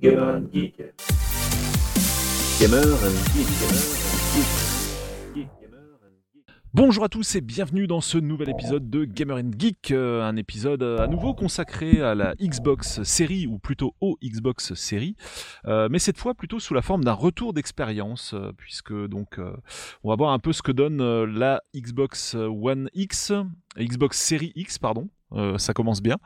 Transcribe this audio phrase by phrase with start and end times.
[0.00, 0.76] Gamer and Geek.
[2.60, 3.48] Gamer and Geek.
[3.58, 3.98] Gamer and
[4.32, 4.46] Geek.
[5.34, 6.44] Geek, Gamer and Geek.
[6.72, 10.36] Bonjour à tous et bienvenue dans ce nouvel épisode de Gamer and Geek, euh, un
[10.36, 15.16] épisode euh, à nouveau consacré à la Xbox série ou plutôt au Xbox série,
[15.66, 19.56] euh, mais cette fois plutôt sous la forme d'un retour d'expérience euh, puisque donc euh,
[20.04, 23.32] on va voir un peu ce que donne la Xbox One X,
[23.76, 25.08] Xbox série X pardon.
[25.32, 26.16] Euh, ça commence bien.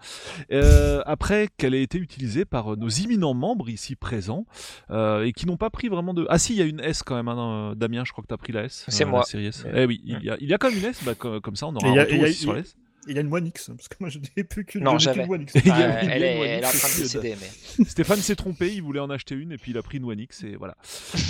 [0.52, 4.46] Euh, après qu'elle ait été utilisée par euh, nos imminents membres ici présents
[4.90, 6.26] euh, et qui n'ont pas pris vraiment de.
[6.28, 8.04] Ah si, il y a une S quand même, hein, euh, Damien.
[8.04, 8.84] Je crois que tu as pris la S.
[8.88, 9.20] C'est euh, moi.
[9.20, 9.64] La série S.
[9.74, 11.02] Eh oui, il y a, il y a quand même une S.
[11.04, 12.24] Bah, co- comme ça, on aura Et un il y a- retour et il y
[12.24, 12.76] a- aussi sur la S.
[13.08, 15.42] Il y a une One X, parce que moi je n'ai plus qu'une Non, One
[15.42, 15.54] X.
[15.64, 17.84] Il y a- Ah, a elle, est, One elle est en train de décéder, mais
[17.88, 20.20] Stéphane s'est trompé, il voulait en acheter une et puis il a pris une One
[20.20, 20.76] X et voilà.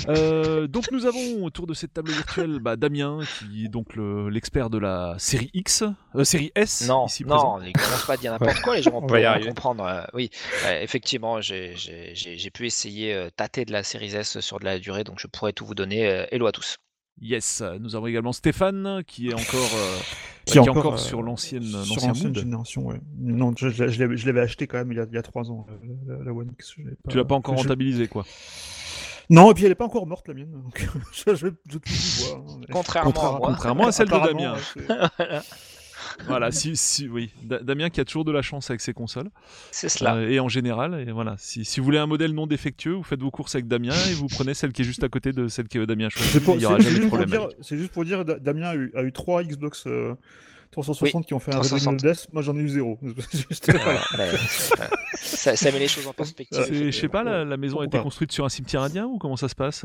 [0.09, 4.29] Euh, donc nous avons autour de cette table virtuelle bah, Damien qui est donc le-
[4.29, 8.17] l'expert de la série X, euh, série S non, ici non, ne commence pas à
[8.19, 9.49] dire n'importe quoi, les gens On vont arriver.
[9.49, 9.85] comprendre.
[9.85, 10.31] euh, oui,
[10.67, 14.59] euh, effectivement, j'ai- j'ai j'ai- j'ai pu essayer euh, tâter de la série S sur
[14.61, 16.07] de la durée, donc je pourrais tout vous donner.
[16.07, 16.77] euh, hello à tous.
[17.21, 19.99] Yes, nous avons également Stéphane qui est encore, euh,
[20.45, 21.63] Qui bah, est encore, euh, sur l'ancienne
[22.35, 23.01] génération, ouais.
[23.21, 25.23] Non, je, je- je l'avais- je acheté quand même il y a, il y a
[25.23, 25.67] 3 ans,
[26.07, 26.75] la, la- la One X.
[26.77, 28.25] je l'ai Tu l'as pas encore je- rentabilisé quoi.
[29.31, 31.77] Non, et puis elle est pas encore morte la mienne, donc je, je, je
[32.35, 33.49] hein, mais- Contrairement à Contraire- moi.
[33.53, 34.55] Contrairement à celle de Damien.
[36.27, 37.31] Voilà, si, si, oui.
[37.43, 39.31] Da- Damien qui a toujours de la chance avec ses consoles.
[39.71, 40.15] C'est cela.
[40.17, 41.37] Euh, et en général, et voilà.
[41.39, 44.15] Si, si vous voulez un modèle non défectueux, vous faites vos courses avec Damien et
[44.15, 46.61] vous prenez celle qui est juste à côté de celle que Damien y aura c'est-
[46.61, 47.29] jamais c'est de juste pour problème.
[47.41, 50.15] dire- c'est juste pour dire, Da- Damien a eu, a eu 3 Xbox euh,
[50.71, 52.01] 360 qui ont fait un 360.
[52.01, 52.99] Rebellion Death, moi j'en ai eu 0.
[53.33, 54.39] Juste- Voilà, ouais, ouais.
[55.17, 56.65] ça, ça met les choses en perspective.
[56.67, 59.19] C'est- Je sais pas, la, la maison a été construite sur un cimetière indien ou
[59.19, 59.85] comment ça se passe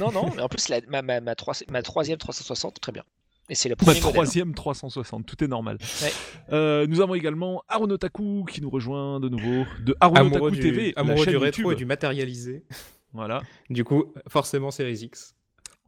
[0.00, 3.04] Non, non, mais en plus, la- ma, ma, ma, trois- ma troisième 360, très bien.
[3.52, 4.12] Et c'est le premier modèle.
[4.14, 5.76] troisième 360, tout est normal.
[6.02, 6.10] Ouais.
[6.54, 11.02] Euh, nous avons également Arunotaku qui nous rejoint de nouveau de Arunotaku Amoureux TV, la
[11.02, 11.72] amoureux chaîne du rétro YouTube.
[11.74, 12.64] et du matérialisé.
[13.12, 15.34] Voilà, Du coup, forcément, Series X.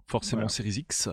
[0.07, 0.49] forcément Voilà.
[0.49, 1.09] Series X.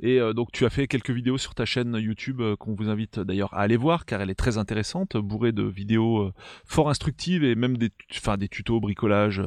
[0.00, 2.88] Et euh, donc tu as fait quelques vidéos sur ta chaîne YouTube euh, qu'on vous
[2.88, 6.32] invite d'ailleurs à aller voir car elle est très intéressante, bourrée de vidéos euh,
[6.64, 9.42] fort instructives et même des, enfin, des tutos bricolage,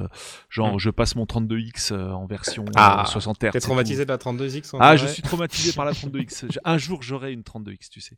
[0.49, 0.79] genre Mm.
[0.79, 3.51] je passe mon 32X euh, en version Ah, 60 Hz.
[3.51, 6.45] T'es traumatisé de la 32X en Ah, je suis traumatisé par la 32X.
[6.51, 8.17] J'ai- Un jour, j'aurai une 32X, tu sais.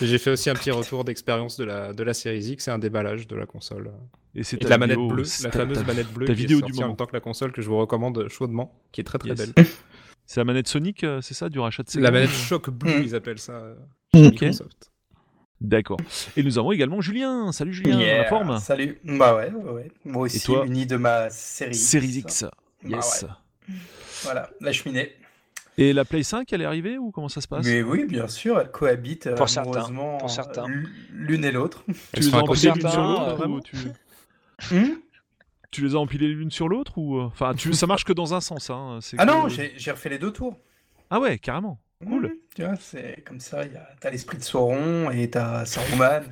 [0.00, 2.78] J'ai fait aussi un petit retour d'expérience de la, de la Series X et un
[2.78, 3.92] déballage de la console.
[4.34, 6.66] Et c'est la manette bleue, c'est la fameuse manette bleue ta qui vidéo est du
[6.68, 6.88] sortie en moment.
[6.88, 9.52] même temps que la console que je vous recommande chaudement, qui est très très Yes.
[9.52, 9.64] belle.
[10.30, 12.98] C'est la manette Sonic, euh, c'est ça, du rachat de Sega La manette Shock Blue,
[12.98, 13.02] Mm.
[13.02, 13.52] ils appellent ça.
[13.54, 13.74] euh,
[14.14, 14.18] Mm.
[14.18, 14.32] chez Ok.
[14.42, 14.90] Microsoft.
[15.60, 15.98] D'accord.
[16.36, 17.50] Et nous avons également Julien.
[17.50, 18.98] Salut Julien, Yeah, la forme Salut.
[19.04, 19.92] Bah ouais, ouais, ouais.
[20.04, 21.74] Moi aussi, toi uni de ma série.
[21.74, 22.44] Series X.
[22.44, 22.50] Bah
[22.96, 23.24] Yes.
[23.68, 23.74] ouais.
[24.22, 25.14] Voilà, la cheminée.
[25.78, 27.64] Et la Play 5, elle est arrivée ou comment ça se passe?
[27.64, 29.82] Mais oui, bien sûr, elles cohabitent euh, Pour certains,
[30.18, 30.64] pour certains.
[30.68, 31.84] euh, l'une et l'autre.
[31.86, 33.76] Tu les sont as l'une sur l'autre euh, tu...
[34.74, 34.94] Hmm?
[35.70, 37.72] Tu les as empilées l'une sur l'autre ou euh, enfin tu...
[37.74, 38.98] ça marche que dans un sens hein.
[39.18, 40.56] ah que- non, j'ai refait les deux tours.
[41.10, 41.78] Ah ouais, carrément.
[42.06, 42.36] Cool.
[42.54, 43.62] Tu vois, c'est comme ça,
[44.00, 46.22] t'as l'esprit de Sauron et t'as Saruman.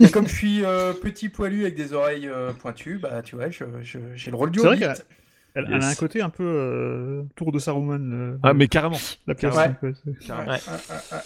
[0.00, 3.50] et comme je suis euh, petit poilu avec des oreilles euh, pointues, bah tu vois,
[3.50, 4.84] j'ai le rôle du C'est vrai hobbit.
[4.86, 5.04] qu'elle-
[5.54, 7.98] Elle, elle a un côté un peu euh, tour de Saruman.
[8.12, 8.98] euh, Ah mais carrément.
[9.26, 9.54] la pièce.
[9.54, 9.70] Ouais.
[9.82, 11.18] ouais, ouais, ouais.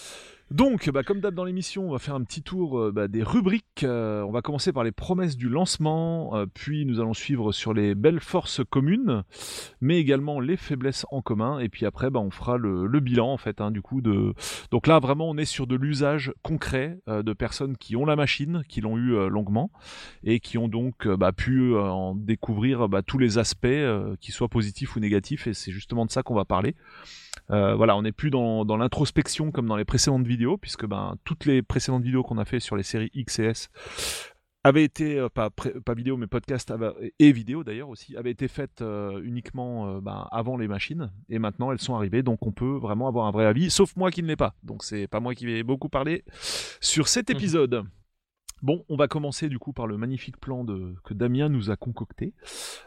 [0.52, 3.22] Donc, bah, comme d'hab dans l'émission, on va faire un petit tour euh, bah, des
[3.22, 3.84] rubriques.
[3.84, 7.72] Euh, on va commencer par les promesses du lancement, euh, puis nous allons suivre sur
[7.72, 9.24] les belles forces communes,
[9.80, 11.58] mais également les faiblesses en commun.
[11.58, 13.62] Et puis après, bah, on fera le, bilan fait.
[13.62, 14.34] hein, coup, de
[14.70, 18.62] donc là vraiment, on est sur de l'usage concret de personnes qui ont la machine,
[18.68, 19.72] qui l'ont eu longuement
[20.22, 23.66] et qui ont donc pu en découvrir tous les aspects,
[24.20, 25.46] qu'ils soient positifs ou négatifs.
[25.46, 26.76] Et c'est justement de ça qu'on va parler.
[27.50, 31.16] Euh, voilà, on n'est plus dans, dans l'introspection comme dans les précédentes vidéos, puisque ben,
[31.24, 33.68] toutes les précédentes vidéos qu'on a fait sur les séries X et S
[34.64, 35.50] avaient été, euh, pas,
[35.92, 36.72] vidéo, mais podcast
[37.18, 41.40] et vidéo d'ailleurs aussi, avaient été faites euh, uniquement euh, ben, avant les machines, et
[41.40, 44.22] maintenant elles sont arrivées, donc on peut vraiment avoir un vrai avis, sauf moi qui
[44.22, 44.54] ne l'ai pas.
[44.62, 46.22] Donc c'est pas moi qui vais beaucoup parler
[46.80, 47.36] sur cet Mhm.
[47.36, 47.82] épisode.
[48.62, 51.76] Bon, on va commencer du coup par le magnifique plan de, que Damien nous a
[51.76, 52.32] concocté.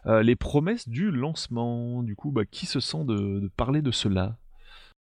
[0.06, 2.02] Les promesses du lancement.
[2.04, 4.38] Du coup, bah, qui se sent de- de parler de cela?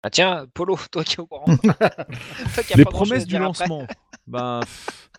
[0.03, 1.45] Ah tiens, Polo, toi qui es au courant.
[1.63, 3.87] Toi qui as Les promesses du lancement.
[4.27, 5.11] bah, pff,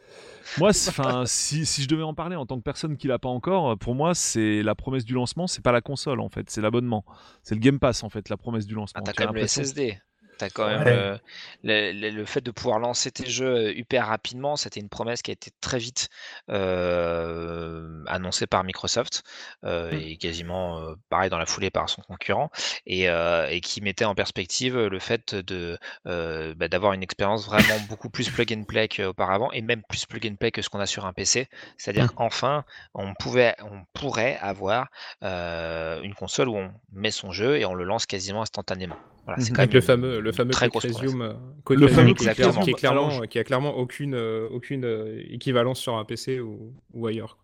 [0.57, 3.30] moi, enfin, si, si je devais en parler en tant que personne qui l'a pas
[3.30, 6.62] encore, pour moi, c'est la promesse du lancement, c'est pas la console en fait, c'est
[6.62, 7.06] l'abonnement,
[7.44, 9.01] c'est le Game Pass en fait, la promesse du lancement.
[9.01, 10.01] Ah, t'as quand même le SSD.
[10.42, 10.92] Tu as quand même Ouais.
[10.92, 11.18] euh,
[11.64, 14.56] le, le- le fait de pouvoir lancer tes jeux euh, hyper rapidement.
[14.56, 16.10] C'était une promesse qui a été très vite
[16.50, 19.24] euh, annoncée par Microsoft
[19.66, 19.96] euh, Mm.
[19.98, 22.50] et quasiment euh, pareil dans la foulée par son concurrent
[22.86, 28.10] et, et qui mettait en perspective le fait de bah, d'avoir une expérience vraiment beaucoup
[28.10, 30.86] plus plug and play qu'auparavant et même plus plug and play que ce qu'on a
[30.86, 31.48] sur un PC.
[31.78, 32.16] C'est-à-dire Mm.
[32.16, 32.64] qu'enfin,
[32.94, 34.90] on pouvait, on pourrait avoir
[35.22, 39.00] une console où on met son jeu et on le lance quasiment instantanément.
[39.26, 39.56] Voilà, c'est Mhm.
[39.56, 40.84] quand Avec le fameux, le fameux très Quick.
[40.84, 41.34] Resume, euh,
[41.66, 42.64] Quick Le fameux qui, Quick clairement- Resume.
[42.64, 46.06] qui est clairement, Alors, je- qui a clairement aucune, euh, aucune euh, équivalence sur un
[46.06, 47.38] PC ou, ou ailleurs.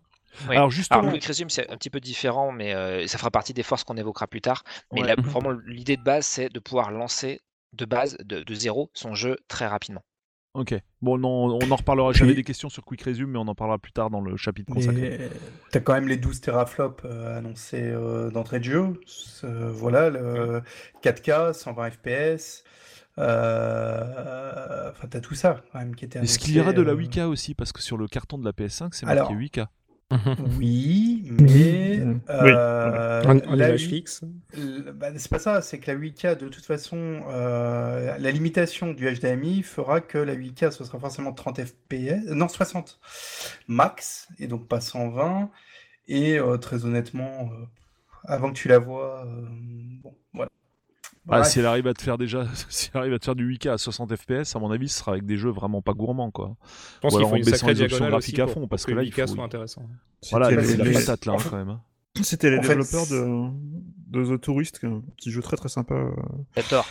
[0.50, 0.56] Oui.
[0.56, 3.54] Alors justement, Alors, Quick Resume, c'est un petit peu différent, mais euh, ça fera partie
[3.54, 4.64] des forces qu'on évoquera plus tard.
[4.94, 5.08] Mais Ouais.
[5.08, 7.42] là, vraiment, l'idée de base, c'est de pouvoir lancer
[7.74, 10.04] de base, de, de zéro, son jeu très rapidement.
[10.58, 10.76] Ok.
[11.02, 12.12] Bon, non, on en reparlera.
[12.12, 14.36] J'avais Puis- des questions sur Quick Resume, mais on en parlera plus tard dans le
[14.36, 15.30] chapitre consacré.
[15.72, 18.94] T'as quand même les 12 teraflops euh, annoncés euh, d'entrée de jeu.
[19.44, 20.62] Euh, voilà, le
[21.04, 22.64] 4K, 120 FPS.
[23.18, 26.94] euh, Enfin, t'as tout ça quand même qui était Est-ce qu'il y aura de la
[26.94, 27.54] euh, 8K aussi?
[27.54, 29.66] Parce que sur le carton de la PS5, c'est Alors, marqué 8K.
[30.58, 34.22] Oui, mais Oui, euh, la 8 fixe.
[34.96, 39.06] Bah, c'est pas ça, c'est que la 8K, de toute façon, euh, la limitation du
[39.06, 43.00] HDMI fera que la 8K, ce sera forcément 30 FPS, euh, non 60
[43.68, 45.50] max, et donc pas 120.
[46.08, 47.66] Et euh, très honnêtement, euh,
[48.24, 49.46] avant que tu la vois, euh,
[50.04, 50.16] bon.
[51.30, 53.48] Ah, si elle arrive à te faire déjà, si elle arrive à te faire du
[53.58, 56.32] 8K à 60 FPS, à mon avis, ce sera avec des jeux vraiment pas gourmands,
[56.32, 56.56] quoi.
[56.96, 58.62] Je pense Ou qu'il alors faut en une baissant sacrée les options graphiques à fond,
[58.62, 59.84] pour parce que que là, il 8K faut- soit intéressant.
[60.32, 61.70] Voilà, les- la les- patate là, en hein, fait- quand même.
[61.70, 61.82] hein.
[62.24, 63.50] C'était les En développeurs de,
[64.08, 65.94] de The Tourist, un petit jeu très très sympa.
[65.94, 66.10] euh,
[66.56, 66.88] J'adore.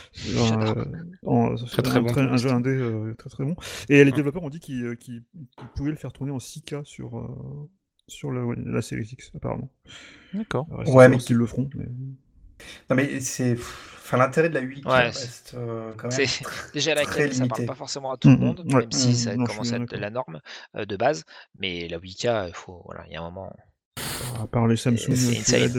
[1.26, 3.56] euh, Très, très un, bon très- un jeu indé euh, très très bon.
[3.88, 4.14] Et les Mm.
[4.14, 4.94] développeurs ont dit qu'ils euh,
[5.74, 7.68] pouvaient le faire tourner en 6K sur, euh,
[8.06, 9.68] sur la, la série X, apparemment.
[10.32, 10.68] D'accord.
[10.70, 11.68] Ouais, mais- mais qu'ils le feront.
[11.74, 11.86] Mais...
[12.90, 16.26] Non mais c'est, enfin l'intérêt de la 8K Ouais, reste euh, quand même.
[16.26, 17.64] C'est déjà la très qualité, ça parle limité.
[17.64, 19.76] pas forcément à tout le Mhm, monde, ouais, même si mhm, ça non, commence à
[19.78, 20.40] être la norme
[20.76, 21.24] euh, de base.
[21.58, 23.52] Mais la 8K, il faut, voilà, il y a un moment.
[24.40, 25.76] À part les Samsung c'est insane.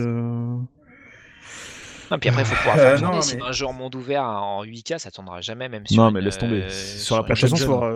[2.09, 3.36] Euh, Non, puis après, il faut pouvoir Euh, faire non, tourner.
[3.38, 6.13] mais- un jeu en monde ouvert en 8K, ça tournera jamais, même sur Non, une,
[6.15, 6.63] mais laisse tomber.
[6.63, 7.50] euh, Sur la gen.
[7.57, 7.88] faudra,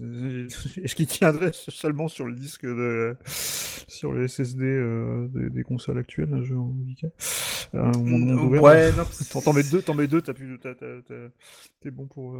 [0.00, 0.46] euh,
[0.82, 5.98] est-ce qu'il tiendrait seulement sur le disque de, sur les SSD euh, des, des consoles
[5.98, 7.06] actuelles, un jeu en 8K
[7.74, 9.04] euh, monde- monde ouvert, Ouais, non.
[9.42, 11.28] T'en mets deux, t'en mets deux, t'as plus, t'as- t'as- t'as-
[11.80, 12.34] t'es bon pour.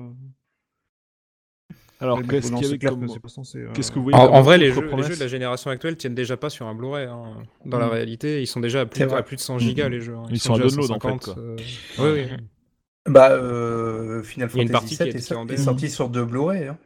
[2.00, 3.06] Alors, qu'est-ce avait clair comme...
[3.08, 5.26] que censé, euh, que vous voyez En, en vrai, les jeux, les jeux de la
[5.26, 7.06] génération actuelle tiennent déjà pas sur un Blu-ray.
[7.06, 7.38] hein.
[7.64, 7.90] Dans la Mm.
[7.90, 9.92] réalité, ils sont déjà à plus, à plus de 100 gigas Mm.
[9.92, 10.14] les jeux.
[10.16, 10.22] hein.
[10.30, 11.34] Ils sont à déjà download, en fait, 150, quoi.
[11.38, 11.56] euh,
[11.98, 12.36] Oui, oui.
[13.12, 16.68] Bah, euh, Final Fantasy qui VII est- est, est sorti sur deux Blu-ray.
[16.68, 16.78] Hein.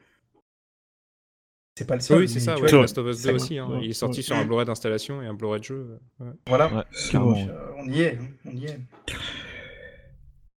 [1.76, 2.18] C'est pas le seul.
[2.20, 3.58] Oui, c'est ça, ouais, Last of Us 2 ça- aussi.
[3.58, 3.68] hein.
[3.82, 4.22] Il est sorti Ouais.
[4.22, 5.98] sur un Blu-ray d'installation et un Blu-ray de jeu.
[6.20, 6.26] ouais.
[6.46, 6.66] Voilà.
[6.72, 6.82] Ouais.
[7.14, 8.78] Donc, euh, on y est, on y est.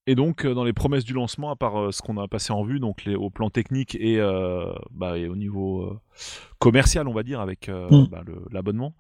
[0.09, 2.53] Et donc, euh, dans les promesses du lancement, à part euh, ce qu'on a passé
[2.53, 6.01] en vue, donc les, au plan technique et, euh, bah, et au niveau euh,
[6.59, 8.07] commercial, on va dire, avec euh, Mm.
[8.11, 8.95] bah, l'abonnement.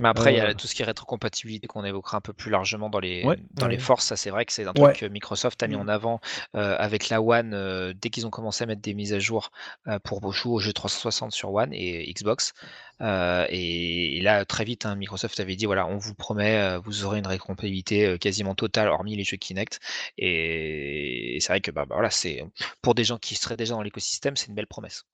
[0.00, 0.48] Mais après, il y Euh.
[0.48, 3.38] a tout ce qui est rétrocompatibilité qu'on évoquera un peu plus largement dans les, Ouais.
[3.52, 4.06] dans les forces.
[4.06, 4.92] Ça, c'est vrai que c'est un Ouais.
[4.92, 5.80] truc que Microsoft a mis Mm.
[5.80, 6.20] en avant
[6.56, 9.50] euh, avec la One euh, dès qu'ils ont commencé à mettre des mises à jour
[9.88, 12.52] euh, pour jouer au jeu 360 sur One et Xbox.
[13.00, 16.78] Euh, et, et là, très vite, hein, Microsoft avait dit voilà, on vous promet, euh,
[16.78, 19.78] vous aurez une rétrocompatibilité euh, quasiment totale, hormis les jeux Kinect.
[20.18, 22.44] Et, et c'est vrai que bah, bah, voilà, c'est
[22.80, 25.04] pour des gens qui seraient déjà dans l'écosystème, c'est une belle promesse.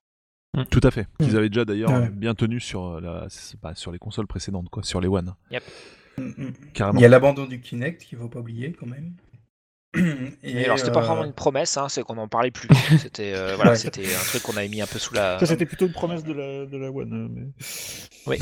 [0.69, 1.07] Tout à fait.
[1.19, 1.37] Qu'ils Mm.
[1.37, 2.09] avaient déjà d'ailleurs Ouais.
[2.09, 3.27] bien tenu sur, euh, la,
[3.61, 5.33] bah, sur les consoles précédentes, quoi, sur les One.
[6.17, 6.53] Mm, mm.
[6.73, 6.99] Carrément.
[6.99, 9.13] Il y a l'abandon du Kinect qu'il faut pas oublier quand même.
[10.43, 12.69] Et alors, c'était pas euh, vraiment une promesse, hein, c'est qu'on n'en parlait plus.
[12.99, 15.39] C'était euh, voilà, c'était un truc qu'on avait mis un peu sous la.
[15.39, 17.51] Ça, c'était plutôt une promesse de la, de la One.
[18.27, 18.39] euh, Mais...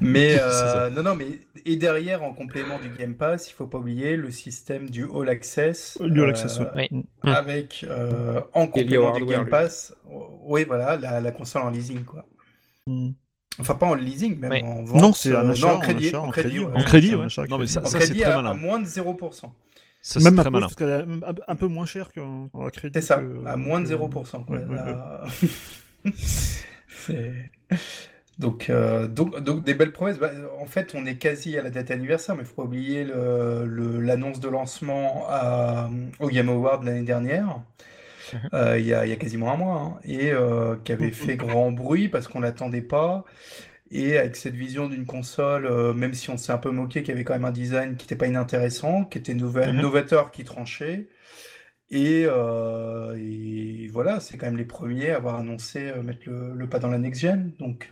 [0.00, 1.26] Mais euh, non, non, mais
[1.64, 5.28] et derrière, en complément du Game Pass, il faut pas oublier le système du All
[5.28, 5.98] Access.
[6.00, 6.66] Du All euh, Access, ouais.
[6.76, 6.88] oui.
[6.90, 7.28] Mm.
[7.28, 9.50] Avec euh, en complément du Game lui.
[9.50, 9.94] Pass,
[10.44, 12.26] oui, voilà, la, la console en leasing, quoi.
[12.86, 13.10] Mm.
[13.60, 14.62] Enfin, pas en leasing, même Oui.
[14.62, 15.00] en vente.
[15.00, 16.14] Non, c'est un euh, achat, non, en en crédit.
[16.16, 16.72] en en crédit, crédit, ouais.
[16.74, 17.48] En crédit, c'est un ouais.
[17.48, 18.50] Non, mais ça, En ça c'est crédit très à, malin.
[18.50, 19.50] à moins de 0%.
[20.04, 20.66] Ça, Même très cause, malin.
[20.66, 22.92] parce qu'elle est un, peu moins cher qu'en crédit.
[22.94, 24.44] C'est ça, que- à moins de que- 0%.
[24.44, 24.58] quoi.
[24.58, 26.04] ouais,
[28.38, 30.18] donc, euh, donc, donc, des belles promesses.
[30.18, 30.30] Bah,
[30.60, 33.64] en fait, on est quasi à la date anniversaire, mais il faut pas oublier le-
[33.66, 37.60] le- l'annonce de lancement à- au Game Award l'année dernière,
[38.54, 41.10] euh, il y a, il y a quasiment un mois, hein, et euh, qui avait
[41.12, 43.24] fait grand bruit parce qu'on l'attendait pas.
[43.94, 47.12] Et avec cette vision d'une console, euh, même si on s'est un peu moqué, qui
[47.12, 49.82] avait quand même un design qui n'était pas inintéressant, qui était nouvel- Mhm.
[49.82, 51.08] novateur, qui tranchait.
[51.90, 56.54] Et, euh, et voilà, c'est quand même les premiers à avoir annoncé euh, mettre le,
[56.54, 57.52] le pas dans la next-gen.
[57.58, 57.90] Donc,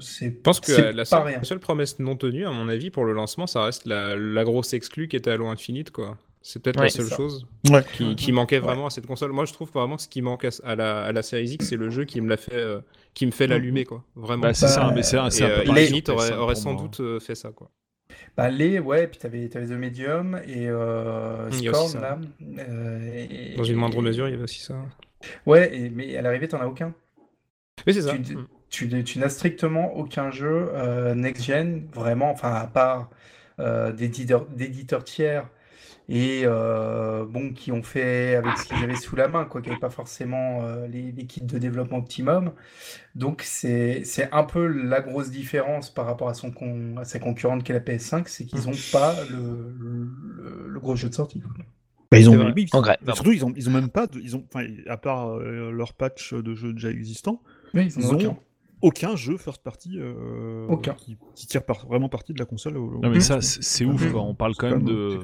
[0.00, 1.36] c'est Je pense que la seule, rien.
[1.38, 4.44] la seule promesse non tenue, à mon avis, pour le lancement, ça reste la, la
[4.44, 6.16] grosse exclue qui était Halo Infinite, quoi.
[6.40, 7.84] C'est peut-être Ouais, la seule chose Ouais.
[7.94, 9.32] qui, qui manquait vraiment à cette console.
[9.32, 11.66] Moi, je trouve vraiment que ce qui manque à, à la, à la Series X,
[11.68, 12.80] c'est le jeu qui me l'a fait, euh,
[13.14, 14.04] qui me fait l'allumer, quoi.
[14.14, 14.42] Vraiment.
[14.42, 16.30] Bah, c'est Bah, ça, mais c'est un, c'est Et un peu euh, Infinite sur aurait,
[16.30, 16.82] PS5 aurait pour sans moi.
[16.82, 17.70] doute euh, fait ça, quoi.
[18.36, 22.18] Bah, les, ouais, puis t'avais, t'avais The Medium et euh, aussi Scorn, là.
[22.60, 24.76] euh, et- Dans une moindre et- mesure, il y avait aussi ça.
[25.44, 26.94] Ouais, et- mais à l'arrivée, t'en as aucun.
[27.86, 28.12] Mais c'est ça.
[28.16, 28.46] Tu, Mm.
[28.70, 33.10] tu, tu n'as strictement aucun jeu euh, next-gen, vraiment, enfin, à part
[33.60, 35.48] euh, d'éditeurs, d'éditeurs tiers
[36.10, 39.68] et euh, bon, qui ont fait avec ce qu'ils avaient sous la main, quoi, qui
[39.68, 42.52] n'avaient pas forcément euh, les, les kits de développement optimum.
[43.14, 47.18] Donc, c'est, c'est un peu la grosse différence par rapport à, son con- à sa
[47.18, 51.14] concurrente qui est la PS5, c'est qu'ils n'ont pas le, le, le gros jeu de
[51.14, 51.42] sortie.
[52.10, 52.40] Bah, ils ont,
[52.72, 53.14] En vrai, pardon.
[53.14, 55.92] surtout, ils ont, ils ont même pas, de- ils ont, enfin, à part euh, leur
[55.92, 57.42] patch de jeux déjà existants,
[57.74, 58.36] Oui, ils ont ont aucun.
[58.80, 60.94] aucun jeu first party euh, Aucun.
[60.94, 62.78] qui, qui tire par- vraiment partie de la console.
[62.78, 64.22] au- Non mais ça c'est c'est ouf quoi.
[64.22, 65.18] On parle quand même de.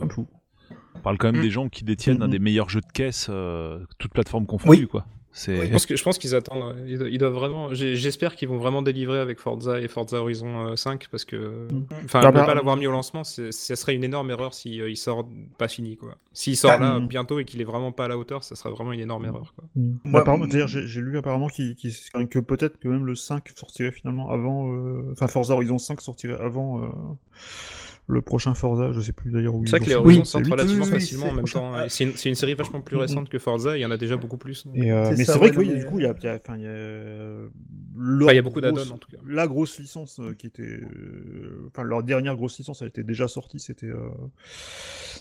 [0.95, 1.43] On parle quand même Mhm.
[1.43, 2.33] des gens qui détiennent un Mhm.
[2.33, 5.05] des meilleurs jeux de caisse euh, toutes plateformes confondues quoi.
[5.37, 6.77] C'est Je pense que- je pense qu'ils attendent.
[6.77, 7.75] euh, Ils, do- ils doivent vraiment.
[7.75, 11.67] J'espère qu'ils vont vraiment délivrer avec Forza et Forza Horizon euh, 5 parce que.
[11.73, 11.87] Mm.
[12.05, 14.81] Enfin, Bah, ne bah, pas l'avoir mis au lancement, ce serait une énorme erreur si
[14.81, 16.15] euh, il sort pas fini quoi.
[16.33, 17.09] S'il sort Ah, là mm.
[17.09, 19.55] bientôt et qu'il est vraiment pas à la hauteur, ça serait vraiment une énorme erreur
[19.57, 19.65] quoi.
[19.75, 19.95] Mm.
[20.05, 24.73] Moi- Apparemment, d'ailleurs, j'ai lu apparemment que peut-être que même le 5 sortirait finalement avant.
[24.73, 26.87] euh, Enfin, Forza Horizon 5 sortirait avant euh,
[28.07, 28.93] le prochain Forza.
[28.93, 29.95] Je sais plus d'ailleurs où C'est vrai que les.
[29.95, 31.61] Horizons Oui, sortent relativement oui, oui, facilement c'est en même prochain.
[31.61, 31.85] temps.
[31.85, 34.37] et C'est une, série vachement plus récente que Forza, il y en a déjà beaucoup
[34.37, 34.67] plus.
[34.75, 36.35] Et, euh, mais c'est vrai que oui, du coup, il y a, il y a-
[36.35, 37.49] y a,
[37.97, 39.17] leur Enfin, il y a beaucoup d'add-ons, en tout cas.
[39.27, 43.29] La grosse licence euh, qui était, euh, enfin leur dernière grosse licence, elle était déjà
[43.29, 44.09] sortie, c'était, euh,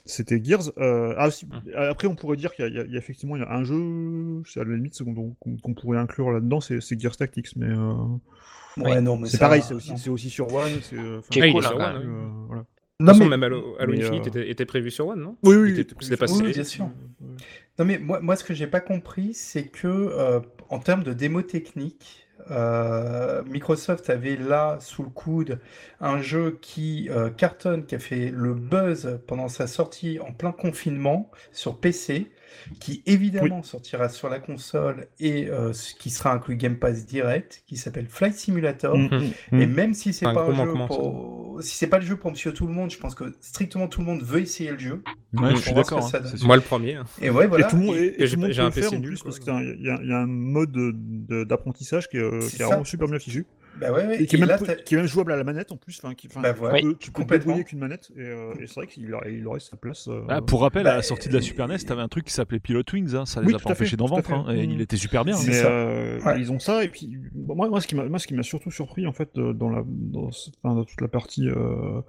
[0.06, 0.72] c'était Gears.
[0.78, 1.62] Euh, ah, si- Hum.
[1.76, 4.60] Après, on pourrait dire qu'il y, a- y effectivement il y a un jeu, c'est
[4.60, 5.00] à la limite
[5.40, 7.94] qu'on pourrait inclure là-dedans, c'est c'est Gears Tactics, mais euh,
[8.78, 9.74] Ouais, non, mais c'est pareil, c'est
[10.10, 10.72] aussi, sur One.
[10.82, 12.66] c'est, euh, est Ah, cool, hein, euh, voilà.
[13.00, 15.08] De Non, toute façon, mais- même Halo, Halo mais, Infinite euh, était, était prévu sur
[15.08, 16.52] One, non Oui, oui, était- oui, c'était pas oui, série.
[16.54, 16.90] bien sûr.
[17.80, 21.12] Non, mais moi, moi ce que j'ai pas compris, c'est que euh, en termes de
[21.14, 25.60] démo technique, euh, Microsoft avait là sous le coude
[26.02, 30.52] un jeu qui euh, cartonne, qui a fait le buzz pendant sa sortie en plein
[30.52, 32.32] confinement sur PC,
[32.80, 37.78] qui évidemment sortira sur la console et euh, qui sera inclus Game Pass direct, qui
[37.78, 38.98] s'appelle Flight Simulator.
[38.98, 39.10] Mm,
[39.52, 39.74] mm, Et mm.
[39.74, 41.58] même si c'est pas gros un jeu manquement, pour...
[41.62, 44.02] si c'est pas le jeu pour Monsieur Tout le Monde, je pense que strictement tout
[44.02, 45.04] le monde veut essayer le jeu.
[45.34, 46.06] Ouais, je suis d'accord.
[46.14, 46.20] hein.
[46.44, 46.96] Moi, le premier.
[46.96, 47.06] hein.
[47.22, 47.68] Et ouais, voilà.
[47.68, 50.14] et tout le monde, Et- tout j'ai un PC nul, parce qu'il y, a- y
[50.14, 53.46] un mode de- de- d'apprentissage qui est, euh, qui est vraiment super bien fichu
[53.80, 54.22] Bah ouais, ouais.
[54.22, 55.72] et qui est, Et même, là, peu- t'as- qui est même jouable à la manette
[55.72, 56.00] en plus.
[56.04, 56.82] Enfin, qui, enfin, Bah tu voilà.
[56.82, 59.60] peux- tu peux débrouiller qu'une manette et, euh, et c'est vrai qu'il aurait, il aurait
[59.60, 60.08] sa place.
[60.08, 62.26] euh, Ah, pour rappel, à bah, la sortie de la Super NES, t'avais un truc
[62.26, 64.10] qui s'appelait Pilot Wings, hein, ça les Oui, a pas à fait, empêchés d'en à
[64.22, 65.36] vendre, hein, et il était super bien.
[65.48, 66.40] Mais euh, Ouais.
[66.40, 68.44] ils ont ça et puis bon, moi, moi ce qui m'a moi ce qui m'a
[68.44, 72.02] surtout surpris en fait dans la dans, ce- enfin, dans toute la partie euh,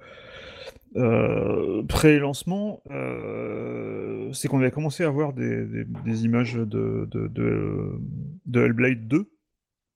[0.97, 7.27] euh, pré-lancement euh, c'est qu'on avait commencé à voir des, des, des images de de,
[7.29, 7.93] de
[8.47, 9.29] de Hellblade 2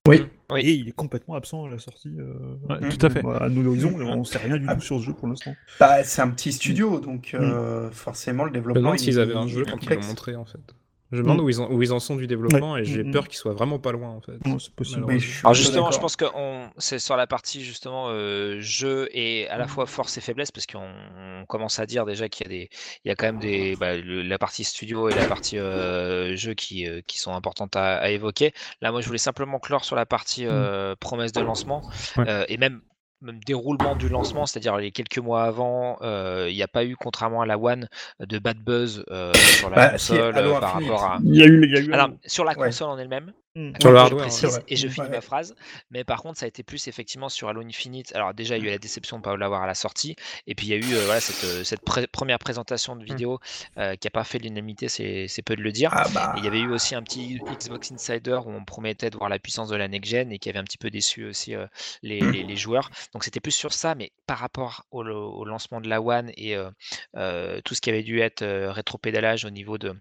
[0.08, 0.26] Oui.
[0.50, 0.60] Oui.
[0.62, 2.32] et il est complètement absent à la sortie euh,
[2.70, 3.22] Ouais, tout à fait.
[3.40, 4.74] à nous l'horizon on sait rien du Ah.
[4.76, 8.50] tout sur ce jeu pour l'instant Bah, c'est un petit studio, donc euh, forcément le
[8.50, 8.80] développement.
[8.80, 10.58] demande il- s'ils avaient un jeu quand ils l'ont montré en fait.
[11.10, 11.44] Je me demande Mm.
[11.44, 13.12] où, ils en, où ils en sont du développement et j'ai Mm, mm.
[13.12, 14.44] peur qu'ils soient vraiment pas loin en fait.
[14.46, 18.08] Non, c'est possible je Alors justement, je pense que on- c'est sur la partie justement
[18.10, 20.86] euh, jeu et à la fois force et faiblesse parce qu'on
[21.40, 22.68] on commence à dire déjà qu'il y a des,
[23.04, 26.36] il y a quand même des, bah, le- la partie studio et la partie euh,
[26.36, 28.52] jeu qui, euh, qui sont importantes à, à évoquer.
[28.82, 31.82] Là, moi, je voulais simplement clore sur la partie euh, promesse de lancement
[32.16, 32.28] Ouais.
[32.28, 32.80] euh, et même
[33.20, 36.96] même déroulement du lancement, c'est-à-dire les quelques mois avant, euh, il n'y a pas eu,
[36.96, 37.88] contrairement à la One,
[38.20, 41.18] de bad buzz euh, sur la Bah, console euh, par rapport à.
[41.24, 42.66] il y a eu il y a eu Alors, sur la Ouais.
[42.68, 43.72] console en elle-même, Mm.
[43.80, 45.12] Sur le je précise et je finis Ouais.
[45.16, 45.54] ma phrase.
[45.90, 48.14] Mais par contre, ça a été plus effectivement sur Halo Infinite.
[48.14, 50.14] Alors déjà, il y a eu la déception de ne pas l'avoir à la sortie.
[50.46, 51.80] Et puis il y a eu euh, voilà, cette, euh, cette
[52.12, 53.40] première présentation de vidéo
[53.78, 55.90] euh, qui n'a pas fait l'unanimité, c'est c'est peu de le dire.
[55.92, 56.34] Ah bah.
[56.36, 59.28] Et il y avait eu aussi un petit Xbox Insider où on promettait de voir
[59.30, 61.66] la puissance de la next-gen et qui avait un petit peu déçu aussi euh,
[62.02, 62.90] les, les- les joueurs.
[63.14, 66.54] Donc c'était plus sur ça, mais par rapport au, au lancement de la One et
[66.54, 66.70] euh,
[67.16, 69.94] euh, tout ce qui avait dû être euh, rétropédalage au niveau de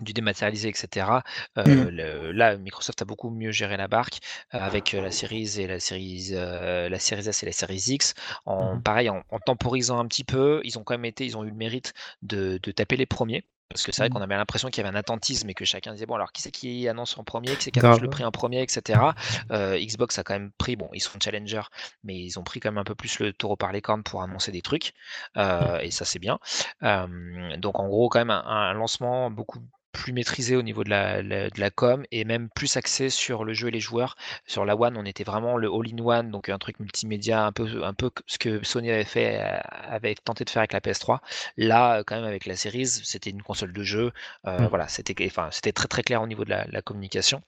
[0.00, 1.22] du dématérialisé, etc.
[1.58, 1.90] Euh, Mm.
[1.90, 4.18] le- là, Microsoft a beaucoup mieux géré la barque
[4.54, 8.14] euh, avec euh, la Series et la Series, la Series S et la Series X.
[8.46, 8.80] En Mhm.
[8.80, 11.48] pareil, en, en temporisant un petit peu, ils ont quand même été, ils ont eu
[11.50, 13.44] le mérite de, de taper les premiers.
[13.68, 14.10] Parce que c'est vrai Mhm.
[14.10, 16.42] qu'on avait l'impression qu'il y avait un attentisme et que chacun disait bon alors qui
[16.42, 19.14] c'est qui annonce en premier, qui c'est qui annonce le prix en premier, etc.
[19.50, 21.62] Euh, Xbox a quand même pris, bon ils sont challenger,
[22.04, 24.22] mais ils ont pris quand même un peu plus le taureau par les cornes pour
[24.22, 24.92] annoncer des trucs
[25.38, 26.38] euh, et ça c'est bien.
[26.82, 29.60] Euh, donc en gros quand même un, un lancement beaucoup
[29.92, 33.44] plus maîtrisé au niveau de la, la- de la com et même plus axé sur
[33.44, 34.16] le jeu et les joueurs.
[34.46, 37.94] Sur la One, on était vraiment le all-in-one, donc un truc multimédia, un peu, un
[37.94, 39.58] peu ce que Sony avait fait, euh,
[39.88, 41.20] avait tenté de faire avec la PS3.
[41.56, 44.12] Là, euh, quand même, avec la Series, c'était une console de jeu.
[44.46, 44.66] euh, Mm.
[44.68, 47.42] Voilà, c'était, enfin, c'était très très clair au niveau de la, la communication.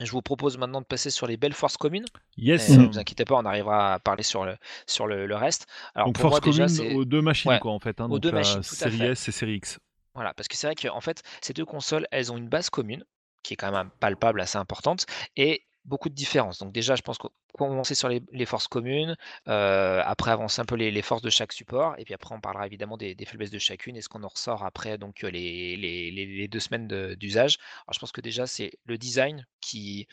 [0.00, 2.06] Je vous propose maintenant de passer sur les belles forces communes.
[2.36, 2.68] Yes.
[2.70, 5.66] Ne vous inquiétez pas, on arrivera à parler sur le, sur le, le reste.
[5.94, 8.00] Alors, Donc pour force moi, déjà, commune aux deux machines, Ouais, quoi, en fait.
[8.00, 9.02] hein, aux donc deux la machines, série.
[9.04, 9.78] S et série X.
[10.14, 13.04] Voilà, parce que c'est vrai qu'en fait, ces deux consoles, elles ont une base commune,
[13.42, 15.06] qui est quand même palpable, assez importante,
[15.36, 16.58] et beaucoup de différences.
[16.60, 17.28] Donc déjà, je pense qu'on
[17.58, 19.16] va commencer sur les, les forces communes,
[19.48, 22.40] euh, après avancer un peu les, les forces de chaque support, et puis après on
[22.40, 25.30] parlera évidemment des, des faiblesses de chacune, et ce qu'on en ressort après donc euh,
[25.30, 27.58] les, les- les- les deux semaines de- d'usage.
[27.86, 30.08] Alors je pense que déjà, c'est le design qui,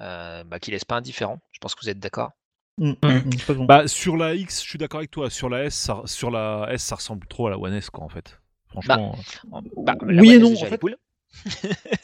[0.00, 1.40] euh, bah, qui laisse pas indifférent.
[1.52, 2.30] Je pense que vous êtes d'accord?
[2.78, 3.66] Mm, mm, mm, pas bon.
[3.66, 5.30] Bah, sur la X, je suis d'accord avec toi.
[5.30, 8.04] Sur la S, ça, sur la S, ça ressemble trop à la One S, quoi,
[8.04, 8.40] en fait.
[8.70, 9.16] Franchement.
[9.52, 10.78] En- bah, la Oui et non, déjà, en fait.
[10.78, 10.96] cool.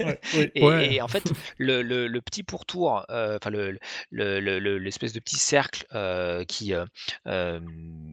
[0.00, 0.50] Ouais, oui.
[0.54, 0.94] Et, Ouais.
[0.94, 1.24] et en fait,
[1.56, 3.78] le, le- le petit pourtour, euh, enfin le,
[4.10, 6.84] le- le- le- l'espèce de petit cercle euh, qui, euh,
[7.26, 7.60] euh,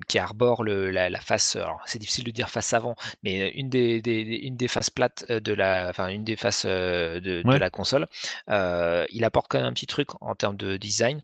[0.08, 3.70] qui arbore le, la, la face, alors c'est difficile de dire face avant, mais une
[3.70, 7.20] des, des- des- une des faces plates euh, de la, enfin une des faces euh,
[7.20, 8.08] de, la console,
[8.50, 11.22] euh, il apporte quand même un petit truc en termes de design.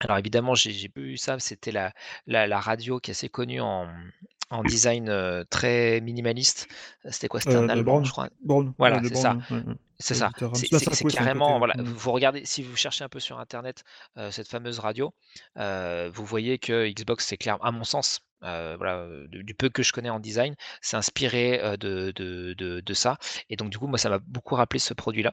[0.00, 1.92] Alors évidemment, j'ai j'ai vu ça, c'était la,
[2.26, 3.88] la, la radio qui est assez connue en,
[4.52, 6.68] en design euh, très minimaliste.
[7.10, 7.40] C'était quoi?
[7.40, 8.04] C'était Euh, un Braun.
[8.04, 8.28] je crois?
[8.44, 9.36] Brown, Voilà, c'est ça.
[9.50, 9.74] ouais, ouais.
[9.98, 10.30] C'est ça.
[10.64, 11.84] C'est carrément, voilà, ouais.
[11.84, 13.84] vous regardez, si vous cherchez un peu sur Internet
[14.18, 15.14] euh, cette fameuse radio,
[15.58, 19.68] euh, vous voyez que Xbox, c'est clair, à mon sens, euh, voilà, du, du peu
[19.68, 23.18] que je connais en design, c'est inspiré de, de, de, de ça.
[23.48, 25.32] Et donc, du coup, moi, ça m'a beaucoup rappelé ce produit-là.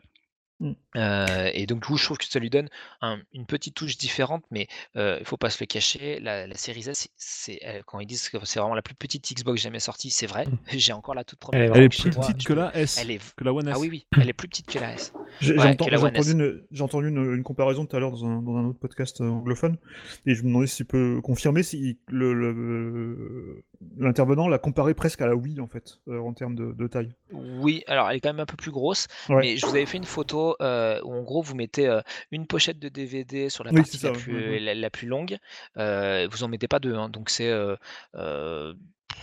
[0.61, 0.71] Mm.
[0.97, 2.67] Euh, et donc, du coup, je trouve que ça lui donne
[3.01, 6.19] un- une petite touche différente, mais euh, il faut pas se le cacher.
[6.19, 8.95] La, la série S, c'est- c'est, euh, quand ils disent que c'est vraiment la plus
[8.95, 10.45] petite Xbox jamais sortie, c'est vrai.
[10.71, 11.61] J'ai encore la toute première.
[11.61, 13.11] Elle est Elle est donc chez plus moi, petite je que peux- la S, Elle
[13.11, 13.73] est que la One S.
[13.77, 15.13] ah oui, oui, elle est plus petite que la S.
[15.39, 16.19] J'ai Ouais, j'ai entendu, que la j'ai One S.
[16.27, 18.79] entendu une, j'ai entendu une, une comparaison tout à l'heure dans un, dans un autre
[18.79, 19.77] podcast euh, anglophone,
[20.25, 23.63] et je me demandais si tu peux confirmer si le, le-
[23.98, 27.13] l'intervenant l'a comparé presque à la Wii en fait, euh, en termes de, de taille.
[27.31, 29.38] Oui, alors elle est quand même un peu plus grosse, Ouais.
[29.41, 32.45] mais je vous avais fait une photo euh, où en gros vous mettez euh, une
[32.48, 34.59] pochette de DVD sur la partie ça, la, plus, ouais, ouais.
[34.59, 35.38] la, la plus longue,
[35.75, 37.50] vous en mettez pas deux, hein, donc c'est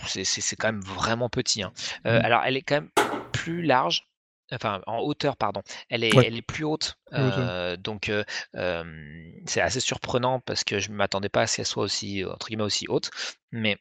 [0.05, 1.63] c'est quand même vraiment petit.
[1.63, 1.71] hein.
[2.05, 2.25] Euh, Mm.
[2.25, 2.89] alors elle est quand même
[3.31, 4.07] plus large.
[4.53, 5.61] Enfin, en hauteur, pardon.
[5.89, 6.25] Elle est, Ouais.
[6.27, 6.97] elle est plus haute.
[7.11, 8.23] Donc, euh,
[9.45, 12.47] c'est assez surprenant parce que je ne m'attendais pas à ce qu'elle soit aussi, entre
[12.47, 13.09] guillemets, aussi haute.
[13.51, 13.75] Mais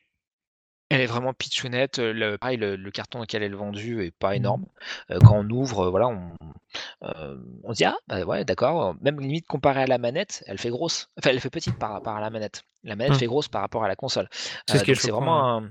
[0.88, 1.99] elle est vraiment pitchounette.
[1.99, 4.37] Le, pareil, le, le carton auquel elle est vendue est pas Mhm.
[4.37, 4.66] énorme.
[5.11, 6.31] Euh, quand on ouvre, euh, voilà, on,
[7.03, 8.94] euh, on se dit ah bah ouais d'accord.
[9.01, 11.09] Même limite comparé à la manette, elle fait grosse.
[11.18, 12.62] Enfin, elle fait petite par rapport à la manette.
[12.85, 13.18] La manette Mhm.
[13.20, 14.29] fait grosse par rapport à la console.
[14.68, 15.70] C'est ce vraiment un.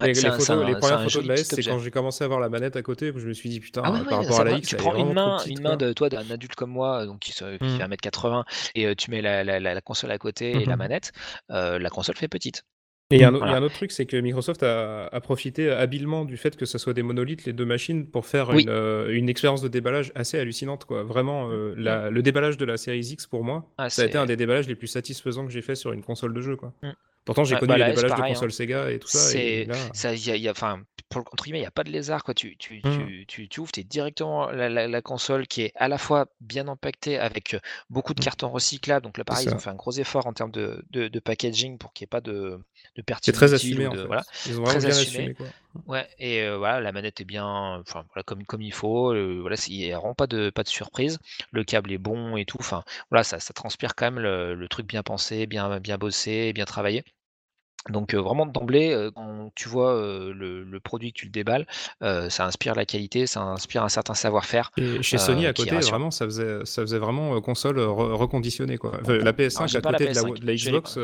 [0.00, 1.48] Les, ouais, c'est les un- c'est photos, un- les c'est premières photos de la S,
[1.48, 3.82] c'est quand j'ai commencé à voir la manette à côté, je me suis dit putain,
[3.84, 5.76] Ah ouais, par ouais, rapport à la X, tu prends une main, petite, une main
[5.76, 9.44] de toi d'un adulte comme moi, donc qui, fait 1m80, et euh, tu mets la,
[9.44, 11.12] la- la- la console à côté et la manette,
[11.50, 12.64] euh, la console fait petite.
[13.12, 13.62] Et il y, a un autre- il y a Voilà.
[13.62, 16.94] un autre truc, c'est que Microsoft a, a profité habilement du fait que ce soit
[16.94, 18.62] des monolithes, les deux machines, pour faire Oui.
[18.62, 20.84] une, euh, une expérience de déballage assez hallucinante.
[20.84, 21.02] Quoi.
[21.02, 24.18] Vraiment, euh, la- le déballage de la Series X, pour moi, Ah, ça a été
[24.18, 26.56] un des déballages les plus satisfaisants que j'ai fait sur une console de jeu.
[26.56, 26.72] Quoi.
[26.82, 26.90] Mm.
[27.24, 28.50] Pourtant, j'ai connu bah, les déballages de pareil, hein.
[28.50, 29.18] Sega et tout ça.
[29.18, 31.66] C'est Et là, ça, y a, y a- enfin, pour le- entre guillemets, il n'y
[31.66, 32.34] a pas de lézard quoi.
[32.34, 33.06] Tu, tu, Mm.
[33.06, 36.26] tu, tu, tu ouvres, es directement la, la, la console qui est à la fois
[36.40, 38.24] bien empaquetée avec euh, beaucoup de Mm.
[38.24, 39.04] cartons recyclables.
[39.04, 41.78] Donc là, pareil, ils ont fait un gros effort en termes de, de, de packaging
[41.78, 42.58] pour qu'il n'y ait pas de,
[42.96, 44.04] de c'est très assumé en fait.
[44.06, 44.24] voilà.
[44.46, 45.18] Ils ont Très vraiment bien assumé.
[45.18, 45.34] assumé.
[45.34, 45.46] Quoi.
[45.86, 47.44] Ouais, et voilà, la manette est bien,
[47.80, 49.12] enfin voilà, comme, il faut.
[49.40, 51.18] voilà, il n'y a pas de, pas de surprise.
[51.50, 52.58] Le câble est bon et tout.
[53.10, 56.64] Voilà, ça, ça transpire quand même le, le truc bien pensé, bien, bien bossé, bien
[56.66, 57.04] travaillé.
[57.88, 61.32] Donc euh, vraiment d'emblée, euh, quand tu vois euh, le, le produit que tu le
[61.32, 61.66] déballes,
[62.02, 64.70] euh, ça inspire la qualité, ça inspire un certain savoir-faire.
[64.76, 68.78] Et chez Sony à côté, vraiment, ça faisait, ça faisait vraiment console re- reconditionnée.
[68.78, 68.92] Quoi.
[69.00, 70.70] Enfin, la Alors, PS5 j'ai à la côté de la, PS5, de la je l'ai
[70.70, 70.98] Xbox,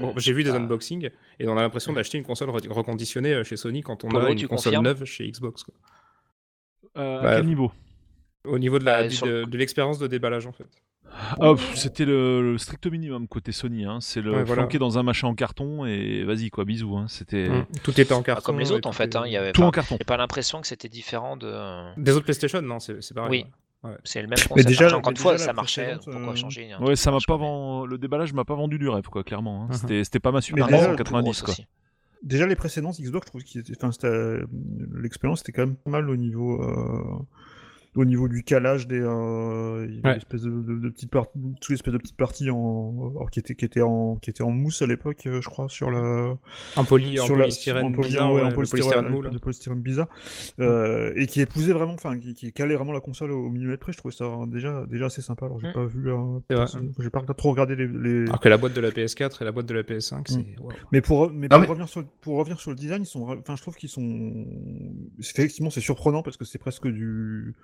[0.00, 3.56] bon, j'ai vu des unboxings et on a l'impression d'acheter une console re- reconditionnée chez
[3.56, 5.64] Sony quand on a une console neuve chez Xbox.
[5.64, 5.74] Quoi.
[6.98, 7.72] Euh, à Bah, quel niveau?
[8.44, 10.66] Au niveau de la- Bah, de l'expérience de déballage en fait.
[11.40, 13.84] Ah, C'était le, le strict minimum côté Sony.
[13.84, 13.98] Hein.
[14.00, 14.66] C'est le Ouais, voilà.
[14.66, 16.96] dans un machin en carton et vas-y quoi, bisous.
[16.96, 17.06] Hein.
[17.08, 17.66] C'était Mm.
[17.82, 18.42] Tout était en Ah, carton.
[18.42, 19.14] comme les autres en fait.
[19.16, 19.96] hein, il y avait, tout en carton.
[19.98, 21.52] j'ai pas l'impression que c'était différent de.
[22.00, 23.46] Des autres PlayStation, non, c'est pareil.
[23.84, 23.90] Oui.
[23.90, 23.96] ouais.
[24.04, 24.68] C'est le même Mais concept.
[24.68, 25.94] déjà, Après, encore mais une fois, déjà, ça marchait.
[26.04, 27.90] Pourquoi euh, changer Ouais, ça m'a pas mais- vendu.
[27.90, 29.64] Le déballage m'a pas vendu du rêve quoi, clairement.
[29.64, 29.66] hein.
[29.68, 29.72] Mhm.
[29.74, 31.52] C'était c'était pas ma Super déjà, NES en le plus 90 grosse quoi.
[31.52, 31.66] aussi.
[32.22, 34.44] Déjà les précédentes Xbox, je trouve que l'expérience était euh,
[34.94, 37.18] l'expérience était quand même pas mal au niveau euh,
[37.94, 39.88] au niveau du calage des euh, Ouais.
[40.12, 43.38] une espèce de, de, de petites parties toute espèce de petites parties en alors, qui
[43.38, 46.34] étaient qui étaient en qui étaient en mousse à l'époque euh, je crois sur la
[46.76, 49.30] En poly, en sur la polystyrène en poly- bizarre, ouais, en polystyrène, polystyrène mou, là.
[49.30, 50.08] de polystyrène bizarre
[50.60, 53.92] euh, et qui épousait vraiment enfin qui, qui calait vraiment la console au millimètre près
[53.92, 55.72] je trouvais ça déjà déjà assez sympa alors j'ai Mm.
[55.74, 56.10] pas vu
[56.48, 58.22] C'est personne- j'ai pas trop regardé les, les...
[58.24, 60.38] Alors que la boîte de la PS4 et la boîte de la PS5, c'est.
[60.38, 60.44] Mm.
[60.60, 60.72] waouh.
[60.92, 63.28] Mais pour, mais Non, pour, mais- Revenir sur, pour revenir sur le design, ils sont,
[63.38, 64.46] enfin, je trouve qu'ils sont.
[65.20, 67.54] c'est- Effectivement, c'est surprenant parce que c'est presque du.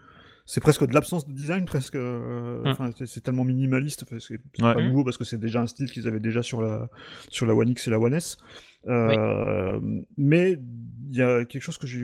[0.50, 1.94] C'est presque de l'absence de design, presque.
[1.94, 2.92] euh, Mm.
[3.04, 4.04] c'est- tellement minimaliste.
[4.18, 4.40] c'est Ouais.
[4.74, 4.88] pas Mm.
[4.88, 6.88] nouveau parce que c'est déjà un style qu'ils avaient déjà sur la,
[7.28, 8.38] sur la One X et la One S.
[8.86, 9.78] Euh,
[10.16, 10.56] Mais
[11.10, 12.00] il y a quelque chose que j'ai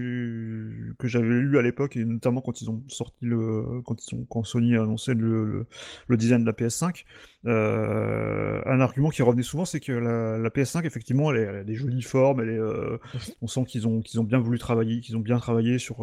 [0.99, 4.27] que j'avais lu à l'époque et notamment quand ils ont sorti le quand ils ont
[4.29, 5.67] quand Sony a annoncé le, le,
[6.09, 7.05] le design de la PS5
[7.47, 11.57] euh, un argument qui revenait souvent, c'est que la, la PS5, effectivement, elle, est- elle
[11.57, 12.41] a des jolies formes.
[12.41, 12.99] Elle est, euh,
[13.43, 16.03] on sent qu'ils ont, qu'ils ont bien voulu travailler, qu'ils ont bien travaillé sur,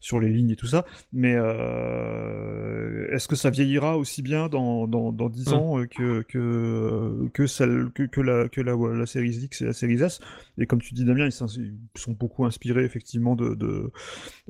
[0.00, 0.84] sur les lignes et tout ça.
[1.12, 5.52] Mais euh, est-ce que ça vieillira aussi bien dans, dans, dans 10 Mm.
[5.54, 9.66] ans euh, que, que, que, celle, que, que, la, que la, la série X et
[9.66, 10.20] la série S?
[10.58, 13.90] Et comme tu dis, Damien, ils, sont beaucoup inspirés, effectivement, de, de,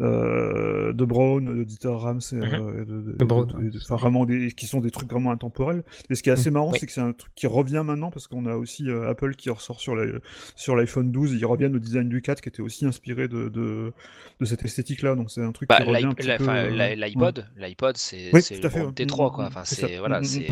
[0.01, 2.85] euh, de Brown, de Dieter Rams, et, euh, et
[3.19, 5.83] de, Brown, enfin, vraiment des, qui sont des trucs vraiment intemporels.
[6.11, 6.79] Et ce qui est assez marrant, Oui.
[6.81, 9.51] c'est que c'est un truc qui revient maintenant parce qu'on a aussi euh, Apple qui
[9.51, 10.19] ressort sur la-
[10.57, 11.33] sur l'iPhone 12.
[11.35, 13.93] Ils reviennent au design du 4 qui était aussi inspiré de, de,
[14.41, 15.15] de cette esthétique-là.
[15.15, 16.45] Donc c'est un truc Bah, qui revient un petit peu.
[16.95, 19.05] L'iPod, l'iPod, c'est le à fait, groupe ouais.
[19.07, 19.45] T3, Mm, quoi.
[19.45, 19.65] mm, Enfin,
[19.99, 20.47] voilà, c'est.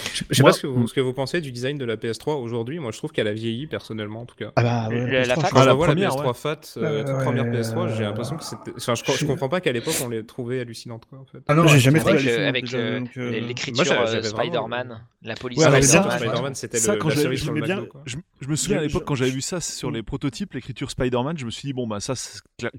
[0.00, 0.10] Mm.
[0.14, 1.84] Je je sais Moi- pas ce que, vous, ce que vous pensez du design de
[1.84, 2.78] la PS3 aujourd'hui.
[2.78, 4.52] Moi, je trouve qu'elle a vieilli personnellement, en tout cas.
[4.56, 6.34] Ah bah, ouais, La- la PS3, fac- Quand je la vois première, la PS3 ouais.
[6.34, 8.72] Fat, euh, toute première ouais, PS3, j'ai euh, l'impression que c'était.
[8.76, 11.38] Enfin, je, je comprends pas qu'à l'époque on les trouvait hallucinantes, quoi, en fait.
[11.48, 12.14] Ah non, J'ai jamais trouvé
[12.46, 13.00] Avec, la euh,
[13.40, 17.34] l'écriture euh, vraiment- Spider-Man, la police Ouais, mais Spider-Man, c'était Ça, le- quand la je
[17.36, 18.16] sur le bien, je,
[18.48, 19.94] me souviens à l'époque quand j'avais vu ça sur Mm.
[19.94, 22.14] les prototypes, l'écriture Spider-Man, je me suis dit bon bah ça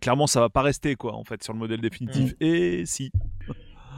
[0.01, 2.33] clairement ça va pas rester quoi en fait sur le modèle définitif.
[2.39, 3.11] Et si.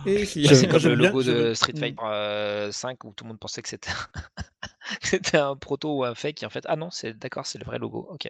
[0.06, 1.80] Et c'est comme le bien- logo de Street Mm.
[1.80, 6.44] Fighter euh, 5 où tout le monde pensait que c'était un proto ou un fake
[6.44, 8.28] et en fait ah non c'est d'accord c'est le vrai logo ok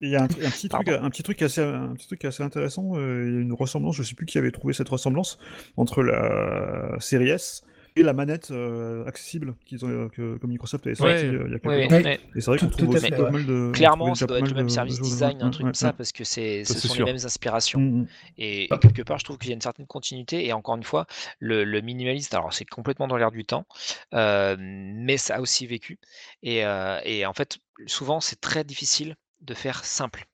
[0.00, 2.42] Il y a un, un petit truc, un petit truc assez, un petit truc assez
[2.42, 2.96] intéressant.
[2.96, 3.96] euh, il y a une ressemblance.
[3.96, 5.38] Je sais plus qui avait trouvé cette ressemblance
[5.76, 7.62] entre la série S
[8.02, 11.24] la manette euh, accessible qu'ils ont, euh, que, que Microsoft avait sorti Ouais.
[11.24, 11.96] euh, il y a quelques temps.
[12.08, 12.20] Ouais.
[12.34, 13.70] Et c'est vrai qu'on trouve aussi pas mal de.
[13.72, 15.92] clairement ça doit être le même de- service de design un truc ouais, comme ça
[15.92, 17.06] parce que c'est ce sont sûr.
[17.06, 18.06] les mêmes inspirations Mm, mm.
[18.38, 20.82] et, et quelque part je trouve qu'il y a une certaine continuité et encore une
[20.84, 21.06] fois
[21.38, 23.66] le, le minimaliste alors c'est complètement dans l'air du temps
[24.14, 25.98] euh, mais ça a aussi vécu
[26.42, 30.26] et, euh, et en fait souvent c'est très difficile de faire simple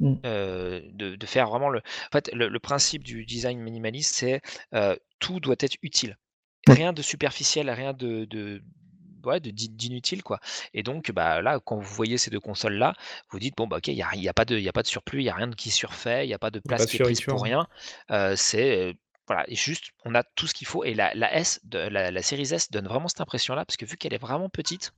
[0.00, 0.14] Mm.
[0.26, 4.40] euh, de, de faire vraiment le en fait le, le principe du design minimaliste c'est
[4.74, 6.18] euh, tout doit être utile.
[6.66, 8.62] Rien de superficiel rien de,
[9.24, 10.40] ouais, d'inutile quoi.
[10.72, 12.94] Et donc bah là quand vous voyez ces deux consoles là
[13.30, 14.72] vous dites bon bah ok il y a, y a pas de il y a
[14.72, 16.82] pas de surplus il y a rien qui surfait il y a pas de place
[16.82, 17.66] pas qui est prise pour rien.
[18.10, 18.92] Euh, c'est euh,
[19.26, 19.44] voilà.
[19.48, 20.84] Juste on a tout ce qu'il faut.
[20.84, 23.76] Et la, la S de, la, la série S donne vraiment cette impression là parce
[23.78, 24.92] que vu qu'elle est vraiment petite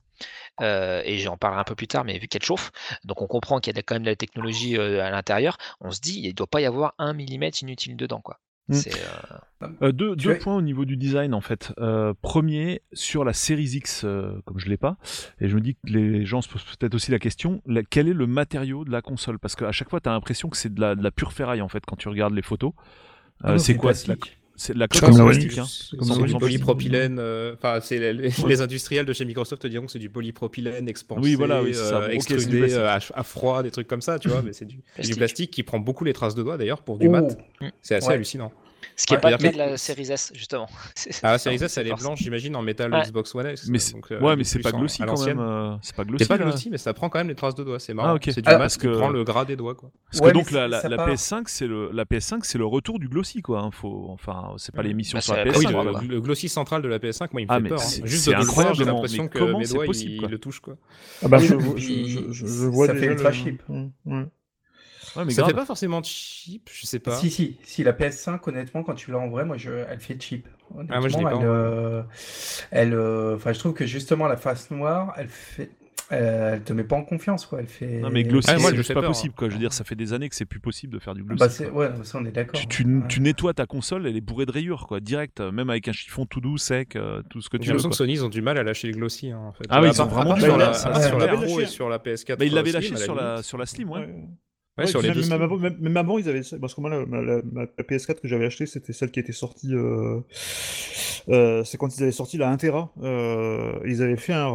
[0.61, 2.71] euh, et j'en parlerai un peu plus tard mais vu qu'elle chauffe
[3.05, 6.01] donc on comprend qu'il y a quand même de la technologie à l'intérieur on se
[6.01, 10.37] dit il doit pas y avoir un millimètre inutile dedans quoi euh, Euh, deux deux
[10.39, 11.73] points au niveau du design en fait.
[11.79, 14.97] Euh, premier sur la Series X, euh, comme je l'ai pas,
[15.41, 18.07] et je me dis que les gens se posent peut-être aussi la question la- quel
[18.07, 19.39] est le matériau de la console?
[19.39, 21.61] Parce qu'à chaque fois, tu as l'impression que c'est de la, de la pure ferraille
[21.61, 22.73] en fait quand tu regardes les photos.
[23.43, 23.93] Ah c'est quoi?
[23.93, 24.36] C'est.
[24.57, 25.57] C'est de la coque comme plastique.
[25.57, 25.65] Hein.
[25.67, 27.17] C'est du polypropylène.
[27.19, 30.09] euh, Enfin, c'est les, les- les industriels de chez Microsoft te diront que c'est du
[30.09, 32.01] polypropylène expansé, Oui, voilà, oui, ça.
[32.01, 32.77] euh, extrudé plastique.
[32.79, 34.41] euh, à, à froid, des trucs comme ça, tu vois.
[34.41, 34.81] Mais c'est du,
[35.15, 35.51] Plastique.
[35.51, 37.11] qui prend beaucoup les traces de doigts d'ailleurs pour du Oh.
[37.11, 37.37] mat.
[37.81, 38.13] C'est assez Ouais.
[38.15, 38.51] hallucinant.
[38.97, 40.67] Ce qui est Ouais, pas le cas de la série S justement
[41.23, 43.03] Ah, la série S, elle est blanche, j'imagine, en métal Ouais.
[43.03, 43.67] Xbox One S.
[43.69, 45.39] Mais donc, euh, ouais, mais est c'est pas glossy quand même.
[45.39, 46.23] euh, c'est pas glossy.
[46.25, 47.79] C'est pas glossy, mais ça prend quand même les traces de doigts.
[47.79, 48.15] C'est marrant.
[48.15, 48.19] Ah.
[48.31, 49.91] C'est du Ah, mat parce qui que- prend le gras des doigts, quoi.
[50.11, 51.07] Parce Ouais, que donc la, la, ça la part.
[51.09, 53.61] PS5 c'est le la PS5 c'est le retour du glossy quoi.
[53.61, 53.69] hein.
[53.71, 55.93] Faut enfin c'est pas l'émission Bah, sur la c'est- Ah oui, PS5.
[55.93, 57.79] ça, le, glossy central de la PS5, moi, il me Ah, fait peur.
[57.79, 57.83] hein.
[57.83, 60.75] c'est- Juste incroyable, j'ai l'impression que mes c'est doigts, possible, ils le touchent, quoi.
[61.23, 63.61] Ah bah, je, vois- déjà ultra le- cheap.
[65.17, 65.25] Ouais.
[65.25, 65.51] Mais Ça grave.
[65.51, 67.15] fait pas forcément cheap, je sais pas.
[67.17, 70.21] Si, si, si, la PS5, honnêtement, quand tu l'as en vrai, moi, je, elle fait
[70.21, 70.47] cheap.
[70.75, 72.03] Honnêtement, Ah, moi, je l'ai pas elle, euh,
[72.71, 75.71] elle, euh, enfin, je trouve que justement, la face noire, elle fait,
[76.11, 77.59] euh, elle te met pas en confiance, quoi.
[77.59, 77.99] Elle fait.
[77.99, 79.47] Non mais glossy Ah, c'est juste pas peur, possible quoi.
[79.47, 79.59] Je veux hein.
[79.61, 81.63] dire ça fait des années que c'est plus possible de faire du glossy.
[81.65, 82.59] Bah, ouais, ça, on est d'accord.
[82.59, 83.01] tu, tu, Ouais.
[83.09, 86.25] tu nettoies ta console, elle est bourrée de rayures, quoi, direct, même avec un chiffon
[86.25, 87.89] tout doux, sec, euh, tout ce que J'ai tu veux.
[87.89, 89.65] que Sony, ils ont du mal à lâcher le glossy, hein, en fait.
[89.69, 91.45] Ah oui, À ils ont part- vraiment part du sur mal, sur la vrai.
[91.45, 92.37] Pro et sur la PS4.
[92.39, 94.07] Bah, il l'avait Slim, lâché la, sur la Slim, ouais.
[94.77, 97.21] Ouais, sur les même, avant, même, même avant, ils avaient parce que moi la, ma-
[97.21, 99.73] la- ma PS4 que j'avais achetée, c'était celle qui était sortie.
[99.73, 100.19] Euh,
[101.29, 102.91] euh, c'est quand ils avaient sorti la 1 Tera.
[103.01, 104.53] Euh, ils avaient fait un,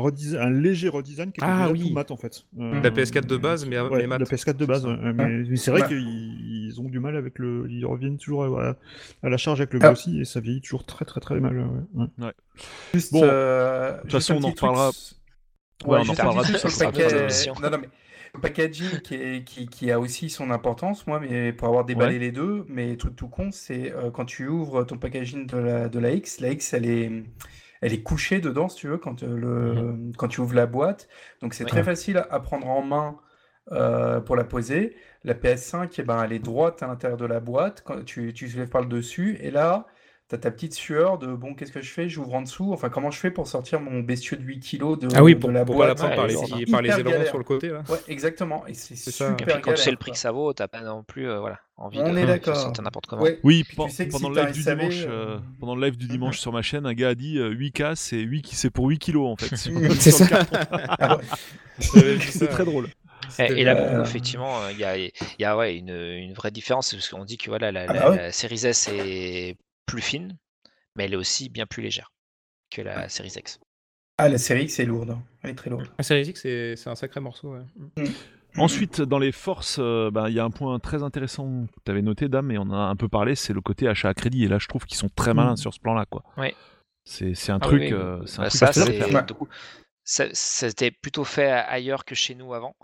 [0.50, 1.88] léger redesign qui était Ah oui.
[1.88, 2.44] tout mat en fait.
[2.60, 4.18] Euh, La PS4 de base, mais, ouais, mais mat.
[4.18, 4.82] La PS4 de base.
[4.82, 4.88] Ça.
[4.88, 5.88] ouais, mais, mais c'est vrai Ouais.
[5.88, 7.66] qu'ils ils ont du mal avec le.
[7.68, 8.76] Ils reviennent toujours à,
[9.22, 9.88] à la charge avec le Ah.
[9.88, 11.58] glossy et ça vieillit toujours très très très mal.
[11.94, 12.32] ouais, ouais.
[12.94, 14.90] Juste, Bon, euh, de toute façon, on en reparlera.
[15.84, 17.54] Ouais, on en reparlera tout Émission.
[17.60, 17.88] Non, non, mais
[18.40, 22.18] packaging qui, est- qui, qui a aussi son importance, moi, mais pour avoir déballé Ouais.
[22.18, 25.88] les deux, mais truc tout con, c'est euh, quand tu ouvres ton packaging de la,
[25.88, 27.24] de la X, la X, elle est,
[27.82, 31.08] elle est couchée dedans, si tu veux, quand, euh, le, quand tu ouvres la boîte.
[31.42, 33.18] Donc c'est très facile à, prendre en main
[33.72, 34.96] euh, pour la poser.
[35.24, 38.48] La PS5, eh ben, elle est droite à l'intérieur de la boîte, quand tu, tu
[38.48, 39.86] soulèves par le dessus, et là,
[40.32, 42.08] tu as ta petite sueur de bon, qu'est-ce que je fais?
[42.08, 42.72] J'ouvre en dessous.
[42.72, 45.38] Enfin, comment je fais pour sortir mon bestieux de 8 kilos de, Ah oui, de
[45.40, 46.34] pour, la pour pas la par les,
[46.70, 47.26] par les galère.
[47.28, 47.82] sur le côté là.
[47.88, 48.66] Ouais, exactement.
[48.66, 49.28] Et c'est ça.
[49.28, 51.28] super Et puis quand tu sais le prix que ça vaut, t'as pas non plus
[51.28, 52.56] euh, voilà, envie On de est de d'accord.
[52.56, 53.22] sortir n'importe comment.
[53.22, 53.38] Ouais.
[53.44, 55.10] Oui, Puis pen- tu sais que pendant si le live t'as du SAV, dimanche, euh,
[55.36, 57.94] euh, pendant le live du dimanche sur ma chaîne, un gars a dit euh, 8K,
[57.96, 59.54] c'est 8 qui c'est pour 8 kilos en fait.
[60.00, 60.26] C'est ça.
[60.98, 61.18] Ah
[61.94, 62.46] vu C'est ça.
[62.46, 62.88] très drôle.
[63.38, 66.32] Et, et là, Euh, effectivement, euh, il y a, il y a ouais, une, une
[66.34, 68.16] vraie différence parce qu'on dit que voilà, la, Ah bah ouais.
[68.16, 70.36] la Series S est plus fine,
[70.96, 72.12] mais elle est aussi bien plus légère
[72.70, 73.60] que la Series X.
[74.18, 75.10] Ah, la série X, c'est lourde.
[75.10, 75.22] hein.
[75.42, 75.88] Elle est très lourde.
[75.98, 77.54] La série X, c'est c'est un sacré morceau.
[77.54, 78.04] ouais.
[78.58, 81.90] Ensuite, dans les forces, euh, bah, il y a un point très intéressant que tu
[81.90, 84.14] avais noté, Dame, et on en a un peu parlé, c'est le côté achat à
[84.14, 84.44] crédit.
[84.44, 85.56] Et là, je trouve qu'ils sont très malins Mm.
[85.56, 86.04] sur ce plan-là.
[86.04, 86.22] quoi.
[86.36, 86.54] Ouais.
[87.04, 87.80] C'est c'est un Ah truc.
[87.80, 87.92] oui, oui.
[87.94, 89.38] euh, c'est un Bah, truc
[90.04, 92.76] ça, c'était plutôt fait ailleurs que chez nous avant.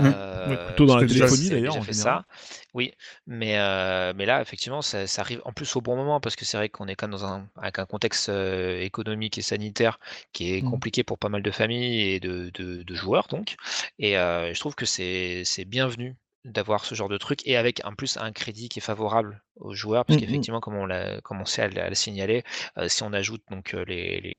[0.00, 0.04] Mm.
[0.04, 2.22] Euh, plutôt dans la téléphonie, d'ailleurs, en fait général.
[2.22, 2.26] ça.
[2.74, 2.92] Oui,
[3.26, 6.44] mais, euh, mais là, effectivement, ça, ça arrive en plus au bon moment parce que
[6.44, 9.98] c'est vrai qu'on est quand même dans un, avec un contexte euh, économique et sanitaire
[10.32, 10.70] qui est Mm.
[10.70, 13.56] compliqué pour pas mal de familles et de, de- de joueurs, donc.
[13.98, 18.16] Et je trouve que c'est bienvenu d'avoir ce genre de truc et avec en plus
[18.16, 20.20] un crédit qui est favorable aux joueurs parce Mm, mm.
[20.20, 22.42] qu'effectivement comme on l'a commencé à, le- à le signaler
[22.78, 24.36] euh, si on ajoute donc les, les-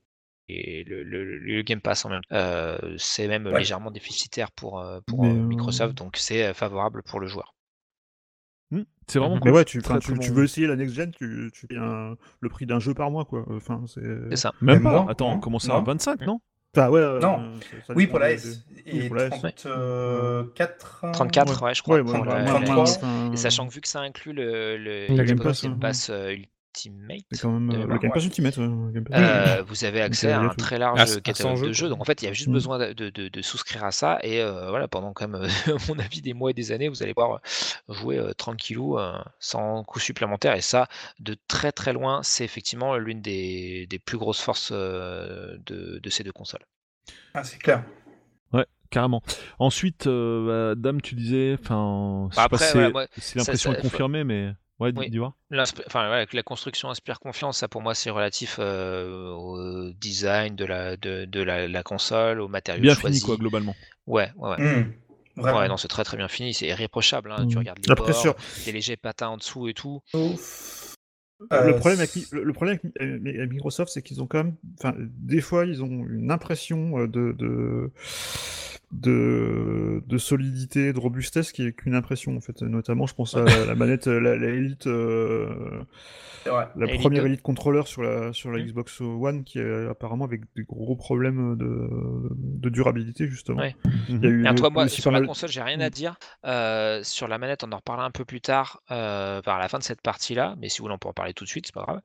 [0.50, 3.58] et le, le- le Game Pass en même temps, euh, c'est même Ouais.
[3.58, 7.54] légèrement déficitaire pour, euh, pour Mais, euh, Microsoft, donc c'est favorable pour le joueur.
[8.72, 9.50] Mm, C'est vraiment cool.
[9.50, 12.78] Mais ouais, tu, veux essayer la next gen, tu, tu payes un- le prix d'un
[12.78, 13.44] jeu par mois, quoi.
[13.50, 14.00] Enfin, c'est.
[14.30, 14.52] C'est ça.
[14.60, 15.06] Même Même pas.
[15.08, 15.82] Attends, non comment ça Non.
[15.82, 16.40] 25, non?
[16.76, 17.00] Enfin, ouais.
[17.00, 17.40] euh, Non.
[17.40, 18.64] euh, ça- ça Oui, pour la S.
[18.68, 19.30] des- oui, Et pour la S.
[19.40, 21.10] 34.
[21.12, 21.96] 34, ouais, je crois.
[21.96, 25.78] Ouais, bon, Et sachant que vu que ça inclut le, Game Pass, Game ouais.
[25.80, 26.36] Pass euh,
[26.72, 28.28] Ultimate, C'est quand même de euh, le mémoire, Game Pass ouais.
[28.28, 28.56] Ultimate.
[28.58, 29.18] ouais, le Game Pass.
[29.20, 31.88] Euh, vous avez accès à un très large 100 catalogue de jeux.
[31.88, 32.52] Donc en fait, il y a juste Mm.
[32.52, 34.18] besoin de, de- de- de souscrire à ça.
[34.22, 37.02] Et euh, voilà, pendant quand même, à mon avis, des mois et des années, vous
[37.02, 37.40] allez pouvoir
[37.88, 40.54] jouer euh, tranquillou, euh, sans coût supplémentaire.
[40.54, 40.86] Et ça,
[41.18, 46.10] de très très loin, c'est effectivement l'une des, des plus grosses forces euh, de, de
[46.10, 46.64] ces deux consoles.
[47.34, 47.82] Ah, c'est clair.
[48.52, 49.22] Ouais, carrément.
[49.58, 55.18] Ensuite, euh, bah, Dame, tu disais, enfin, Bah, c'est- l'impression est confirmée, mais ouais, Oui.
[55.86, 60.96] Enfin, la construction inspire confiance, ça pour moi c'est relatif euh, au design de la,
[60.96, 63.20] de, de la, la console, aux matériaux Bien choisis.
[63.20, 63.74] fini, quoi, globalement.
[64.06, 64.86] Ouais, ouais, ouais.
[65.36, 65.58] Vraiment.
[65.60, 67.32] Ouais, non, c'est très très bien fini, c'est irréprochable.
[67.32, 67.46] hein.
[67.48, 67.58] Tu Mm.
[67.60, 68.34] regardes les Après, bords, sur-
[68.66, 70.00] des légers patins en dessous et tout.
[70.14, 74.44] Le Euh, problème avec, Mi- le, problème avec, Mi- avec Microsoft, c'est qu'ils ont quand
[74.44, 77.90] même, enfin, des fois, ils ont une impression euh, de de,
[78.92, 82.60] de, de solidité, de robustesse qui est qu'une impression en fait.
[82.62, 85.82] Notamment, je pense à la, la manette, la, la Elite, euh,
[86.46, 87.28] la Elite première 2.
[87.28, 88.66] Elite contrôleur sur la sur la Mm.
[88.66, 91.88] Xbox One, qui est apparemment avec des gros problèmes de,
[92.32, 93.60] de durabilité justement.
[93.60, 93.76] Ouais.
[94.08, 95.82] Il y a eu Alors, toi, moi, sur pas la mal- console, j'ai rien Mm.
[95.82, 96.16] à dire.
[96.44, 99.78] Euh, sur la manette, on en reparlera un peu plus tard, euh, vers la fin
[99.78, 100.56] de cette partie-là.
[100.58, 102.00] Mais si vous voulez, on peut en parler tout de suite, c'est pas grave.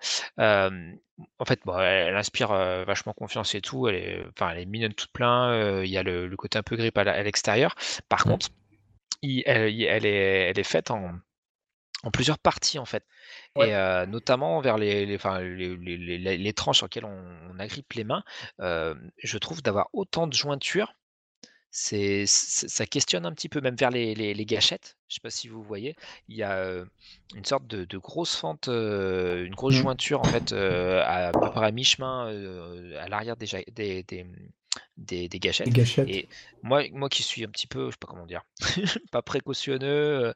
[1.40, 3.88] En fait, bon, elle, inspire euh, vachement confiance et tout.
[3.88, 5.50] Elle est, enfin, elle est mignonne toute plein.
[5.52, 7.76] euh, Il y a le, le côté un peu grip à la- à l'extérieur.
[8.10, 8.32] Par Mm.
[8.32, 8.48] contre,
[9.24, 11.14] elle, est, elle est faite en,
[12.04, 13.06] en plusieurs parties en fait.
[13.56, 13.70] Ouais.
[13.70, 17.06] Et euh, notamment vers les, les, enfin, les, les, les- les- les tranches sur lesquelles
[17.06, 18.24] on, on agrippe les mains,
[18.60, 20.94] je trouve d'avoir autant de jointures
[21.78, 22.26] c'est,
[22.70, 24.98] ça questionne un petit peu, même vers les, les- les gâchettes.
[25.10, 25.96] Je sais pas si vous voyez,
[26.30, 26.86] il y a euh,
[27.36, 29.80] une sorte de, de grosse fente, euh, une grosse Mm.
[29.80, 32.28] jointure en fait, euh, à, à peu près à mi-chemin
[33.00, 34.26] à l'arrière des, des, des,
[34.98, 35.82] des- des gâchettes.
[36.06, 36.28] Et
[36.62, 38.44] moi, moi qui suis un petit peu, je sais pas comment dire,
[39.12, 40.34] pas précautionneux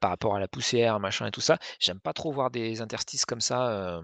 [0.00, 3.24] par rapport à la poussière, machin et tout ça, j'aime pas trop voir des interstices
[3.24, 4.02] comme ça.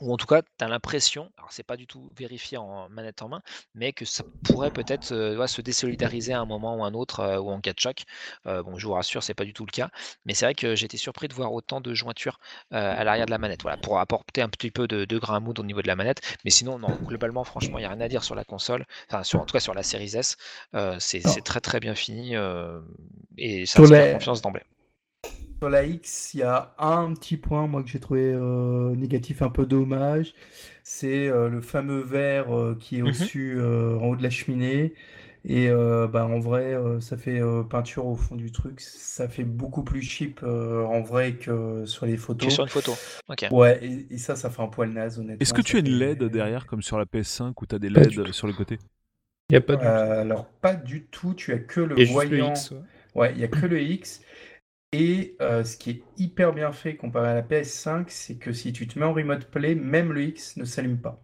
[0.00, 3.22] Ou en tout cas, tu as l'impression, alors c'est pas du tout vérifié en manette
[3.22, 3.42] en main,
[3.74, 7.38] mais que ça pourrait peut-être euh, se désolidariser à un moment ou un autre, euh,
[7.38, 8.04] ou en cas de choc.
[8.46, 9.90] Euh, bon, je vous rassure, c'est pas du tout le cas,
[10.24, 12.38] mais c'est vrai que j'étais surpris de voir autant de jointures
[12.70, 15.40] à l'arrière de la manette, voilà, pour apporter un petit peu de, de grain à
[15.40, 16.20] moudre au niveau de la manette.
[16.44, 19.22] Mais sinon, non, globalement, franchement, il n'y a rien à dire sur la console, enfin,
[19.24, 20.36] sur, en tout cas sur la Series S,
[21.00, 22.34] c'est très très bien fini
[23.36, 24.62] et ça inspire les- confiance d'emblée.
[25.60, 29.42] Sur la X, il y a un petit point, moi, que j'ai trouvé euh, négatif,
[29.42, 30.34] un peu dommage.
[30.84, 33.08] C'est euh, le fameux verre euh, qui est Mhm.
[33.08, 34.94] au-dessus, euh, en haut de la cheminée.
[35.44, 38.80] Et euh, bah, en vrai, euh, ça fait euh, peinture au fond du truc.
[38.80, 42.52] Ça fait beaucoup plus cheap euh, en vrai que sur les Que photos.
[42.52, 42.92] sur une photo.
[43.50, 45.38] Ouais, et, et ça, ça fait un poil naze, honnêtement.
[45.40, 47.78] Est-ce que tu as une fait- LED derrière comme sur la PS5 où tu as
[47.80, 48.32] des Pas LED du tout.
[48.32, 48.78] sur les côtés
[49.50, 49.82] Il n'y a pas de.
[49.82, 51.34] Euh, alors, pas du tout.
[51.34, 52.50] Tu as que le a juste le voyant.
[52.52, 52.78] X, ouais.
[53.14, 54.20] Ouais, il y a que le X.
[54.92, 58.72] Et euh, ce qui est hyper bien fait comparé à la PS5, c'est que si
[58.72, 61.22] tu te mets en remote play, même le X ne s'allume pas.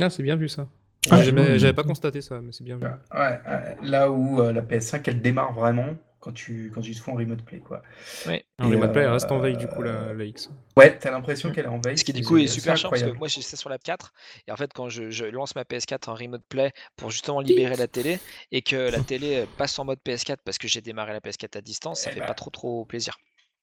[0.00, 0.68] Ah, c'est bien vu ça.
[1.10, 1.24] Ouais.
[1.24, 2.84] J'avais pas constaté ça, mais c'est bien vu.
[2.84, 7.00] Ouais, ouais, là où euh, la PS5, elle démarre vraiment quand tu, quand tu te
[7.00, 7.82] fous en remote play, quoi.
[8.26, 8.46] Ouais.
[8.58, 10.50] En Et, remote play, elle euh, reste en veille du coup la, la X.
[10.76, 11.98] Ouais, t'as l'impression qu'elle est en veille.
[11.98, 13.18] Ce qui du coup est super chiant parce que incroyable.
[13.18, 14.12] moi j'ai ça sur la 4
[14.46, 17.76] et en fait quand je, je lance ma PS4 en remote play pour justement libérer
[17.76, 18.20] la télé
[18.52, 21.60] et que la télé passe en mode PS4 parce que j'ai démarré la PS4 à
[21.60, 22.26] distance, ça Eh fait bah.
[22.26, 23.18] pas trop trop plaisir.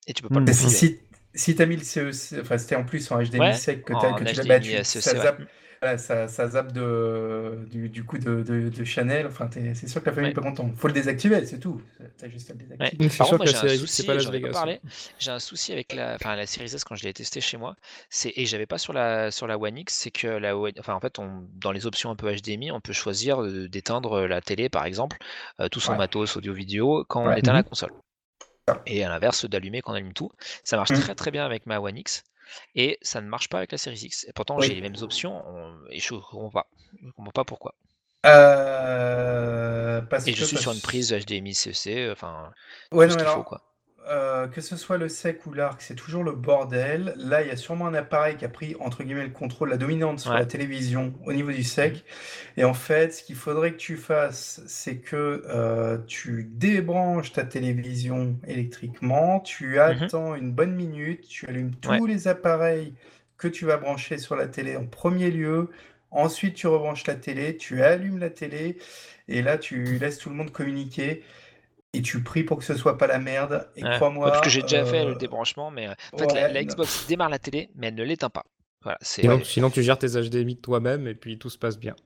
[0.07, 0.99] Et tu peux pas le si.
[1.33, 3.93] Si, si t'as mis le CEC, enfin c'était en plus en HDMI Ouais, sec que,
[3.93, 5.19] t'as, que tu l'as battu, SEC, ça ouais.
[5.21, 5.41] zappe,
[5.81, 9.27] voilà, ça, ça zappe de, du, du coup de, de, de Chanel.
[9.27, 10.31] Enfin, t'es- c'est sûr que la famille Ouais.
[10.31, 10.75] est pas contente.
[10.77, 11.81] Faut le désactiver, c'est tout.
[12.17, 12.91] T'as juste à le Ouais.
[12.95, 13.09] désactiver.
[13.09, 14.51] C'est Par sûr que la j'ai un Series X, c'est souci, pas Las Vegas.
[14.51, 14.81] parlé.
[15.19, 17.75] J'ai un souci avec la, enfin, la Series S quand je l'ai testé chez moi.
[18.35, 20.99] Et j'avais pas sur la sur la One X, c'est que la, One- enfin en
[20.99, 24.85] fait, on, dans les options un peu HDMI, on peut choisir d'éteindre la télé, par
[24.85, 25.17] exemple,
[25.59, 25.97] euh, tout son Ouais.
[25.97, 27.69] matos audio-vidéo quand on éteint la Mhm.
[27.69, 27.91] console.
[28.85, 30.31] Et à l'inverse, d'allumer quand on allume tout.
[30.63, 30.99] Ça marche Mhm.
[30.99, 32.23] très très bien avec ma One X.
[32.75, 34.25] Et ça ne marche pas avec la Series X.
[34.27, 34.67] Et pourtant, Oui.
[34.67, 36.67] j'ai les mêmes options on- et je comprends pas.
[37.03, 37.75] Je comprends pas pourquoi.
[38.25, 42.53] Euh, parce Et je que suis sur une prise HDMI CC, enfin,
[42.91, 43.61] Ouais, tout non, ce qu'il faut quoi.
[44.09, 47.13] Euh, que ce soit le sec ou l'arc, c'est toujours le bordel.
[47.17, 49.77] Là, il y a sûrement un appareil qui a pris, entre guillemets, le contrôle, la
[49.77, 50.39] dominante sur Ouais.
[50.39, 52.03] la télévision au niveau du sec.
[52.57, 57.43] Et en fait, ce qu'il faudrait que tu fasses, c'est que euh, tu débranches ta
[57.43, 61.99] télévision électriquement, tu attends une bonne minute, tu allumes tous Ouais.
[62.07, 62.95] les appareils
[63.37, 65.69] que tu vas brancher sur la télé en premier lieu.
[66.11, 68.77] Ensuite, tu rebranches la télé, tu allumes la télé,
[69.27, 71.23] et là, tu laisses tout le monde communiquer.
[71.93, 73.67] Et tu pries pour que ce soit pas la merde.
[73.75, 73.95] Et Ouais.
[73.95, 74.29] crois-moi.
[74.29, 76.61] Parce que j'ai déjà fait le euh, débranchement, mais euh, en fait, la, ouais, la
[76.61, 76.67] non.
[76.67, 78.43] Xbox démarre la télé, mais elle ne l'éteint pas.
[78.83, 81.95] Voilà, c'est Sinon, sinon, tu gères tes HDMI toi-même et puis tout se passe bien.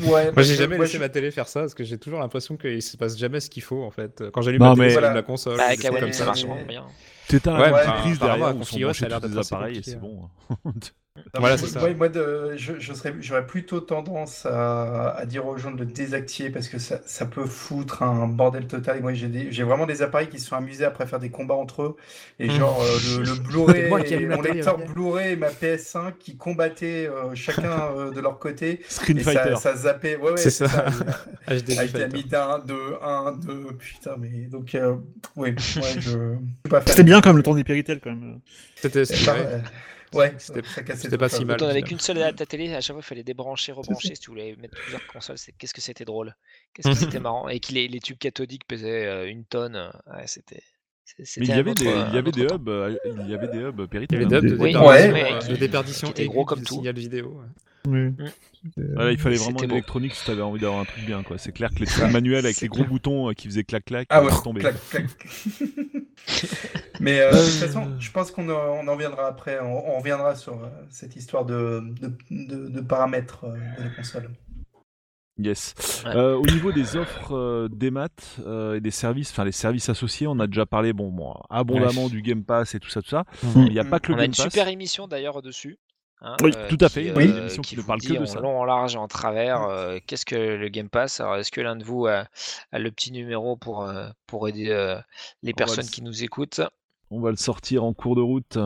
[0.00, 2.20] Ouais, Moi, j'ai jamais moi, laissé je- ma télé faire ça parce que j'ai toujours
[2.20, 4.22] l'impression qu'il se passe jamais ce qu'il faut en fait.
[4.32, 5.12] Quand j'allume Non, ma télé, Voilà.
[5.12, 5.56] la console.
[5.56, 6.18] Bah, avec comme ça.
[6.20, 6.86] ça marche bien.
[7.26, 9.94] T'éteins Ouais, la bah, petite prise apparemment, derrière tous d'être les assez appareils et c'est
[9.96, 10.00] hein.
[10.00, 10.28] bon.
[11.34, 11.80] Non, Voilà, mais c'est ça.
[11.80, 15.78] moi, moi, de- je, je serais, j'aurais plutôt tendance à, à dire aux gens de
[15.78, 18.98] le désactiver parce que ça, ça peut foutre un bordel total.
[18.98, 21.30] Et moi, j'ai des- j'ai vraiment des appareils qui se sont amusés après faire des
[21.30, 21.96] combats entre eux.
[22.38, 22.50] Et Mm.
[22.52, 24.00] genre, euh, le, le Blu-ray, Moi
[24.36, 24.78] mon lecteur.
[24.78, 28.80] Blu-ray et ma PS5 qui combattaient euh, chacun euh, de leur côté.
[28.88, 29.50] Screen Et Fighter.
[29.56, 30.16] ça, ça zappait.
[30.16, 30.90] Ouais, ouais, C'est c'est ça.
[30.90, 31.54] ça.
[31.54, 32.16] HDMI Avec la Fighter.
[32.16, 33.66] mis d'un, deux, un, deux.
[33.78, 34.94] Putain, mais donc, euh,
[35.36, 35.54] oui, ouais,
[35.98, 36.18] je.
[36.70, 36.82] pas.
[36.86, 38.40] C'était bien quand même le temps des Péritel quand même.
[38.76, 39.34] C'était C'est pas-
[40.14, 40.32] ouais.
[40.32, 41.56] Ouais, C'était- pas si mal.
[41.58, 41.86] Quand on avait finalement.
[41.88, 44.56] qu'une seule à ta télé, à chaque fois il fallait débrancher, rebrancher si tu voulais
[44.56, 45.36] mettre plusieurs consoles.
[45.58, 46.34] Qu'est-ce que c'était drôle,
[46.74, 49.76] qu'est-ce que c'était marrant et que les, les tubes cathodiques pesaient euh, une tonne.
[49.76, 50.62] euh, Ouais, c'était.
[51.18, 52.56] Mais il y avait autre, des, il y un avait autre des temps.
[52.56, 55.38] hubs, il y avait des hubs Il y avait des hubs de déperdition, ouais, euh,
[55.38, 56.74] qui- de déperdition qui étaient aiguë gros comme tout.
[56.74, 57.40] signal vidéo.
[57.90, 58.12] Oui.
[58.94, 61.38] Voilà, il fallait vraiment une électronique si t'avais envie d'avoir un truc bien, quoi.
[61.38, 62.88] C'est clair que les trucs manuels avec les gros clair.
[62.90, 64.60] boutons euh, qui faisaient clac-clac, Ah euh, ouais, tomber.
[64.60, 65.06] clac, clac.
[67.00, 69.58] Mais euh, de toute façon, je pense qu'on en, on en reviendra après.
[69.60, 73.90] On, on reviendra sur euh, cette histoire de, de, de- de paramètres euh, de la
[73.90, 74.28] console.
[75.40, 75.74] Yes.
[76.04, 76.16] Ouais.
[76.16, 79.88] Euh, au niveau des offres euh, des maths euh, et des services, enfin les services
[79.88, 83.10] associés, on a déjà parlé bon, bon abondamment du Game Pass et tout ça, tout
[83.10, 83.24] ça.
[83.54, 84.52] Il n'y a pas que le On a Game une Pass.
[84.52, 85.78] super émission d'ailleurs dessus.
[86.20, 87.24] Hein, Oui, euh, tout à qui, fait, Oui.
[87.24, 88.40] émission qui ne vous parle dit que de en ça.
[88.40, 89.62] long, en large et en travers.
[89.62, 91.20] euh, Qu'est-ce que le Game Pass?
[91.20, 92.26] Alors, est-ce que l'un de vous a,
[92.72, 94.98] a le petit numéro pour, euh, pour aider euh,
[95.42, 96.60] les On personnes le- qui nous écoutent?
[97.10, 98.58] On va le sortir en cours de route.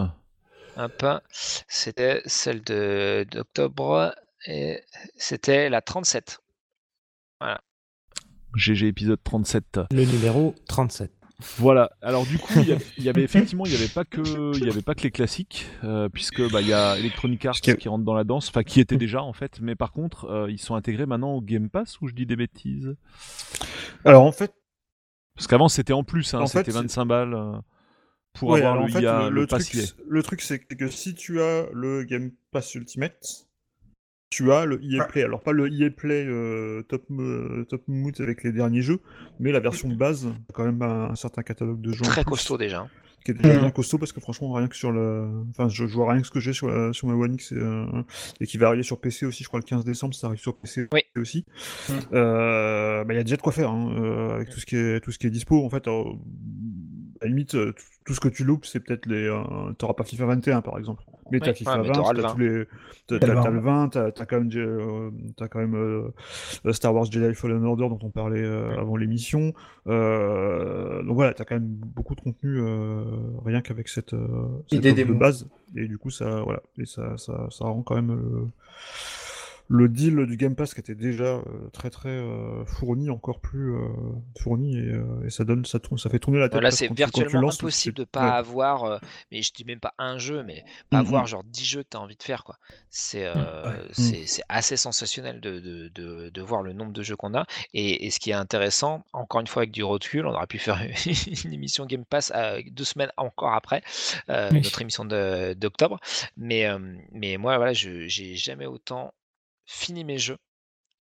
[0.76, 4.14] Hop, c'était celle de d'octobre
[4.46, 4.82] et
[5.16, 6.38] c'était la 37.
[8.56, 9.80] GG épisode 37.
[9.90, 11.10] Le numéro 37.
[11.58, 11.90] Voilà.
[12.02, 12.68] Alors du coup, il
[12.98, 15.66] y, avait effectivement, il n'y avait pas que, il y avait pas que les classiques,
[15.82, 18.78] euh, puisque bah il y a Electronic Arts qui rentre dans la danse, enfin qui
[18.80, 22.00] était déjà en fait, mais par contre, euh, ils sont intégrés maintenant au Game Pass
[22.00, 22.94] ou je dis des bêtises?
[24.04, 24.52] Alors en fait,
[25.34, 27.58] Parce qu'avant c'était en plus, hein, c'était c'est- 25 balles euh,
[28.34, 29.86] pour ouais, avoir le en fait, IA, le, le, le pass truc, IA.
[29.86, 33.48] c'est- le truc, c'est que si tu as le Game Pass Ultimate,
[34.32, 35.04] tu as le EA.
[35.04, 35.22] Play.
[35.24, 39.00] Alors pas le EA Play euh, Top, euh, Top Mood avec les derniers jeux,
[39.38, 42.02] mais la version de base, quand même un, un certain catalogue de jeux.
[42.04, 42.80] Très plus, costaud déjà.
[42.80, 42.88] hein.
[43.24, 43.60] Qui est déjà Mhm.
[43.60, 45.28] bien costaud parce que franchement, rien que sur le.
[45.50, 47.52] Enfin, je, je vois rien que ce que j'ai sur, la- sur ma One X
[47.52, 47.84] et, euh,
[48.40, 50.56] et qui va arriver sur PC aussi, je crois le 15 décembre, ça arrive sur
[50.56, 51.02] PC Oui.
[51.16, 51.44] aussi.
[51.88, 52.00] Mhm.
[52.14, 54.74] Euh, bah, Il y a déjà de quoi faire hein, euh, avec tout ce, qui
[54.76, 55.64] est, tout ce qui est dispo.
[55.64, 56.02] En fait, euh,
[57.20, 57.54] la limite,
[58.04, 59.26] tout- ce que tu loupes, c'est peut-être les.
[59.28, 61.02] euh, T'auras pas FIFA 21 par exemple.
[61.30, 62.34] Mais t'as Ouais, FIFA ouais, mais 20, t'auras le t'as 20.
[62.34, 62.64] tous les.
[63.06, 63.50] T'as T'as le t'as 20.
[63.50, 67.64] le 20, t'as t'as quand même, euh, t'as quand même euh, Star Wars Jedi Fallen
[67.64, 69.52] Order dont on parlait euh, avant l'émission.
[69.86, 73.04] Euh, donc voilà, t'as quand même beaucoup de contenu euh,
[73.44, 74.26] rien qu'avec cette, euh,
[74.70, 75.48] cette offre de base.
[75.76, 78.10] Et du coup, ça, voilà, et ça, ça, ça rend quand même
[79.68, 81.42] le, deal du Game Pass qui était déjà euh,
[81.72, 83.88] très très euh, fourni, encore plus euh,
[84.40, 86.60] fourni, et, euh, et ça donne, ça, tourne- ça fait tourner la tête.
[86.60, 88.30] Là, c'est virtuellement lances, impossible de pas ouais.
[88.36, 88.98] avoir, euh,
[89.30, 91.06] mais je dis même pas un jeu, mais pas Mhm.
[91.06, 92.44] avoir genre 10 jeux que tu as envie de faire.
[92.44, 92.58] quoi.
[92.90, 93.88] C'est euh, Ouais.
[93.92, 97.46] c'est c'est assez sensationnel de, de, de, de voir le nombre de jeux qu'on a.
[97.74, 100.58] Et, et ce qui est intéressant, encore une fois avec du recul, on aurait pu
[100.58, 100.80] faire
[101.44, 103.82] une émission Game Pass euh, deux semaines encore après
[104.28, 104.60] euh, Oui.
[104.62, 105.98] notre émission de- d'octobre.
[106.36, 106.78] Mais, euh,
[107.12, 109.12] mais moi, voilà, je j'ai jamais autant
[109.72, 110.38] fini mes jeux.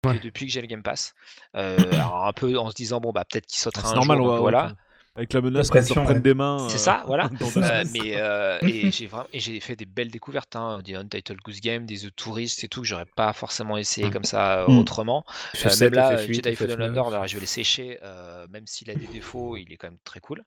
[0.04, 0.20] Ouais.
[0.22, 1.14] depuis que j'ai le Game Pass,
[1.56, 4.18] Euh, alors un peu en se disant bon bah peut-être qu'il sautera C'est un normal,
[4.18, 4.72] jour, donc va- voilà.
[5.16, 6.22] Avec la menace La qu'on se pression, reprenne ouais.
[6.22, 6.68] des mains.
[6.68, 7.30] C'est euh, ça, voilà.
[7.56, 11.38] Euh, mais euh, et j'ai vraiment et j'ai fait des belles découvertes, hein, des Untitled
[11.40, 14.12] Goose Game, des The Tourist et tout que j'aurais pas forcément essayé Mm.
[14.12, 14.78] comme ça euh, Mm.
[14.78, 15.24] autrement.
[15.54, 16.98] Euh, FF7, même là, FF8, Jedi Fallen FF9.
[16.98, 19.88] Order, là, je vais le sécher, euh, même s'il a des défauts, il est quand
[19.88, 20.44] même très cool.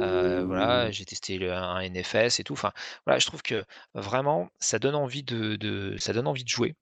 [0.00, 2.52] Euh, voilà, j'ai testé le, un NFS et tout.
[2.54, 2.70] Enfin,
[3.04, 3.64] voilà, je trouve que
[3.94, 6.76] vraiment, ça donne envie de, de- ça donne envie de jouer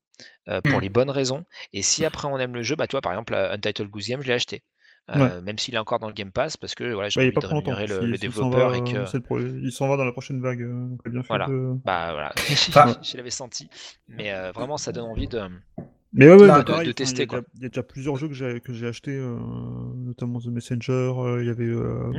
[0.49, 0.83] euh, pour Mm.
[0.83, 1.45] les bonnes raisons.
[1.73, 4.29] Et si après on aime le jeu, bah toi, par exemple, Untitled Goose Game, je
[4.29, 4.63] l'ai acheté.
[5.17, 7.29] Euh, Même s'il est encore dans le Game Pass, parce que voilà, j'ai Ouais, est
[7.31, 8.97] envie pas de rémunérer le, le il s'en développeur va, et que.
[8.99, 10.61] euh, c'est le pro- Il s'en va dans la prochaine vague.
[11.11, 11.47] bien fait Voilà.
[11.49, 12.33] de- Bah voilà,
[12.69, 13.69] Enfin- je l'avais senti.
[14.07, 15.41] Mais euh, vraiment, ça donne envie de.
[16.13, 17.39] Mais ouais, ouais, Là, bah, de- pareil, de enfin, tester, il y a quoi.
[17.41, 19.37] déjà- Il y, a déjà plusieurs jeux que j'ai que j'ai achetés, euh,
[19.97, 20.93] notamment The Messenger.
[21.17, 22.13] euh, Il y avait euh,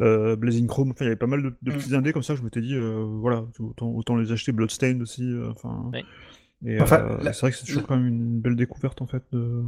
[0.00, 0.90] euh, Blazing Chrome.
[0.92, 1.76] Enfin, il y avait pas mal de, de Hmm.
[1.76, 2.34] petits indés comme ça.
[2.34, 4.52] Je m'étais dit, euh, voilà, autant, autant les acheter.
[4.52, 5.24] Bloodstained aussi.
[5.24, 5.90] euh, Enfin.
[5.92, 6.04] Oui.
[6.66, 9.06] Et Enfin, euh, la- c'est vrai que c'est toujours quand même une belle découverte en
[9.06, 9.22] fait.
[9.32, 9.62] De...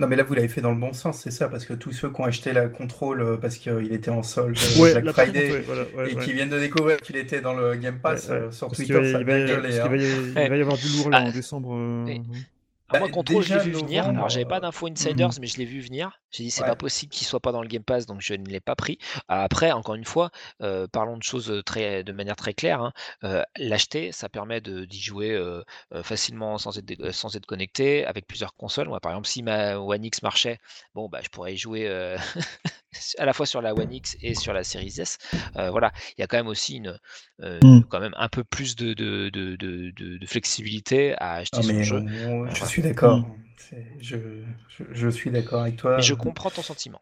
[0.00, 1.92] Non, mais là, vous l'avez fait dans le bon sens, c'est ça, parce que tous
[1.92, 5.14] ceux qui ont acheté la contrôle euh, parce qu'il était en solde euh, Ouais, Black
[5.14, 6.24] Friday contre, ouais, voilà, ouais, et ouais.
[6.24, 8.40] qui viennent de découvrir qu'il était dans le Game Pass Ouais, ouais.
[8.42, 9.88] euh, sur Parce Twitter, va, ça il va- hein.
[9.88, 10.02] va y-
[10.44, 11.74] il va y avoir du lourd là Ah, en décembre.
[11.76, 12.20] euh, et-
[12.92, 14.06] Bah, moi, Control, je l'ai vu venir.
[14.06, 15.38] novembre, Alors, j'avais pas euh, d'infos insiders, Mhm.
[15.40, 16.20] mais je l'ai vu venir.
[16.30, 16.64] J'ai dit, c'est Ouais.
[16.64, 18.98] pas possible qu'il soit pas dans le Game Pass, donc je ne l'ai pas pris.
[19.28, 20.30] Après, encore une fois,
[20.62, 22.80] euh, parlons de choses très, de manière très claire.
[22.82, 22.92] hein.
[23.24, 25.62] Euh, L'acheter, ça permet de- d'y jouer euh,
[25.94, 28.88] euh, facilement sans être, euh, sans être connecté avec plusieurs consoles.
[28.88, 30.58] Moi, par exemple, si ma One X marchait,
[30.94, 32.16] bon, bah, je pourrais y jouer euh,
[33.18, 35.18] à la fois sur la One X et sur la Series S.
[35.56, 36.98] Euh, voilà, il y a quand même aussi une,
[37.42, 37.82] euh, Mm.
[37.88, 41.62] quand même un peu plus de, de, de, de, de- de flexibilité à acheter Ah,
[41.62, 42.02] son jeu.
[42.54, 43.18] je suis d'accord.
[43.18, 43.36] Mm.
[43.56, 44.16] C'est- Je,
[44.68, 45.96] je, je suis d'accord avec toi.
[45.96, 47.00] Mais je comprends ton sentiment.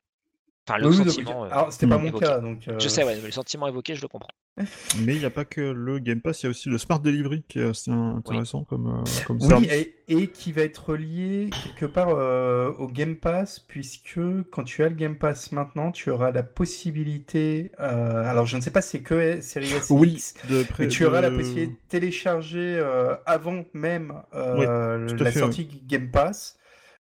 [0.71, 1.45] Enfin, le Oui, oui, donc, sentiment.
[1.45, 2.27] euh, alors, c'était pas mon évoqué.
[2.27, 2.69] cas, donc.
[2.69, 4.29] euh, Je sais, ouais, mais le sentiment évoqué, je le comprends.
[5.07, 7.01] Mais il n'y a pas que le Game Pass, il y a aussi le Smart
[7.01, 9.73] Delivery qui est assez intéressant comme, euh, comme Oui, service.
[9.73, 14.83] et, et qui va être lié quelque part euh, au Game Pass, puisque quand tu
[14.83, 17.71] as le Game Pass maintenant, tu auras la possibilité.
[17.81, 20.89] euh, alors, je ne sais pas si c'est que Series S Oui, de près mais
[20.91, 26.59] tu auras la possibilité de télécharger euh, avant même euh, la fait, sortie Game Pass.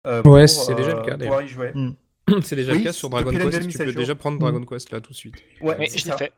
[0.05, 1.71] euh, Ouais, pour, c'est déjà le cas, pouvoir y jouer.
[1.73, 1.91] Mm.
[2.43, 3.69] C'est déjà Oui, le cas sur Dragon Quest.
[3.69, 5.35] Tu peux déjà prendre Dragon Quest là tout de suite.
[5.61, 6.17] Ouais, Oui, c'est je l'ai ça.
[6.17, 6.31] fait,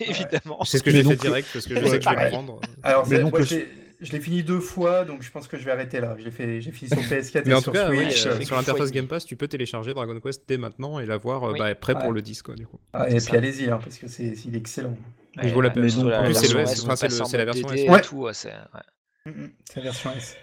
[0.00, 0.64] évidemment.
[0.64, 2.60] C'est ce que Mais j'ai fait direct parce que je sais que je vais prendre.
[2.82, 3.34] Alors, Mais donc,
[4.00, 6.16] je l'ai fini deux fois, donc je pense que je vais arrêter là.
[6.18, 8.26] J'ai fait, j'ai fini sur PS4 Mais et en sur tout cas, oui, Switch.
[8.26, 8.90] euh, sur l'interface.
[8.90, 11.58] Game Pass, tu peux télécharger Dragon Quest dès maintenant et l'avoir euh, Oui.
[11.58, 12.46] bah, prêt pour le disque.
[12.46, 12.78] Quoi, du coup.
[12.92, 14.96] Ah, et puis allez-y, hein, parce que c'est, il est excellent.
[15.42, 15.84] Il vaut la peine.
[15.84, 17.82] Mais c'est la version S.
[17.88, 18.02] Ouais.
[19.64, 20.36] C'est la version S.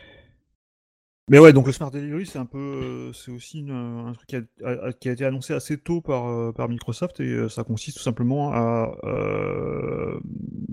[1.30, 4.28] Mais ouais, donc le Smart Delivery, c'est un peu, euh, c'est aussi une- un truc
[4.28, 8.52] qui a, été annoncé assez tôt par, euh, Microsoft et euh, ça consiste tout simplement
[8.54, 10.20] à, euh,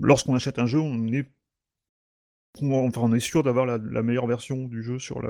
[0.01, 1.25] lorsqu'on achète un jeu, on est,
[2.61, 5.21] enfin, on est sûr d'avoir la, la meilleure version du jeu sur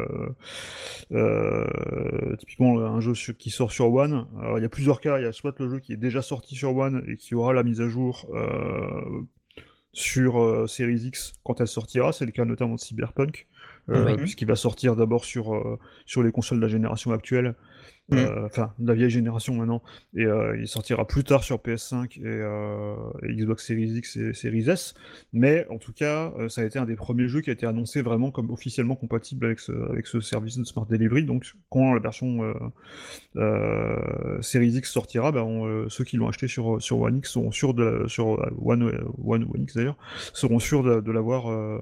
[1.12, 4.28] euh, typiquement un jeu qui sort sur One.
[4.40, 6.22] Alors, il y a plusieurs cas, il y a soit le jeu qui est déjà
[6.22, 8.26] sorti sur One et qui aura la mise à jour.
[8.34, 9.22] euh,
[9.94, 13.59] sur euh, Series X quand elle sortira, c'est le cas notamment de Cyberpunk, euh,
[13.90, 14.18] Oui.
[14.18, 17.56] puisqu'il va sortir d'abord sur, euh, sur les consoles de la génération actuelle,
[18.18, 19.82] euh, enfin de la vieille génération maintenant,
[20.16, 24.34] et euh, il sortira plus tard sur PS5 et, euh, et Xbox Series X et
[24.34, 24.94] Series S,
[25.34, 27.66] mais en tout cas, euh, ça a été un des premiers jeux qui a été
[27.66, 31.94] annoncé vraiment comme officiellement compatible avec ce, avec ce service de Smart Delivery, donc quand
[31.94, 32.54] la version euh,
[33.38, 37.32] euh, Series X sortira, ben, on, euh, ceux qui l'ont acheté sur, sur One X
[37.32, 38.28] seront sûrs de la- sur
[38.64, 38.84] One,
[39.24, 39.98] One, One X d'ailleurs,
[40.34, 41.80] seront sûrs de, de l'avoir euh,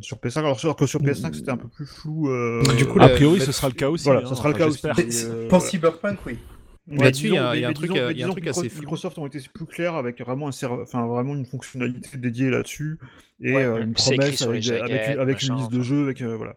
[0.00, 0.38] sur PS5.
[0.40, 2.28] Alors que sur PS5 c'était un peu plus flou.
[2.30, 4.04] euh, Du coup, A la- priori, ce sera le cas aussi.
[4.04, 4.80] voilà, hein, ça sera le cas aussi.
[5.26, 5.70] euh, voilà.
[5.70, 6.38] Cyberpunk, oui.
[6.86, 8.44] Mais Là-dessus, il y disons- a- y a un truc, disons- y a un truc
[8.44, 8.80] que assez fou.
[8.80, 12.98] Microsoft ont été plus clairs avec vraiment, un serve- enfin, vraiment une fonctionnalité dédiée là-dessus
[13.40, 16.36] et Ouais, euh, une promesse avec, avec, jaquettes, avec une liste de jeux, avec euh,
[16.36, 16.56] voilà.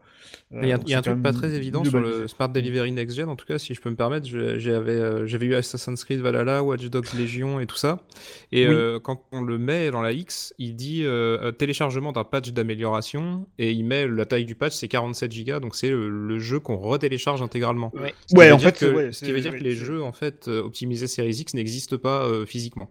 [0.54, 2.92] Euh, Il y a, y un quand truc pas très évident sur le Smart Delivery
[2.92, 4.28] Next Gen, en tout cas, si je peux me permettre.
[4.28, 8.00] J'avais euh, j'avais eu Assassin's Creed Valhalla, Watch Dogs Legion et tout ça.
[8.52, 8.74] Et Oui.
[8.74, 12.52] euh, quand on le met dans la X, il dit euh, euh, téléchargement d'un patch
[12.52, 16.40] d'amélioration et il met la taille du patch, c'est 47 Go, donc c'est le, le
[16.40, 17.92] jeu qu'on retélécharge intégralement.
[17.96, 18.14] Ouais.
[18.26, 19.76] Ce qui Ouais, veut en dire fait, que, ouais, ce qui veut dire que les
[19.76, 22.90] jeux en fait euh, optimisés Series X n'existent pas euh, physiquement.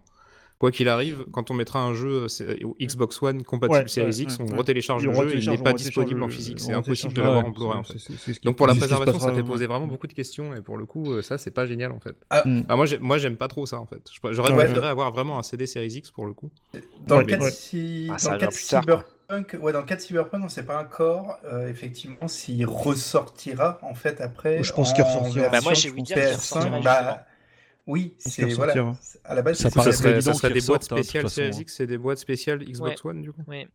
[0.59, 4.07] Quoi qu'il arrive, quand on mettra un jeu euh, au Xbox One compatible Ouais, Series
[4.07, 4.57] ouais, X, ouais, on ouais.
[4.57, 7.77] retélécharge le jeu, il n'est pas disponible en physique, c'est impossible de l'avoir en Blu-ray
[7.77, 7.99] en fait.
[8.43, 9.67] Donc pour la préservation, ça fait poser ouais.
[9.67, 12.15] vraiment beaucoup de questions et pour le coup, euh, ça c'est pas génial en fait.
[12.31, 12.61] Ah, Mm.
[12.69, 14.01] Ah, moi, j'ai- moi j'aime pas trop ça en fait.
[14.31, 14.65] J'aurais Ouais.
[14.65, 16.49] préféré avoir vraiment un CD Series X pour le coup.
[17.05, 17.43] Dans le cas de,
[18.09, 18.17] Ah,
[18.49, 22.65] Cyberpunk, ouais, dans le cas de Cyberpunk, on ne sait pas encore euh, effectivement s'il
[22.65, 24.63] ressortira en fait après.
[24.63, 25.49] Je pense qu'il ressortira.
[25.49, 26.35] Bah, moi, j'ai ouï dire qu'il PS5.
[26.35, 27.17] ressortira, bah, justement.
[27.87, 28.73] Oui, c'est voilà.
[28.73, 29.19] ressortira.
[29.23, 31.59] À la base, Ça Ça, évident ça serait des boîtes hein, spéciales hein.
[31.59, 33.41] X, c'est des boîtes spéciales Xbox One du coup.
[33.47, 33.67] Oui.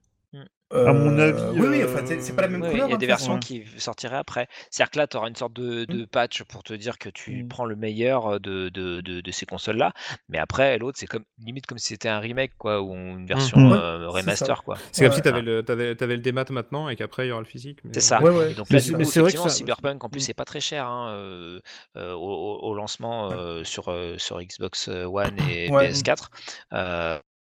[0.74, 2.86] À mon Euh, avis, oui, oui, euh, enfin, c'est c'est pas la même Ouais, couleur.
[2.86, 3.34] il y a hein, des de toute façon.
[3.34, 4.48] versions qui sortiraient après.
[4.70, 7.44] C'est-à-dire que là, tu auras une sorte de, de patch pour te dire que tu
[7.44, 7.48] Mm.
[7.48, 9.92] prends le meilleur de, de, de, de ces consoles-là.
[10.28, 13.58] Mais après, l'autre, c'est comme limite comme si c'était un remake, quoi, ou une version
[13.58, 13.72] Mhm.
[13.72, 14.76] euh, Ouais, c'est remaster, quoi.
[14.92, 15.16] C'est comme Ouais.
[15.16, 17.78] si t'avais le, t'avais, t'avais le démat maintenant et qu'après il y aura le physique.
[17.84, 18.22] mais- C'est ça.
[18.22, 18.54] Ouais, ouais.
[18.54, 20.22] Donc là, mais c'est vrai que ça- Cyberpunk, en plus, Mm.
[20.24, 21.60] c'est pas très cher hein, euh,
[21.96, 25.88] euh, au, au- lancement euh, sur, euh, sur Xbox One et Ouais.
[25.90, 26.30] PS4.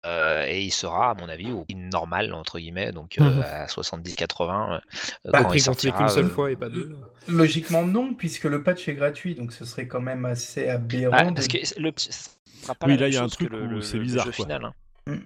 [0.07, 3.43] Euh, et il sera, à mon avis, au prix normal, entre guillemets, donc euh, Mhm.
[3.43, 4.81] à 70-80
[5.27, 5.99] euh, Bah, il sortira.
[5.99, 6.97] qu'une seule euh, fois et pas deux.
[7.29, 11.15] Logiquement non, puisque le patch est gratuit, donc ce serait quand même assez aberrant.
[11.19, 12.11] Ah, de- parce que le ce
[12.63, 14.05] sera pas Oui, la là, il y a un truc le, où le- c'est le
[14.05, 14.45] bizarre, jeu quoi.
[14.47, 14.65] final.
[15.07, 15.19] hein.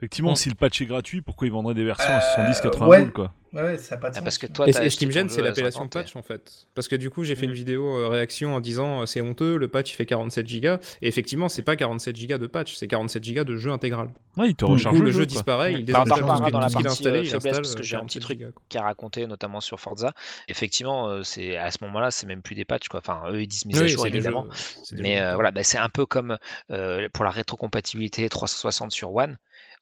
[0.00, 3.00] Effectivement, si le patch est gratuit, pourquoi ils vendraient des versions à Euh, 70-80 ouais.
[3.02, 4.24] boules, quoi Ouais, ça n'a pas de Ah, sens.
[4.24, 6.68] parce que toi, Et, ce qui me gêne, c'est l'appellation 50, patch en fait.
[6.76, 7.50] Parce que du coup, j'ai fait Mm.
[7.50, 10.76] une vidéo euh, réaction en disant euh, c'est honteux, le patch il fait 47 Go.
[11.02, 14.10] Et effectivement, c'est pas 47 Go de patch, c'est 47 Go de jeu intégral.
[14.36, 15.26] Ouais, ils te Du coup, le, le jeu quoi.
[15.26, 17.26] disparaît, il Bah, désinstalle reparlera tout ce dans la qu'il a partie, installé, euh, il
[17.28, 20.12] faiblesse, installe parce que j'ai un petit 47 truc gigas, a raconté, notamment sur Forza.
[20.46, 23.00] Effectivement, euh, c'est à ce moment-là, c'est même plus des patchs, quoi.
[23.00, 24.46] Enfin, eux, ils disent mise à jour, évidemment.
[24.92, 26.38] Mais voilà, bah, c'est un peu comme
[26.68, 29.36] pour la rétrocompatibilité 360 sur One,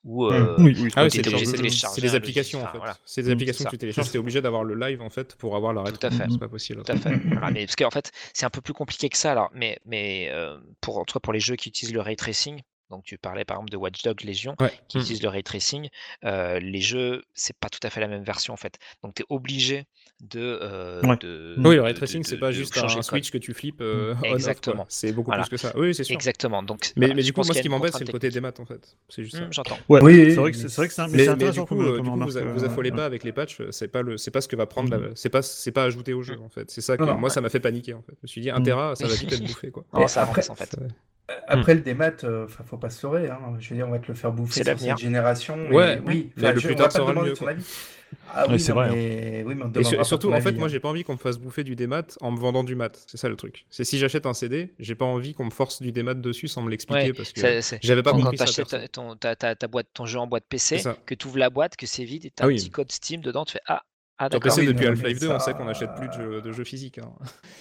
[0.04, 0.88] où euh, Oui, oui.
[0.96, 2.78] Ah oui, t'es c'est de des un applications en fait.
[2.78, 2.96] voilà.
[3.04, 5.72] C'est des applications que tu télécharges, t'es obligé d'avoir le live en fait pour avoir
[5.72, 6.06] la rétro.
[6.06, 6.26] à fait.
[6.30, 6.82] C'est pas possible.
[6.82, 7.16] Tout à fait.
[7.16, 9.32] Voilà, mais parce qu'en fait, c'est un peu plus compliqué que ça.
[9.32, 12.16] Alors, mais mais euh, pour en tout cas pour les jeux qui utilisent le ray
[12.16, 14.72] tracing, donc tu parlais par exemple de Watch Dogs Legion, Ouais.
[14.88, 15.00] qui Mm.
[15.00, 15.88] utilisent le ray tracing,
[16.24, 18.78] euh, les jeux, c'est pas tout à fait la même version en fait.
[19.02, 19.84] Donc tu es obligé
[20.20, 21.16] de, euh, Ouais.
[21.18, 23.54] de- Oui, le de- ray tracing, c'est pas de juste changer un switch que tu
[23.54, 24.28] flippes euh, quoi.
[24.30, 24.86] Exactement.
[24.88, 25.42] C'est beaucoup Voilà.
[25.44, 25.72] plus que ça.
[25.76, 26.14] Oui, c'est sûr.
[26.14, 26.62] Exactement.
[26.62, 28.40] Donc, Mais, voilà, mais je du coup, moi, ce qui m'embête, c'est le côté des
[28.40, 28.96] maths, en fait.
[29.08, 29.42] C'est juste ça.
[29.44, 29.78] Hum, J'entends.
[29.88, 31.60] Ouais, Oui, c'est vrai que mais c'est c'est vrai que c'est un- mais Mais, du
[31.64, 32.96] coup, euh, comme du coup, remarque, vous, euh, affolez ouais.
[32.96, 33.58] pas avec les patchs.
[33.70, 34.90] C'est pas le, c'est pas ce que va prendre.
[34.90, 36.70] la- C'est pas, c'est pas ajouté au jeu en fait.
[36.70, 38.12] C'est ça que moi, ça m'a fait paniquer en fait.
[38.12, 38.64] Je me suis dit, un Mm.
[38.64, 39.84] Tera, ça va vite être bouffé quoi.
[39.94, 40.74] Mais ça avance en fait.
[41.46, 43.28] Après le démat, euh, faut pas se leurrer.
[43.28, 43.38] Hein.
[43.58, 45.56] Je veux dire, on va te le faire bouffer C'est sur cette génération.
[45.70, 46.30] et Ouais, oui.
[46.36, 47.64] mais Enfin, le je- plus tard le demander mieux, ton avis.
[48.34, 49.42] Ah Ouais, oui, c'est vrai, mais...
[49.46, 50.70] oui, mais on te Et, et surtout, en fait, avis, moi, hein.
[50.70, 52.98] j'ai pas envie qu'on me fasse bouffer du démat en me vendant du mat.
[53.06, 53.66] C'est ça le truc.
[53.68, 56.62] C'est si j'achète un CD, j'ai pas envie qu'on me force du démat dessus sans
[56.62, 57.40] me l'expliquer Ouais, parce que
[57.82, 58.52] j'avais pas quand, compris quand ça.
[58.64, 58.86] t'achètes perso.
[58.86, 60.96] ta, ton, ta, ta, ta boîte, ton jeu en boîte PC, ça.
[61.04, 62.56] que tu ouvres la boîte, que c'est vide et tu as Ah un oui.
[62.56, 63.82] petit code Steam dedans, tu fais Ah,
[64.18, 64.40] ah Sur.
[64.40, 66.52] PC, oui, depuis Half-Life mais 2, on ça- sait qu'on n'achète plus de jeux, de
[66.52, 66.98] jeux physiques.
[66.98, 67.12] hein.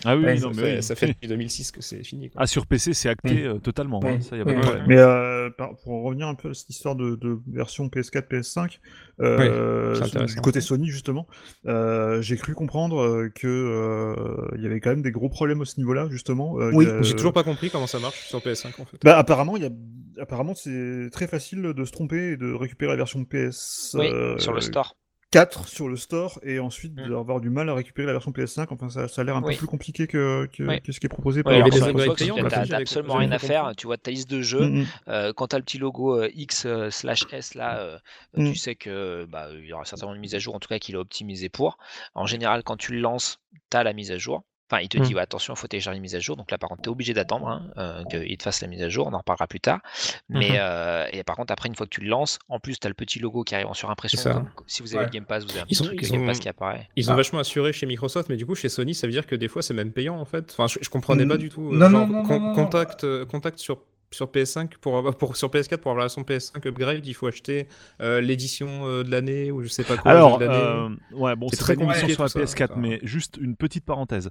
[0.06, 0.84] Ah oui, Ouais, ça non, ça, mais fait, oui.
[0.84, 2.30] ça fait depuis 2006 que c'est fini.
[2.30, 2.42] quoi.
[2.42, 4.10] Ah, sur PC, c'est acté euh, totalement, Oui.
[4.12, 4.62] hein, ça, y a pas de Oui.
[4.64, 4.86] problème.
[4.88, 5.50] Mais euh,
[5.84, 8.80] pour en revenir un peu à cette histoire de, de version PS4, PS5,
[9.22, 11.28] euh, du côté Sony justement,
[11.68, 15.66] euh, j'ai cru comprendre que euh, il y avait quand même des gros problèmes à
[15.66, 16.60] ce niveau-là justement.
[16.60, 18.98] euh, Oui, J'ai toujours pas compris comment ça marche sur PS5 en fait.
[19.04, 20.22] Bah, apparemment, il y a...
[20.22, 23.96] apparemment c'est très facile de se tromper et de récupérer la version PS.
[24.00, 24.96] Oui, euh, sur le store.
[25.32, 27.10] 4 sur le store et ensuite Mm.
[27.10, 28.68] d'avoir du mal à récupérer la version PS5.
[28.72, 29.54] Enfin, ça, ça a l'air un Oui.
[29.54, 30.82] peu plus compliqué que, que, Oui.
[30.82, 33.74] que ce qui est proposé par Ouais, payants, t'as- t'as absolument rien à faire.
[33.76, 34.68] Tu vois ta liste de jeux.
[34.70, 34.86] Mm, mm.
[35.10, 37.98] Euh, quand tu as le petit logo euh, X euh, slash S là, euh,
[38.38, 38.52] Mm.
[38.52, 40.80] tu sais que bah, il y aura certainement une mise à jour, en tout cas
[40.80, 41.78] qu'il est optimisé pour.
[42.16, 44.44] En général, quand tu le lances, tu as la mise à jour.
[44.70, 45.16] Enfin, il te dit Mm.
[45.16, 46.36] ouais, attention, il faut télécharger une mise à jour.
[46.36, 48.82] Donc là, par contre, tu es obligé d'attendre hein, euh, qu'il te fasse la mise
[48.82, 49.08] à jour.
[49.08, 49.80] On en reparlera plus tard.
[50.28, 50.56] Mais Mhm.
[50.60, 52.90] euh, et par contre, après, une fois que tu le lances, en plus, tu as
[52.90, 54.18] le petit logo qui arrive en surimpression.
[54.18, 54.34] C'est ça.
[54.56, 55.06] Comme si vous avez Ouais.
[55.06, 56.40] le Game Pass, vous avez un Ils petit ont- truc ils le Game Pass ont-
[56.42, 56.90] qui apparaît.
[56.98, 57.18] Ils ont Ah.
[57.18, 59.62] vachement assuré chez Microsoft, mais du coup chez Sony, ça veut dire que des fois
[59.62, 60.52] c'est même payant en fait.
[60.52, 61.30] Enfin, je, je comprenais Mm.
[61.30, 61.72] pas du tout.
[61.72, 62.54] euh, Non, genre, non, non, con- non, non.
[62.56, 63.80] contact, euh, contact sur
[64.12, 67.28] sur PS5 pour avoir pour sur PS4 pour avoir la version PS5 upgrade, il faut
[67.28, 67.68] acheter
[68.02, 70.10] euh, l'édition euh, de l'année ou je sais pas quoi.
[70.12, 72.80] Alors, euh, ouais, bon, C'est très compliqué, sur la tout ça, PS4, enfin.
[72.80, 74.30] mais juste une petite parenthèse.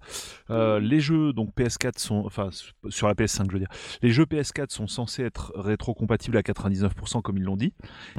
[0.51, 2.49] Euh, les jeux donc PS4 sont, enfin
[2.89, 3.69] sur la PS5, je veux dire,
[4.03, 7.73] les jeux PS4 sont censés être rétrocompatibles à 99% comme ils l'ont dit.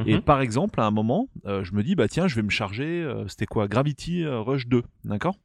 [0.05, 0.21] Et Mhm.
[0.21, 2.85] par exemple, à un moment, euh, je me dis bah tiens, je vais me charger,
[3.01, 5.35] euh, c'était quoi, Gravity Rush 2, d'accord?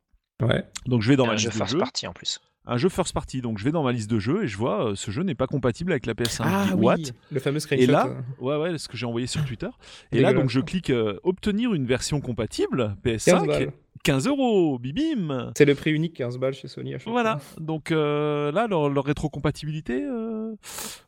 [0.43, 0.65] Ouais.
[0.87, 1.79] Donc je vais dans ma liste de jeux.
[1.79, 2.41] party en plus.
[2.67, 3.41] Un jeu first party.
[3.41, 5.35] Donc je vais dans ma liste de jeux et je vois euh, ce jeu n'est
[5.35, 6.43] pas compatible avec la PS5.
[6.45, 6.97] Ah dis, oui, What?
[7.31, 7.85] Le fameux screenshot.
[7.85, 9.71] Et là, euh, ouais, ouais, ce que j'ai envoyé sur Twitter.
[10.13, 13.73] Et là, donc, je clique euh, obtenir une version compatible 15 PS5, balles.
[14.05, 15.53] 15 euros, bibim.
[15.57, 17.39] C'est le prix unique 15 balles chez Sony à chaque Voilà.
[17.39, 17.63] fois.
[17.63, 20.55] Donc euh, là, leur, leur rétrocompatibilité, euh,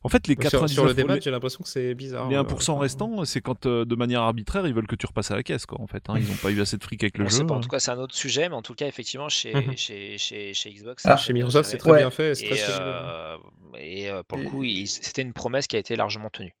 [0.03, 2.29] en fait, les Sur, 99 sur le euros- démat, j'ai l'impression que c'est bizarre.
[2.29, 5.05] les euh, 1% enfin, restants, c'est quand euh, de manière arbitraire, ils veulent que tu
[5.05, 5.81] repasses à la caisse, quoi.
[5.81, 6.13] En fait, hein.
[6.17, 7.37] ils n'ont pas eu assez de fric avec le On jeu.
[7.37, 9.53] sait pas, en tout cas, c'est un autre sujet, mais en tout cas, effectivement, chez,
[9.53, 9.75] Mhm.
[9.75, 11.03] chez, chez, chez Xbox.
[11.05, 11.97] Ah, c'est Chez bien Microsoft, c'est très Ouais.
[11.99, 12.31] bien fait.
[12.41, 13.37] Et, très euh,
[13.77, 16.53] et euh, pour le coup, c'était une promesse qui a été largement tenue.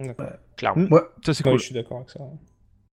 [0.00, 0.26] D'accord.
[0.56, 0.86] Clairement.
[0.90, 1.00] Ouais.
[1.26, 1.58] Ça, c'est Ouais, cool.
[1.60, 2.20] je suis d'accord avec ça.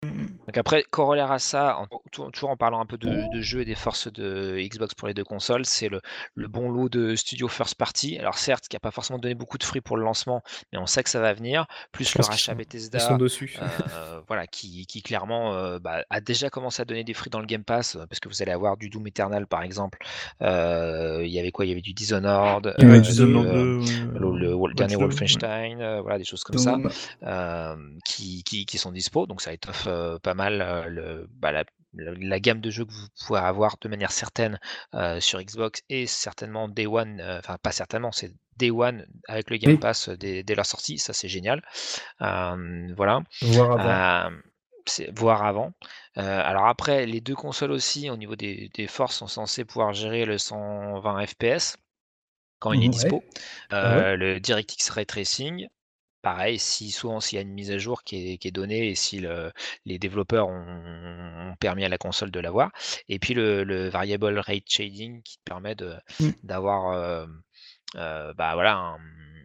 [0.03, 3.65] Donc après, corollaire à ça, en- toujours en parlant un peu de, de jeux et
[3.65, 6.01] des forces de Xbox pour les deux consoles, c'est le,
[6.37, 8.17] le bon lot de studios first party.
[8.19, 10.43] Alors certes, qui n'a pas forcément donné beaucoup de fruits pour le lancement,
[10.73, 11.67] mais on sait que ça va venir.
[11.93, 13.57] Plus le rachat Bethesda, Ils sont dessus.
[13.61, 17.41] euh, voilà, qui, qui clairement euh, bah, a déjà commencé à donner des fruits dans
[17.41, 19.99] le Game Pass, euh, parce que vous allez avoir du Doom Eternal par exemple.
[20.43, 21.67] Euh, Il y avait quoi?
[21.67, 23.45] Il y avait du Dishonored, Il y avait Dishonored
[23.85, 25.03] du, 2, ouais, le, le- le dernier ouais.
[25.03, 27.99] Wolfenstein, voilà, des choses comme ça Doom.
[28.05, 29.27] qui, qui, qui sont dispo.
[29.27, 31.65] Donc ça étoffe euh, pas mal euh, le, bah, la,
[31.95, 34.59] la- la gamme de jeux que vous pouvez avoir de manière certaine
[34.95, 39.51] euh, sur Xbox et certainement Day One, euh, enfin pas certainement, c'est Day One avec
[39.51, 39.79] le Game.
[39.79, 41.63] Pass dès, dès leur sortie, ça c'est génial.
[42.23, 43.23] Euh, voilà.
[43.43, 44.31] Voir avant.
[44.35, 44.37] Euh,
[44.87, 45.73] c'est voir avant.
[46.17, 49.93] Euh, alors après, les deux consoles aussi, au niveau des, des forces, sont censées pouvoir
[49.93, 51.77] gérer le 120 FPS
[52.59, 53.23] quand il est dispo.
[53.71, 54.03] Ah ouais.
[54.05, 55.69] Euh, Le DirectX Ray Tracing,
[56.23, 58.89] pareil, si souvent s'il y a une mise à jour qui est, qui est donnée
[58.91, 59.53] et si le-
[59.87, 62.71] les développeurs ont, ont permis à la console de l'avoir.
[63.09, 66.31] Et puis le, le Variable Rate Shading qui te permet de- Mm.
[66.43, 67.27] d'avoir euh,
[67.97, 68.99] euh, bah voilà, un,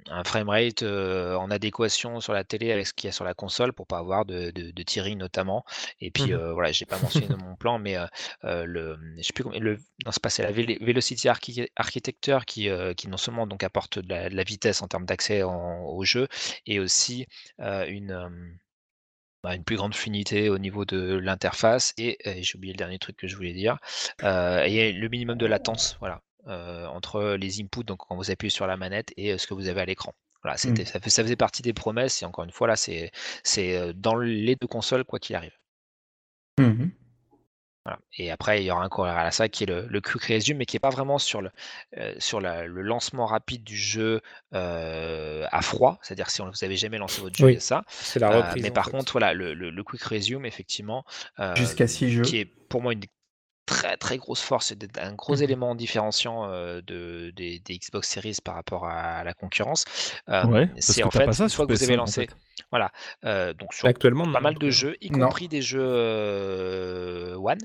[0.09, 3.33] un framerate euh, en adéquation sur la télé avec ce qu'il y a sur la
[3.33, 5.65] console pour pas avoir de, de, notamment.
[5.99, 6.39] Et puis Mhm.
[6.39, 7.95] euh, voilà, j'ai pas mentionné dans mon plan, mais
[8.43, 12.45] le, je sais plus comment, le, non, c'est pas c'est la Vel- Velocity Archi- Architecture
[12.45, 16.03] qui, qui non seulement donc apporte de la, de la vitesse en termes d'accès au
[16.03, 16.27] jeu
[16.65, 17.27] et aussi
[17.59, 18.57] une
[19.43, 23.17] bah, une plus grande fluidité au niveau de l'interface et, j'ai oublié le dernier truc
[23.17, 23.77] que je voulais dire,
[24.23, 28.67] euh, et le minimum de latence, voilà, entre les inputs, donc quand vous appuyez sur
[28.67, 30.13] la manette et euh, ce que vous avez à l'écran.
[30.43, 33.11] Voilà, c'était, ça, faisait partie des promesses et encore une fois là, c'est,
[33.43, 35.57] c'est euh, dans les deux consoles quoi qu'il arrive.
[37.85, 37.99] Voilà.
[38.17, 40.55] Et après, il y aura un corollaire à ça qui est le, le Quick Resume,
[40.57, 41.49] mais qui n'est pas vraiment sur le,
[41.97, 44.21] euh, sur la- le lancement rapide du jeu
[44.53, 45.99] euh, à froid.
[46.01, 47.59] C'est-à-dire si on, vous avez jamais lancé votre jeu, Oui.
[47.59, 47.83] ça.
[47.89, 48.63] C'est la Euh, reprise.
[48.63, 48.91] mais par fait.
[48.91, 51.03] contre, voilà, le, Quick Resume, effectivement,
[51.39, 52.21] euh, Jusqu'à six jeux.
[52.21, 53.01] qui est pour moi une
[53.65, 55.41] très très grosse force et d'être un gros Mhm.
[55.41, 59.85] élément différenciant euh, de, des, des Xbox Series par rapport à la concurrence.
[60.29, 61.93] Euh, Ouais, parce c'est que en fait, pas ça une sur fois que vous PS5,
[61.93, 62.35] avez en lancé, fait.
[62.71, 62.91] voilà,
[63.25, 65.29] euh, donc sur Actuellement, pas non, mal de jeux, y Non.
[65.29, 67.59] compris des jeux euh, One,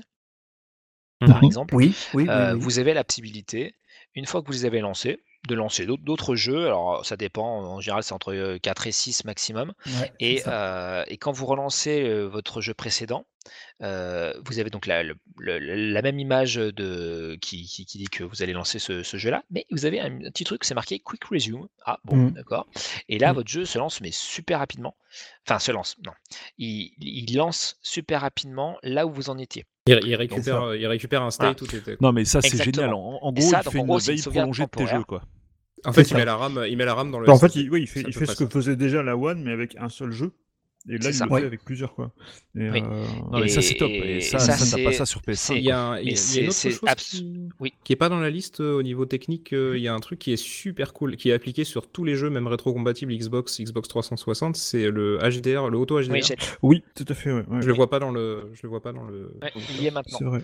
[1.21, 1.27] Mhm.
[1.29, 1.75] par exemple.
[1.75, 2.29] Oui, oui, oui.
[2.29, 2.59] Euh, oui.
[2.59, 3.75] Vous avez la possibilité,
[4.15, 6.65] une fois que vous les avez lancés, de lancer d'autres- d'autres jeux.
[6.67, 9.73] Alors, ça dépend, en général, c'est entre euh, 4 et 6 maximum.
[9.85, 13.25] Ouais, Et, euh, quand vous relancez votre jeu précédent,
[13.81, 18.07] euh, vous avez donc la, le- le- la même image de, qui, qui- qui dit
[18.07, 20.99] que vous allez lancer ce, ce jeu-là, mais vous avez un, petit truc, c'est marqué
[20.99, 21.67] Quick Resume.
[21.85, 22.31] Ah bon, Mm.
[22.31, 22.67] d'accord.
[23.07, 23.35] Et là, Mm.
[23.35, 24.95] votre jeu se lance, mais super rapidement.
[25.47, 26.11] Enfin, se lance, non.
[26.57, 29.65] Il, il lance super rapidement là où vous en étiez.
[29.87, 30.63] Il, il récupère, ça.
[30.63, 31.53] euh, il récupère un Voilà.
[31.53, 31.97] state où t'étais.
[32.01, 32.73] Non, mais ça, c'est Exactement.
[32.73, 32.93] génial.
[32.93, 34.45] En, en Et gros, ça, il donc, fait en une gros, c'est une veille sauvegarde
[34.51, 34.99] prolongée de tes temporaire.
[34.99, 35.23] jeux, quoi.
[35.85, 37.25] En fait, il met la RAM, il met la RAM dans le.
[37.25, 39.41] Bah, en fait, il, oui, il fait, il fait ce que faisait déjà la One,
[39.41, 40.33] mais avec un seul jeu.
[40.87, 41.25] Et là, il ça.
[41.25, 42.11] le fait avec plusieurs, quoi.
[42.55, 42.81] Et, Oui.
[42.81, 43.89] euh, Non, mais ça, c'est top.
[43.89, 45.35] Et Et ça, ça, ça, t'as pas ça sur PS5.
[45.35, 47.49] c'est- Il y a, y y une autre chose abs- qui...
[47.59, 47.73] oui.
[47.83, 49.51] qui est pas dans la liste euh, au niveau technique.
[49.53, 52.05] euh, Il y a un truc qui est super cool, qui est appliqué sur tous
[52.05, 54.55] les jeux, même rétro-compatibles Xbox, Xbox 360.
[54.55, 56.13] C'est le HDR, le auto HDR.
[56.61, 57.43] Oui, tout à fait, ouais.
[57.47, 57.61] ouais.
[57.61, 59.37] Je le vois pas dans le, je le vois pas dans le.
[59.41, 60.17] ouais, il y est maintenant.
[60.17, 60.41] C'est vrai.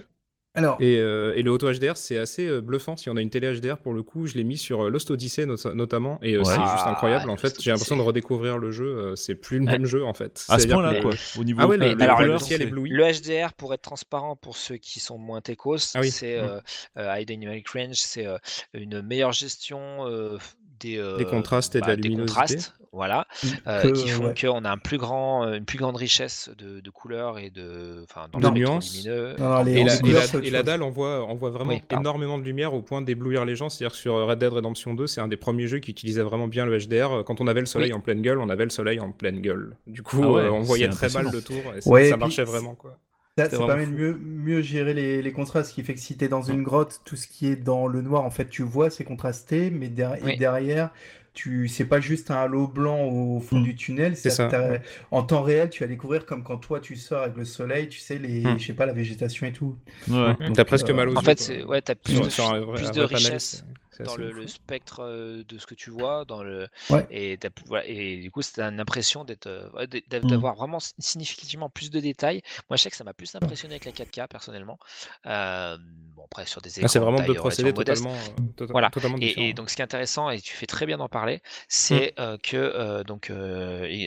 [0.55, 2.95] Alors, Et, euh, et le auto HDR, c'est assez euh, bluffant.
[2.95, 5.11] Si on a une télé HDR, pour le coup, je l'ai mis sur euh, Lost
[5.11, 6.45] Odyssey not- notamment, et euh, Ouais.
[6.45, 7.29] c'est Ah, juste incroyable.
[7.29, 8.85] En fait, j'ai l'impression de redécouvrir le jeu.
[8.85, 10.45] euh, c'est plus le même jeu en fait.
[10.49, 11.11] À ce point-là, quoi.
[11.37, 15.17] Au niveau Ah ouais, le, alors, le HDR, pour être transparent pour ceux qui sont
[15.17, 16.09] moins techos, Ah oui.
[16.11, 16.45] c'est Mm.
[16.45, 16.59] euh,
[16.99, 18.37] euh, High Dynamic Range, c'est euh,
[18.73, 20.37] une meilleure gestion euh,
[20.79, 22.39] des, euh, Des contrastes et de la des luminosité.
[22.55, 23.27] contrastes, voilà,
[23.67, 24.33] euh, que- qui font ouais.
[24.39, 28.03] qu'on a un plus grand, euh, une plus grande richesse de, de couleurs et de,
[28.03, 28.93] enfin, dans De nuances.
[29.03, 29.35] lumineux.
[29.37, 32.73] Non, non, les- Et la, et et dalle envoie, envoie vraiment Oui, énormément de lumière
[32.73, 33.69] au point d'éblouir les gens.
[33.69, 36.47] C'est-à-dire que sur Red Dead Redemption 2, c'est un des premiers jeux qui utilisait vraiment
[36.47, 37.23] bien le HDR.
[37.25, 37.97] Quand on avait le soleil Oui.
[37.97, 39.75] en pleine gueule, on avait le soleil en pleine gueule.
[39.87, 42.07] Du coup, Ah ouais, euh, on voyait très mal le tour et ça, Ouais, ça
[42.07, 42.75] et puis, marchait vraiment.
[42.75, 42.97] Quoi.
[43.37, 46.23] Ça, permet de mieux, mieux gérer les, les contrastes, ce qui fait que si tu
[46.23, 48.89] es dans une grotte, tout ce qui est dans le noir, en fait, tu vois,
[48.89, 50.31] c'est contrasté, mais der- Oui.
[50.31, 50.91] et derrière,
[51.35, 53.63] tu c'est pas juste un halo blanc au fond Mm.
[53.63, 54.81] du tunnel, C'est ça, ouais.
[55.11, 57.99] en temps réel, tu vas découvrir comme quand toi tu sors avec le soleil, tu
[57.99, 58.57] sais, les, Mm.
[58.57, 59.75] je sais pas, la végétation et tout.
[60.09, 60.33] Ouais.
[60.53, 61.25] T'as presque euh, mal aux En yeux.
[61.35, 63.63] fait, ouais, t'as plus de, plus un de vrai panel, richesse.
[63.97, 67.05] C'est- C'est dans le, spectre euh, de ce que tu vois, dans le Ouais.
[67.09, 70.27] et, voilà, du coup, c'est une impression d'être euh, ouais, d- d'a- Mm.
[70.27, 72.41] d'avoir vraiment significativement plus de détails.
[72.69, 74.77] Moi, je sais que ça m'a plus impressionné avec la 4K personnellement.
[75.25, 75.77] Euh,
[76.15, 78.89] bon, après sur des c'est vraiment de deux procédés totalement, euh, tota- Voilà.
[78.89, 79.45] totalement différents.
[79.45, 82.13] Et, et donc, ce qui est intéressant, et tu fais très bien d'en parler, c'est
[82.19, 83.29] euh, que euh, donc,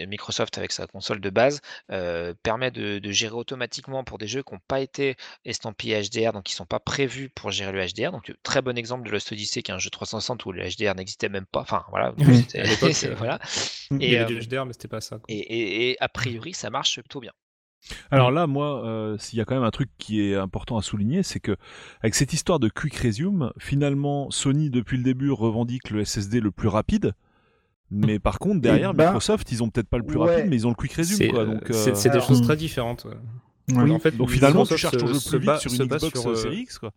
[0.09, 1.61] Microsoft, avec sa console de base,
[2.43, 6.45] permet de, de gérer automatiquement pour des jeux qui n'ont pas été estampillés HDR, donc
[6.45, 8.13] qui ne sont pas prévus pour gérer le HDR.
[8.13, 10.95] Donc, très bon exemple de Lost Odyssey, qui est un jeu 360 où le HDR
[10.95, 11.61] n'existait même pas.
[11.61, 12.13] Enfin, voilà.
[12.19, 12.47] Oui.
[12.55, 12.65] À
[13.17, 13.39] voilà.
[13.91, 13.97] Mm.
[14.01, 15.17] Il y Et, avait euh, du HDR, mais c'était pas ça.
[15.17, 15.25] quoi.
[15.29, 17.33] et, et- et a priori, ça marche plutôt bien.
[18.11, 20.83] Alors là, moi, euh, s'il y a quand même un truc qui est important à
[20.83, 21.57] souligner, c'est que
[22.01, 26.51] avec cette histoire de Quick Resume, finalement, Sony depuis le début revendique le SSD le
[26.51, 27.15] plus rapide.
[27.91, 30.29] Mais par contre, derrière, ben, Microsoft, ils ont peut-être pas le plus ouais.
[30.35, 31.41] rapide, mais ils ont le Quick Resume, C'est quoi.
[31.41, 33.05] euh, Donc, euh, c'est des Alors- choses très différentes.
[33.07, 33.15] ouais.
[33.71, 33.91] Oui.
[33.93, 36.09] En fait, donc finalement, tu Microsoft cherches ton jeu plus vite bat- sur une Xbox
[36.21, 36.93] sur, euh, Series X, quoi.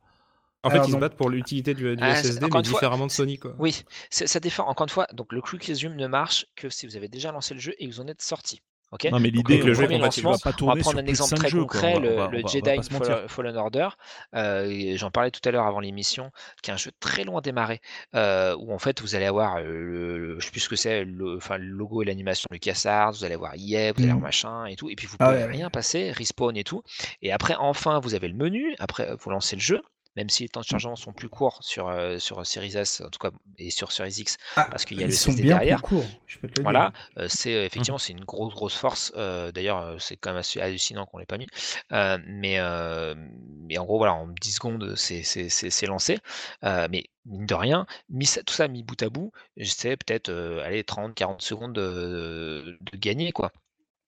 [0.63, 3.11] En fait, ils se battent pour l'utilité du, du Ah, SSD, mais fois, différemment de
[3.11, 3.37] Sony.
[3.39, 3.53] Quoi.
[3.57, 5.07] Oui, ça diffère encore une fois.
[5.13, 7.87] Donc, le Quick Resume ne marche que si vous avez déjà lancé le jeu et
[7.87, 8.61] que vous en êtes sorti.
[8.93, 9.05] Ok?
[9.09, 10.27] Non, mais l'idée, que le jeu est premier compatible.
[10.27, 12.09] lancement, va pas On va tourner prendre sur un exemple très jeux, concret, On le,
[12.11, 13.15] on va- le on va- on va Jedi pas se mentir.
[13.19, 13.87] Fall- Fallen Order.
[14.35, 16.29] Euh, J'en parlais tout à l'heure avant l'émission,
[16.61, 17.79] qui est un jeu très loin démarré,
[18.15, 20.75] euh, où en fait vous allez avoir, euh, le, le- je sais plus ce que
[20.75, 24.15] c'est, le, enfin, le logo et l'animation LucasArts, vous allez avoir EA, vous allez avoir
[24.17, 24.21] Mhm.
[24.21, 25.51] machin et tout, et puis vous Ah pouvez ouais, ouais.
[25.51, 26.83] rien passer, respawn et tout.
[27.21, 29.81] Et après, enfin, vous avez le menu, après vous lancez le jeu.
[30.17, 33.09] Même si les temps de chargement sont plus courts sur, euh, sur Series S, en
[33.09, 35.77] tout cas, et sur Series X, Ah, parce qu'il y a le SSD derrière.
[35.81, 38.75] plus courts, je peux te le Voilà, euh, c'est euh, effectivement c'est une grosse grosse
[38.75, 39.13] force.
[39.15, 41.47] euh, D'ailleurs, c'est quand même assez hallucinant qu'on l'ait pas mis.
[41.91, 46.19] Mais, mais en gros, voilà, en 10 secondes, c'est lancé.
[46.63, 49.31] Mais mine de rien, mis ça- tout ça mis bout à bout,
[49.63, 50.31] c'est peut-être
[50.63, 53.51] allez 30-40 secondes de, de gagner quoi.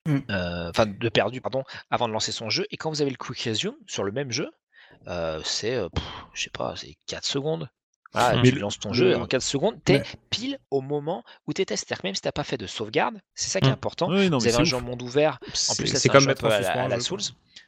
[0.05, 0.17] Mm.
[0.31, 2.65] Euh, Enfin, de perdu, pardon, avant de lancer son jeu.
[2.71, 4.49] Et quand vous avez le quick resume sur le même jeu,
[5.07, 5.87] euh, c'est, euh,
[6.33, 7.69] je sais pas, c'est 4 secondes.
[8.15, 10.03] Voilà, Mais tu lances ton le- jeu et en 4 secondes, t'es Ouais.
[10.29, 11.51] pile au moment où.
[11.57, 13.73] C'est-à-dire que même si t'as pas fait de sauvegarde, c'est ça qui est Mm.
[13.73, 14.07] important.
[14.11, 14.67] Oui, non, vous mais avez c'est un ouf.
[14.69, 15.39] jeu en monde ouvert.
[15.41, 16.99] En C'est plus, ça, c'est comme mettre à la, à la.
[16.99, 17.21] Souls.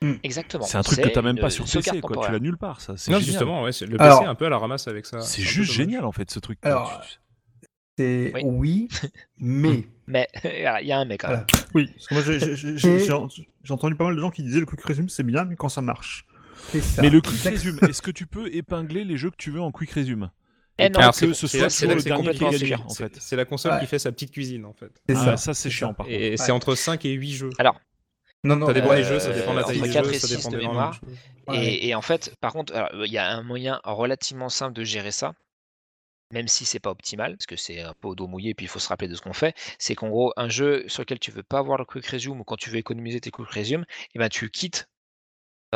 [0.04, 0.14] Mm.
[0.22, 0.66] Exactement.
[0.66, 2.28] C'est un truc que t'as même pas sur PC, quoi.
[2.28, 2.94] Tu l'as nulle part, ça.
[2.96, 3.32] C'est Non, génial.
[3.32, 5.20] justement, ouais, le Alors- PC est un peu à la ramasse avec ça.
[5.22, 6.60] C'est juste génial, en fait, ce truc.
[6.62, 7.18] Alors, Tu-
[7.98, 8.42] C'est Oui.
[8.44, 8.88] oui,
[9.38, 10.28] mais Mais
[10.84, 11.46] il y a un mec quand même.
[11.50, 11.68] voilà.
[11.74, 11.92] Oui,
[12.76, 15.70] j'ai entendu pas mal de gens qui disaient le quick resume c'est bien, mais quand
[15.70, 16.26] ça marche.
[16.82, 17.02] Ça.
[17.02, 19.72] Mais le quick resume, est-ce que tu peux épingler les jeux que tu veux en
[19.72, 20.30] quick resume
[20.78, 23.18] Eh non, Alors c'est que ce C'est soit c'est le dernier qui gagne, en fait.
[23.20, 23.80] c'est la console Ouais.
[23.82, 24.92] qui fait sa petite cuisine en fait.
[25.08, 25.38] C'est Ah, ça.
[25.38, 26.18] ça, c'est chiant, par contre.
[26.18, 27.50] Et c'est entre 5 et 8 jeux.
[27.58, 27.80] Alors,
[28.44, 30.14] Non, non, Ça dépend euh, des jeux, ça dépend de la taille des 4 jeux,
[30.14, 31.02] et ça 6 dépend de des mémoire.
[31.48, 31.66] Ouais.
[31.66, 32.74] Et, et en fait, par contre,
[33.06, 35.34] il y a un moyen relativement simple de gérer ça,
[36.32, 38.70] même si c'est pas optimal, parce que c'est un peu au dos mouillé, puis il
[38.70, 39.56] faut se rappeler de ce qu'on fait.
[39.80, 42.44] C'est qu'en gros, un jeu sur lequel tu veux pas avoir le quick resume ou
[42.44, 44.88] quand tu veux économiser tes quick resume, et ben tu quittes.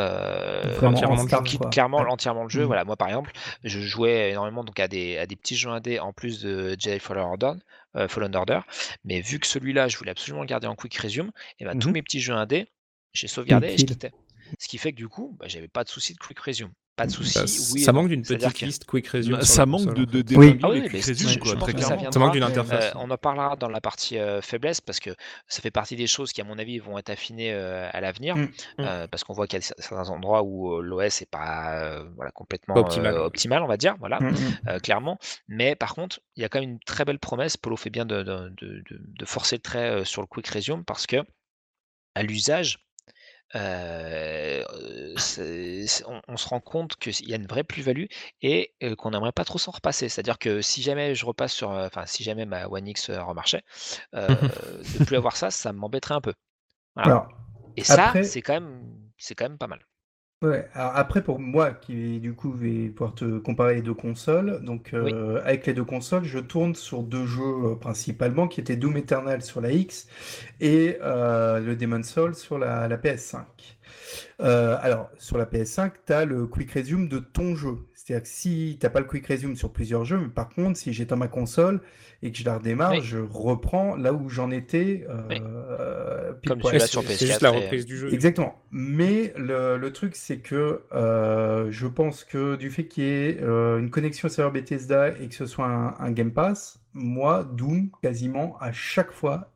[0.00, 1.70] Euh, le quoi.
[1.70, 2.10] clairement Ouais.
[2.10, 2.62] entièrement le jeu.
[2.64, 3.32] Voilà, moi par exemple,
[3.64, 6.98] je jouais énormément donc à des, à des petits jeux indés en plus de Jedi
[6.98, 7.52] Fallen Order,
[7.96, 8.60] euh, Fallen Order.
[9.04, 11.88] Mais vu que celui-là, je voulais absolument le garder en quick resume, et ben tous
[11.88, 11.94] Mhm.
[11.94, 12.68] mes petits jeux indés,
[13.12, 14.12] j'ai sauvegardé et je quittais.
[14.58, 16.70] Ce qui fait que du coup, bah, j'avais pas de souci de quick resume.
[17.00, 17.32] Pas de souci.
[17.80, 19.36] Ça, oui manque d'une petite liste quick resume.
[19.36, 21.96] Bah, Ça manque de, de Ah oui, quick resume, quoi, très ça clairement.
[21.96, 22.12] viendra.
[22.12, 22.84] Ça manque d'une interface.
[22.84, 25.10] Euh, on en parlera dans la partie euh, faiblesse parce que
[25.48, 28.36] ça fait partie des choses qui, à mon avis, vont être affinées euh, à l'avenir.
[28.36, 28.48] Mm.
[28.80, 32.30] euh, parce qu'on voit qu'il y a certains endroits où l'OS n'est pas euh, voilà,
[32.32, 33.14] complètement Pas optimal.
[33.14, 34.34] euh, optimal, on va dire, voilà, Mm, mm.
[34.68, 35.18] euh, clairement.
[35.48, 37.56] Mais par contre, il y a quand même une très belle promesse.
[37.56, 40.46] Polo fait bien de, de- de- de- de forcer le trait euh, sur le quick
[40.48, 41.16] resume parce que
[42.14, 42.78] à l'usage,
[43.54, 44.64] euh,
[45.16, 48.06] c'est- c'est- on, on se rend compte qu'il y a une vraie plus-value
[48.42, 50.08] et euh, qu'on n'aimerait pas trop s'en repasser.
[50.08, 53.22] C'est-à-dire que si jamais je repasse sur, euh, enfin si jamais ma One X euh,
[53.22, 53.62] remarchait,
[54.14, 56.34] euh, de plus avoir ça, ça m'embêterait un peu.
[56.94, 57.10] Voilà.
[57.12, 57.28] Alors,
[57.76, 58.82] et ça, après- c'est quand même,
[59.18, 59.80] c'est quand même pas mal.
[60.42, 64.64] Ouais, alors après pour moi qui du coup vais pouvoir te comparer les deux consoles,
[64.64, 68.76] donc euh, avec les deux consoles, je tourne sur deux jeux euh, principalement qui étaient
[68.76, 70.08] Doom Eternal sur la X
[70.60, 73.44] et euh, le Demon's Soul sur la, la PS5.
[74.40, 77.76] Euh, alors sur la PS5, tu as le Quick Resume de ton jeu.
[78.10, 80.92] C'est-à-dire que si t'as pas le Quick Resume sur plusieurs jeux, mais par contre si
[80.92, 81.80] j'éteins ma console
[82.22, 83.00] et que je la redémarre, Oui.
[83.04, 85.36] je reprends là où j'en étais euh, Oui.
[85.40, 88.12] euh, Comme C'est sur c'est PS4 juste la et- reprise du jeu.
[88.12, 88.60] Exactement.
[88.72, 93.38] Mais le, le truc, c'est que euh, je pense que du fait qu'il y ait
[93.42, 97.44] euh, une connexion au serveur Bethesda et que ce soit un, un Game Pass, moi,
[97.44, 99.52] Doom, quasiment à chaque fois,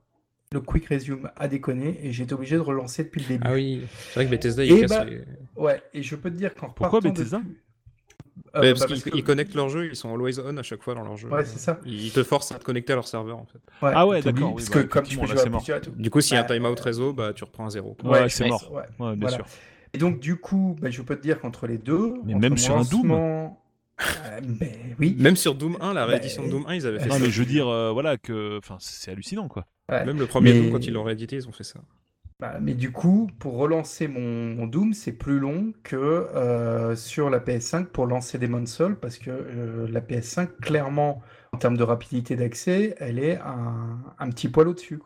[0.53, 3.43] le Quick Resume a déconné et j'ai été obligé de relancer depuis le début.
[3.45, 5.23] Ah oui, c'est vrai que Bethesda, Et ils cassent bah, les...
[5.57, 7.39] Ouais, et je peux te dire qu'en Pourquoi Bethesda?
[7.39, 7.57] depuis-
[8.57, 10.83] Euh, Ouais, bah, parce qu'ils que- connectent leur jeu, ils sont always on à chaque
[10.83, 11.29] fois dans leur jeu.
[11.29, 11.79] Ouais, c'est ça.
[11.87, 13.59] Ils te forcent à te connecter à leur serveur en fait.
[13.85, 15.51] Ouais, Ah ouais, d'accord, oui, Parce bah, que comme tu peux là, jouer à c'est
[15.51, 15.61] mort.
[15.61, 15.91] plusieurs et tout.
[15.93, 17.95] Du coup, s'il y a un timeout réseau, bah tu reprends à zéro.
[18.01, 18.11] quoi.
[18.11, 18.71] Ouais, Ouais, c'est mais- mort.
[18.73, 19.37] ouais, Ouais, bien voilà.
[19.37, 19.47] sûr.
[19.93, 22.77] Et donc, du coup, bah, je peux te dire qu'entre les deux, Mais même sur
[22.77, 23.49] un Doom Euh,
[24.61, 25.15] mais oui.
[25.21, 27.21] Même sur Doom 1, la Bah, réédition de Doom 1, ils avaient fait Non, ça.
[27.21, 28.59] mais je veux dire, euh, voilà, que.
[28.59, 29.67] Enfin, c'est hallucinant, quoi.
[29.89, 30.05] Ouais.
[30.05, 31.79] Même le premier Mais- Doom, quand ils l'ont réédité, ils ont fait ça.
[32.45, 37.41] Bah, mais du coup, pour relancer mon, Doom, c'est plus long que euh, sur la
[37.41, 41.23] PS5 pour lancer Demon's Souls, parce que euh, la PS5, clairement,
[41.53, 45.01] en termes de rapidité d'accès, elle est un, petit poil au-dessus.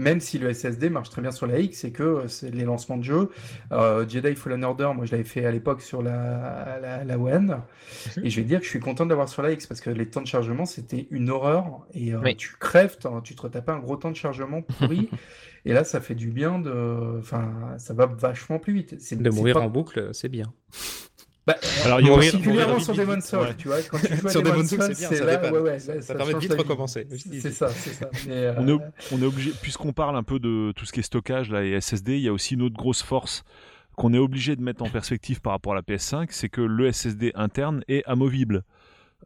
[0.00, 2.64] Même si le SSD marche très bien sur la X, et que euh, c'est les
[2.64, 3.28] lancements de jeux.
[3.72, 7.60] euh, Jedi Fallen Order, moi je l'avais fait à l'époque sur la, la, la One,
[8.22, 9.90] et je vais dire que je suis content de l'avoir sur la X, parce que
[9.90, 12.34] les temps de chargement, c'était une horreur, et euh, Oui.
[12.36, 15.10] tu crèves, t'en- tu te retapais un gros temps de chargement pourri.
[15.64, 17.18] Et là, ça fait du bien de.
[17.20, 18.96] Enfin, ça va vachement plus vite.
[19.14, 20.52] De mourir pas- en boucle, c'est bien.
[21.46, 23.54] Bah, Alors, il y particulièrement mourir sur vite, Souls, ouais.
[23.58, 23.82] tu vois.
[23.82, 25.52] Quand tu joues à Sur Demon's Demon's Souls, c'est ça là, dépanne.
[25.54, 27.08] ouais, ouais, Ça- là, ça permet de vite recommencer.
[27.40, 28.08] C'est ça, c'est ça.
[28.28, 28.82] Mais, euh, On est, ob-
[29.12, 31.72] on est obligé, puisqu'on parle un peu de tout ce qui est stockage là, et
[31.80, 33.42] SSD, il y a aussi une autre grosse force
[33.96, 36.90] qu'on est obligé de mettre en perspective par rapport à la PS5, c'est que le
[36.92, 38.62] SSD interne est amovible.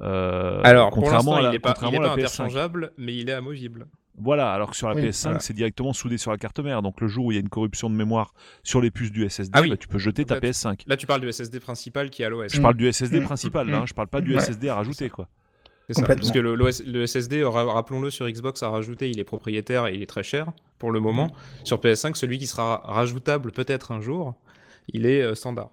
[0.00, 2.20] Euh, Alors, contrairement à la, il n'est pas, il est à pas la PS5.
[2.42, 3.86] interchangeable, mais il est amovible.
[4.18, 5.40] Voilà, alors que sur la Oui, PS5, voilà.
[5.40, 6.80] c'est directement soudé sur la carte mère.
[6.82, 9.28] Donc le jour où il y a une corruption de mémoire sur les puces du
[9.28, 9.70] SSD, Ah oui.
[9.70, 10.54] bah, tu peux jeter ta Peut-être.
[10.56, 10.82] PS5.
[10.86, 12.52] Là, tu parles du SSD principal qui est à l'OS.
[12.54, 13.24] Je parle du SSD Mm.
[13.24, 13.82] principal, là, Mm.
[13.82, 14.40] hein, je parle pas du Ouais.
[14.40, 15.10] SSD à rajouter.
[15.10, 15.28] quoi.
[15.88, 19.86] C'est ça, parce que le, SSD, ra- rappelons-le, sur Xbox à rajouter, il est propriétaire
[19.86, 20.48] et il est très cher
[20.78, 21.30] pour le moment.
[21.62, 24.34] Sur PS5, celui qui sera rajoutable peut-être un jour,
[24.88, 25.70] il est euh, standard.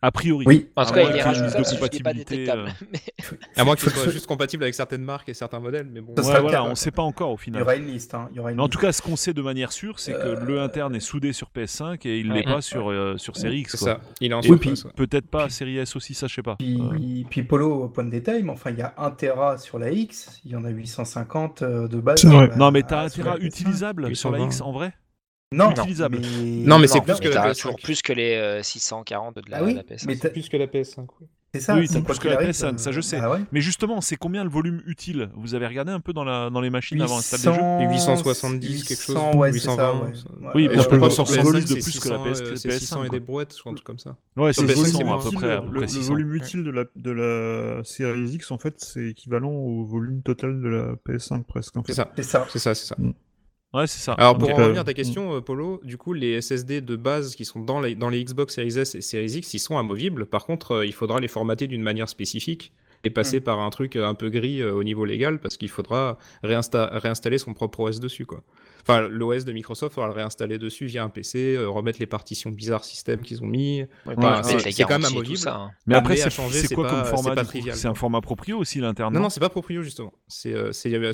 [0.00, 0.44] A priori.
[0.46, 0.68] Oui.
[0.76, 1.64] En À tout cas, moins il est rajoutable,
[2.04, 2.62] pas détectable.
[2.68, 3.00] euh, Mais-
[3.56, 6.14] À moins qu'il Faut- soit juste compatible avec certaines marques et certains modèles, mais bon.
[6.16, 6.64] Ça Ouais, sera le voilà, cas.
[6.64, 7.62] on sait pas encore au Il y final.
[7.62, 8.14] aura une liste.
[8.14, 8.28] Hein.
[8.30, 8.72] Il y aura une Mais en liste.
[8.74, 11.32] tout cas, ce qu'on sait de manière sûre, c'est que Euh, le interne est soudé
[11.32, 12.38] sur PS5 et il Ouais.
[12.38, 13.72] l'est pas sur, euh, sur Series X.
[13.72, 13.94] C'est quoi.
[13.94, 14.00] ça.
[14.20, 14.58] Il est en ouais.
[14.96, 16.56] Peut-être pas Series S aussi, ça je sais pas.
[16.56, 19.58] Puis, Euh, puis Polo, au point de détail, mais enfin, il y a 1 Tera
[19.58, 22.24] sur la X, il y en a 850 euh, de base.
[22.24, 23.46] Non, mais t'as un sur la Tera PS5.
[23.46, 24.46] utilisable sur la 820.
[24.46, 24.92] X en vrai
[25.52, 26.18] Non, utilisable.
[26.20, 27.56] Mais, Non, mais c'est Non, plus que la t'as PS5.
[27.62, 30.04] toujours plus que les euh, 640 de la, Ah oui, la PS5.
[30.06, 31.06] mais Plus que la PS5.
[31.20, 31.26] oui.
[31.54, 31.74] c'est ça.
[31.74, 33.16] Oui, c'est plus que la arrive, PS5, ça, je sais.
[33.22, 33.38] ah ouais.
[33.52, 35.30] Mais justement, c'est combien le volume utile?
[35.34, 37.80] Vous avez regardé un peu dans, la, dans les machines avant d'installer le jeu 800,
[37.80, 37.88] Et
[38.18, 39.14] 870, quelque chose?
[39.16, 40.14] 800, ouais, c'est ça, 820, ouais.
[40.14, 40.22] ça.
[40.28, 42.42] Ouais, Oui, ouais, parce je sur PS5, volume de c'est plus que la 600, PS-
[42.42, 44.16] euh, c'est PS5, 600 et des brouettes, je crois, un truc comme ça.
[44.36, 45.50] Ouais, c'est PS5, 600 à peu près.
[45.50, 46.08] à le, peu près le 600.
[46.10, 50.60] volume utile de la, de la Series X, en fait, c'est équivalent au volume total
[50.60, 51.72] de la PS5 presque.
[51.86, 52.12] C'est ça.
[52.16, 52.46] C'est ça.
[52.50, 52.96] C'est ça, c'est ça.
[53.74, 54.14] Ouais, c'est ça.
[54.14, 57.34] Alors pour en revenir à ta question, euh, Polo, du coup les SSD de base
[57.34, 60.24] qui sont dans les, dans les Xbox Series S et Series X, ils sont amovibles.
[60.24, 62.72] Par contre, euh, il faudra les formater d'une manière spécifique
[63.04, 66.18] et passer par un truc un peu gris euh, au niveau légal parce qu'il faudra
[66.42, 68.26] réinsta- réinstaller son propre OS dessus.
[68.26, 68.42] Quoi.
[68.82, 72.50] Enfin, l'OS de Microsoft faudra le réinstaller dessus via un PC, euh, remettre les partitions
[72.50, 73.82] bizarres système qu'ils ont mis.
[73.82, 75.36] Ouais, Enfin, bah, c'est- quand même amovible.
[75.36, 75.54] ça.
[75.56, 75.70] hein.
[75.86, 77.44] Mais après, c'est quoi pas- comme format
[77.74, 80.12] C'est un format proprio aussi l'interne Non, non, c'est pas proprio justement.
[80.26, 80.72] C'est euh,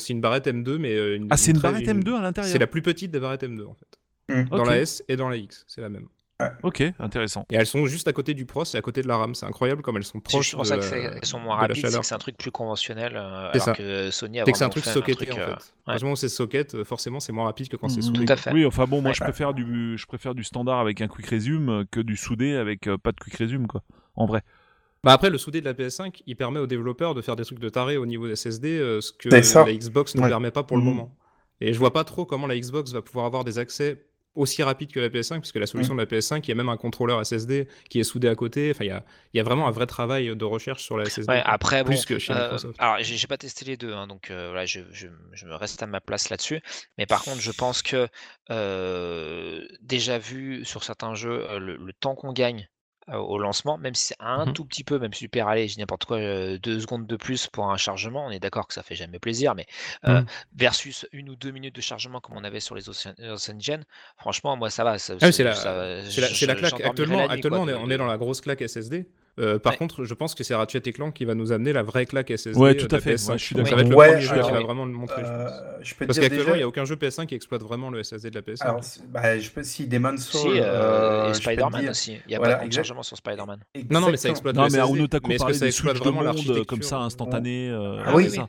[0.09, 2.53] une barrette M2, mais euh, une, Ah, c'est une barrette M2 à l'intérieur?
[2.53, 3.99] C'est la plus petite des barrettes M2 en fait.
[4.35, 4.49] Hmm.
[4.49, 6.07] Dans la S et dans la X, c'est la même.
[6.63, 7.45] Ok, intéressant.
[7.51, 9.35] Et elles sont juste à côté du pros et à côté de la RAM.
[9.35, 11.41] C'est incroyable comme elles sont C'est proches juste pour ça que la- c'est- elles sont
[11.41, 13.73] moins rapides, c'est que c'est un truc plus conventionnel, euh, C'est alors ça.
[13.75, 15.57] que Sony a C'est que c'est un truc socketé en euh,
[15.97, 16.05] fait.
[16.05, 18.03] où c'est socket, euh, forcément c'est moins rapide que quand c'est Mhm.
[18.03, 18.25] soudé.
[18.25, 18.53] Tout à fait.
[18.53, 19.15] Oui, enfin bon, moi Ouais.
[19.15, 22.87] je préfère du je préfère du standard avec un quick resume que du soudé avec
[22.87, 23.83] euh, pas de quick resume quoi.
[24.17, 24.43] En vrai.
[25.03, 27.59] Bah après, le soudé de la PS5, il permet aux développeurs de faire des trucs
[27.59, 30.29] de taré au niveau des SSD, euh, ce que C'est la Xbox ne Ouais.
[30.29, 30.89] permet pas pour le Mhm.
[30.89, 31.15] moment.
[31.61, 34.03] Et je vois pas trop comment la Xbox va pouvoir avoir des accès
[34.35, 36.69] aussi rapides que la PS5, puisque la solution de la PS5, il y a même
[36.69, 38.71] un contrôleur SSD qui est soudé à côté.
[38.73, 41.05] Enfin, il y a, il y a vraiment un vrai travail de recherche sur la
[41.05, 41.33] SSD.
[41.33, 42.77] Ouais, après, bon, plus que chez euh, Microsoft.
[42.79, 45.55] alors j'ai j'ai pas testé les deux, hein, donc euh, voilà, je, je- je me
[45.55, 46.61] reste à ma place là-dessus.
[46.99, 48.09] Mais par contre, je pense que
[48.51, 52.69] euh, déjà vu sur certains jeux, euh, le, le temps qu'on gagne
[53.13, 54.53] au lancement, même si c'est un Mhm.
[54.55, 57.71] tout petit peu, même super allé, j'ai n'importe quoi, euh, deux secondes de plus pour
[57.71, 59.67] un chargement, on est d'accord que ça fait jamais plaisir, mais
[60.07, 60.27] euh, Mhm.
[60.57, 63.85] versus une ou deux minutes de chargement comme on avait sur les anciennes gen,
[64.17, 64.93] franchement, moi ça va.
[64.93, 66.81] Ah oui, c'est la, la, claque.
[66.81, 69.07] Actuellement, la nuit, actuellement quoi, on, est, de- on est dans la grosse claque SSD.
[69.41, 69.79] Euh, par Ouais.
[69.79, 72.31] contre, je pense que c'est Ratchet et Clank qui va nous amener la vraie claque
[72.31, 72.57] SSD.
[72.57, 73.15] Ouais, euh, tout à la fait.
[73.15, 73.33] PS5.
[73.33, 73.77] Ouais, je suis Ça d'accord.
[73.79, 75.33] va être le Ouais, premier jeu qui va vraiment le montrer, je pense.
[75.53, 77.63] Euh, je peux te Parce qu'actuellement, déjà- il n'y a aucun jeu PS5 qui exploite
[77.63, 78.65] vraiment le SSD de la PS5.
[78.69, 80.53] Alors, bah, je peux si Demon's Si, Souls.
[80.55, 82.19] euh, et Spider-Man dire- aussi.
[82.29, 83.59] Il y a Voilà, pas de exact- chargement sur Spider-Man.
[83.91, 86.25] non, non, mais ça exploite Non, le mais est-ce que parlait ça des de monde
[86.25, 87.71] l'architecture comme ça instantané.
[87.71, 88.31] euh, Ah oui.
[88.31, 88.47] ça.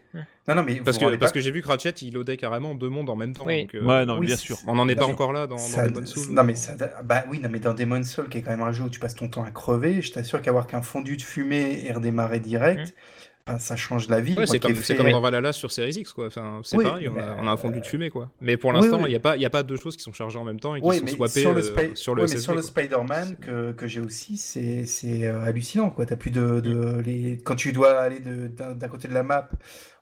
[0.48, 2.88] Non, non, mais Parce que, parce que j'ai vu que Ratchet, il loadait carrément deux
[2.90, 3.46] mondes en même temps.
[3.48, 3.62] Oui.
[3.64, 4.58] donc, euh, Ouais, non, oui, bien sûr.
[4.68, 6.32] On n'en est pas encore là dans, dans Ça- Demon's Souls.
[6.32, 6.74] Non, mais ça,
[7.04, 9.00] bah oui, non, mais dans Demon's Souls, qui est quand même un jeu où tu
[9.00, 12.94] passes ton temps à crever, je t'assure qu'avoir qu'un fondu de fumée et redémarrer direct,
[13.48, 14.34] bah, ça change la vie.
[14.36, 16.28] Ouais, c'est comme, c'est fait- comme dans Valhalla sur Series X, quoi.
[16.28, 18.32] Enfin, c'est Oui, pareil, on a, on a un fondu de euh, fumée, quoi.
[18.42, 19.10] Mais pour l'instant, il oui.
[19.12, 20.74] n'y a, pas- il y a pas deux choses qui sont chargées en même temps
[20.76, 22.44] et qui Oui, sont swappées sur le, euh, sur le ouais, mais SSD.
[22.44, 22.70] sur le quoi.
[22.70, 24.86] Spider-Man que, que j'ai aussi, c'est
[25.28, 25.92] euh, hallucinant.
[25.92, 26.06] Quoi.
[26.12, 27.38] As plus de, de- les...
[27.44, 29.48] Quand tu dois aller d'un côté de la map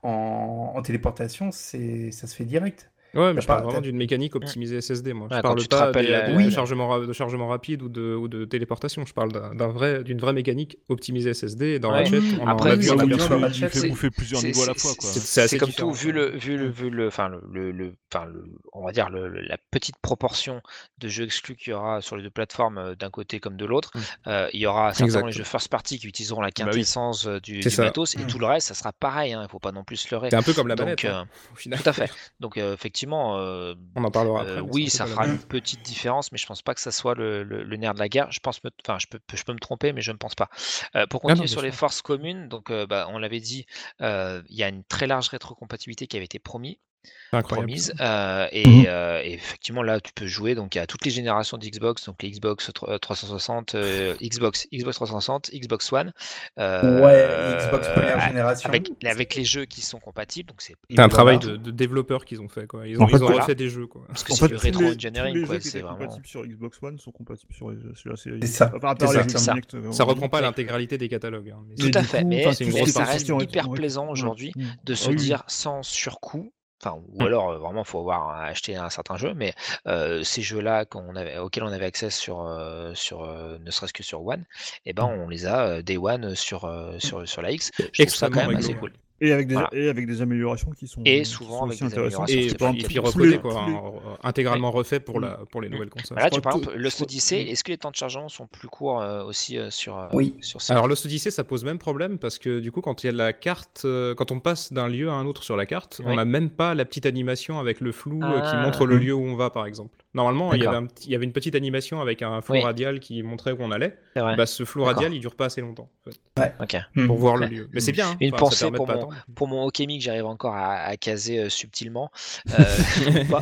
[0.04, 2.92] en, en téléportation, c'est ça se fait direct.
[3.14, 5.28] Ouais, mais je parle vraiment d'une mécanique optimisée SSD, moi.
[5.30, 6.46] Ouais, je parle tu pas rappelles des- la- de, Oui.
[6.46, 9.06] de chargement, ra- de chargement rapide ou de, ou de téléportation.
[9.06, 11.80] Je parle d'un vrai, d'une vraie mécanique optimisée SSD.
[11.80, 12.00] Dans Ouais.
[12.04, 14.92] Ratchet, on Après, a vu Ratchet, fait bouffer plusieurs niveaux à la fois.
[15.00, 18.44] C'est- comme tout, vu le, vu le, vu le, enfin le, le, enfin le,
[18.74, 20.62] on va dire le, le- la petite proportion
[20.98, 23.66] de jeux exclus qu'il y aura sur les deux plateformes euh, d'un côté comme de
[23.66, 23.92] l'autre.
[23.96, 24.00] Mm.
[24.28, 26.54] Euh, il y aura certainement les jeux first party qui utiliseront la oui.
[26.54, 28.28] quintessence euh, du, matos et Mm.
[28.28, 29.34] tout le reste, ça sera pareil.
[29.34, 30.30] Hein, il faut pas non plus se leurrer.
[30.32, 31.28] C'est un peu comme la manette, hein,
[31.64, 32.12] tout à fait.
[32.40, 34.62] Donc euh, effectivement, euh, On en parlera euh, après.
[34.62, 37.64] oui, ça fera une petite différence, mais je pense pas que ça soit le, le-
[37.64, 38.32] le nerf de la guerre.
[38.32, 40.50] Je pense, enfin, je peux, je peux me tromper, mais je ne pense pas.
[40.96, 43.66] Euh, pour Ah non, continuer sur les forces communes, donc bah, on l'avait dit,
[44.00, 46.93] il y a une très large rétrocompatibilité qui avait été promis, C'est incroyable.
[47.42, 48.86] Promise, euh, et, Mhm.
[48.88, 50.56] euh, et effectivement là, tu peux jouer.
[50.56, 54.68] Donc il y a toutes les générations d'Xbox, donc les Xbox tro- 360, euh, Xbox,
[54.74, 56.14] Xbox 360, Xbox One.
[56.60, 58.70] euh, Ouais, Xbox première génération.
[58.70, 62.42] Avec, avec les jeux qui sont compatibles, donc c'est un travail de, de développeurs qu'ils
[62.42, 62.68] ont fait.
[62.68, 62.88] Quoi.
[62.88, 63.42] Ils En ont, fait, ils ont voilà.
[63.42, 63.88] refait des jeux.
[63.88, 64.04] Quoi.
[64.08, 65.58] parce que c'est du rétro les engineering, jeux quoi.
[65.58, 65.98] qui C'est étaient vraiment.
[65.98, 68.40] compatibles sur Xbox One sont compatibles sur, sur la série.
[68.42, 68.72] C'est ça.
[68.76, 69.24] Enfin, à ça.
[69.24, 69.92] jeux ça.
[69.92, 71.50] Ça reprend pas l'intégralité des catalogues.
[71.50, 74.62] hein, mais Tout à fait, mais, ça reste hyper plaisant aujourd'hui Mm.
[74.84, 76.52] de Ah se dire sans surcoût,
[76.84, 77.26] enfin, ou Mm.
[77.26, 79.54] alors euh, vraiment faut avoir acheté un certain jeu, mais
[79.88, 83.94] euh, ces jeux-là qu'on avait, auxquels on avait accès sur, euh, sur euh, ne serait-ce
[83.94, 84.44] que sur One,
[84.86, 87.72] et ben on les a Day One sur, euh, sur, sur la X.
[87.94, 88.92] Je trouve ça quand même assez cool.
[89.26, 89.70] Et avec des, Voilà.
[89.72, 92.30] et avec des améliorations qui sont, Et qui souvent sont avec aussi des intéressantes.
[92.30, 93.84] améliorations, Et, pas et puis recodé, quoi, hein,
[94.22, 96.18] intégralement refait pour, la, pour les nouvelles consoles.
[96.18, 98.48] Bah là, tu par exemple, Lost je- Odyssey, est-ce que les temps de chargement sont
[98.48, 100.36] plus courts euh, aussi euh, sur, euh, Oui.
[100.42, 103.08] sur ce Alors Lost Odyssey, ça pose même problème parce que du coup, quand il
[103.08, 105.66] y a la carte, euh, quand on passe d'un lieu à un autre sur la
[105.66, 106.12] carte, Oui.
[106.12, 108.64] on n'a même pas la petite animation avec le flou euh, qui Ah.
[108.66, 109.00] montre le Mm.
[109.00, 110.03] lieu où on va, par exemple.
[110.16, 112.54] Normalement, il y, avait un petit- il y avait une petite animation avec un flou
[112.54, 112.62] Oui.
[112.62, 113.98] radial qui montrait où on allait.
[114.16, 116.76] Bah, ce flou radial, il dure pas assez longtemps en fait, Ok.
[116.96, 117.08] Hmm.
[117.08, 117.50] pour voir le Ouais.
[117.52, 117.70] lieu.
[117.74, 118.10] Mais c'est bien.
[118.12, 118.18] hein.
[118.20, 121.50] Une Enfin, pensée pour mon- pour mon Okemi que j'arrive encore à, à caser euh,
[121.50, 122.12] subtilement.
[122.52, 122.54] euh,
[123.30, 123.42] pas.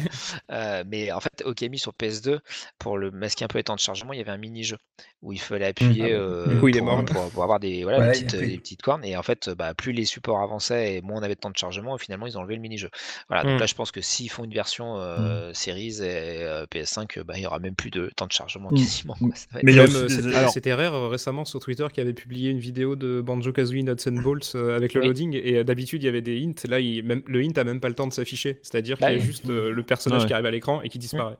[0.52, 2.40] Euh, mais en fait, Okemi sur PS2,
[2.80, 4.78] pour le masquer un peu les temps de chargement, il y avait un mini-jeu
[5.22, 7.04] où il fallait appuyer Ah euh, coup, il est pour, mort, là.
[7.04, 8.48] pour- pour avoir des, voilà, Ouais, petites, plus.
[8.48, 9.04] des petites cornes.
[9.04, 11.58] Et en fait, bah, plus les supports avançaient et moins on avait de temps de
[11.58, 12.90] chargement, et finalement, ils ont enlevé le mini-jeu.
[13.28, 13.60] Voilà, donc Mm.
[13.60, 17.34] là, je pense que s'ils font une version euh, Series et euh, PS5, euh, bah,
[17.38, 18.76] il y aura même plus de temps de chargement Mm.
[18.76, 19.16] quasiment.
[19.16, 19.30] quoi.
[19.36, 21.46] Ça va être- Mais il y a Même, aussi euh, des- c'était rare euh, récemment
[21.46, 24.94] sur Twitter qui avait publié une vidéo de Banjo Kazooie Nuts and Bolts euh, avec
[24.94, 25.08] le Oui.
[25.08, 26.68] loading et d'habitude il y avait des hints.
[26.70, 29.20] Là, il- même, le hint a même pas le temps de s'afficher, c'est-à-dire Bah qu'il
[29.20, 30.28] y a juste euh, le personnage Ouais.
[30.28, 31.38] qui arrive à l'écran et qui disparaît.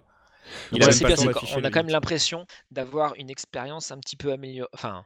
[0.74, 5.06] Il Ouais, a quand même l'impression d'avoir une expérience un petit peu améliorée, enfin,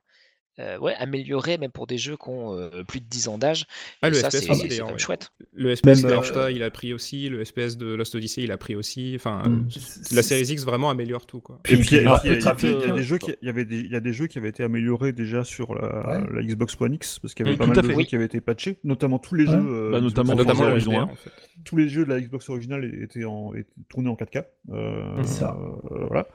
[0.59, 3.65] euh, ouais, améliorée même pour des jeux qui ont euh, plus de 10 ans d'âge.
[4.01, 4.97] Ah, le ça, FPS c'est ouais.
[4.97, 5.31] chouette.
[5.53, 8.57] Le Même, de euh, il a pris aussi, le FPS de Lost Odyssey, il a
[8.57, 9.13] pris aussi.
[9.15, 9.67] Enfin, euh, Mm.
[10.11, 11.41] la Series X vraiment améliore tout.
[11.41, 11.59] Quoi.
[11.69, 13.99] Et puis, il y a- des jeux qui, il y avait des, il y a
[13.99, 16.23] des jeux qui avaient été améliorés déjà sur la, Ouais.
[16.33, 17.87] la Xbox One X parce qu'il y avait Mm, pas mal de fait.
[17.89, 18.05] jeux Oui.
[18.05, 19.51] qui avaient été patchés, notamment tous les Ouais.
[19.51, 21.03] jeux, euh, Bah, notamment Notamment Forza le original, Horizon HDR, 1.
[21.11, 21.31] en fait.
[21.65, 24.45] tous les jeux de la Xbox originale étaient, en, étaient tournés en 4K.
[24.71, 25.57] Euh, C'est ça.
[25.91, 26.27] euh, voilà.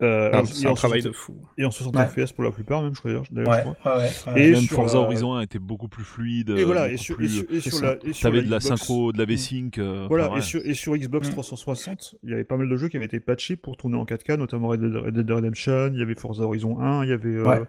[0.00, 1.36] Euh, et C'est en un travail 60 de fou.
[1.58, 2.06] Et en 60 Ouais.
[2.06, 3.10] FPS pour la plupart, même, je crois.
[3.10, 3.96] d'ailleurs, Ouais, je crois.
[3.96, 4.42] ouais, ouais, ouais.
[4.46, 6.50] Et Même sur, Forza euh, Horizon 1 était beaucoup plus fluide.
[6.50, 8.36] Et euh, voilà, beaucoup et sur, et plus- sur, et sur la, et sur T'avais
[8.38, 9.78] la de la Xbox- synchro, de la V-Sync.
[9.78, 10.42] euh, Voilà, enfin, et, ouais.
[10.42, 11.32] sur, et sur Xbox Mm.
[11.32, 14.04] 360, il y avait pas mal de jeux qui avaient été patchés pour tourner en
[14.04, 17.12] 4K, notamment Red Dead, Red Dead Redemption, il y avait Forza Horizon 1, il y
[17.12, 17.62] avait euh, Ouais.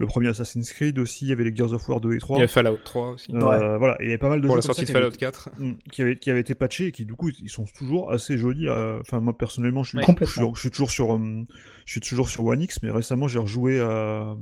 [0.00, 2.38] le premier Assassin's Creed aussi, il y avait les Gears of War 2 et 3.
[2.38, 3.30] Il y a Fallout 3 aussi.
[3.32, 3.78] Euh, Ouais.
[3.78, 4.86] Voilà, et il y avait pas mal de Pour jeux la comme ça sortie de
[4.86, 5.50] qui avaient Fallout été- 4.
[5.58, 8.36] Mm, qui avaient, qui avaient été patchés et qui du coup ils sont toujours assez
[8.38, 8.68] jolis.
[8.68, 9.90] euh, Enfin moi personnellement je
[10.54, 11.46] suis, toujours sur euh,
[11.86, 14.36] je suis toujours sur One X mais récemment j'ai rejoué à,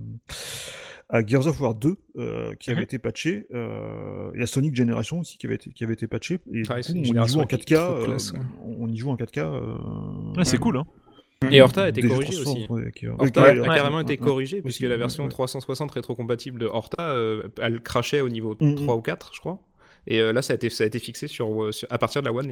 [1.11, 2.84] à Gears of War 2 euh, qui avait Mhm.
[2.84, 6.40] été patché euh, et à Sonic Generation aussi qui avait été, qui avait été patché
[6.53, 8.32] et du Ouais, coup, Sonic on y joue en qui est 4K trop euh, classe,
[8.32, 8.40] ouais.
[8.64, 10.61] on y joue en 4K euh, Ouais, c'est Mm.
[10.61, 10.86] cool, hein.
[11.51, 12.72] Et Horta a été corrigé 360, aussi.
[12.72, 15.24] ouais, qui- Horta ouais, a ouais, carrément ouais, été ouais, corrigé ouais, puisque la version
[15.24, 15.28] ouais.
[15.28, 18.99] 360 rétrocompatible de Horta, euh, elle crachait au niveau Mm, 3 mm.
[18.99, 19.59] ou 4, je crois.
[20.07, 22.22] Et euh, là, ça a été, ça a été fixé sur, euh, sur- à partir
[22.22, 22.51] de la One.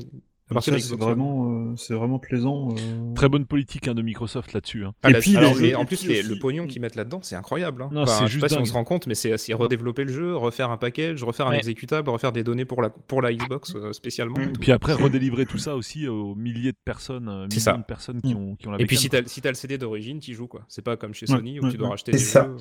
[0.60, 2.68] C'est vraiment, euh, c'est vraiment plaisant.
[2.72, 3.14] euh.
[3.14, 4.84] Très bonne politique hein, de Microsoft là-dessus.
[4.84, 4.92] hein.
[5.02, 7.82] Ah, Et puis, alors, les en plus, les- le pognon qu'ils mettent là-dedans, c'est incroyable.
[7.82, 7.90] hein.
[7.92, 10.04] Non, Enfin, c'est je sais juste pas si on se rend compte, mais c'est redévelopper
[10.04, 13.32] le jeu, refaire un package, refaire un exécutable, refaire des données pour la, pour la
[13.32, 14.38] Xbox euh, spécialement.
[14.38, 14.42] Mm.
[14.42, 14.60] et tout.
[14.60, 17.74] Puis après, redélivrer tout ça aussi aux milliers de personnes, euh, ça.
[17.76, 18.38] de personnes qui Mm.
[18.38, 20.62] ont, qui ont la Et puis si t'as si le CD d'origine, t'y joues quoi.
[20.68, 21.92] C'est pas comme chez Ouais, Sony où ouais, tu dois ouais.
[21.92, 22.44] racheter des ça.
[22.44, 22.56] jeux.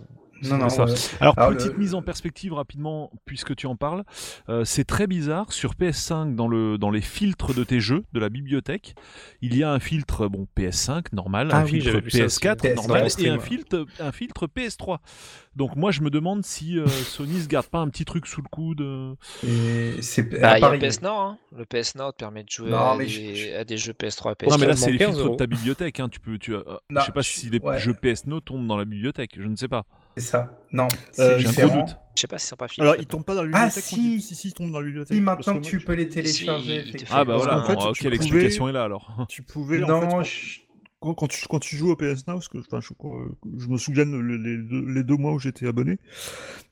[0.50, 0.86] Non, non, ça.
[0.86, 0.94] ouais.
[1.20, 4.04] Alors, Alors, petite le- mise en perspective rapidement, puisque tu en parles.
[4.50, 5.52] Euh, c'est très bizarre.
[5.54, 8.96] Sur PS5, dans, le, dans les filtres de tes jeux, de la bibliothèque,
[9.42, 12.26] il y a un filtre bon, PS5 normal, Ah un oui, filtre j'avais vu ça
[12.26, 12.40] aussi.
[12.40, 14.98] PS4 PS4 normal et un filtre, un filtre PS3.
[15.56, 18.42] Donc moi, je me demande si euh, Sony se garde pas un petit truc sous
[18.42, 18.82] le coude.
[18.82, 19.14] euh.
[19.46, 20.80] Et c'est Bah, il y a appareil.
[20.80, 21.38] le PS Now, hein.
[21.58, 23.92] le PS Now te permet de jouer Non, à, des, je- je- à des jeux
[23.94, 24.60] PS3 et Non, PS4.
[24.62, 26.00] mais là, c'est les 15 filtres de ta bibliothèque.
[26.00, 26.08] Hein.
[26.10, 27.80] Tu peux, tu, euh, Non, je sais pas je- si les ouais.
[27.80, 29.32] jeux PS No tombent dans la bibliothèque.
[29.38, 29.84] Je ne sais pas.
[30.18, 30.58] C'est ça.
[30.72, 30.88] Non,
[31.20, 31.86] Euh, c'est J'ai un gros différent.
[31.86, 31.98] doute.
[32.16, 32.86] Je sais pas si c'est pas fini.
[32.86, 34.16] Alors, ils tombent pas dans la Ah, bibliothèque quand si.
[34.16, 35.16] ils- si, si, ils tombent dans la bibliothèque.
[35.16, 36.76] Si, maintenant que tu peux les télécharger.
[36.80, 37.16] effectivement.
[37.18, 39.26] Ah bah voilà, qu'en fait, ok, pouvais- l'explication est là alors.
[39.30, 40.60] Tu pouvais, en Non, fait, quand- je-
[41.02, 42.90] quand, quand tu, quand tu joues au PS Now, parce que, enfin, je,
[43.58, 45.98] je me souviens de les, les deux, les deux mois où j'étais abonné,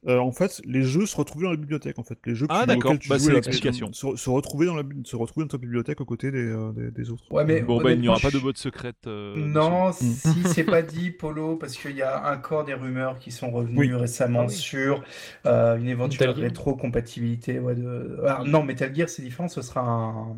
[0.07, 1.97] euh, en fait, les jeux se retrouvaient dans la bibliothèque.
[1.99, 2.97] En fait, les jeux que Ah, tu- d'accord.
[2.99, 3.91] tu Bah, jouais c'est la- l'explication.
[3.91, 7.09] Se, se retrouver dans la, se dans ta bibliothèque aux côtés des, euh, des, des
[7.09, 7.23] autres.
[7.31, 9.07] Ouais, mais Bon bah il n'y aura pas de botte secrète.
[9.07, 9.35] euh.
[9.35, 9.93] Non, Mm.
[9.93, 13.77] si c'est pas dit, Polo, parce qu'il y a encore des rumeurs qui sont revenues
[13.79, 13.93] Oui.
[13.93, 14.53] récemment Ah oui.
[14.53, 15.03] sur
[15.47, 16.49] euh, une éventuelle Metal Gear.
[16.51, 17.59] rétro-compatibilité.
[17.59, 18.19] ouais, de...
[18.25, 20.37] Alors, non, Metal Gear, c'est différent, ce sera un,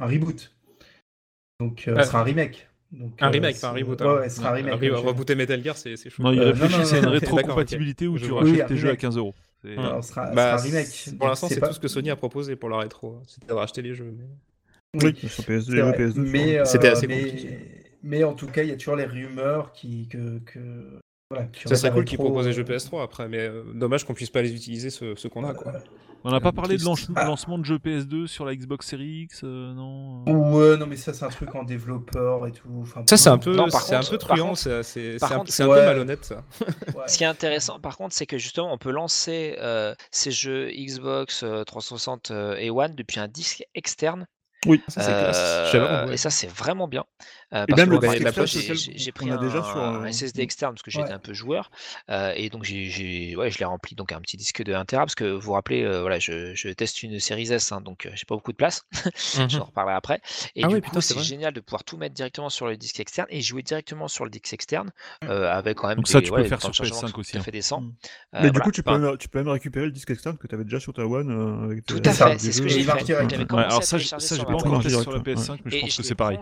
[0.00, 0.54] un reboot.
[1.60, 2.67] Donc, euh, ce sera un remake.
[2.90, 4.20] Donc, Un euh, remake, pas un reboot, Ouais, alors.
[4.20, 4.72] ouais, ce sera un remake.
[4.72, 6.22] Donc, euh, Rebooter Metal Gear, c'est chaud.
[6.22, 8.84] Non, il Euh, réfléchit, non, c'est une rétrocompatibilité où Je tu rachètes Oui, tes jeux
[8.88, 9.00] à remake.
[9.00, 9.34] 15 euros.
[9.62, 11.18] C'est- alors, ce sera, Bah, sera un remake.
[11.18, 13.16] Pour l'instant, c'est pas- tout ce que Sony a proposé pour la rétro.
[13.18, 13.22] hein.
[13.26, 14.14] C'était de racheter les jeux.
[14.94, 15.96] mais- Oui, sur PS2, c'est les jeux vrai.
[15.98, 16.24] PS2.
[16.24, 17.58] sur- mais, euh, C'était assez mais- compliqué.
[18.02, 20.08] Mais en tout cas, il y a toujours les rumeurs qui.
[20.08, 20.58] Que, que...
[21.30, 24.14] Voilà, Ça serait cool qu'ils proposent les jeux euh, PS3 après, mais euh, dommage qu'on
[24.14, 25.52] puisse pas les utiliser ceux, ceux qu'on a.
[25.52, 25.74] Quoi.
[26.24, 26.82] On n'a pas parlé de
[27.16, 27.26] Ah.
[27.26, 31.12] lancement de jeux PS2 sur la Xbox Series X, euh, non Ouais, non, mais ça,
[31.12, 32.70] c'est un truc en développeur et tout.
[32.80, 35.18] Enfin, Ça, c'est un peu, c'est un peu truand, c'est un, ouais.
[35.58, 36.44] peu malhonnête ça.
[36.96, 37.04] Ouais.
[37.06, 40.70] Ce qui est intéressant, par contre, c'est que justement, on peut lancer euh, ces jeux
[40.70, 44.26] Xbox euh, 360 euh, et One depuis un disque externe.
[44.66, 44.82] Oui.
[44.88, 45.74] Ça, c'est classe.
[45.74, 46.10] Euh.
[46.10, 47.04] Et ça, c'est vraiment bien.
[47.54, 48.46] Euh, Et parce même que le moi, exemple, externe,
[48.98, 51.12] j'ai- pris a un, déjà sur, euh, un SSD externe parce que j'étais Ouais.
[51.12, 51.70] un peu joueur.
[52.10, 55.02] euh, et donc, j'ai, ouais, je l'ai rempli donc un petit disque de 1 Tera
[55.02, 58.06] parce que vous vous rappelez, euh, voilà, je, je teste une Series S, hein, donc
[58.06, 58.84] euh, j'ai pas beaucoup de place.
[59.48, 60.20] J'en reparlerai après.
[60.56, 63.00] Et Ah du oui, coup, c'est génial de pouvoir tout mettre directement sur le disque
[63.00, 64.90] externe et jouer directement sur le disque externe
[65.24, 67.08] euh, avec quand même Donc ça, tu peux ouais, faire des temps sur de chargement
[67.08, 67.42] PS5 tout aussi, hein.
[67.42, 67.80] fait décent.
[67.80, 67.92] Mm.
[68.34, 68.64] Euh, Mais du voilà.
[68.64, 70.80] coup, tu peux, même, tu peux même récupérer le disque externe que tu avais déjà
[70.80, 71.30] sur ta One.
[71.30, 73.12] euh, avec Tout à fait, c'est ce que j'ai fait.
[73.14, 75.22] alors ça, je- j'ai pas encore sur la ouais.
[75.22, 76.38] PS5, mais je pense je que c'est pareil.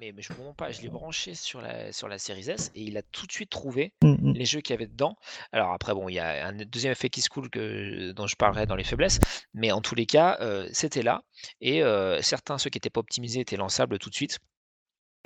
[0.00, 3.02] mais je pas, je l'ai branché sur la, sur la Series S et il a
[3.02, 4.32] tout de suite trouvé Mm, mm.
[4.34, 5.16] les jeux qu'il y avait dedans.
[5.52, 8.36] Alors après, bon, il y a un deuxième effet qui se coule que, dont je
[8.36, 9.18] parlerai dans les faiblesses,
[9.54, 11.22] mais en tous les cas, euh, c'était là
[11.60, 14.38] et euh, certains, ceux qui n'étaient pas optimisés, étaient lançables tout de suite.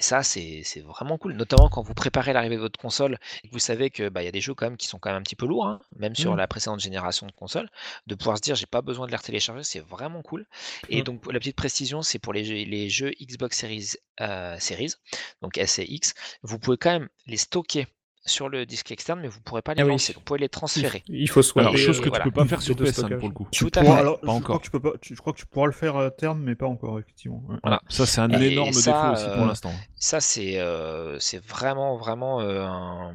[0.00, 3.52] Et ça, c'est vraiment cool, notamment quand vous préparez l'arrivée de votre console et que
[3.52, 5.22] vous savez que bah, y a des jeux quand même qui sont quand même un
[5.22, 6.36] petit peu lourds, hein, même sur Mm.
[6.36, 7.68] la précédente génération de consoles,
[8.06, 10.46] de pouvoir se dire j'ai pas besoin de les retélécharger, c'est vraiment cool.
[10.88, 11.04] Et Mm.
[11.04, 13.90] donc la petite précision, c'est pour les jeux, les jeux Xbox Series,
[14.22, 14.94] euh, Series,
[15.42, 17.86] donc S et X, vous pouvez quand même les stocker
[18.26, 19.92] sur le disque externe, mais vous pourrez pas les Ah oui.
[19.92, 21.02] lancer, vous pouvez les transférer.
[21.08, 21.68] Il faut swapper.
[21.68, 22.24] Alors, chose que euh, tu voilà.
[22.24, 23.18] peux pas faire sur deux PS5 stockages.
[23.18, 23.48] pour le coup.
[23.50, 24.00] Tu Tout à pourras- fait.
[24.00, 24.42] alors, Pas je, encore.
[24.44, 26.40] Crois que tu peux pas, tu- je crois que tu pourras le faire à terme,
[26.42, 27.42] mais pas encore, effectivement.
[27.48, 27.56] ouais.
[27.62, 27.80] Voilà.
[27.88, 29.72] Ça, c'est un Et énorme ça, défaut aussi pour euh, l'instant.
[29.96, 33.14] Ça, c'est euh, c'est vraiment, vraiment, euh, un-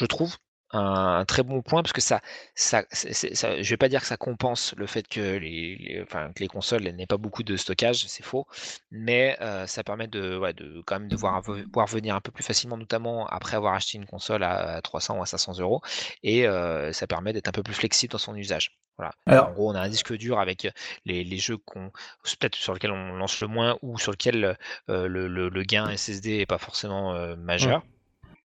[0.00, 0.36] je trouve,
[0.76, 2.20] un, très bon point parce que ça,
[2.54, 6.32] ça, ça, je vais pas dire que ça compense le fait que les, les- enfin,
[6.34, 8.46] que les consoles n'aient pas beaucoup de stockage, c'est faux,
[8.90, 11.42] mais euh, ça permet de, ouais, de quand même de voir,
[11.86, 15.22] venir un peu plus facilement, notamment après avoir acheté une console à, à 300 ou
[15.22, 15.80] à 500 euros,
[16.22, 18.78] et euh, ça permet d'être un peu plus flexible dans son usage.
[18.96, 19.12] Voilà.
[19.26, 20.68] Alors- en gros, on a un disque dur avec
[21.04, 21.90] les, les jeux qu'on,
[22.22, 24.56] peut-être sur lesquels on lance le moins ou sur lesquels
[24.90, 27.84] euh, le, le- le gain SSD est pas forcément euh, majeur.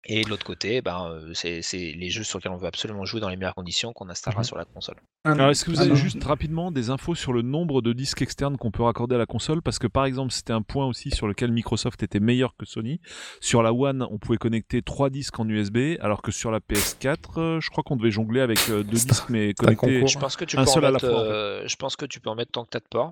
[0.10, 3.20] Et de l'autre côté, ben, euh, c'est les jeux sur lesquels on veut absolument jouer
[3.20, 4.46] dans les meilleures conditions qu'on installera Mhm.
[4.46, 4.96] sur la console.
[5.26, 7.92] Un- Alors, est-ce que vous Ah avez juste rapidement des infos sur le nombre de
[7.92, 9.62] disques externes qu'on peut raccorder à la console?
[9.62, 13.02] Parce que par exemple, c'était un point aussi sur lequel Microsoft était meilleur que Sony.
[13.42, 17.38] Sur la One, on pouvait connecter trois disques en USB, alors que sur la PS4,
[17.42, 19.94] euh, je crois qu'on devait jongler avec euh, deux C'est un- disques, mais connectés.
[19.96, 20.08] concours.
[20.08, 21.30] Je pense que tu Un peux en seul à la mettre, fois, en fait.
[21.32, 23.12] euh, je pense que tu peux en mettre tant que t'as de ports.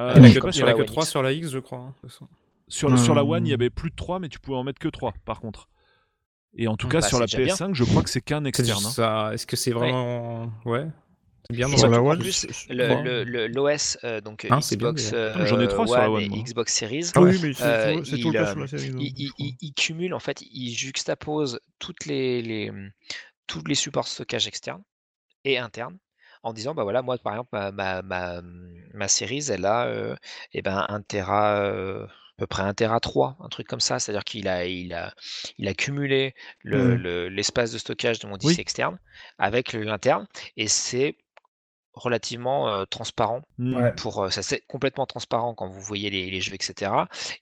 [0.00, 0.86] Euh, Il n'y en a que, pas il y sur en a la que One
[0.86, 1.10] 3 X.
[1.10, 1.78] sur la X, je crois.
[1.78, 2.28] hein, de toute façon.
[2.66, 3.30] Sur, sur la Hmm.
[3.30, 5.40] One, il y avait plus de 3, mais tu pouvais en mettre que 3, par
[5.40, 5.68] contre.
[6.58, 6.90] Et en tout Hmm.
[6.90, 7.54] cas, Bah, sur la déjà bien.
[7.54, 8.84] PS5, je crois que c'est qu'un externe.
[8.98, 9.30] hein.
[9.32, 10.52] Est-ce que c'est vraiment.
[10.64, 10.86] Ouais.
[11.48, 12.22] C'est bien dans la en One,
[12.68, 16.28] l'OS, euh, donc Hein, bien, Xbox euh, J'en ai trois sur la One One, et
[16.28, 16.38] moi.
[16.44, 18.92] Xbox Series, Ah oui, mais c'est Euh, tout- le cas sur la série.
[18.98, 22.70] il, cumule, en fait, il juxtapose toutes les, les,
[23.46, 24.82] tous les supports de stockage externes
[25.44, 25.96] et internes
[26.42, 28.42] en disant, bah voilà, moi, par exemple, ma, ma, ma,
[28.92, 30.16] ma Series, elle a euh,
[30.52, 33.98] eh ben, un Tera, euh, à peu près un Tera 3, un truc comme ça.
[33.98, 35.12] C'est-à-dire qu'il a, il a,
[35.58, 37.02] il a cumulé le- Mm.
[37.02, 38.60] le- l'espace de stockage de mon disque Oui.
[38.60, 38.98] externe
[39.38, 40.26] avec l'interne
[40.56, 41.16] et c'est
[41.94, 43.42] relativement euh, transparent.
[43.58, 43.92] Ouais.
[43.96, 46.92] pour euh, ça c'est complètement transparent quand vous voyez les, les jeux etc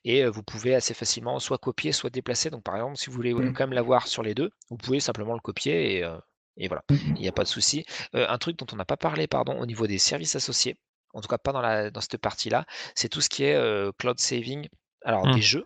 [0.03, 3.15] et euh, vous pouvez assez facilement soit copier soit déplacer donc par exemple si vous
[3.15, 3.53] voulez Mm.
[3.53, 6.09] quand même l'avoir sur les deux vous pouvez simplement le copier et,
[6.57, 9.27] et voilà il n'y a pas de souci un truc dont on n'a pas parlé
[9.27, 10.75] pardon au niveau des services associés
[11.13, 13.55] en tout cas pas dans la dans cette partie là c'est tout ce qui est
[13.99, 14.67] cloud saving
[15.07, 15.31] alors Mm.
[15.35, 15.65] des jeux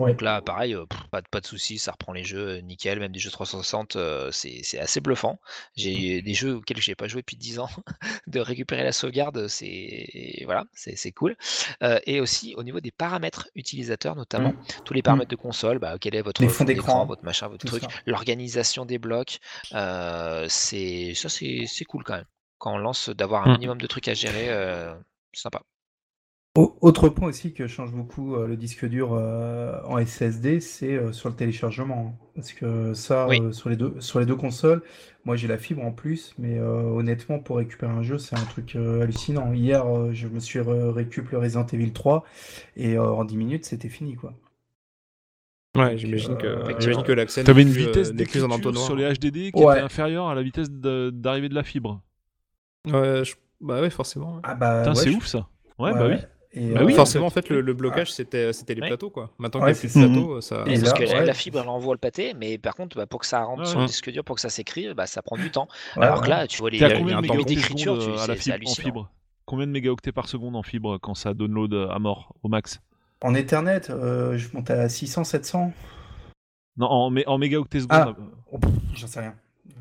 [0.00, 0.12] Ouais.
[0.12, 2.60] Donc là, pareil, euh, pff, pas, de- pas de soucis, ça reprend les jeux euh,
[2.62, 5.38] nickel, même des jeux 360, euh, c'est assez bluffant.
[5.76, 7.68] J'ai des jeux auxquels j'ai pas joué depuis 10 ans,
[8.26, 11.36] de récupérer la sauvegarde, c'est voilà, c'est cool.
[11.82, 15.96] Euh, et aussi au niveau des paramètres utilisateurs, notamment tous les paramètres de console, bah,
[16.00, 19.38] quel est votre fond d'écran, votre machin, votre truc, l'organisation des blocs,
[19.74, 22.24] euh, c'est ça c'est cool quand même.
[22.56, 24.94] Quand on lance d'avoir un minimum de trucs à gérer, euh,
[25.34, 25.60] c'est sympa.
[26.56, 30.94] Au- Autre point aussi que change beaucoup euh, le disque dur euh, en SSD, c'est
[30.94, 32.16] euh, sur le téléchargement.
[32.18, 32.26] hein.
[32.34, 33.40] Parce que ça, Oui.
[33.52, 34.82] sur les deux, sur les deux consoles,
[35.24, 38.74] moi j'ai la fibre en plus, mais honnêtement, pour récupérer un jeu, c'est un truc
[38.74, 39.52] hallucinant.
[39.52, 42.24] Hier, je me suis re- récup le Resident Evil 3
[42.76, 44.32] et en 10 minutes, c'était fini, quoi.
[45.76, 48.84] Ouais, j'imagine que, euh, j'imagine que l'accès T'avais une vitesse en d'écriture entonnoir.
[48.86, 49.74] sur les HDD qui Ouais.
[49.76, 52.00] était inférieure à la vitesse de- d'arrivée de la fibre.
[52.86, 54.36] Ouais, je- Bah ouais, forcément.
[54.36, 54.40] ouais.
[54.44, 55.46] Ah bah, Putain, ouais, c'est je- ouf ça.
[55.78, 56.16] Ouais, ouais, bah oui.
[56.52, 58.14] Et, Bah oui, euh, Forcément, en fait, le, le blocage, Ah.
[58.16, 58.88] c'était c'était les Ouais.
[58.88, 59.30] plateaux, quoi.
[59.38, 60.12] Maintenant Ouais, qu'il n'y a c'est plus de ça.
[60.12, 60.56] plateaux, ça...
[60.66, 61.26] Et Parce là, que la- ouais.
[61.26, 63.66] la fibre, elle envoie le pâté, mais par contre, bah, pour que ça rentre Ouais.
[63.68, 65.68] sur le disque dur, pour que ça s'écrive, bah, ça prend du temps.
[65.96, 66.24] ouais, Alors ouais.
[66.24, 68.84] que là, tu vois les, limites d'écriture, tu- euh, à la fibre, en hallucinant.
[68.84, 69.10] fibre?
[69.46, 72.80] Combien de mégaoctets par seconde en fibre quand ça download euh, à mort, au max?
[73.22, 75.72] En Ethernet, euh, je monte à 600, 700.
[76.76, 78.06] Non, en, mé- en mégaoctets Ah.
[78.06, 78.16] seconde.
[78.18, 78.58] euh, Oh,
[78.94, 79.34] J'en sais rien.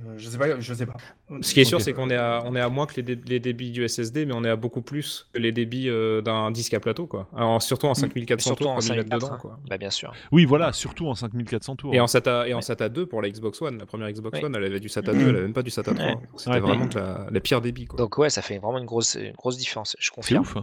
[0.07, 0.95] Euh, je sais pas, je sais pas.
[1.41, 3.19] Ce qui est sûr, c'est qu'on est à, on est à moins que les, dé-
[3.27, 6.51] les débits du SSD, mais on est à beaucoup plus que les débits euh, d'un
[6.51, 7.27] disque à plateau, quoi.
[7.35, 9.37] Alors, surtout en 5400 Surtout tours, en comme ils mettent 54, dedans, hein.
[9.39, 9.59] quoi.
[9.69, 10.13] Bah, bien sûr.
[10.31, 11.93] Oui, voilà, surtout en 5400 tours.
[11.93, 12.61] Et en SATA, et en Ouais.
[12.61, 13.77] SATA 2 pour la Xbox One.
[13.77, 14.45] La première Xbox Ouais.
[14.45, 15.19] One, elle avait du SATA Mhm.
[15.19, 16.05] 2, elle avait même pas du SATA 3.
[16.05, 16.13] Ouais.
[16.15, 16.59] Donc, C'était Ouais.
[16.59, 17.97] vraiment la, la pire débit, quoi.
[17.97, 20.41] Donc ouais, ça fait vraiment une grosse, une grosse différence, je C'est confirme.
[20.43, 20.55] ouf.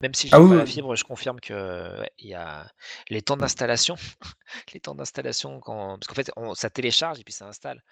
[0.00, 2.66] Même si je Ah oui, pas la fibre, je confirme que ouais, il y a
[3.10, 3.96] les temps d'installation,
[4.72, 7.82] les temps d'installation quand parce qu'en fait on- ça télécharge et puis ça installe.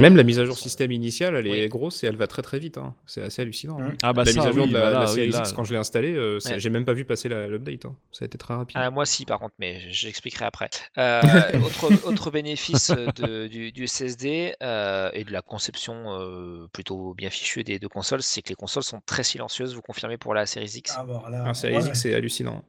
[0.00, 1.68] Même la Euh, mise à jour sont- système initiale, elle est Oui.
[1.68, 2.78] grosse et elle va très très vite.
[2.78, 2.94] hein.
[3.06, 3.80] C'est assez hallucinant.
[3.80, 3.96] Mhm.
[4.04, 5.24] Ah bah la ça, mise à jour oui, de la, bah la là.
[5.40, 6.60] X, quand je l'ai installée, euh, Ouais.
[6.60, 7.84] j'ai même pas vu passer la- l'update.
[7.86, 7.96] hein.
[8.12, 8.76] Ça a été très rapide.
[8.78, 10.70] Ah, moi si par contre, mais j'expliquerai après.
[10.98, 11.20] Euh,
[11.64, 17.12] autre, autre bénéfice euh, de- du, du SSD euh, et de la conception euh, plutôt
[17.14, 19.74] bien fichue des deux consoles, c'est que les consoles sont très silencieuses.
[19.74, 21.88] Vous confirmez pour la Series X Ah, bon, là, Un Series ouais.
[21.88, 22.64] X, c'est hallucinant.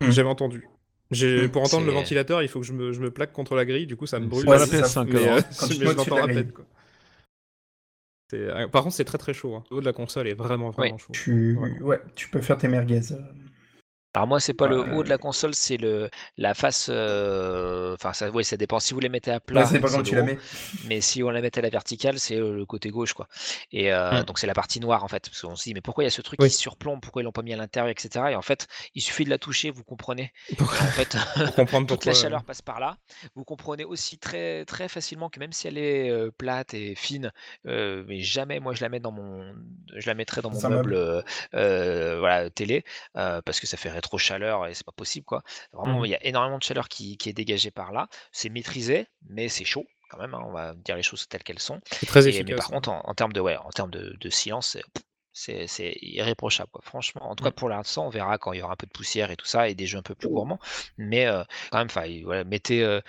[0.00, 0.10] Mm.
[0.10, 0.68] J'avais entendu.
[1.10, 1.50] J'ai- Mm.
[1.50, 3.86] Pour entendre le ventilateur, il faut que je me, je me plaque contre la grille,
[3.86, 4.44] du coup ça me brûle.
[4.46, 5.04] pas la c'est ça.
[5.04, 5.36] PS5 mais, alors.
[5.38, 6.36] euh, Quand tu mais te je moques l'entends sur à la peine.
[6.42, 6.52] grille.
[6.52, 6.64] quoi.
[8.30, 9.54] C'est- euh, Par contre, c'est très très chaud.
[9.54, 9.64] hein.
[9.70, 11.12] Le haut de la console est vraiment vraiment chaud.
[11.12, 11.56] Tu...
[11.56, 11.78] Ouais.
[11.80, 13.00] Ouais, tu peux faire tes merguez.
[14.14, 14.84] Alors moi, c'est pas le Ouais.
[14.84, 16.86] haut de la console, c'est le la face.
[16.90, 18.78] euh, Enfin, ça, oui, ça dépend.
[18.78, 20.22] Si vous les mettez à plat, c'est pas quand tu la haut.
[20.22, 20.38] mets.
[20.82, 23.28] Mais si on la mettait à la verticale, c'est euh, le côté gauche, quoi.
[23.72, 24.24] Et euh, Mm.
[24.24, 26.08] donc c'est la partie noire en fait, parce qu'on se dit mais pourquoi il y
[26.08, 26.48] a ce truc Oui.
[26.48, 28.30] qui surplombe, pourquoi ils l'ont pas mis à l'intérieur, etc.
[28.32, 30.32] Et en fait, il suffit de la toucher, vous comprenez?
[30.56, 32.12] Pour, En fait, pour comprendre toute pourquoi.
[32.12, 32.98] la chaleur passe par là.
[33.34, 37.32] Vous comprenez aussi très très facilement que même si elle est euh, plate et fine,
[37.64, 39.54] mais jamais moi je la mets dans mon,
[39.96, 42.84] je la mettrais dans mon meuble, voilà télé,
[43.14, 45.42] parce que ça fait rétro chaleur et c'est pas possible quoi.
[45.72, 46.06] Vraiment, Mhm.
[46.06, 48.08] il y a énormément de chaleur qui, qui est dégagée par là.
[48.32, 50.34] C'est maîtrisé, mais c'est chaud quand même.
[50.34, 51.80] hein, on va dire les choses telles qu'elles sont.
[51.90, 52.48] C'est très Et- efficace.
[52.48, 52.70] mais par hein.
[52.74, 54.76] contre, en, en termes de ouais, en termes de, de silence,
[55.34, 56.70] c'est- irréprochable.
[56.72, 56.80] Quoi.
[56.84, 57.54] Franchement, en tout cas Mm.
[57.54, 59.68] pour l'instant, on verra quand il y aura un peu de poussière et tout ça
[59.68, 60.58] et des jeux un peu plus gourmands.
[60.96, 62.82] Mais euh, quand même, voilà, mettez.
[62.82, 63.00] euh,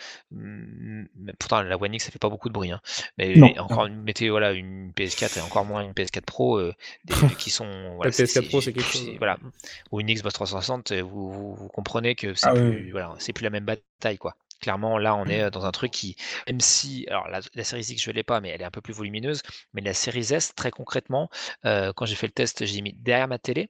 [1.40, 2.72] pourtant, la One X, ça fait pas beaucoup de bruit.
[2.72, 2.82] hein.
[3.18, 6.74] Mais Non, encore, mettez voilà une PS4 et encore moins une PS4 Pro euh,
[7.06, 7.66] des- qui sont.
[7.96, 9.10] Voilà, La PS4 Pro, c'est quelque chose.
[9.18, 9.38] Voilà,
[9.92, 12.92] ou une Xbox 360, euh, vous, vous, vous comprenez que c'est Ah plus, oui.
[12.92, 14.36] voilà, c'est plus la même bataille, quoi.
[14.62, 16.16] Clairement, là, on est euh, dans un truc qui,
[16.48, 18.82] même si, alors la, la Series X, je l'ai pas, mais elle est un peu
[18.82, 19.42] plus volumineuse.
[19.74, 21.30] Mais la Series S, très concrètement,
[21.66, 23.70] euh, quand j'ai fait le test, j'ai mis derrière ma télé.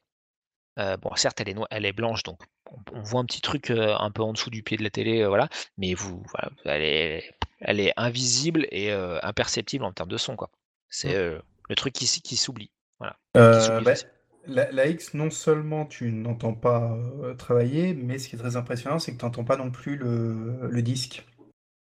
[0.77, 3.71] Euh, bon, certes, elle est, elle est blanche, donc on, on voit un petit truc
[3.71, 5.47] euh, un peu en dessous du pied de la télé, voilà.
[5.77, 7.31] Mais vous, voilà, elle est,
[7.61, 10.49] elle est invisible et imperceptible en termes de son, quoi.
[10.89, 11.17] C'est Mm.
[11.17, 11.39] euh,
[11.69, 12.71] le truc qui, qui s'oublie.
[12.99, 13.17] Voilà.
[13.33, 13.93] Qui bah.
[14.47, 18.55] La, la X, non seulement tu n'entends pas euh, travailler, mais ce qui est très
[18.55, 21.25] impressionnant, c'est que tu n'entends pas non plus le, le disque.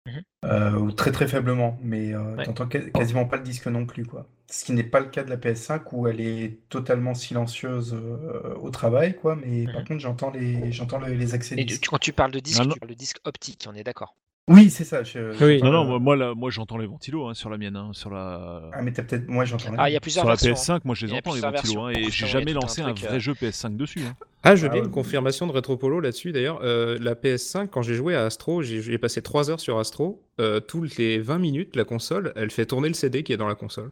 [0.07, 0.23] Mhm.
[0.45, 2.43] Euh, ou très très faiblement, mais euh, Ouais.
[2.43, 4.05] tu n'entends quasiment pas le disque non plus.
[4.05, 4.27] Quoi.
[4.51, 8.55] Ce qui n'est pas le cas de la PS5 où elle est totalement silencieuse euh,
[8.57, 9.87] au travail, quoi, mais par Mhm.
[9.89, 12.75] contre j'entends les, j'entends le- les accès Et tu- quand tu parles de disque, non.
[12.75, 14.15] tu parles de disque optique, on est d'accord.
[14.47, 15.03] Oui, c'est ça.
[15.03, 15.59] je- Oui.
[15.59, 17.77] j'entends Non, non, moi, moi, là, moi j'entends les ventilos hein, sur la mienne.
[17.77, 19.27] hein, sur la, Ah, mais t'as peut-être.
[19.27, 19.73] Moi j'entends.
[19.79, 20.75] Ah, il y a plusieurs sur la versions.
[20.75, 20.79] hein.
[20.79, 21.81] PS5, moi je Il les entends les ventilos.
[21.83, 24.01] hein, et j'ai jamais lancé un, vrai euh, jeu PS5 dessus.
[24.07, 24.15] hein.
[24.43, 24.87] Ah, je veux Ah bien ouais.
[24.87, 26.61] une confirmation de Retropolo là-dessus d'ailleurs.
[26.63, 30.23] Euh, la PS5, quand j'ai joué à Astro, j'ai j'ai passé 3 heures sur Astro.
[30.41, 33.49] Euh, toutes les 20 minutes, la console, elle fait tourner le CD qui est dans
[33.49, 33.91] la console.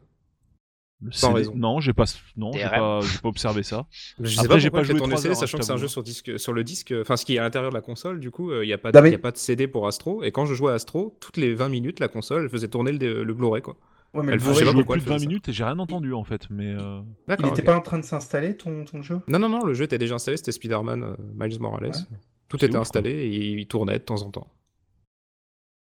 [1.10, 1.52] Sans raison.
[1.56, 2.04] Non, j'ai pas,
[2.36, 3.86] non, j'ai pas, j'ai pas observé ça.
[4.20, 5.88] Je sais Après, pas j'ai pas joué tourner CD, hein, sachant que c'est un jeu
[5.88, 8.30] sur, disque, sur le disque, enfin ce qui est à l'intérieur de la console, du
[8.30, 10.22] coup, il n'y a, pas de- y a pas de CD pour Astro.
[10.22, 12.92] Et quand je jouais à Astro, toutes les 20 minutes, la console, elle faisait tourner
[12.92, 13.62] le, le Blu-ray.
[13.62, 13.76] quoi.
[14.14, 15.28] Ouais, mais elle pourquoi plus elle de 20 faisait ça.
[15.28, 16.42] minutes et j'ai rien entendu en fait.
[16.50, 17.00] Mais euh,
[17.38, 19.20] il n'était pas en train de s'installer ton, ton jeu?
[19.26, 21.86] Non, non, non, le jeu était déjà installé, c'était Spider-Man euh, Miles Morales.
[21.92, 22.16] Ouais.
[22.48, 24.46] Tout était ouf, installé et il tournait de temps en temps.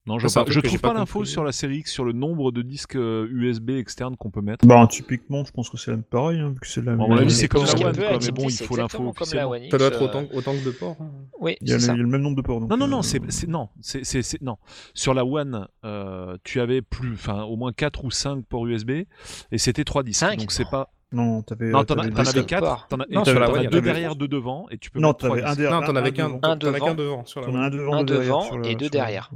[0.05, 2.51] Non, je, pas- je trouve pas pas l'info sur la série X sur le nombre
[2.51, 4.67] de disques euh, USB externes qu'on peut mettre.
[4.67, 7.19] Bah, typiquement, je pense que c'est pareil, hein, vu que c'est la À mon même-
[7.19, 9.75] avis, Oui, c'est comme la One, quoi, mais bon, il faut l'info Ça doit être
[10.03, 10.97] euh, autant, autant que de ports.
[11.01, 11.11] hein.
[11.41, 11.93] Oui, Il y, a c'est le, ça.
[11.93, 12.59] il y a le même nombre de ports.
[12.61, 14.57] donc, Non, non, non, euh, c'est, non, c'est, non.
[14.93, 18.91] Sur la One, euh, tu avais plus, enfin, au moins 4 ou 5 ports USB,
[18.91, 20.25] et c'était 3 disques.
[20.37, 20.91] Donc c'est pas.
[21.13, 21.71] Non, t'avais.
[21.71, 22.61] Non, t'en, t'avais t'en avais cinq 4.
[22.61, 22.87] ports.
[22.89, 24.67] T'en as, Non, sur t'en la as One, il y en deux derrière, deux devant,
[24.71, 25.81] et tu peux Non, mettre 3 t'avais un derrière.
[25.81, 27.23] Non, t'en avais qu'un Un t'en avais devant.
[27.25, 29.31] T'en as un devant, Un devant et deux derrière.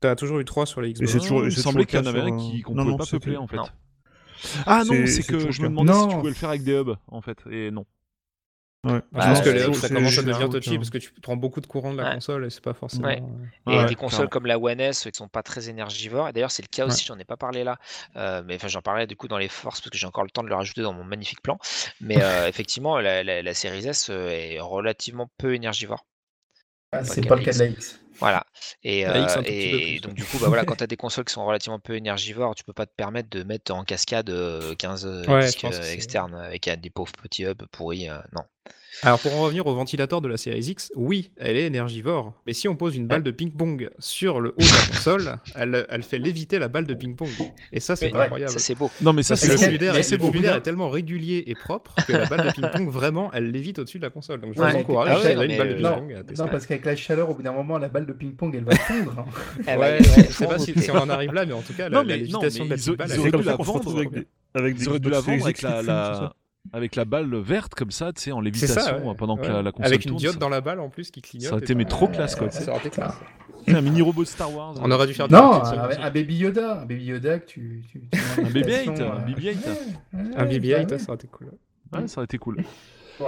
[0.00, 1.10] T'as toujours eu trois sur les Et Xbox.
[1.12, 1.44] c'est toujours.
[1.46, 3.56] il semblait qu'il y en avait un euh, qu'on pouvait pas peupler en fait.
[4.66, 6.96] Ah non, C'est- que je me demandais si tu pouvais le faire avec des hubs
[7.08, 7.86] en fait, et non.
[8.86, 9.00] Ouais.
[9.12, 11.36] Je pense que Bah, les hubs, ça commence à devenir touchy parce que tu prends
[11.36, 12.14] beaucoup de courant de la Ouais.
[12.14, 13.08] console et c'est pas forcément.
[13.08, 13.20] Ouais.
[13.20, 16.28] euh, Et Ouais, des consoles comme la One S qui sont pas très énergivores.
[16.28, 17.78] Et d'ailleurs, c'est le cas aussi, j'en ai pas parlé là,
[18.16, 20.30] euh, mais enfin, j'en parlais du coup dans les forces parce que j'ai encore le
[20.30, 21.58] temps de le rajouter dans mon magnifique plan.
[22.00, 26.06] Mais euh, effectivement, la, la, la Series S est relativement peu énergivore.
[26.92, 27.98] Ah, c'est pas le cas de la X.
[28.18, 28.46] Voilà.
[28.82, 29.26] Et, euh,
[30.00, 32.54] donc, du coup, bah, voilà, quand tu as des consoles qui sont relativement peu énergivores,
[32.54, 35.64] tu peux pas te permettre de mettre en cascade euh, 15 euh, Ouais, je disques
[35.92, 38.08] externes avec des pauvres petits hubs pourris.
[38.08, 38.42] euh, non.
[39.02, 42.32] Alors pour en revenir au ventilateur de la série X, oui, elle est énergivore.
[42.46, 45.86] Mais si on pose une balle de ping-pong sur le haut de la console, elle,
[45.90, 47.28] elle fait léviter la balle de ping-pong.
[47.72, 48.50] Et ça, c'est incroyable.
[48.52, 48.90] Ça, c'est beau.
[49.02, 52.52] Non, mais ça, c'est le mais est, tellement régulier et propre que la balle de
[52.52, 54.40] ping-pong, vraiment, elle lévite au-dessus de la console.
[54.40, 54.72] Donc je Ouais.
[54.72, 57.28] vous encourage, Ah ouais, non, une balle de Non, ping-pong non, parce qu'avec la chaleur,
[57.30, 59.14] au bout d'un moment, la balle de ping-pong, elle va fondre.
[59.58, 59.62] hein.
[59.66, 61.90] Ouais, ouais, je sais pas si, si on en arrive là, mais en tout cas,
[61.90, 63.56] la, Non, la mais- non, lévitation mais de la balle, elle est la
[64.54, 66.32] avec dû la vendre avec la,
[66.72, 69.08] avec la balle verte comme ça, tu sais, en lévitation ça, ouais.
[69.08, 69.48] euh, pendant que Ouais.
[69.48, 70.20] la, la console Avec une tourne.
[70.20, 71.48] diode ça- dans la balle en plus qui clignote.
[71.48, 71.78] Ça aurait été tout.
[71.78, 72.50] mais trop classe quoi.
[72.50, 73.14] Ça aurait été classe.
[73.68, 74.74] un mini robot de Star Wars.
[74.80, 76.80] On aurait dû faire Non, un, un Baby Yoda.
[76.82, 77.82] Un Baby Yoda que tu.
[77.90, 79.36] tu, tu Un BB-8, application, un euh, BB-8.
[79.36, 79.54] ouais,
[80.14, 80.98] ouais, Un BB-8, bah ouais.
[80.98, 81.46] ça aurait été cool.
[81.92, 82.56] Ouais, ça aurait été cool.
[83.20, 83.26] Ouais.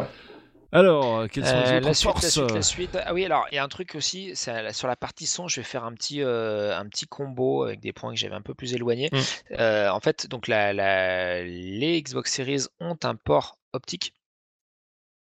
[0.71, 2.99] Alors, quelles sont les Euh, la suite, la suite, la suite.
[3.07, 5.65] Ah oui, alors il y a un truc aussi, sur la partie son, je vais
[5.65, 8.75] faire un petit, euh, un petit combo avec des points que j'avais un peu plus
[8.75, 9.09] éloignés.
[9.13, 9.19] Mm.
[9.59, 14.13] Euh, en fait, donc la, la- les Xbox Series ont un port optique.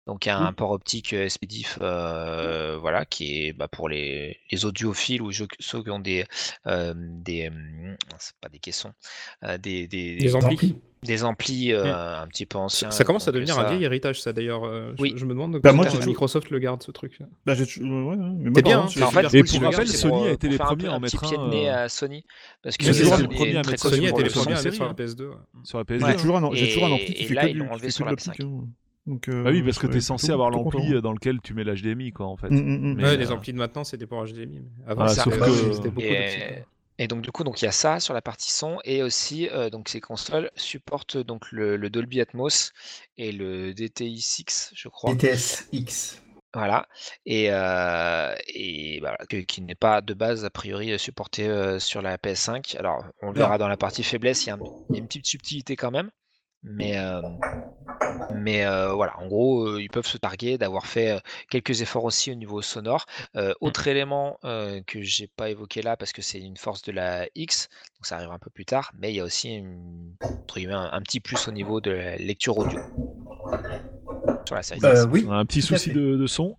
[0.07, 3.89] Donc il y a un port optique euh, SPDIF, euh, voilà, qui est bah, pour
[3.89, 6.25] les, les audiophiles ou ceux qui ont des,
[6.69, 7.51] euh, des,
[8.19, 8.93] c'est pas des caissons,
[9.43, 10.77] euh, des, des, Des amplis.
[11.03, 12.91] Des amplis euh, un petit peu anciens.
[12.91, 14.65] Ça commence à donc, devenir ça- un vieil héritage, ça d'ailleurs.
[14.65, 15.13] euh, je- Oui.
[15.17, 17.19] Je, me demande Bah, comment moi, euh, toujours- Microsoft le garde ce truc.
[17.45, 19.65] Bah, j'ai ouais, ouais, mais moi, bien, hein, Mais en fait, Et oui, pour je
[19.67, 21.49] rappel, Sony pour, a euh, été les premiers à en un petit mettre pied de
[21.51, 22.25] nez euh, à Sony.
[22.63, 23.81] Parce que Sony a été mettre les premiers la à mettre
[24.33, 25.29] sur la série, PS2.
[25.29, 25.35] ouais.
[25.65, 26.17] sur la J'ai PS2.
[26.17, 28.63] toujours un, j'ai Et- toujours un ampli qui fait là, que de l'optique, PS5.
[29.07, 31.55] Donc, euh, Bah oui, parce que t'es serais censé avoir l'ampli euh, dans lequel tu
[31.55, 32.51] mets l'HDMI, quoi, en fait.
[32.51, 32.95] Mm, mm, mm.
[32.97, 34.61] Mais, Ouais, euh, les amplis de maintenant, c'était pour HDMI.
[34.61, 36.65] mais Avant, Voilà, c'était sauf pas- que- c'était beaucoup Et,
[36.99, 39.51] et donc du coup, donc il y a ça sur la partie son et aussi
[39.51, 42.73] euh, donc ces consoles supportent donc le, le Dolby Atmos
[43.19, 45.15] et le DTI 6, je crois.
[45.15, 46.23] DTS X.
[46.55, 46.89] Voilà.
[47.27, 51.79] Et, euh, et bah, que- qui n'est pas de base a priori euh, supporté euh,
[51.79, 52.75] sur la PS5.
[52.79, 55.77] Alors on le verra dans la partie faiblesse, y il y a une petite subtilité
[55.77, 56.11] quand même.
[56.69, 57.21] Mais, euh,
[58.35, 62.33] mais euh, voilà, en gros, euh, ils peuvent se targuer d'avoir fait quelques efforts aussi
[62.33, 63.07] au niveau sonore.
[63.37, 66.93] Euh, autre élément euh, que j'ai pas évoqué là parce que c'est une force de
[66.93, 70.13] la X, donc ça arrive un peu plus tard, mais il y a aussi une-
[70.45, 72.79] entre guillemets, un, un petit plus au niveau de la lecture audio
[74.47, 74.81] sur la série.
[74.85, 75.25] Euh, oui.
[75.27, 76.57] On a un petit souci de, de son.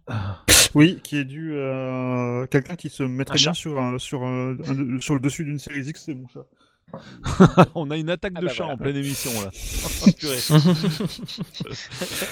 [0.76, 4.58] Oui, qui est dû à quelqu'un qui se mettrait Un bien sur, un- sur, un-
[4.60, 6.46] un- sur le dessus d'une série X, c'est mon chat.
[7.76, 8.76] On a une attaque Ah de bah chat voilà.
[8.76, 9.50] en pleine émission, là.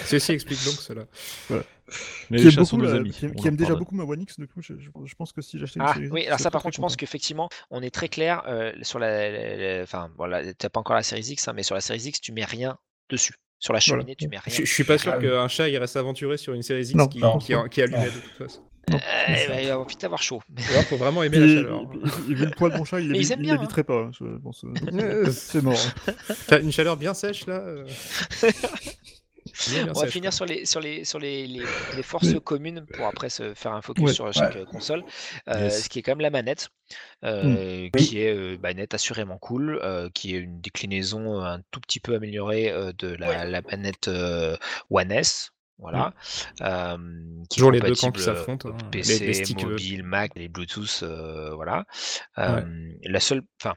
[0.05, 1.03] Ceci explique donc cela.
[2.29, 3.11] Mais qui les aime, beaucoup la- amis.
[3.11, 5.59] qui aime déjà beaucoup ma One X, du coup, je, je- je pense que si
[5.59, 7.91] j'achetais une Ah série oui, alors je ça par contre, je pense qu'effectivement, on est
[7.93, 11.63] très clair euh, sur la, enfin voilà, t'as pas encore la série X, hein, mais
[11.63, 12.77] sur la série X, tu mets rien
[13.09, 13.35] dessus.
[13.59, 14.01] Sur la Voilà.
[14.01, 14.53] cheminée, tu mets rien.
[14.55, 17.07] Je, je suis pas sûr Ah qu'un chat irait s'aventurer sur une série X Non,
[17.07, 17.37] qui, non.
[17.39, 18.61] qui, qui allumait de toute façon.
[18.93, 18.97] Euh,
[19.49, 20.41] bah, il va vite avoir chaud.
[20.57, 21.81] Il faut vraiment aimer la chaleur.
[22.27, 23.83] il- il- le poids de mon chat, il bien, hein.
[23.83, 23.93] pas.
[23.95, 24.63] hein, je pense.
[25.31, 25.77] C'est mort.
[26.47, 27.85] T'as une chaleur bien sèche là euh.
[29.69, 30.35] Bien, bien On va finir quoi.
[30.35, 31.63] sur les sur les sur les, les,
[31.95, 34.13] les forces Mais- communes pour après se faire un focus Ouais.
[34.13, 35.03] sur chaque console.
[35.49, 35.83] Euh, Yes.
[35.83, 36.69] Ce qui est quand même la manette,
[37.23, 41.79] euh, qui est euh, bah, manette assurément cool, euh, qui est une déclinaison un tout
[41.79, 44.57] petit peu améliorée euh, de la, la manette euh,
[44.89, 45.51] One S.
[45.77, 46.13] Voilà.
[46.61, 46.97] Euh,
[47.49, 48.87] qui est Toujours les deux camps qui s'affrontent, euh, hein.
[48.91, 51.85] PC, Les- les sticks, euh, mobile, Mac, les Bluetooth, euh, voilà.
[52.37, 52.61] Euh,
[53.03, 53.75] La seule, enfin,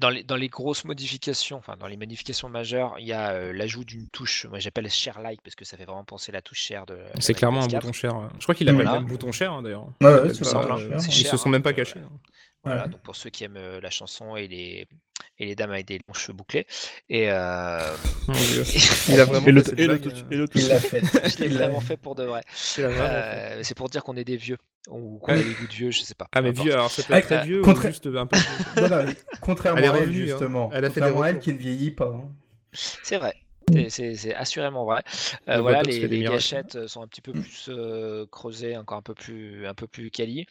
[0.00, 3.52] dans les, dans les grosses modifications, enfin dans les modifications majeures, il y a euh,
[3.52, 6.42] l'ajout d'une touche, moi j'appelle share like parce que ça fait vraiment penser à la
[6.42, 6.98] touche share de.
[7.20, 7.74] C'est clairement un PS4.
[7.80, 8.30] bouton cher.
[8.38, 8.98] Je crois qu'il appelle Voilà.
[9.00, 9.86] même bouton cher hein, d'ailleurs.
[10.00, 10.24] Ouais, ouais, hein.
[10.28, 11.50] Ils se sont hein.
[11.52, 12.00] même pas cachés.
[12.00, 12.10] hein.
[12.64, 12.88] Voilà, Ouais.
[12.88, 14.86] donc pour ceux qui aiment la chanson et les,
[15.38, 16.66] et les dames avec des longs cheveux bouclés.
[17.08, 17.78] Et euh,
[18.28, 18.64] Dieu.
[18.64, 20.48] je Il a vraiment Et le, fait cette et le, blague, touch- et le Il
[20.48, 21.00] touch- l'a fait.
[21.40, 22.40] l'ai vraiment fait pour de vrai.
[22.78, 24.58] Euh, c'est pour dire qu'on est des vieux
[24.88, 25.40] ou qu'on Ouais.
[25.40, 26.26] a des goûts de vieux, je sais pas.
[26.32, 28.36] Ah mais vieux, alors c'est Ah, très euh, vieux ou juste un peu
[29.04, 30.12] mais contrairement à elle, hein.
[30.12, 30.70] justement.
[30.72, 32.06] Elle a fait des contrairement à elle qui ne vieillit pas.
[32.14, 32.30] hein.
[32.72, 33.34] C'est vrai.
[33.72, 35.02] C'est- C'est c'est assurément vrai.
[35.48, 39.14] Euh, voilà, les, gâchettes euh, sont un petit peu plus euh, creusées, encore un peu
[39.14, 40.46] plus, un peu plus quali.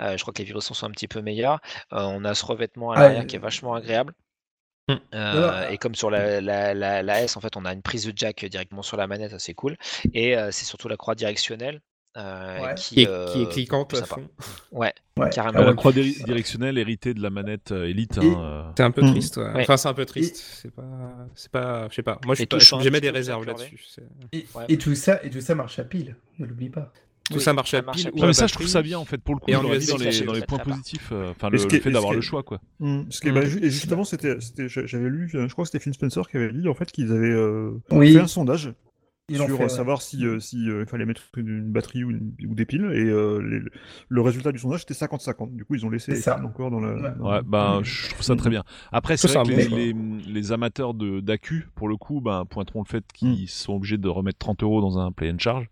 [0.00, 1.60] Euh, je crois que les vibrations sont un petit peu meilleures.
[1.92, 4.14] On a ce revêtement à Ah, l'arrière qui est vachement agréable.
[5.14, 7.82] Euh, non, et comme sur la, la, la, la S, en fait, on a une
[7.82, 9.76] prise de jack directement sur la manette, assez cool.
[10.14, 11.80] Et euh, c'est surtout la croix directionnelle
[12.16, 12.74] euh, Ouais.
[12.76, 14.26] qui, est, euh, qui est cliquante à fond.
[14.72, 15.28] Ouais, Ouais.
[15.30, 15.58] carrément.
[15.58, 18.18] Bah, la croix di- directionnelle héritée de la manette euh, Elite.
[18.18, 18.62] Et- hein, euh.
[18.76, 19.10] C'est un peu Mm.
[19.10, 19.36] triste.
[19.36, 19.52] ouais.
[19.52, 19.62] Ouais.
[19.62, 20.36] Enfin, c'est un peu triste.
[20.36, 20.82] C'est pas,
[21.34, 22.18] c'est pas, je sais pas.
[22.24, 23.78] Moi, je suis petit des réserves là-dessus.
[24.32, 26.16] Et, et tout ça, et tout ça marche à pile.
[26.38, 26.92] Ne l'oublie pas.
[27.28, 28.22] Tout Oui, ça marche à marche pile.
[28.22, 29.18] à mais ça, je trouve ça bien en fait.
[29.18, 31.08] Pour le coup, Et USB, dans les, dans les points positifs.
[31.10, 32.60] euh, Enfin, Et le, ce le qui est- fait et d'avoir le choix, quoi.
[33.10, 33.34] Ce qui est- Mm.
[33.34, 35.92] bah, ju- et justement, c'était, c'était, j'a- j'avais lu, euh, je crois que c'était Phil
[35.92, 38.72] Spencer qui avait dit en fait qu'ils avaient euh, fait un sondage
[39.28, 39.68] Ils sur fait, euh, ouais.
[39.68, 42.88] savoir si, euh, si euh, il fallait mettre une batterie ou, une- ou des piles
[42.92, 43.60] et euh, les-
[44.08, 45.56] le résultat du sondage c'était 50-50.
[45.56, 46.40] Du coup, ils ont laissé ça.
[46.44, 46.92] encore dans la.
[46.94, 47.10] Ouais.
[47.18, 47.84] dans- Ouais, ben, Mm.
[47.84, 48.62] je trouve ça très bien.
[48.92, 49.96] Après, c'est Ça, vrai que les, les,
[50.28, 54.08] les amateurs de d'accu, pour le coup, ben, pointeront le fait qu'ils sont obligés de
[54.08, 55.68] remettre 30 euros dans un play and charge.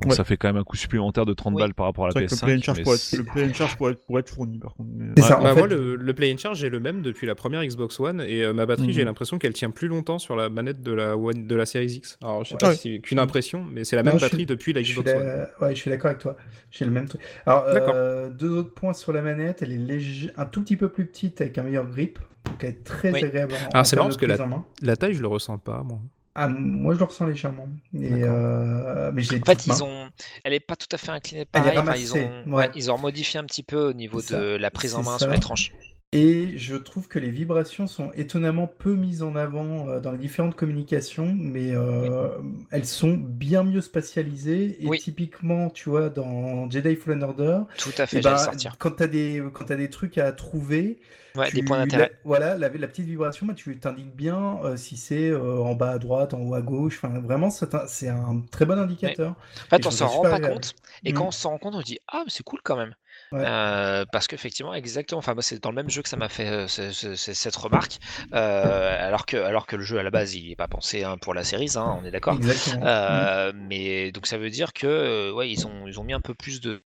[0.00, 0.16] Donc Ouais.
[0.16, 1.60] ça fait quand même un coût supplémentaire de 30 Oui.
[1.60, 2.44] balles par rapport à la C'est vrai que le PS5.
[2.46, 4.58] play and charge mais pour être, le play and charge pour être, pour être fourni
[4.58, 4.88] par contre.
[4.94, 5.58] mais- C'est ça, en Bah, fait.
[5.58, 8.42] moi, le, le Play and Charge, j'ai le même depuis la première Xbox One et
[8.42, 11.46] euh, ma batterie, j'ai l'impression qu'elle tient plus longtemps sur la manette de la One,
[11.46, 12.16] de la Series X.
[12.22, 12.76] Alors, je sais pas Ouais.
[12.76, 15.46] si c'est qu'une impression, mais c'est la Non, même suis- batterie depuis la Xbox One.
[15.60, 16.36] ouais, je suis d'accord avec toi.
[16.70, 17.20] J'ai le même truc.
[17.46, 19.62] Alors, euh, deux autres points sur la manette.
[19.62, 22.18] Elle est léger- un tout petit peu plus petite avec un meilleur grip.
[22.46, 23.22] Donc, elle est très Oui.
[23.24, 23.52] agréable.
[23.52, 24.64] En, Ah, en c'est marrant parce que la- prise en main.
[24.82, 25.98] La taille, je le ressens pas, moi.
[26.36, 27.68] Ah, moi, je le ressens légèrement.
[27.92, 30.08] Et, euh, mais je En fait, ils ont,
[30.44, 31.78] elle est pas tout à fait inclinée Elle est pareil.
[31.78, 32.42] enfin, ils ont, ouais.
[32.54, 35.24] ouais, ils ont modifié un petit peu au niveau de la prise en main ça.
[35.24, 35.72] sur les tranches.
[36.12, 40.18] Et je trouve que les vibrations sont étonnamment peu mises en avant euh, dans les
[40.18, 42.28] différentes communications, mais euh,
[42.72, 44.84] elles sont bien mieux spatialisées.
[44.84, 44.98] Et Oui.
[44.98, 48.76] typiquement, tu vois, dans Jedi Fallen Order, Tout à fait, eh ben, sortir.
[48.78, 50.98] quand tu as, des, quand t'as des trucs à trouver,
[51.36, 52.10] Ouais, des points d'intérêt.
[52.24, 55.92] voilà, la, la petite vibration, bah, tu t'indiques bien euh, si c'est euh, en bas
[55.92, 56.98] à droite, en haut à gauche.
[57.00, 59.30] Enfin, vraiment, c'est un, très bon indicateur.
[59.30, 60.74] En fait, Et on s'en rend pas compte.
[61.04, 62.94] Et quand on s'en rend compte, on se dit Ah, mais c'est cool quand même.
[63.32, 63.42] Ouais.
[63.46, 65.18] Euh, parce qu'effectivement, exactement.
[65.20, 67.32] Enfin, moi, c'est dans le même jeu que ça m'a fait euh, ce- ce- ce-
[67.32, 67.98] cette remarque.
[68.34, 71.16] Euh, alors, que, alors que le jeu à la base, il n'est pas pensé hein,
[71.20, 72.34] pour la série, hein, on est d'accord.
[72.34, 72.84] Exactement.
[72.84, 72.88] Mm.
[72.88, 76.34] Euh, mais donc ça veut dire que ouais, ils ont, ils ont mis un peu
[76.34, 76.82] plus de,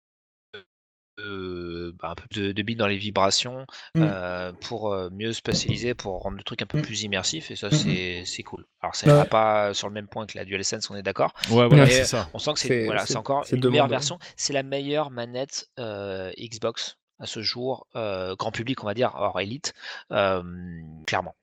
[1.24, 3.66] de, bah, un peu de, de billes dans les vibrations
[3.96, 4.02] Mm.
[4.04, 6.82] euh, pour euh, mieux spatialiser, pour rendre le truc un peu Mm.
[6.84, 7.76] plus immersif et ça Mm, mm.
[7.76, 8.66] c'est c'est cool.
[8.82, 9.14] Alors ça Ouais.
[9.14, 11.34] ira pas sur le même point que la DualSense, on est d'accord.
[11.50, 12.30] Ouais, voilà, Mais c'est ça.
[12.34, 13.90] On sent que c'est C'est- voilà, c'est- c'est encore c'est une meilleure hein.
[13.90, 14.20] version.
[14.38, 19.12] C'est la meilleure manette euh, Xbox à ce jour, euh, grand public on va dire,
[19.16, 19.74] hors Elite,
[20.12, 20.42] euh,
[21.06, 21.36] clairement.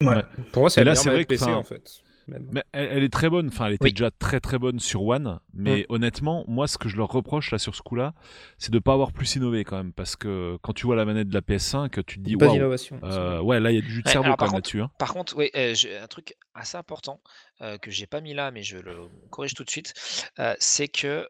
[0.00, 0.22] Ouais.
[0.52, 1.90] Pour moi, c'est Et la là, meilleure c'est vrai manette que, PC, en fait.
[2.28, 2.48] Même.
[2.52, 3.92] Mais elle, elle est très bonne, enfin elle était Oui.
[3.92, 5.92] déjà très très bonne sur One, mais Mm.
[5.94, 8.14] honnêtement, moi ce que je leur reproche là sur ce coup-là,
[8.58, 11.28] c'est de pas avoir plus innové quand même, parce que quand tu vois la manette
[11.28, 12.98] de la PS5, tu te dis d'innovation.
[13.04, 14.68] euh, ouais là il y a du jus de Ouais, cerveau quand par même contre-
[14.68, 14.82] là-dessus.
[14.82, 14.90] Hein.
[14.98, 17.20] Par contre, oui, euh, un truc assez important
[17.62, 19.94] euh, que j'ai pas mis là, mais je le corrige tout de suite,
[20.38, 21.28] euh, c'est que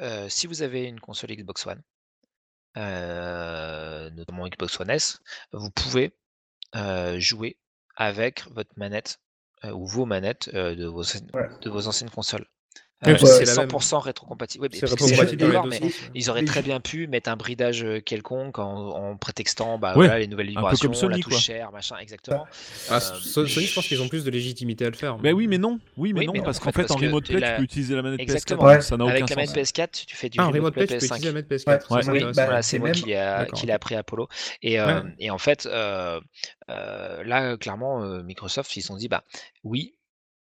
[0.00, 1.82] euh, si vous avez une console Xbox One,
[2.76, 5.20] euh, notamment Xbox One S,
[5.52, 6.12] vous pouvez
[6.74, 7.56] euh, jouer
[7.96, 9.18] avec votre manette
[9.64, 11.04] ou vos manettes euh, de, vos,
[11.34, 11.48] Ouais.
[11.62, 12.46] de vos anciennes consoles.
[13.06, 13.68] Euh, c'est c'est la même.
[13.68, 14.68] 100% rétrocompatible.
[14.72, 15.90] Mais ouais.
[16.14, 20.06] ils auraient très bien pu mettre un bridage euh, quelconque en, en prétextant bah, Ouais,
[20.06, 22.46] voilà, les nouvelles peu vibrations, comme Sony, la touche chère, machin, exactement.
[22.88, 25.18] Ah, Euh, Sony, je pense qu'ils ont plus de légitimité à le faire.
[25.18, 26.96] Mais oui, mais non, oui, mais Oui, non, mais non, parce en qu'en fait, en
[26.96, 28.62] remote play, la- tu peux utiliser la manette Exactement.
[28.62, 28.74] PS4, Ouais.
[28.76, 30.86] donc ça n'a aucun Avec la manette PS4, tu fais du Ah, en remote play
[30.86, 31.16] play, tu peux PS5.
[31.16, 31.94] utiliser la manette PS4.
[31.94, 32.62] Ouais, ça, ouais.
[32.62, 32.96] c'est moi même-
[33.54, 34.28] qui l'ai appris à Apollo.
[34.62, 35.68] Et, en fait,
[36.66, 39.22] là, clairement, Microsoft, ils se sont dit, bah
[39.64, 39.94] oui,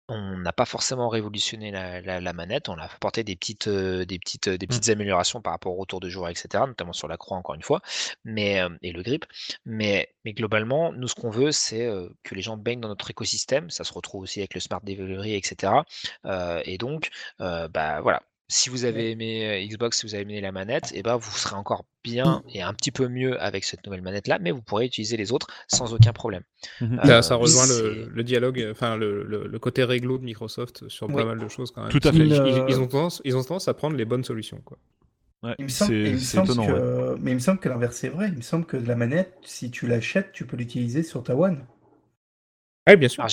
[0.08, 4.04] on n'a pas forcément révolutionné la, la- la manette, on a apporté des petites, euh,
[4.04, 7.16] des petites, des petites améliorations par rapport au retour de joueur, etc., notamment sur la
[7.16, 7.80] croix, encore une fois,
[8.24, 9.24] mais, euh, et le grip.
[9.64, 13.10] Mais, mais globalement, nous, ce qu'on veut, c'est euh, que les gens baignent dans notre
[13.10, 13.70] écosystème.
[13.70, 15.84] Ça se retrouve aussi avec le Smart Delivery, etc.
[16.64, 18.22] Et donc, bah voilà.
[18.52, 21.30] Si vous avez aimé euh, Xbox, si vous avez aimé la manette, et ben vous
[21.38, 24.60] serez encore bien et un petit peu mieux avec cette nouvelle manette là, mais vous
[24.60, 26.42] pourrez utiliser les autres sans aucun problème.
[26.82, 30.24] Euh, Là, ça rejoint c'est- le, le dialogue, enfin le, le- le côté réglo de
[30.24, 31.14] Microsoft sur Oui.
[31.14, 31.90] pas mal de choses quand même.
[31.90, 32.18] Tout à fait.
[32.18, 34.60] Ils, Il, ils- euh, ils ont tendance, ils ont tendance à prendre les bonnes solutions.
[34.64, 34.76] Quoi.
[35.44, 36.12] Ouais, c'est
[36.42, 36.66] étonnant.
[36.66, 36.72] que,
[37.14, 37.16] ouais.
[37.20, 38.28] mais il me semble que l'inverse est vrai.
[38.28, 41.64] Il me semble que la manette, si tu l'achètes, tu peux l'utiliser sur ta One.
[42.88, 43.22] Oui, bien sûr.
[43.22, 43.30] Alors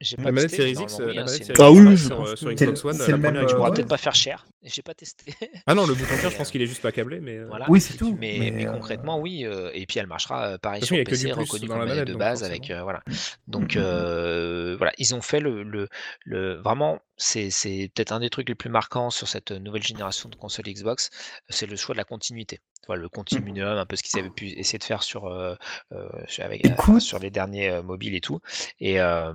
[0.00, 1.70] j'ai j'ai pas La manette testé, Series X, oui, la hein, manette c'est Series Ah
[1.70, 3.74] oui, je sur, euh, Xbox One, c'est la première euh, Xbox ouais.
[3.76, 4.46] peut-être pas faire cher.
[4.62, 5.34] J'ai pas testé.
[5.66, 7.38] Ah non, le bouton cœur, je pense euh, qu'il est juste pas câblé, mais.
[7.38, 7.66] euh, Voilà.
[7.70, 8.16] Oui, c'est tout.
[8.18, 9.44] Mais, Mais, mais euh, concrètement, oui.
[9.46, 12.70] euh, et puis elle marchera euh, pareil sur PC, reconnue comme manette de base avec
[12.70, 13.00] euh, voilà.
[13.06, 13.12] Mm.
[13.48, 13.82] Donc Mm, mm.
[13.82, 15.88] euh, voilà, ils ont fait le, le,
[16.24, 20.28] le vraiment, c'est c'est peut-être un des trucs les plus marquants sur cette nouvelle génération
[20.28, 21.10] de consoles Xbox,
[21.48, 22.60] c'est le choix de la continuité.
[22.86, 25.54] Voilà, le continuum, un peu ce qu'ils avaient pu essayer de faire sur euh,
[25.92, 27.00] euh, sur- avec, euh, Écoute.
[27.00, 28.40] sur les derniers euh, mobiles et tout.
[28.80, 29.32] Et euh,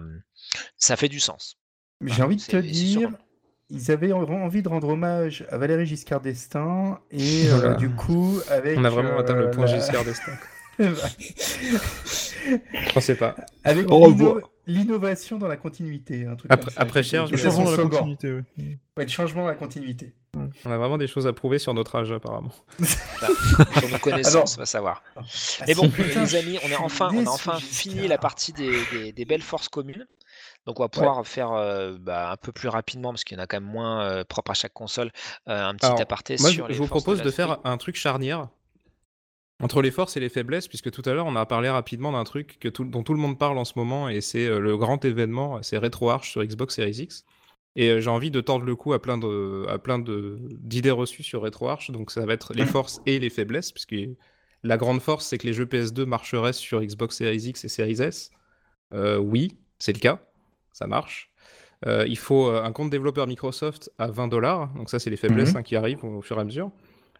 [0.77, 1.57] ça fait du sens.
[2.01, 3.09] J'ai envie de te dire,
[3.69, 8.39] ils avaient en- envie de rendre hommage à Valéry Giscard d'Estaing et euh, du coup
[8.49, 10.37] avec On a vraiment atteint le euh, point la- Giscard d'Estaing.
[10.77, 10.89] Je
[12.93, 13.35] pensais pas.
[13.63, 13.87] avec
[14.67, 18.43] l'innovation dans la continuité, un truc Après- après Cher, Le changement de la continuité, ouais.
[18.97, 20.13] Ouais, le changement dans la continuité.
[20.65, 22.51] On a vraiment des choses à prouver sur notre âge, apparemment.
[22.79, 25.01] Sur nos connaissances, Alors- on va savoir.
[25.15, 25.21] Ah,
[25.67, 28.71] Mais bon, putain, les amis, on suis enfin, on a enfin fini la partie des,
[28.91, 30.05] des- des belles forces communes.
[30.65, 33.43] Donc on va pouvoir faire euh, bah, un peu plus rapidement, parce qu'il y en
[33.43, 35.11] a quand même moins euh, propre à chaque console,
[35.47, 37.77] euh, un petit Alors, aparté Moi, je, sur les je vous propose de, faire un
[37.77, 38.49] truc charnière
[39.61, 42.23] entre les forces et les faiblesses, puisque tout à l'heure, on a parlé rapidement d'un
[42.23, 45.05] truc que tout- dont tout le monde parle en ce moment, et c'est le grand
[45.05, 47.25] événement, c'est RetroArch sur Xbox Series X.
[47.77, 51.41] Et j'ai envie de tordre le cou à plein de à plein d'idées reçues sur
[51.41, 52.67] RetroArch, donc ça va être les Mm.
[52.67, 53.95] forces et les faiblesses, puisque
[54.63, 58.01] la grande force, c'est que les jeux PS2 marcheraient sur Xbox Series X et Series
[58.01, 58.31] S.
[58.93, 60.21] Oui, c'est le cas,
[60.75, 61.29] ça marche.
[61.87, 65.17] Euh, il faut euh, un compte développeur Microsoft à 20 dollars, donc ça c'est les
[65.17, 65.57] faiblesses Mhm.
[65.57, 66.71] hein, qui arrivent au fur et à mesure.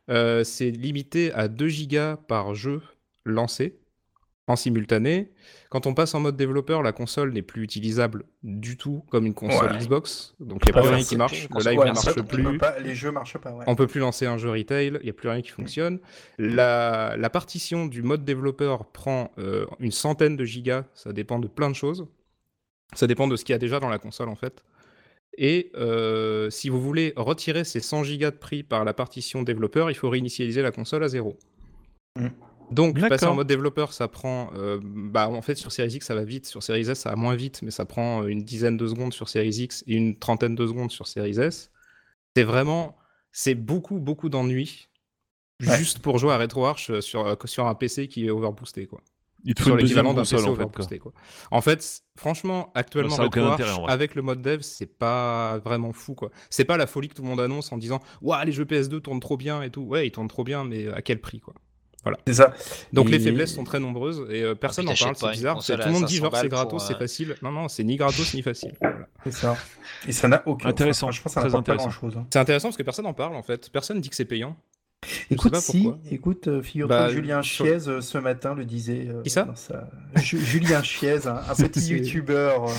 [0.10, 2.82] Euh, c'est limité à 2 gigas par jeu
[3.26, 3.78] lancé
[4.48, 5.32] en simultané.
[5.70, 9.34] Quand on passe en mode développeur, la console n'est plus utilisable du tout comme une
[9.34, 9.78] console Ouais.
[9.80, 12.22] Xbox, donc il n'y a Ouais, plus rien qui marche, le live Ouais, ne marche
[12.22, 12.58] plus.
[12.60, 13.52] pas- les jeux marchent pas.
[13.52, 13.64] Ouais.
[13.68, 16.00] On peut plus lancer un jeu retail, il n'y a plus rien qui fonctionne.
[16.38, 21.48] La, la partition du mode développeur prend euh, une centaine de gigas, ça dépend de
[21.48, 22.06] plein de choses.
[22.94, 24.64] Ça dépend de ce qu'il y a déjà dans la console en fait.
[25.38, 29.92] Et euh, si vous voulez retirer ces 100 gigas de prix par la partition développeur,
[29.92, 31.38] il faut réinitialiser la console à zéro.
[32.18, 32.28] Mm.
[32.72, 34.52] Donc passer en mode développeur, ça prend...
[34.56, 37.16] euh, bah, en fait sur Series X ça va vite, sur Series S ça va
[37.16, 40.18] moins vite, mais ça prend euh, une dizaine de secondes sur Series X et une
[40.18, 41.72] trentaine de secondes sur Series S.
[42.36, 42.98] C'est vraiment...
[43.32, 44.88] C'est beaucoup, beaucoup d'ennuis
[45.62, 45.78] Ouais.
[45.78, 49.02] juste pour jouer à RetroArch sur, sur un PC qui est overboosté, quoi.
[49.48, 50.46] Il te faut Sur l'équivalent d'un console en fait.
[50.48, 50.54] quoi.
[50.66, 51.14] overboosté, quoi.
[51.52, 53.24] En fait, franchement, actuellement, Ça
[53.88, 56.32] avec le mode dev, c'est pas vraiment fou, quoi.
[56.50, 59.02] C'est pas la folie que tout le monde annonce en disant «Ouah, les jeux PS2
[59.02, 59.82] tournent trop bien et tout».
[59.84, 61.54] Ouais, ils tournent trop bien, mais à quel prix, quoi.
[62.28, 62.54] C'est ça.
[62.94, 65.64] Donc les faiblesses sont très nombreuses et euh, personne puis n'en parle, c'est bizarre.
[65.64, 67.36] Tout le monde dit 500 genre c'est gratos, c'est facile.
[67.42, 68.74] Non, non, c'est ni gratos ni facile.
[68.80, 69.08] Voilà.
[69.24, 69.58] C'est ça.
[70.08, 70.70] Et ça n'a aucun.
[70.70, 71.90] Intéressant, Franchement, ça très n'apporte pas intéressant.
[71.90, 72.18] grand-chose.
[72.18, 72.28] hein.
[72.32, 73.72] C'est intéressant parce que personne n'en parle en fait.
[73.72, 74.56] Personne dit que c'est payant.
[75.32, 79.08] Écoute, si, écoute, euh, figure-toi Bah, Julien sur- Chiez euh, ce matin le disait.
[79.10, 79.48] euh, Qui ça
[80.16, 82.74] Julien Chiez, un, un petit youtubeur euh,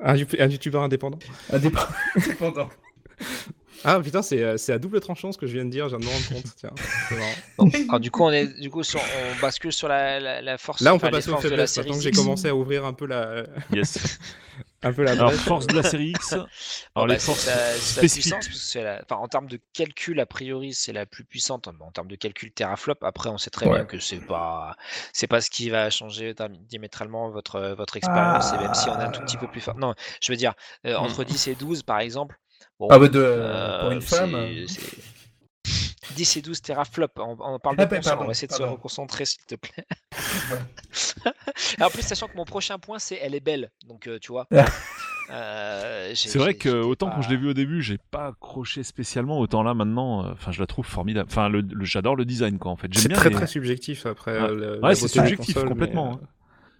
[0.00, 1.18] Un, un youtubeur indépendant.
[1.52, 1.86] indép-
[2.16, 2.68] indépendant.
[3.84, 6.00] Ah putain, c'est c'est à double tranchant ce que je viens de dire, je viens
[6.00, 6.52] de me rendre compte.
[6.56, 6.70] Tiens,
[7.08, 7.30] c'est marrant.
[7.58, 10.58] Bon, alors, du coup, on est du coup sur, on bascule sur la, la, la
[10.58, 10.80] force.
[10.80, 11.72] Là, on peut passer aux forces de la faiblesses.
[11.74, 14.18] série Maintenant que j'ai commencé à ouvrir un peu la, Yes.
[14.82, 16.32] un peu la Alors, force de la série X.
[16.34, 16.48] Alors,
[16.94, 18.32] Bon, les bah, forces sa, sa spécifiques.
[18.32, 21.24] puissance, parce que c'est la- enfin, en termes de calcul, a priori, c'est la plus
[21.24, 21.68] puissante.
[21.68, 23.78] En termes de calcul teraflop, après, on sait très Ouais.
[23.78, 24.76] bien que c'est pas,
[25.12, 26.34] c'est pas ce qui va changer
[26.68, 29.76] diamétralement votre, votre expérience, et même si on est un tout petit peu plus fort.
[29.78, 30.54] Non, je veux dire,
[30.86, 32.38] euh, entre 10 et 12, par exemple.
[32.78, 34.34] Bon, Ah bah de, euh, pour une femme.
[34.66, 35.02] c'est-
[36.16, 38.52] 10 et 12 teraflops, on, on parle de Ah, console, on pardon, va essayer de
[38.52, 38.74] se pardon.
[38.74, 39.86] reconcentrer s'il te plaît.
[41.80, 44.46] en plus, sachant que mon prochain point, c'est elle est belle, donc euh, tu vois.
[45.30, 49.38] euh, C'est vrai que autant quand je l'ai vu au début, j'ai pas accroché spécialement,
[49.38, 51.28] autant là maintenant, euh, enfin je la trouve formidable.
[51.30, 52.88] Enfin, le, le- j'adore le design quoi en fait.
[52.92, 54.40] J'aime C'est très les- très subjectif après.
[54.40, 54.48] Ouais.
[54.54, 56.14] le- Ouais, c'est subjectif complètement.
[56.14, 56.26] hein.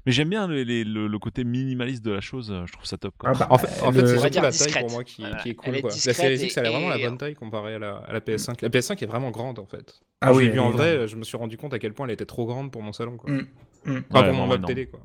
[0.07, 2.51] Mais j'aime bien les- les- le, le côté minimaliste de la chose.
[2.51, 3.15] euh, Je trouve ça top.
[3.19, 3.31] Quoi.
[3.35, 5.37] Ah bah, En fait, en fait c'est surtout la taille pour moi qui, Voilà.
[5.37, 5.77] qui est cool.
[5.77, 5.91] est Quoi.
[5.91, 8.21] La Series X, elle a et- vraiment la bonne taille comparée à la, à la
[8.21, 8.63] PS5.
[8.63, 10.01] La PS5 est vraiment grande en fait.
[10.21, 11.93] Quand Ah je oui, l'ai vue en vrai, je me suis rendu compte à quel
[11.93, 13.17] point elle était trop grande pour mon salon.
[13.19, 13.31] Quoi.
[13.31, 13.37] Mm.
[13.37, 13.45] Mm.
[13.85, 13.93] Enfin,
[14.23, 14.65] Ouais, pour mon énorme.
[14.65, 14.87] télé.
[14.87, 15.01] Quoi.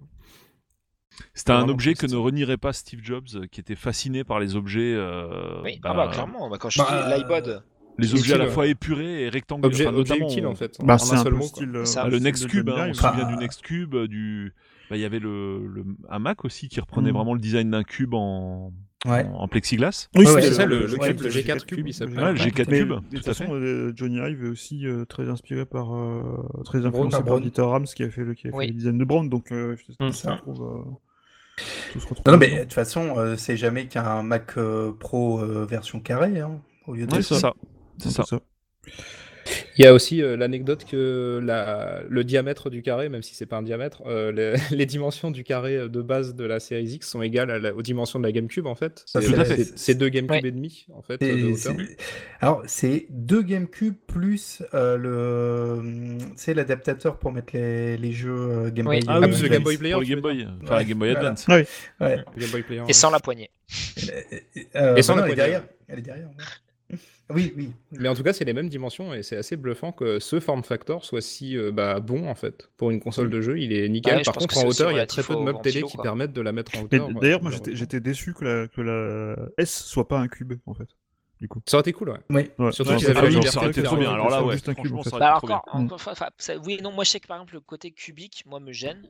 [1.33, 4.55] C'était un objet que ne renierait pas Steve Jobs, euh, qui était fasciné par les
[4.55, 4.93] objets.
[4.95, 7.63] euh, Oui, bah, ah bah clairement, bah, quand je bah, dis l'iPod,
[7.99, 9.69] Les Utile, objets à la fois épurés et rectangulaires.
[9.71, 10.77] Objet, enfin, objet utile en fait.
[10.83, 11.47] Bah, en c'est un seul peu mot.
[11.47, 11.47] quoi.
[11.49, 11.81] style.
[11.85, 12.95] Ça, le Nextcube, Johnny hein, on Ive.
[12.95, 14.53] se souvient du Nextcube, euh, du.
[14.89, 15.84] Bah, Il y avait le, le...
[16.10, 17.15] un Mac aussi qui reprenait Mm.
[17.15, 18.72] vraiment le design d'un cube en,
[19.05, 19.26] Ouais.
[19.26, 20.07] en, en plexiglas.
[20.15, 22.15] Oui, c'est ouais, ça, le- le ouais, cube, le G4 cube, il s'appelle.
[22.15, 23.51] Le G4 Mais cube, de tout toute façon, fait.
[23.51, 26.22] euh, Johnny Ive est aussi euh, très inspiré par, euh,
[26.64, 27.41] très Brown, influencé par par Brown.
[27.41, 28.68] Dieter Rams qui a fait le, qui a fait Oui.
[28.68, 30.05] le design de Brown, donc euh, Mm.
[30.07, 30.61] tout se retrouve.
[30.64, 31.60] euh,
[31.99, 35.39] se retrouve Non, non, mais de toute façon, euh, c'est jamais qu'un Mac euh, Pro
[35.41, 37.53] euh, version carré, hein, au lieu de Ouais, c'est ça.
[37.97, 38.23] C'est ça.
[39.77, 43.45] Il y a aussi euh, l'anecdote que la, le diamètre du carré, même si c'est
[43.47, 47.09] pas un diamètre, euh, les, les dimensions du carré de base de la série X
[47.09, 49.03] sont égales à la- aux dimensions de la GameCube en fait.
[49.75, 50.47] C'est deux GameCube Ouais.
[50.47, 51.95] et demi en fait Et de
[52.39, 58.69] Alors, c'est deux GameCube plus euh, le, c'est l'adaptateur pour mettre les, les jeux euh,
[58.71, 58.99] Game Oui.
[58.99, 59.05] Boy.
[59.07, 61.29] Ah Ah, oui, le Game Boy Player, Game Boy, enfin la Game Boy Voilà.
[61.29, 61.47] Advance.
[61.47, 61.65] Ouais.
[62.37, 62.83] Game Boy Player.
[62.87, 63.49] Et sans la poignée.
[64.75, 65.35] Euh, Et sans bah la non, elle est poignée.
[65.35, 65.63] derrière.
[65.87, 66.29] Elle est derrière.
[67.34, 67.72] Oui, oui.
[67.91, 70.64] Mais en tout cas, c'est les mêmes dimensions et c'est assez bluffant que ce form
[70.64, 73.60] factor soit si euh, bah, bon en fait pour une console de jeu.
[73.60, 74.15] Il est nickel.
[74.15, 75.97] Ouais, je Par contre, en hauteur, il y a très peu de meubles télé qui
[75.97, 77.10] permettent de la mettre en hauteur.
[77.10, 77.76] d'ailleurs, euh, moi j'étais malheureusement.
[77.76, 80.89] j'étais déçu que la, que la S soit pas un cube en fait.
[81.43, 81.61] Du coup.
[81.65, 82.19] Ça aurait été cool, ouais.
[82.29, 82.49] Oui.
[82.57, 82.71] Ouais.
[82.71, 84.13] Surtout qu'ils ça avaient la ça aurait été trop bien.
[84.13, 84.55] Alors là, ouais,
[86.65, 89.05] oui, non, moi je sais que par exemple le côté cubique, moi me gêne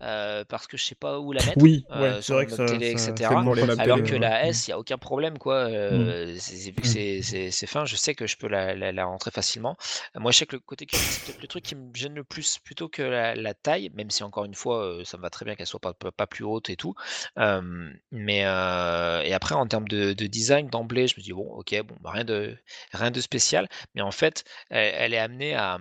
[0.00, 1.60] euh, parce que je sais pas où la mettre.
[1.60, 3.30] Oui, euh, c'est sur vrai que ça, télé, ça- etc.
[3.78, 5.54] Alors que la S, il n'y a aucun problème, quoi.
[5.54, 9.76] euh, c'est- vu que c'est- c'est fin, je sais que je peux la, rentrer facilement.
[10.14, 12.22] Moi, je sais que le côté cubique, c'est peut-être le truc qui me gêne le
[12.22, 15.56] plus plutôt que la, taille, même si encore une fois, ça me va très bien
[15.56, 15.94] qu'elle soit pas,
[16.26, 16.94] plus haute et tout.
[18.12, 22.24] Mais et après, en termes de design, d'emblée, je me dis, bon, ok, bah, rien,
[22.24, 22.56] de,
[22.92, 23.68] rien de spécial.
[23.94, 25.78] Mais en fait, elle est amenée à.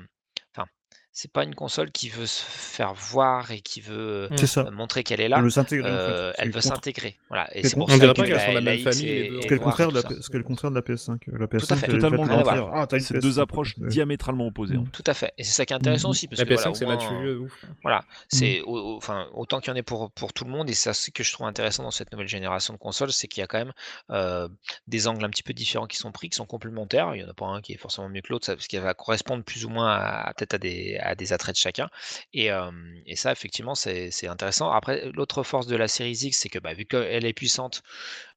[1.20, 4.62] C'est pas une console qui veut se faire voir et qui veut ça.
[4.62, 5.42] euh, montrer qu'elle est Elle là.
[5.42, 6.00] veut s'intégrer en fait.
[6.00, 7.18] Euh, elle le veut contre- s'intégrer.
[7.30, 7.50] Voilà.
[7.58, 8.14] Et c'est pour ça que la,
[8.62, 10.16] la famille, Ce qui est le contraire de la, tout ça.
[10.16, 11.18] P- ce qui est le contraire de la PS5.
[11.26, 11.88] La PS5, Tout à fait.
[11.88, 12.24] Totalement
[12.72, 13.88] Ah, t'as une C'est PS5, deux approches ouais.
[13.88, 14.76] diamétralement opposées.
[14.76, 14.92] fait.
[14.92, 15.34] Tout à fait.
[15.40, 16.12] Et c'est ça qui est intéressant Mhm.
[16.12, 16.28] aussi.
[16.28, 17.66] Parce La que, voilà, PS5, au c'est moins, mature de ouf.
[17.82, 20.94] Voilà, c'est enfin autant qu'il y en ait pour, pour tout le monde et c'est
[20.94, 23.48] ça que je trouve intéressant dans cette nouvelle génération de consoles, c'est qu'il y a
[23.48, 23.74] quand même
[24.12, 24.48] euh,
[24.88, 27.16] des angles un petit peu différents qui sont pris, qui sont complémentaires.
[27.16, 28.80] Il y en a pas un qui est forcément mieux que l'autre, ça- parce qu'il
[28.82, 31.90] va correspondre plus ou moins à, peut-être à des, à des attraits de chacun.
[32.34, 32.70] Et, euh,
[33.06, 34.70] et ça, effectivement, c'est c'est intéressant.
[34.72, 37.82] Après, l'autre force de la série X, c'est que bah, vu qu'elle est puissante,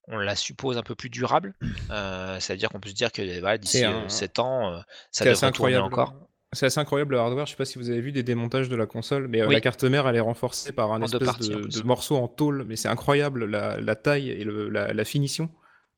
[0.09, 1.55] on la suppose un peu plus durable.
[1.91, 3.23] Euh, C'est-à-dire qu'on peut se dire que
[3.57, 4.81] d'ici C'est un- 7 ans,
[5.11, 5.85] ça C'est assez devrait tourner incroyable.
[6.13, 6.15] encore.
[6.53, 7.47] C'est assez incroyable le hardware.
[7.47, 9.55] Je sais pas si vous avez vu des démontages de la console, mais Oui.
[9.55, 12.65] la carte mère elle est renforcée par un En espèce parties, de, morceau en tôle.
[12.67, 15.49] Mais c'est incroyable la, la taille et le- la, la finition.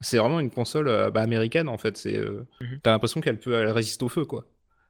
[0.03, 1.97] C'est vraiment une console bah, américaine en fait.
[1.97, 2.81] C'est euh, Mhm.
[2.83, 4.45] t'as l'impression qu'elle peut elle résiste au feu quoi.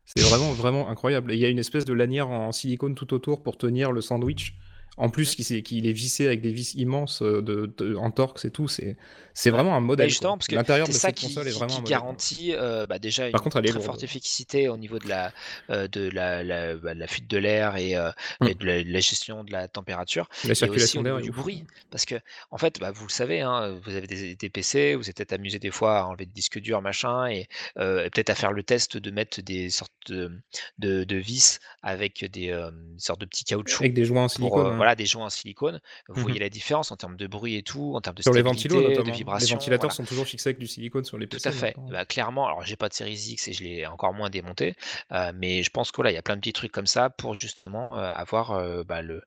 [0.05, 1.33] C'est vraiment vraiment incroyable.
[1.33, 4.01] Et il y a une espèce de lanière en silicone tout autour pour tenir le
[4.01, 4.55] sandwich.
[4.99, 8.51] En plus, qu'il est vissé avec des vis immenses euh, de, de- en torx et
[8.51, 8.69] tout.
[8.69, 8.97] C'est
[9.34, 10.06] c'est vraiment un modèle.
[10.06, 10.38] Bah, justement, quoi.
[10.38, 11.96] parce que L'intérieur de ça cette qui, console est qui- vraiment qui un modèle.
[11.98, 12.00] quoi.
[12.06, 13.86] garantit euh, bah, déjà Par une contre, elle est très lourde.
[13.86, 15.32] forte efficacité au niveau de la,
[15.70, 18.10] euh, de la, la, bah, de la fuite de l'air et, euh,
[18.40, 18.46] Mm.
[18.48, 20.28] et de la, de la gestion de la température.
[20.44, 21.64] La Et aussi circulation au d'air niveau est du bruit.
[21.90, 22.16] Parce que,
[22.50, 25.32] en fait, bah, vous le savez, hein, vous avez des, des PC, vous êtes peut-être
[25.32, 27.48] amusé des fois à enlever des disques durs, machin, et
[27.78, 30.30] euh, peut-être à faire le test de mettre des sortes de,
[30.78, 33.80] de, de vis avec des euh, sortes de petits caoutchoucs.
[33.82, 34.66] Avec des joints en silicone.
[34.66, 34.76] euh, hein.
[34.76, 35.80] voilà, des joints en silicone.
[36.09, 36.22] Vous Mhm.
[36.22, 38.68] voyez la différence en termes de bruit et tout, en termes de Sur les stabilité,
[38.68, 38.94] ventilos, de
[39.24, 39.94] Les ventilateurs voilà.
[39.94, 41.49] sont toujours fixés avec du silicone sur les Tout PC.
[41.49, 41.77] à fait.
[41.77, 41.93] maintenant.
[41.93, 44.74] Bah, clairement, alors j'ai pas de série X et je l'ai encore moins démonté,
[45.12, 47.11] euh, mais je pense que là, il y a plein de petits trucs comme ça
[47.11, 49.23] pour justement euh, avoir euh, bah, le,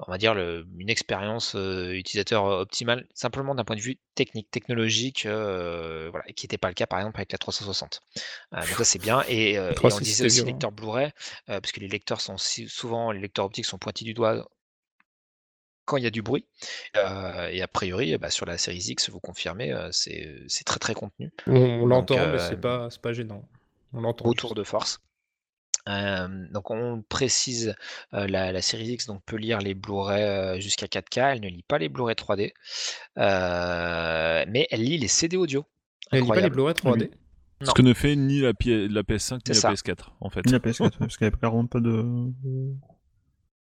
[0.00, 5.24] on va dire le, une expérience utilisateur optimale, simplement d'un point de vue technique, technologique,
[5.26, 8.00] voilà, qui n'était pas le cas par exemple avec la 360.
[8.54, 9.22] Euh, donc ça c'est bien.
[9.28, 10.50] Et, et 360, on disait aussi violent.
[10.52, 11.10] lecteur Blu-ray,
[11.46, 14.46] parce que les lecteurs sont si- souvent, les lecteurs optiques sont pointés du doigt
[15.84, 16.44] quand il y a du bruit.
[16.96, 20.78] Euh, et a priori, bah, sur la série X, vous confirmez, euh, c'est c'est très
[20.78, 21.32] très contenu.
[21.46, 23.48] On, on l'entend, mais euh, c'est pas, c'est pas gênant.
[23.92, 24.24] On l'entend.
[24.24, 24.56] Retour juste.
[24.58, 25.00] de force.
[25.86, 27.74] Euh, donc on précise,
[28.14, 31.48] euh, la, la série X donc, peut lire les Blu-ray euh, jusqu'à 4K, elle ne
[31.48, 32.52] lit pas les Blu-ray 3D,
[33.18, 35.64] euh, mais elle lit les CD audio.
[36.10, 36.50] Elle lit pas les.
[36.50, 37.10] Blu-ray 3D.
[37.60, 37.72] Ce Non.
[37.72, 39.68] que ne fait ni la, P- la PS5 C'est ni ça.
[39.68, 40.44] la PS4 en fait.
[40.46, 42.04] Ni la PS4, parce avait carrément pas de.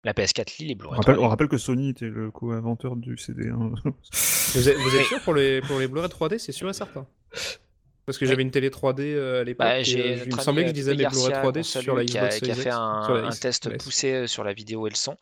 [0.04, 1.20] La PS4 lit les On Blu-ray rappelle, 3D.
[1.26, 3.50] on rappelle que Sony était le co-inventeur du CD.
[3.50, 3.74] hein.
[3.84, 7.06] Vous êtes, vous êtes sûr pour les, pour les Blu-ray 3D C'est sûr et certain.
[8.06, 9.68] Parce que j'avais une télé 3D euh, à l'époque.
[9.68, 12.06] Bah, euh, il me semblait que je disais les Blu-ray Garcia, 3D qu'on sur la
[12.06, 14.96] qui a, Xbox qui a fait un, test poussé euh, sur la vidéo et le
[14.96, 15.16] son.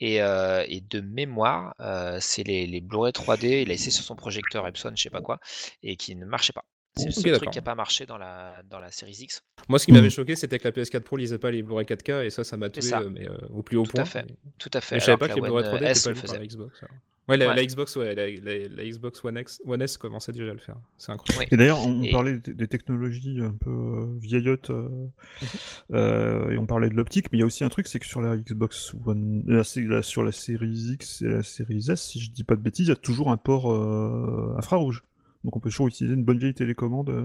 [0.00, 4.04] Et, euh, et de mémoire, euh, c'est les, les Blu-ray 3D, il a essayé sur
[4.04, 5.38] son projecteur Epson, je sais pas quoi,
[5.82, 6.64] et qui ne marchait pas.
[6.96, 9.42] C'est le truc qui n'a pas marché dans la, dans la série X.
[9.68, 12.24] Moi, ce qui m'avait choqué, c'était que la PS4 Pro lisait pas les Blu-ray 4K,
[12.24, 13.00] et ça, ça m'a tué, ça.
[13.00, 14.02] euh, mais euh, au plus haut Tout point.
[14.02, 14.24] à fait.
[14.28, 14.94] mais- Tout à fait.
[14.96, 16.38] Mais je savais pas que les la Blu-ray One 3D S étaient pas le par
[16.38, 16.82] la Xbox.
[16.82, 16.96] alors.
[17.28, 17.56] Ouais, la, Ouais.
[17.56, 20.60] la Xbox, ouais, la, la- la Xbox One, X, One S commençait déjà à le
[20.60, 20.76] faire.
[20.96, 21.40] C'est incroyable.
[21.50, 21.54] Oui.
[21.54, 25.48] Et d'ailleurs, on Et- parlait des, technologies un peu euh, vieillottes, euh, Mhm.
[25.94, 28.06] euh, et on parlait de l'optique, mais il y a aussi un truc, c'est que
[28.06, 32.30] sur la Xbox One, la- sur la série X et la série S, si je
[32.30, 35.02] dis pas de bêtises, il y a toujours un port euh, infrarouge.
[35.46, 37.08] Donc on peut toujours utiliser une bonne vieille télécommande.
[37.08, 37.24] euh,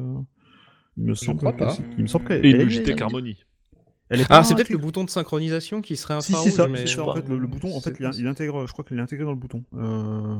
[0.96, 3.38] il me semble crois il me semble qu'elle Et une Logitech Harmony.
[4.10, 6.52] elle est Ah, c'est peut-être le bouton de synchronisation qui serait Si, infrarouge.
[6.52, 6.86] c'est ça, mais...
[6.86, 8.98] c'est ça, en fait, le, le bouton, en fait, il, il intègre, je crois qu'il
[8.98, 9.64] est intégré dans le bouton.
[9.76, 10.38] Euh,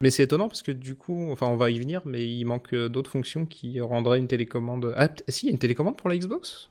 [0.00, 2.72] Mais c'est étonnant parce que du coup, enfin, on va y venir, mais il manque
[2.72, 4.94] euh, d'autres fonctions qui rendraient une télécommande.
[4.96, 6.70] Ah, si, il y a une télécommande pour la Xbox?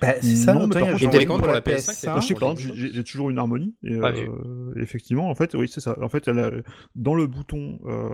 [0.00, 1.52] Bah, c'est ça, Non, mais autant par il y a contre, Jean les télécommandes pour
[1.52, 1.92] la PS1.
[1.92, 3.74] PS5, Moi, je sais que par pour exemple, les j'ai toujours une harmonie.
[3.82, 5.96] Et, euh, effectivement, en fait, oui, c'est ça.
[6.00, 6.50] En fait, elle a-
[6.94, 7.80] dans le bouton.
[7.86, 8.10] euh,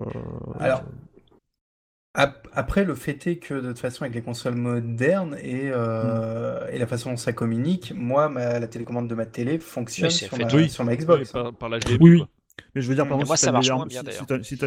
[0.58, 0.84] Alors,
[2.14, 6.66] ap- après, le fait est que de toute façon, avec les consoles modernes et, euh,
[6.72, 10.12] et la façon dont ça communique, moi, ma- la télécommande de ma télé fonctionne Oui,
[10.12, 10.68] sur fait ma, Oui.
[10.70, 11.32] sur ma Oui, Xbox.
[11.32, 11.68] par, par
[12.00, 12.18] oui.
[12.18, 12.28] quoi.
[12.76, 13.66] Mais je veux dire, par Et exemple, moi, si ça t'as une marche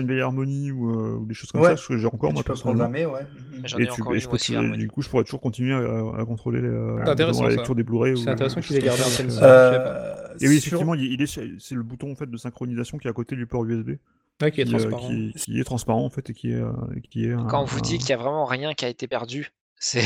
[0.08, 1.70] vieille harmonie ou, euh, ou des choses comme Ouais.
[1.70, 2.86] ça, ce que j'ai encore, moi, peux personnellement.
[2.86, 3.26] programmer, ouais.
[3.66, 4.78] J'en Et, ai tu, et je aussi, continue- harmonie.
[4.78, 6.68] du coup, je pourrais toujours continuer à, à contrôler les,
[7.04, 7.56] C'est intéressant, la ça.
[7.56, 8.18] lecture des Blu-ray.
[8.18, 11.28] C'est intéressant aient choses gardé un tel euh, Et oui, effectivement, il il est,
[11.60, 13.92] c'est le bouton en fait de synchronisation qui est à côté du port USB,
[14.42, 15.08] Ouais, qui est qui, euh, transparent.
[15.10, 16.72] qui, qui est transparent en fait et qui est, euh,
[17.10, 19.52] qui est Quand on vous dit qu'il y a vraiment rien qui a été perdu,
[19.80, 20.04] c'est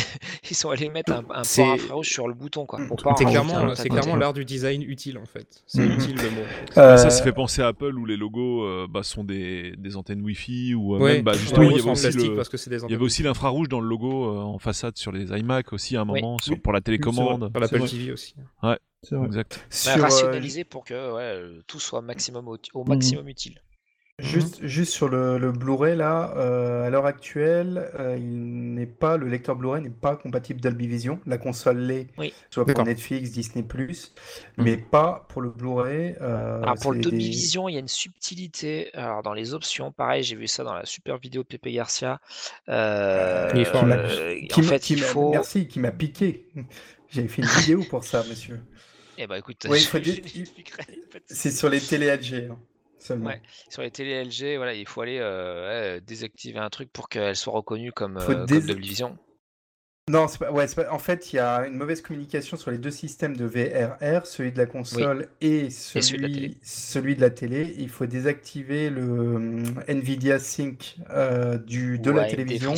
[0.50, 2.80] ils sont allés mettre un, un infrarouge sur le bouton quoi.
[2.88, 5.64] Pour C'est pas en C'est clairement, c'est clairement l'art du design utile en fait.
[5.68, 5.92] C'est Mhm.
[5.94, 6.42] utile le mot.
[6.78, 9.96] Euh, Ça, ça fait penser à Apple où les logos euh, bah, sont des, des
[9.98, 12.56] antennes Wi-Fi ou euh, Ouais, même bah, justement il y avait aussi le- parce que
[12.58, 15.26] c'est des il y avait aussi l'infrarouge dans le logo euh, en façade sur les
[15.38, 16.22] iMac aussi à un Oui.
[16.22, 16.60] moment sur- Oui.
[16.60, 17.50] pour la télécommande.
[17.52, 17.88] Sur l'Apple.
[17.90, 18.36] TV aussi.
[19.04, 19.26] C'est vrai.
[19.26, 19.58] Exact.
[19.60, 23.62] Bah, sur, euh, rationaliser pour que ouais, euh, tout soit maximum au, au maximum utile.
[24.22, 29.18] Juste, juste sur le, le Blu-ray, là, euh, à l'heure actuelle, euh, il n'est pas,
[29.18, 31.20] le lecteur Blu-ray n'est pas compatible Dolby Vision.
[31.26, 32.34] La console l'est, Oui.
[32.50, 32.84] soit pour.
[32.86, 33.66] Netflix, Disney+,
[34.58, 36.16] mais pas pour le Blu-ray.
[36.22, 38.94] euh, Alors pour le Dolby des- Vision, il y a une subtilité.
[38.94, 42.20] Alors dans les options, pareil, j'ai vu ça dans la super vidéo de Pepe Garcia.
[42.70, 44.48] Euh, Il euh, en m'a- fait,
[44.80, 45.32] qui il faut.
[45.32, 46.46] Merci, qui m'a piqué.
[47.10, 48.60] J'avais fait une vidéo pour ça, monsieur.
[49.18, 50.44] Eh ben écoute, Ouais, je,
[51.28, 52.58] C'est sur les télé LG, hein,
[53.02, 53.28] seulement.
[53.28, 53.42] Ouais.
[53.70, 57.36] Sur les télé LG, voilà, il faut aller euh, ouais, désactiver un truc pour qu'elle
[57.36, 59.18] soit reconnue comme, euh, dés- comme Dolby Vision.
[60.10, 62.80] Non, c'est pas, ouais, pas- en fait, il y a une mauvaise communication sur les
[62.80, 66.58] deux systèmes de VRR, celui de la console et celui, celui de la télé.
[66.64, 67.76] celui de la télé.
[67.78, 72.74] Il faut désactiver le hum, Nvidia Sync euh, du, de la télévision.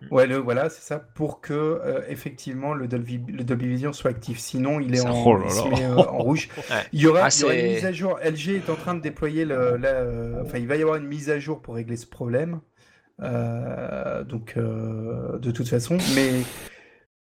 [0.00, 0.12] FreeSync.
[0.12, 4.10] Ouais, le, voilà, c'est ça, pour que euh, effectivement le Dolby, le Dolby Vision soit
[4.10, 4.38] actif.
[4.38, 5.70] Sinon, il est en, oh là il se là.
[5.70, 6.48] met, euh, en rouge.
[6.56, 6.62] Ouais.
[6.92, 8.18] Il y aura, Ah, il y aura une c'est- mise à jour.
[8.22, 11.06] LG est en train de déployer le, la, euh, enfin, il va y avoir une
[11.06, 12.60] mise à jour pour régler ce problème.
[13.22, 16.30] Euh, donc, euh, de toute façon, mais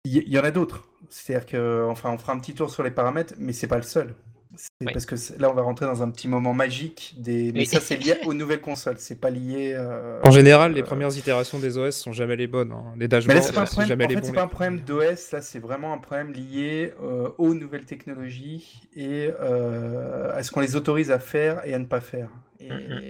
[0.05, 0.85] il y, il y en a d'autres.
[1.09, 3.81] C'est-à-dire que, enfin, on fera un petit tour sur les paramètres, mais c'est pas le
[3.83, 4.13] seul.
[4.61, 4.91] C'est Oui.
[4.91, 7.53] parce que c'est- là, on va rentrer dans un petit moment magique des.
[7.53, 7.65] Mais Oui.
[7.65, 8.97] ça, c'est lié aux nouvelles consoles.
[8.99, 9.71] C'est pas lié.
[9.73, 12.73] euh, En général, les euh, premières itérations des OS sont jamais les bonnes.
[12.73, 12.83] hein.
[12.97, 13.87] Les dashboards, c'est pas problème.
[13.87, 14.25] jamais En les fait, bons.
[14.27, 15.31] c'est les pas un problème d'OS.
[15.31, 20.59] Là, c'est vraiment un problème lié euh, aux nouvelles technologies et euh, à ce qu'on
[20.59, 22.29] les autorise à faire et à ne pas faire.
[22.59, 23.01] Et, Mhm.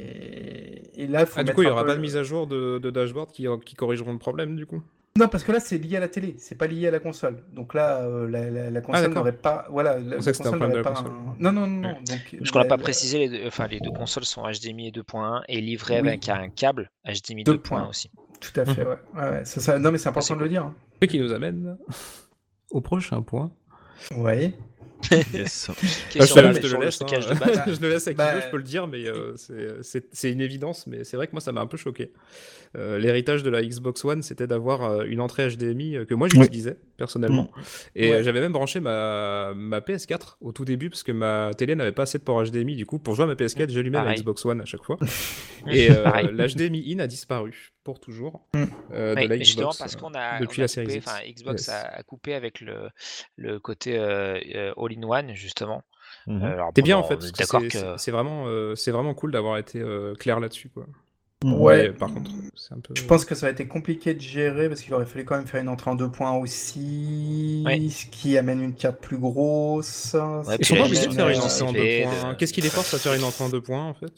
[0.98, 2.46] et là, faut Ah, du coup, il n'y aura peu pas de mise à jour
[2.46, 4.84] de, de dashboard qui, qui corrigeront le problème, du coup?
[5.18, 6.36] Non, parce que là, c'est lié à la télé.
[6.38, 7.44] C'est pas lié à la console.
[7.54, 9.66] Donc là, euh, la, la- la console Ah, n'aurait pas.
[9.70, 11.02] Voilà, la, la que c'était un console problème de n'aurait la pas.
[11.04, 11.12] console.
[11.12, 11.82] un- Non, non, non.
[11.82, 11.94] non.
[11.94, 14.88] Donc, Parce qu'on l'a la- pas précisé, les deux, enfin, les deux consoles sont HDMI
[14.88, 16.08] et 2.1 et livrées Oui.
[16.08, 17.88] avec un câble HDMI 2.1 Deux points.
[17.90, 18.10] aussi.
[18.40, 18.96] Tout à fait, ouais.
[19.16, 20.64] Ouais, ouais, ça, ça- Non, mais c'est important de le dire.
[20.64, 20.76] hein.
[21.02, 21.78] Ce qui nous amène
[22.72, 23.52] au prochain point.
[24.16, 24.54] Ouais.
[25.34, 25.70] Yes.
[26.20, 27.06] Ah, je la- je te le laisse, hein.
[27.40, 27.62] base.
[27.76, 29.34] je le laisse avec Bah, je peux le dire, mais euh,
[30.12, 30.88] c'est une évidence.
[30.88, 32.12] Mais c'est vrai que moi, ça m'a un peu choqué.
[32.78, 36.28] Euh, L'héritage de la Xbox One, c'était d'avoir euh, une entrée HDMI euh, que moi
[36.28, 37.50] j'utilisais personnellement.
[37.96, 38.16] Et Ouais.
[38.18, 41.92] euh, j'avais même branché ma, ma PS4 au tout début parce que ma télé n'avait
[41.92, 42.76] pas assez de port HDMI.
[42.76, 44.20] Du coup, pour jouer à ma PS4, j'allumais ma Pareil.
[44.20, 44.98] Xbox One à chaque fois.
[45.68, 48.64] Et euh, l'HDMI in a disparu pour toujours Mm.
[48.94, 49.78] euh, Oui, de la mais justement Xbox.
[49.80, 50.98] parce qu'on a, depuis on a la série coupé,
[51.28, 51.42] X.
[51.42, 51.70] Xbox Yes.
[51.70, 52.90] a, a coupé avec le,
[53.36, 54.38] le côté euh,
[54.78, 55.84] all-in-one justement.
[56.28, 59.32] C'est bon, bien en fait, d'accord c'est- que c'est c'est vraiment, euh, c'est vraiment cool
[59.32, 60.70] d'avoir été euh, clair là-dessus.
[60.70, 60.86] quoi.
[61.46, 61.92] Ouais.
[61.94, 62.94] Par contre, c'est un peu.
[62.98, 65.48] Je pense que ça va été compliqué de gérer parce qu'il aurait fallu quand même
[65.48, 67.80] faire une entrée en deux points aussi, Ouais.
[67.90, 70.16] ce qui amène une carte plus grosse.
[70.46, 72.32] Ouais, Ils sont pas obligés de faire une gestion entrée en deux points.
[72.34, 74.08] de- Qu'est-ce qui les force à faire une entrée en deux points en fait?
[74.08, 74.10] euh,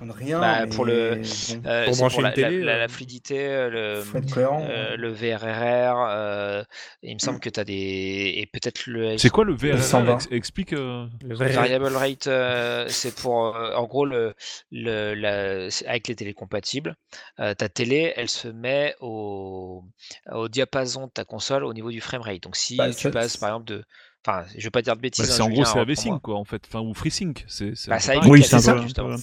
[0.00, 0.40] Rien.
[0.40, 2.72] Bah, mais pour le- bon, Euh, Pour c'est brancher pour la, une télé, la- la-
[2.72, 3.36] euh, la fluidité,
[3.70, 4.02] le,
[4.32, 4.66] cohérent.
[4.68, 6.64] euh, le VRRR, euh,
[7.04, 8.34] il me semble que tu as des.
[8.36, 9.16] Et peut-être le.
[9.16, 10.14] C'est quoi le VRR 120.
[10.16, 10.72] Ex- Explique.
[10.72, 14.34] euh, Le Variable rate, euh, c'est pour, euh, en gros, le,
[14.72, 16.96] le, la- c'est avec les télés compatibles,
[17.38, 19.84] euh, ta télé, elle se met au,
[20.32, 22.42] au diapason de ta console au niveau du framerate.
[22.42, 23.84] Donc si Bah, tu passes par exemple de,
[24.28, 25.78] enfin, je vais pas dire de bah, bêtises, c'est hein, en gros c'est.
[25.78, 27.44] AV-Sync quoi en fait, enfin ou FreeSync.
[27.48, 28.30] C'est c'est un Bah, ça pareil.
[28.30, 28.74] Oui, c'est c'est ça.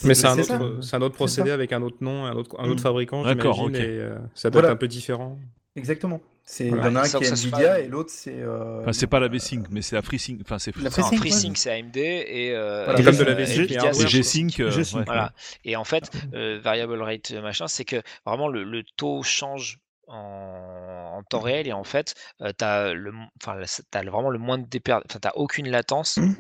[0.04, 2.56] Mais c'est un, C'est autre- c'est un autre procédé avec un autre nom, un autre,
[2.60, 2.84] un autre Mm.
[2.84, 3.82] fabricant, D'accord, j'imagine, ok.
[3.82, 4.68] et euh, ça doit Voilà.
[4.70, 5.38] être un peu différent.
[5.76, 6.22] Exactement.
[6.48, 7.02] C'est Voilà.
[7.02, 8.36] un Sans qui est Nvidia et l'autre c'est.
[8.40, 10.40] euh, Enfin, c'est pas la V-Sync, mais c'est la FreeSync.
[10.42, 13.24] Enfin, c'est La c'est un- FreeSync, FreeSync, c'est AMD et, euh, Voilà, et, comme de
[13.24, 14.60] la V-Sync, c'est G-Sync.
[14.60, 15.04] euh, ouais.
[15.08, 15.34] Voilà.
[15.66, 17.96] Et en fait, euh, variable rate machin, c'est que
[18.28, 22.16] vraiment le, le taux change en, temps réel et en fait,
[22.94, 23.12] le-
[24.10, 24.94] vraiment le moins de déper...
[24.94, 26.36] enfin, t'as aucune latence Mhm.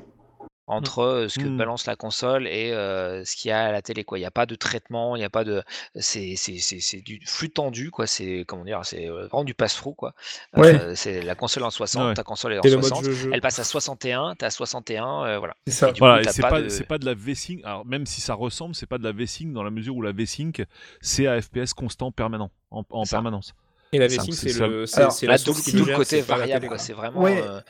[0.67, 1.57] Entre euh, ce que Mmh.
[1.57, 4.03] balance la console et euh, ce qu'il y a à la télé.
[4.03, 4.17] Quoi.
[4.17, 5.61] Il n'y a pas de traitement, il n'y a pas de.
[5.95, 8.07] C'est c'est- c'est- c'est du flux tendu, quoi.
[8.07, 10.13] C'est comment dire, c'est euh, vraiment du passe-through, quoi.
[10.57, 10.73] Ouais.
[10.79, 12.13] Euh, c'est la console en 60, Ouais.
[12.15, 13.29] ta console est en C'est le mode 60, jeu-jeu.
[13.33, 15.55] elle passe à 61, t'as 61, euh, voilà.
[15.67, 15.89] C'est ça.
[15.89, 17.61] Et du Voilà, coup, et t'as c'est pas pas, de- c'est pas de la V-Sync.
[17.63, 20.11] Alors, même si ça ressemble, c'est pas de la V-Sync dans la mesure où la
[20.13, 20.65] V-Sync,
[21.01, 23.17] c'est à FPS constant permanent, en, en Ça.
[23.17, 23.53] permanence.
[23.93, 24.67] Et la Ça, V-Sync, c'est c'est ça.
[24.67, 26.23] le, c'est Alors, c'est Là, la d'où source qui d'où le le gère, côté c'est
[26.27, 26.77] pas la variable, télé, quoi.
[26.77, 26.83] quoi.
[26.85, 27.21] C'est vraiment.
[27.21, 27.41] Ouais.
[27.45, 27.61] euh,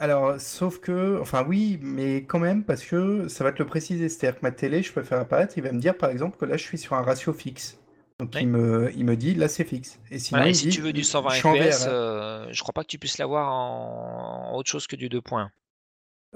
[0.00, 4.08] Alors, sauf que, enfin oui, mais quand même, parce que ça va te le préciser.
[4.08, 6.44] C'est-à-dire que ma télé, je peux faire apparaître, il va me dire par exemple que
[6.44, 7.78] là, je suis sur un ratio fixe.
[8.18, 9.98] Donc il, me, il me dit là, c'est fixe.
[10.10, 11.84] Et sinon, voilà, et il si dit, tu veux du 120 je suis en FPS,
[11.84, 11.88] VR.
[11.88, 14.50] euh, je crois pas que tu puisses l'avoir en...
[14.52, 15.50] en autre chose que du 2 points.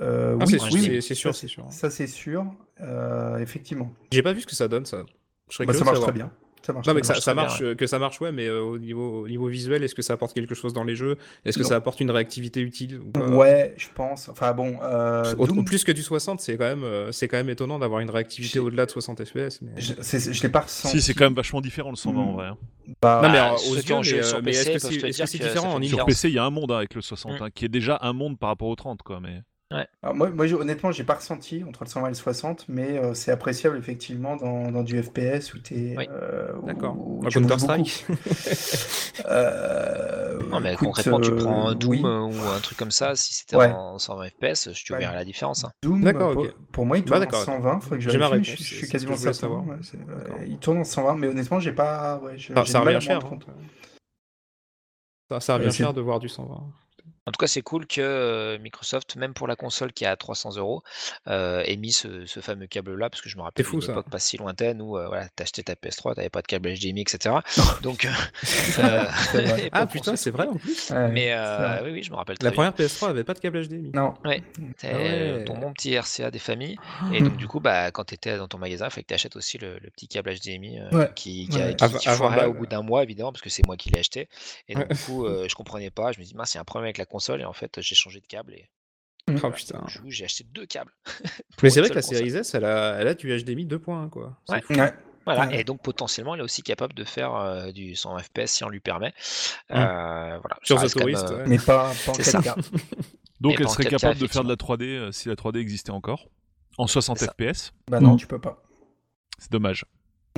[0.01, 1.67] Euh, Ah, oui, c'est sûr, oui, c'est- sûr, ça, c'est sûr.
[1.73, 2.47] Ça, c'est sûr,
[2.81, 3.93] euh, effectivement.
[4.13, 5.05] J'ai pas vu ce que ça donne, ça.
[5.49, 6.33] Je serais Bah, ça marche très bien.
[6.69, 8.31] Ça marche Non, mais que ça, marche ça très bien, marche, que ça marche, ouais,
[8.31, 10.95] mais euh, au, niveau, au niveau visuel, est-ce que ça apporte quelque chose dans les
[10.97, 11.17] jeux?
[11.47, 11.71] Est-ce que Non.
[11.71, 13.27] ça apporte une réactivité utile ou pas?
[13.27, 14.29] Ouais, je pense.
[14.29, 17.39] Enfin bon, euh, Au- Doom, Plus que du 60, c'est quand même, euh, c'est quand
[17.39, 19.61] même étonnant d'avoir une réactivité au-delà de 60 FPS.
[19.63, 19.81] Mais...
[19.81, 20.99] je, l'ai pas ressenti.
[20.99, 22.35] Si, c'est quand même vachement différent le 120 en Mm.
[22.35, 22.47] vrai.
[22.49, 22.57] hein.
[23.01, 25.83] Bah, Non, mais Bah, euh, aux yeux, mais, sur mais est-ce que c'est différent en
[25.83, 26.05] Sur.
[26.05, 27.45] PC, il y a un monde avec le 60, Mm.
[27.45, 29.21] hein, qui est déjà un monde par rapport au 30, quoi.
[29.21, 29.41] Mais
[30.03, 32.99] alors moi, moi, je- honnêtement, j'ai pas ressenti entre le 120 et le 60, mais
[32.99, 35.95] euh, c'est appréciable effectivement dans, dans du FPS où t'es.
[35.99, 36.07] Oui.
[36.11, 36.97] euh, D'accord.
[37.29, 38.21] tu Counter-Strike beaucoup.
[39.27, 42.03] Euh, Non, mais écoute, concrètement, tu euh, prends un Doom oui.
[42.05, 43.71] euh, ou un truc comme ça, si c'était Ouais.
[43.73, 45.01] en 120 FPS, tu Ouais.
[45.01, 45.65] verrais la différence.
[45.65, 45.71] hein.
[45.83, 46.35] Doom, D'accord,
[46.73, 47.81] pour, moi, il Bah, tourne en d'accord, 120.
[47.81, 49.33] Faudrait que je je, je suis quasiment je certain.
[49.41, 49.67] savoir.
[49.67, 49.77] ouais,
[50.47, 52.19] il tourne en 120, mais honnêtement, j'ai pas.
[52.23, 53.19] Ouais, je- Ça, revient cher.
[53.21, 53.45] compte.
[55.41, 56.63] Ça, revient cher de voir du 120.
[57.29, 60.57] En tout cas, c'est cool que Microsoft, même pour la console qui est à 300
[60.57, 60.83] euros,
[61.27, 64.37] ait mis ce, ce fameux câble-là, parce que je me rappelle d'une époque pas si
[64.39, 67.37] lointaine où euh, voilà, t'achetais ta PS3, t'avais pas de câble HDMI, etc.
[67.83, 68.09] Donc,
[68.43, 69.65] C'est vrai.
[69.67, 70.91] et Ah putain, c'est vrai en plus.
[70.91, 72.55] Ouais, Mais euh, oui, oui, je me rappelle La bien.
[72.57, 73.91] première PS3 avait pas de câble HDMI.
[73.95, 74.15] Non.
[74.77, 74.97] C'était Ah
[75.39, 75.45] ouais.
[75.45, 76.79] ton bon petit RCA des familles.
[77.13, 79.15] Et donc, du coup, bah, quand tu étais dans ton magasin, il fallait que tu
[79.15, 81.11] achètes aussi le, le petit câble HDMI euh, Ouais.
[81.15, 81.75] qui, qui, Ouais.
[81.77, 83.91] qui- Avant- qui avant foirait au bout d'un mois, évidemment, parce que c'est moi qui
[83.91, 84.29] l'ai acheté.
[84.69, 84.95] Et donc, Ouais.
[84.95, 86.13] du coup, euh, je comprenais pas.
[86.13, 87.18] Je me dis, mince, il y a un problème avec la console.
[87.41, 88.55] Et en fait, j'ai changé de câble.
[88.55, 88.69] Et
[89.31, 89.55] Oh voilà.
[89.57, 89.85] putain.
[89.87, 90.93] Du coup, j'ai acheté deux câbles.
[91.63, 92.17] Mais c'est vrai que la console.
[92.19, 94.39] série S, elle a, elle a du HDMI 2.1 quoi.
[94.49, 94.63] Ouais.
[94.71, 94.95] Ouais.
[95.27, 95.61] Voilà, Ouais.
[95.61, 98.71] et donc potentiellement, elle est aussi capable de faire euh, du 100 FPS si on
[98.71, 99.13] lui permet.
[99.71, 101.45] Euh, voilà, Sur The même, Tourist, euh.
[101.47, 102.41] Mais pas, pas en C'est ça.
[102.41, 102.55] 4K.
[103.43, 105.59] donc Mais elle serait 4K, capable de faire de la 3D euh, si la 3D
[105.59, 106.31] existait encore
[106.79, 107.33] en 60 C'est ça.
[107.33, 107.73] FPS.
[107.91, 108.63] Bah non, tu peux pas.
[109.39, 109.85] C'est dommage.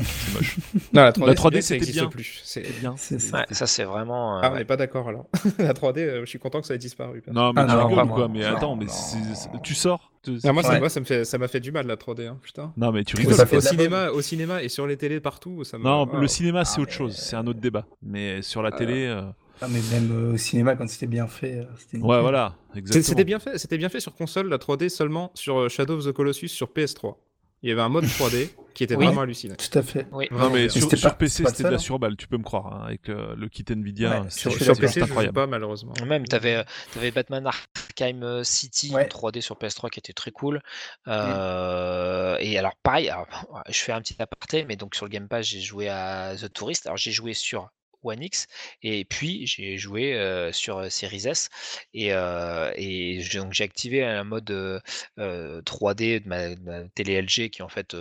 [0.03, 0.57] C'est moche.
[0.93, 2.09] Non, la 3D, La c'est 3D, bien, ça c'était existe bien.
[2.09, 2.41] plus.
[2.45, 2.95] C'est- bien.
[2.97, 3.39] C'est ça.
[3.39, 4.37] Ouais, ça, c'est vraiment.
[4.37, 4.59] euh, Ah, on ouais.
[4.61, 5.27] n'est pas d'accord alors.
[5.59, 7.23] la 3D, euh, je suis content que ça ait disparu.
[7.31, 8.91] Non, mais Ah tu non, rigoles quoi Mais Non, attends, mais non.
[8.93, 10.81] c'est- c'est- tu sors tu- Non, moi, ça, Ouais.
[10.81, 12.73] moi, ça me fait, ça m'a fait du mal la 3D, hein, putain.
[12.77, 13.35] Non, mais tu rigoles.
[13.35, 15.79] ça fait Au cinéma, au cinéma et sur les télés partout, ça.
[15.79, 17.17] Non, Ah, le cinéma, c'est Ah, autre chose.
[17.17, 17.87] C'est un autre débat.
[18.03, 18.77] Mais sur la Ah.
[18.77, 19.23] télé, euh,
[19.63, 22.79] Ah, mais même euh, au cinéma, quand c'était bien fait, euh, c'était ouais, voilà, C'est-
[22.79, 23.05] exactement.
[23.05, 26.05] C'était bien fait, c'était bien fait sur console la 3D seulement sur euh, Shadow of
[26.07, 27.17] the Colossus sur PS3.
[27.63, 29.05] Il y avait un mode 3D qui était Oui.
[29.07, 29.55] vraiment hallucinant.
[29.57, 30.07] Tout à fait.
[30.13, 30.29] Oui.
[30.31, 31.79] Non, mais sur, c'était sur pas- PC, c'était de la hein.
[31.79, 32.73] surballe, tu peux me croire.
[32.73, 34.79] hein, avec le, le kit Nvidia, Ouais, c'est sur- Sur.
[34.79, 35.93] PC, je pas malheureusement.
[36.07, 36.65] Même, tu avais,
[37.15, 39.05] Batman Arkham euh, City Ouais.
[39.05, 40.63] en 3D sur PS3 qui était très cool.
[41.09, 43.27] Euh, Et alors, pareil, alors,
[43.69, 46.53] je fais un petit aparté, mais donc sur le Game Pass, j'ai joué à The
[46.53, 46.87] Tourist.
[46.87, 47.69] Alors, j'ai joué sur
[48.03, 48.47] One X
[48.83, 51.49] et puis j'ai joué euh, sur Series S
[51.95, 52.71] et, euh,
[53.35, 54.81] donc j'ai activé un mode euh,
[55.19, 57.97] euh, 3D de ma, de ma télé LG qui est en fait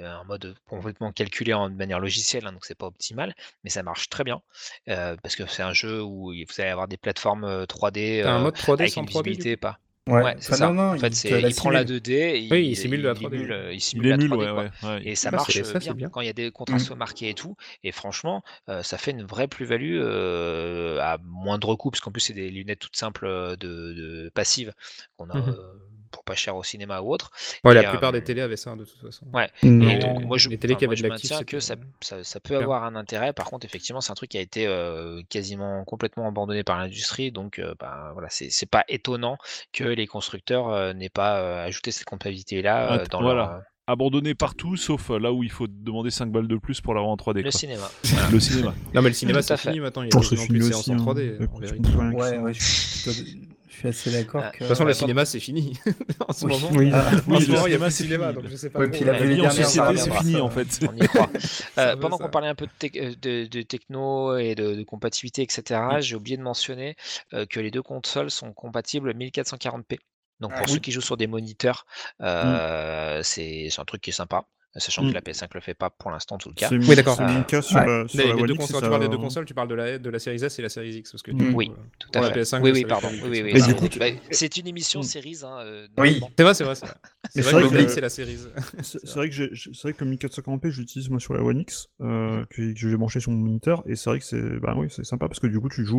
[0.00, 3.34] un mode complètement calculé en, de manière logicielle, hein, donc c'est pas optimal,
[3.64, 4.40] mais ça marche très bien
[4.86, 8.38] parce que c'est un jeu où vous allez avoir des plateformes euh, 3D T'as un
[8.40, 9.08] mode 3D avec sans une 3D.
[9.08, 9.78] visibilité pas.
[10.08, 10.72] Ouais, Ouais, c'est Enfin, ça.
[10.72, 11.84] non, non, en fait, il, il prend la simule.
[11.84, 13.36] 2D et il, Oui, il simule la 3D.
[13.36, 14.66] émule, euh, il Il simule la émule, 3D, ouais, quoi.
[14.66, 15.02] ouais, ouais.
[15.02, 16.10] Et ça Ah, marche ça, bien, bien.
[16.10, 17.56] quand il y a des contrastes marqués et tout.
[17.84, 22.20] Et franchement, euh, ça fait une vraie plus-value euh, à moindre coût, parce qu'en plus,
[22.22, 23.26] c'est des lunettes toutes simples
[23.58, 24.72] de, de passives
[25.16, 25.50] qu'on a Mhm.
[25.50, 27.30] euh, pour pas cher au cinéma ou autre.
[27.64, 29.26] Ouais, la plupart euh, des télés avaient ça de toute façon.
[29.32, 29.48] Ouais.
[29.62, 29.88] Non.
[29.88, 31.76] Et donc, moi, je, les télés qui moi, avaient je de l'actif, maintiens que ça,
[32.00, 32.62] ça, ça peut Bien.
[32.62, 33.32] avoir un intérêt.
[33.32, 37.32] Par contre, effectivement, c'est un truc qui a été euh, quasiment complètement abandonné par l'industrie.
[37.32, 39.36] Donc, euh, bah, voilà, c'est c'est pas étonnant
[39.72, 43.34] que les constructeurs euh, n'aient pas euh, ajouté cette compatibilité-là euh, dans voilà.
[43.34, 43.58] leur, euh,
[43.90, 47.10] Abandonné partout, sauf euh, là où il faut demander 5 balles de plus pour l'avoir
[47.10, 47.36] en 3D.
[47.36, 47.50] le quoi.
[47.52, 47.90] cinéma.
[48.30, 48.74] Le cinéma.
[48.92, 49.70] Non, mais le cinéma, c'est fait.
[49.70, 50.02] fini maintenant.
[50.02, 50.92] Il y a plus de séances aussi.
[50.92, 51.14] en hein.
[51.14, 51.36] 3D.
[51.40, 51.82] Mais en bon, tu vérité.
[51.82, 53.47] peux plus rien que Ouais, ouais, je suis, plutôt- je
[53.78, 54.54] suis assez d'accord Ah, que.
[54.54, 55.78] De toute façon, le cinéma, c'est fini.
[56.28, 56.52] en ce Oui.
[56.52, 56.70] moment.
[56.74, 58.44] Oui, Ah, En oui, ce le moment, il y a cinéma, plus de cinéma, donc
[58.48, 58.96] je sais pas Ouais, trop.
[58.96, 60.80] puis la vie en société, c'est fini en fait.
[60.90, 61.30] On y croit.
[61.78, 65.42] Euh, pendant qu'on parlait un peu de, euh, de, de techno et de, de compatibilité,
[65.42, 66.96] etc., j'ai oublié de mentionner
[67.34, 69.98] euh, que les deux consoles sont compatibles 1440p.
[70.40, 70.80] Donc pour Ah, ceux oui.
[70.80, 71.84] qui jouent sur des moniteurs,
[72.22, 74.44] euh, c'est c'est un truc qui est sympa.
[74.76, 75.08] Sachant Mm.
[75.08, 76.68] que la PS5 le fait pas pour l'instant, en tout cas.
[76.68, 77.14] C'est Oui, d'accord.
[77.16, 77.32] sur Ouais.
[77.62, 79.74] sur Les, la les deux consoles, ça- tu parles des deux consoles, tu parles de
[79.74, 81.38] la, de la Series S et la Series X, parce que Mm.
[81.38, 82.40] coup, Oui, euh, Tout à fait.
[82.40, 83.08] PS5, oui, oui, pardon.
[83.10, 85.04] Oui, oui, oui, Mais c'est- du coup, bah, c'est une émission Mm.
[85.04, 85.38] Series.
[85.42, 86.20] Hein, euh, Oui.
[86.36, 86.74] c'est vrai, c'est vrai.
[86.74, 88.38] C'est vrai, vrai que c'est la Series.
[88.82, 91.88] C'est vrai que c'est vrai que le 1440p, je l'utilise moi sur la One X,
[92.00, 95.04] euh, que, j'ai branché sur mon moniteur, et c'est vrai que c'est bah oui, c'est
[95.04, 95.98] sympa parce que du coup tu joues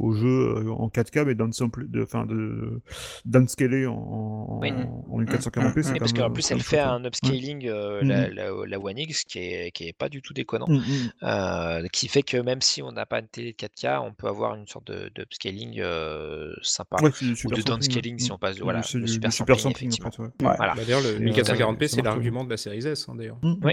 [0.00, 0.26] au, jeu
[0.66, 2.80] euh, en 4K mais downsample, de, enfin de
[3.24, 4.70] downscalé en, en, Oui.
[5.10, 8.09] en 1440p, c'est Oui, quand parce qu'en plus, elle fait un upscaling, euh, Mm.
[8.10, 10.66] La, la, la One X, qui est, qui est pas du tout déconnant.
[10.68, 11.12] Mm, mm.
[11.22, 14.28] euh, qui fait que même si on n'a pas une télé de 4K, on peut
[14.28, 16.96] avoir une sorte de, de upscaling euh, sympa.
[17.02, 18.20] Ouais, Ou super de downscaling ouais.
[18.20, 20.32] si on passe de voilà, le super super sampling, sampling en effectivement.
[20.38, 20.56] fait, ouais.
[20.56, 20.74] Voilà.
[20.74, 23.38] Bah, D'ailleurs, le Et, euh, 1440p, ça c'est l'argument de la Series S, hein, d'ailleurs.
[23.42, 23.54] Mm.
[23.62, 23.72] Oui.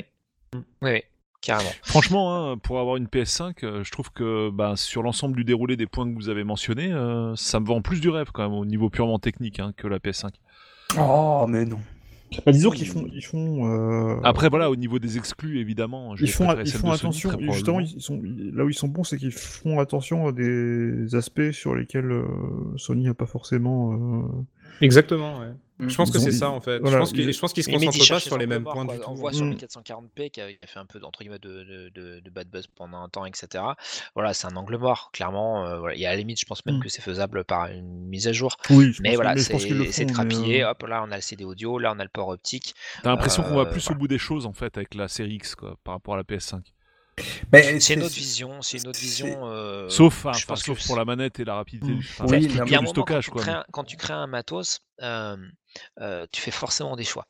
[0.53, 1.01] Oui, oui,
[1.41, 1.69] carrément.
[1.83, 5.75] Franchement, hein, pour avoir une PS5, euh, je trouve que bah, sur l'ensemble du déroulé
[5.75, 8.57] des points que vous avez mentionnés, euh, ça me vend plus du rêve quand même
[8.57, 10.29] au niveau purement technique hein, que la PS5.
[10.97, 11.79] Oh, mais non.
[12.45, 13.65] Bah, disons qu'ils font, ils font.
[13.67, 17.31] euh, Après voilà, au niveau des exclus évidemment, je ils font, ils Sony, attention.
[17.51, 18.21] Justement, ils sont
[18.53, 22.25] là où ils sont bons, c'est qu'ils font attention à des aspects sur lesquels euh,
[22.75, 23.93] Sony n'a pas forcément.
[23.93, 24.27] euh,
[24.81, 25.51] Exactement, ouais.
[25.79, 25.89] Mm.
[25.89, 26.79] Je pense que c'est ça, en fait.
[26.79, 29.09] voilà, je pense qu'ils qu'ils se concentrent pas sur les mêmes points morts, du quoi.
[29.09, 29.19] On tout.
[29.21, 29.49] voit sur Mm.
[29.51, 32.29] le 440p qui a qui a fait un peu d'entre guillemets de, de, de, de
[32.29, 33.63] bad buzz pendant un temps, etc.
[34.15, 35.65] Voilà, c'est un angle mort, clairement.
[35.65, 35.95] euh, voilà.
[35.95, 36.83] Et à la limite, je pense même Mm.
[36.83, 38.55] que c'est faisable par une mise à jour.
[38.69, 39.37] Oui, je Mais pense, voilà,
[39.91, 40.63] c'est trapillé.
[40.63, 42.73] euh, Hop, là, on a le CD audio, là, on a le port optique.
[43.03, 43.95] T'as l'impression qu'on va Euh, plus voilà.
[43.97, 46.23] au bout des choses en fait avec la série X quoi, par rapport à la
[46.23, 46.61] PS5.
[47.51, 49.39] Mais C'est une autre vision, c'est une autre vision.
[49.49, 51.91] euh, Sauf, enfin, je enfin, pense sauf que pour la manette et la rapidité.
[51.91, 51.99] Mm.
[51.99, 53.41] du- enfin, Oui, Il y a un du moment, stockage quand, tu quoi.
[53.41, 55.37] crées un, quand tu crées un matos, euh,
[55.99, 57.25] euh, tu fais forcément des choix.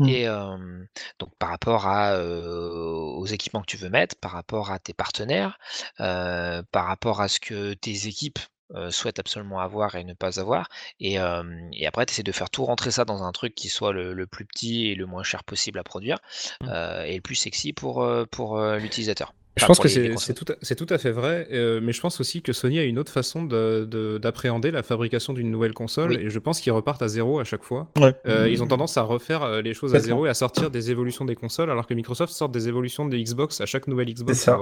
[0.00, 0.08] Mm.
[0.08, 0.84] Et euh,
[1.18, 4.94] donc par rapport à, euh, aux équipements que tu veux mettre, par rapport à tes
[4.94, 5.58] partenaires,
[6.00, 8.38] euh, par rapport à ce que tes équipes
[8.74, 10.68] euh, souhaitent absolument avoir et ne pas avoir.
[11.00, 11.42] Et, euh,
[11.72, 14.12] et après, tu essaies de faire tout rentrer ça dans un truc qui soit le,
[14.14, 16.18] le plus petit et le moins cher possible à produire,
[16.62, 16.68] Mm.
[16.68, 19.34] euh, et le plus sexy pour, pour l'utilisateur.
[19.58, 20.46] Je pense que c'est tout,
[20.86, 23.42] tout à fait vrai, euh, mais je pense aussi que Sony a une autre façon
[23.42, 26.16] de- de- d'appréhender la fabrication d'une nouvelle console, Oui.
[26.22, 27.88] et je pense qu'ils repartent à zéro à chaque fois.
[27.98, 28.14] Ouais.
[28.26, 31.26] Euh, ils ont tendance à refaire les choses à zéro et à sortir des évolutions
[31.26, 34.38] des consoles, alors que Microsoft sort des évolutions des Xbox à chaque nouvelle Xbox.
[34.38, 34.58] C'est ça.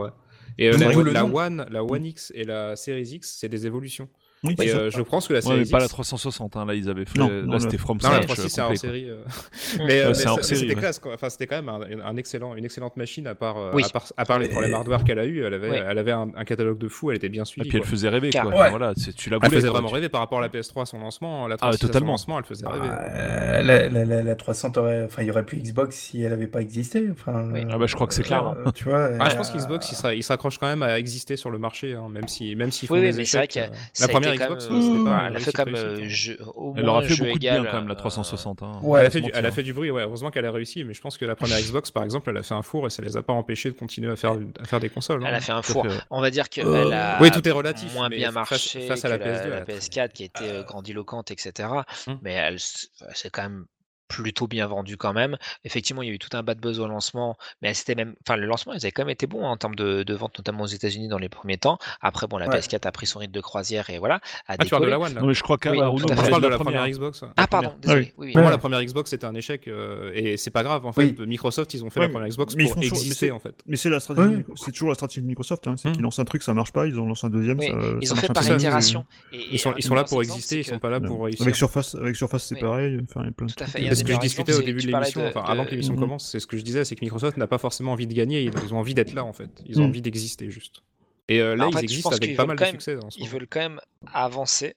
[0.59, 1.24] Et euh, la, la.
[1.24, 4.09] One, la One X et la Series X, c'est des évolutions.
[4.43, 6.65] Oui, Et euh, je pense que la Ouais, Series mais pas la X- 360, hein,
[6.65, 7.19] là ils avaient fait.
[7.19, 8.89] Non, là non, c'était From Non, la Scratch, 36 euh, c'est en complet, quoi.
[8.89, 9.11] série.
[9.11, 9.15] euh.
[9.17, 10.81] Ouais, mais euh, Ouais, mais hors série, c'était ouais.
[10.81, 11.12] classe, quoi.
[11.15, 13.83] Enfin, c'était quand même un, un excellent, une excellente machine à part, euh, Oui.
[13.85, 15.45] à part, à part les problèmes Et- hardware qu'elle a eu.
[15.45, 15.85] Elle avait, Ouais.
[15.87, 17.11] elle avait un, un catalogue de fou.
[17.11, 17.69] Elle était bien Et suivie.
[17.69, 18.41] puis elle faisait rêver quoi.
[18.41, 18.71] Car- Ouais.
[18.71, 19.71] voilà, c'est- tu la Elle faisait quoi.
[19.73, 21.47] vraiment Tu- rêver par rapport à la PS3 à son lancement.
[21.47, 22.12] La Ah, 360 à son totalement.
[22.12, 22.89] lancement, elle faisait rêver.
[22.91, 26.33] Euh, la, la, la, la 300 aurait, enfin, il y aurait plus Xbox si elle
[26.33, 27.07] avait pas existé.
[27.12, 27.61] Enfin, Oui.
[27.71, 28.57] Ah bah, je crois que c'est clair, hein.
[28.67, 29.11] euh, tu vois.
[29.21, 32.09] Ah, je euh, pense qu'Xbox, il, s'accroche quand même à exister sur le marché, hein,
[32.11, 33.51] même si, même s'ils font Oui, oui, des mais c'est vrai échecs.
[33.51, 35.59] qu'il y a- euh, ça La a première Xbox, même, euh, pas elle a fait
[35.59, 36.09] hein.
[36.09, 37.97] jeu- au Elle moins aura fait jeu beaucoup de égal, bien quand même la euh,
[37.97, 38.62] 360.
[38.62, 38.73] hein.
[38.82, 39.55] Ouais, elle, a fait du, elle a mentir.
[39.55, 40.02] fait du bruit, ouais.
[40.02, 42.43] Heureusement qu'elle a réussi, mais je pense que la première Xbox, par exemple, elle a
[42.43, 44.81] fait un four et ça les a pas empêchés de continuer à faire, à faire
[44.81, 45.23] des consoles.
[45.27, 45.39] Elle hein.
[45.39, 45.86] a fait un four.
[46.11, 49.09] On va dire qu'elle Euh, a oui, tout est relatif, moins bien marché face à
[49.09, 51.69] la la, PS2, la elle a très- PS4 qui était euh, grandiloquente, etc.
[52.07, 52.19] Hum.
[52.23, 53.66] Mais elle, c'est quand même
[54.11, 55.39] plutôt bien vendu quand même.
[55.65, 58.15] Effectivement, il y a eu tout un bad buzz au lancement, mais elle s'était même,
[58.27, 60.37] enfin le lancement, ils avaient quand même été bons hein, en termes de, de vente,
[60.37, 61.78] notamment aux États-Unis dans les premiers temps.
[62.03, 62.59] Après, bon, la Ouais.
[62.59, 64.99] PS4 a pris son rythme de croisière et voilà, a Ah, tu parles de la
[64.99, 66.89] One là Non mais je crois qu'à Oui, j'ai parle de la première première.
[66.93, 67.23] Xbox.
[67.37, 68.01] Ah pardon, Ah désolé.
[68.01, 68.12] oui.
[68.19, 68.32] Oui, oui.
[68.32, 70.85] Pour moi, la première Xbox, c'était un échec euh, et c'est pas grave.
[70.87, 71.27] En fait, Oui.
[71.28, 73.55] Microsoft, ils ont fait la première Xbox mais ils pour exister c'est- en fait.
[73.66, 75.93] Mais c'est la stratégie, c'est toujours la stratégie de Microsoft, hein, c'est Hmm.
[75.93, 78.32] qu'ils lancent un truc, ça marche pas, ils en lancent un deuxième, ils ont fait
[78.32, 79.05] par itération.
[79.32, 81.43] Ils sont, là pour exister, ils sont pas là pour réussir.
[81.43, 83.53] Avec Surface, avec Surface c'est pareil, enfin, il y a plein de
[84.01, 86.01] Ce que je discutais au début de l'émission, enfin avant que l'émission Mhm.
[86.01, 88.43] commence, c'est ce que je disais, c'est que Microsoft n'a pas forcément envie de gagner,
[88.43, 89.51] ils ont envie d'être là en fait.
[89.66, 89.89] Ils ont Mhm.
[89.90, 90.82] envie d'exister juste.
[91.28, 93.28] Et euh, Bah, là, en ils fait, existent avec pas mal de même- succès Ils
[93.28, 93.81] veulent quand même
[94.12, 94.74] avancer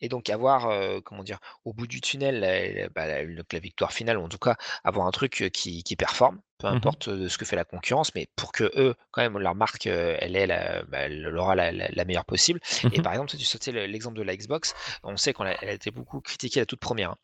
[0.00, 4.18] et donc avoir, euh, comment dire, au bout du tunnel, la, bah, la- victoire finale,
[4.18, 6.74] ou en tout cas avoir un truc qui, qui performe, peu Mhm.
[6.74, 10.36] importe ce que fait la concurrence, mais pour que eux, quand même, leur marque, elle
[10.36, 12.60] est la, bah, elle aura la, meilleure possible.
[12.92, 13.02] Et Mhm.
[13.02, 15.90] par exemple, si tu sautais le- l'exemple de la Xbox, on sait qu'elle a, été
[15.90, 17.16] beaucoup critiquée la toute première, hein.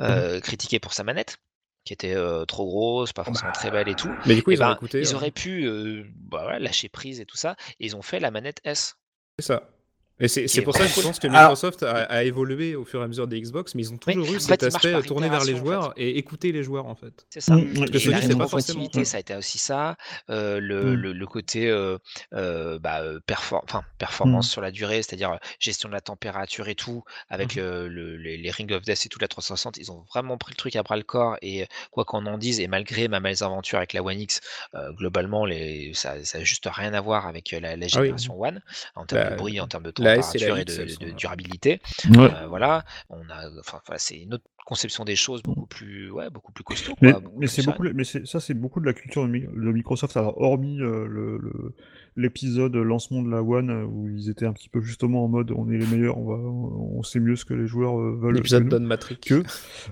[0.00, 1.38] Euh, critiquée pour sa manette
[1.84, 4.10] qui était euh, trop grosse, pas forcément très belle et tout.
[4.26, 5.00] Mais du coup, ils ont ben, écouté.
[5.00, 8.20] ils auraient pu euh, bah, voilà, lâcher prise et tout ça, et ils ont fait
[8.20, 8.96] la manette S.
[9.38, 9.68] C'est ça.
[10.20, 11.02] Et c'est pour ça que je cool.
[11.04, 13.82] pense que Alors- Microsoft a, a évolué au fur et à mesure des Xbox, mais
[13.82, 16.52] ils ont toujours Oui, eu cet fait, aspect tourné vers les en joueurs et écouter
[16.52, 17.26] les joueurs en fait.
[17.30, 17.56] C'est ça.
[17.56, 19.96] Mm, que Et Sony, la c'est pas rétrocompatibilité, forcément- ça a été aussi ça.
[20.28, 20.94] euh, le, Mm.
[20.94, 21.96] le, le côté euh,
[22.34, 23.64] euh, bah, perfor-
[23.98, 24.50] performance Mm.
[24.50, 28.50] sur la durée, c'est-à-dire gestion de la température et tout, avec le, le- les, les
[28.50, 30.96] Ring of Death et tout, la 360, ils ont vraiment pris le truc à bras
[30.96, 31.36] le corps.
[31.42, 34.40] Et quoi qu'on en dise, et malgré ma mésaventure avec la One X,
[34.74, 37.88] euh, globalement, les, ça n'a juste rien à voir avec la, Ah oui.
[37.88, 38.60] génération One,
[38.94, 41.06] en termes de bruit, en termes de la S et la température et de, de-
[41.06, 41.80] de durabilité.
[42.10, 42.18] Ouais.
[42.18, 46.30] Euh, voilà, on a, enfin, voilà, c'est une autre conception des choses beaucoup plus, ouais,
[46.30, 46.94] beaucoup plus costaud.
[47.00, 49.26] Mais, quoi, beaucoup mais plus c'est beaucoup, mais c'est- ça c'est beaucoup de la culture
[49.26, 50.16] de Microsoft.
[50.16, 51.74] Alors hormis euh, le- le-
[52.20, 55.50] l'épisode lancement de la One euh, où ils étaient un petit peu justement en mode
[55.50, 58.32] on est les meilleurs, on va, on sait mieux ce que les joueurs euh, veulent.
[58.34, 58.68] que L'épisode.
[58.68, 59.16] Don Matrix.
[59.18, 59.42] que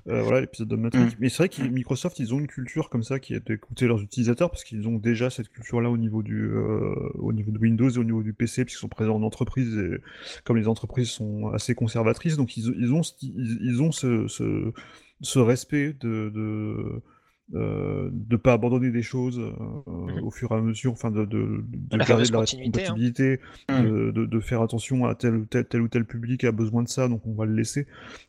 [0.09, 1.05] euh, voilà l'épisode de Matrix.
[1.05, 1.11] Mm.
[1.21, 4.01] Mais c'est vrai que Microsoft ils ont une culture comme ça qui est d'écouter leurs
[4.03, 7.59] utilisateurs parce qu'ils ont déjà cette culture là au niveau du euh, au niveau de
[7.59, 9.99] Windows et au niveau du PC puisqu'ils sont présents en entreprise et
[10.45, 14.27] comme les entreprises sont assez conservatrices donc ils, ils ont ce- ils, ils ont ce,
[14.29, 14.73] ce,
[15.21, 17.03] ce respect de, de
[17.55, 19.51] euh, de pas abandonner des choses euh,
[19.87, 20.23] Mhm.
[20.25, 22.95] au fur et à mesure, enfin de, de, de La garder de la continuité, hein.
[22.95, 23.83] compatibilité, Mm.
[23.83, 26.83] de, de- de faire attention à tel ou tel, tel ou tel public a besoin
[26.83, 27.87] de ça, donc on va le laisser.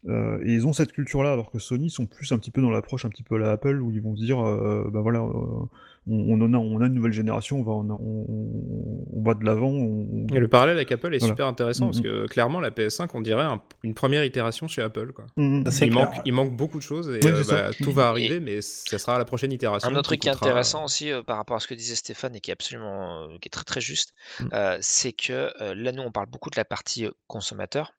[0.07, 2.71] Euh, et ils ont cette culture-là, alors que Sony sont plus un petit peu dans
[2.71, 5.65] l'approche un petit peu à la Apple, où ils vont dire, euh, ben voilà, euh,
[6.09, 9.69] on, a, on a une nouvelle génération, on va, on, on- on va de l'avant.
[9.69, 11.33] on- Et le parallèle avec Apple est Voilà.
[11.33, 12.03] super intéressant parce Mhm.
[12.03, 15.25] que clairement la PS5 on dirait un- une première itération chez Apple quoi.
[15.69, 18.39] C'est Il manque, il manque beaucoup de choses et Oui, euh, bah, tout va arriver
[18.39, 19.89] mais ça sera la prochaine itération.
[19.89, 21.95] Un autre truc qui est coûtera- intéressant aussi euh, par rapport à ce que disait
[21.95, 24.43] Stéphane et qui est absolument, euh, qui est très très juste, Mm.
[24.53, 27.93] euh, c'est que euh, là nous on parle beaucoup de la partie consommateur,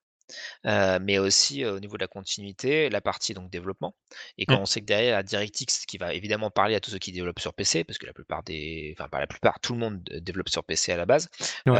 [0.66, 3.94] euh, mais aussi euh, au niveau de la continuité, la partie donc développement.
[4.38, 4.62] Et quand Mm.
[4.62, 7.40] on sait que derrière la DirectX qui va évidemment parler à tous ceux qui développent
[7.40, 10.48] sur PC, parce que la plupart des, enfin pas la plupart, tout le monde développe
[10.48, 11.28] sur PC à la base.
[11.66, 11.78] Ouais.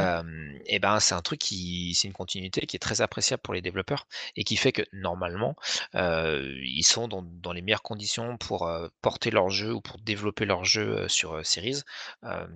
[0.66, 3.62] et ben c'est un truc qui, c'est une continuité qui est très appréciable pour les
[3.62, 4.06] développeurs
[4.36, 5.56] et qui fait que normalement
[5.94, 8.70] ils sont dans, dans les meilleures conditions pour
[9.02, 11.82] porter leur jeu ou pour développer leur jeu sur Series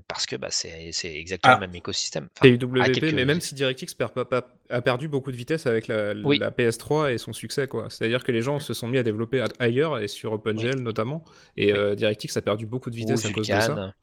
[0.09, 1.61] parce que bah, c'est exactement Ah.
[1.61, 2.29] le même écosystème.
[2.39, 5.67] Enfin, UWP, quelques- mais même si DirectX perd pas- pas- a perdu beaucoup de vitesse
[5.67, 6.39] avec la, Oui.
[6.39, 7.87] la PS3 et son succès, quoi.
[7.91, 11.25] C'est-à-dire que les gens se sont mis à développer ailleurs et sur OpenGL notamment,
[11.57, 11.79] et Oui.
[11.79, 13.95] euh, DirectX a perdu beaucoup de ou vitesse à cause de ça.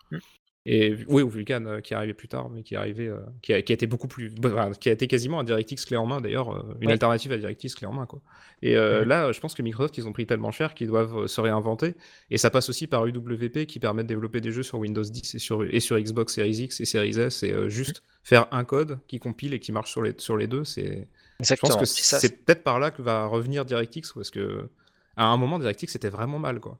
[0.67, 3.17] Et oui, ou Vulkan euh, qui est arrivé plus tard, mais qui est arrivé, euh,
[3.41, 5.85] qui, a, qui a été beaucoup plus, bah, enfin, qui a été quasiment un DirectX
[5.85, 8.21] clé en main d'ailleurs, euh, une alternative à DirectX clé en main, quoi.
[8.61, 11.95] Et là, je pense que Microsoft ils ont pris tellement cher qu'ils doivent se réinventer,
[12.29, 15.33] et ça passe aussi par UWP qui permet de développer des jeux sur Windows 10
[15.33, 18.99] et sur et sur Xbox Series X et Series S, et juste faire un code
[19.07, 21.07] qui compile et qui marche sur les sur les deux, c'est
[21.39, 24.69] je pense que c'est peut-être par là que va revenir DirectX, parce que
[25.17, 26.77] à un moment, DirectX c'était vraiment mal, quoi.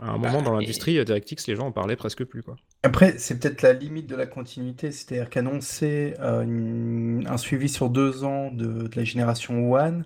[0.00, 2.56] À un Bah, moment dans l'industrie, euh, DirectX, les gens en parlaient presque plus, quoi.
[2.82, 7.90] Après, c'est peut-être la limite de la continuité, c'est-à-dire qu'annoncer euh, une- un suivi sur
[7.90, 10.04] deux ans de, de la génération One,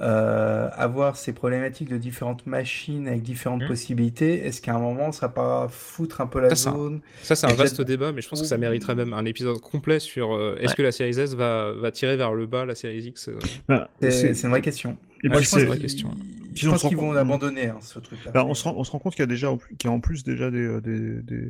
[0.00, 3.68] euh, avoir ces problématiques de différentes machines avec différentes Mhm.
[3.68, 7.00] possibilités, est-ce qu'à un moment, ça va pas foutre un peu la Ça, zone?
[7.22, 9.98] Ça, c'est un vaste débat, mais je pense que ça mériterait même un épisode complet
[9.98, 10.74] sur euh, est-ce Ouais.
[10.76, 13.38] que la Series S va, va tirer vers le bas la Series X euh,
[13.68, 14.96] Bah, C'est une vraie question.
[15.24, 16.10] et Moi, je pense vraie qu'ils question.
[16.54, 18.30] Je pense qu'ils vont abandonner hein, ce truc-là.
[18.32, 19.48] bah, on, se rend, on se rend compte qu'il y a déjà,
[19.78, 21.48] qu'il y a en plus déjà des, des, des...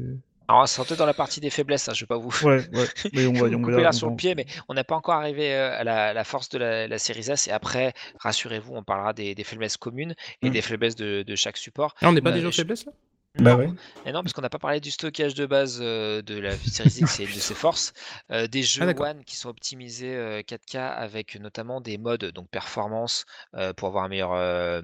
[0.48, 2.34] Alors, c'est peut-être dans la partie des faiblesses, hein, je vais pas vous.
[2.40, 4.46] Ouais, ouais, mais on va, on vous va- couper là on sur le pied, mais
[4.68, 7.48] on n'est pas encore arrivé euh, à la, la force de la, la série S.
[7.48, 10.50] Et après, rassurez-vous, on parlera des, des faiblesses communes et Mm.
[10.50, 11.94] des faiblesses de, de chaque support.
[12.02, 12.92] Ah, on n'est pas Euh, déjà aux faiblesses là?
[13.38, 13.58] Bah Non.
[13.58, 13.70] ouais.
[14.04, 16.88] Et non, parce qu'on n'a pas parlé du stockage de base euh, de la série
[16.90, 17.92] X et de ses forces.
[18.32, 19.06] Euh, des jeux Ah, d'accord.
[19.06, 24.04] One qui sont optimisés euh, 4K avec notamment des modes donc performance euh, pour avoir
[24.04, 24.82] un meilleur, euh,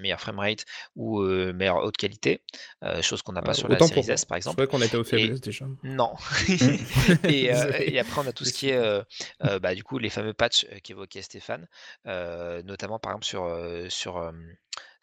[0.00, 0.64] meilleur framerate
[0.94, 2.42] ou euh, meilleure haute qualité,
[2.84, 4.54] euh, chose qu'on n'a pas Euh, sur la pour- S par exemple.
[4.66, 5.66] croyais qu'on était aux faiblesses déjà.
[5.82, 6.14] Non.
[6.48, 7.84] et, euh, Désolé.
[7.88, 9.02] et après, on a tout ce qui est, euh,
[9.44, 11.66] euh, bah, du coup, les fameux patchs euh, qu'évoquait Stéphane,
[12.06, 14.32] euh, notamment par exemple sur, euh, sur, euh,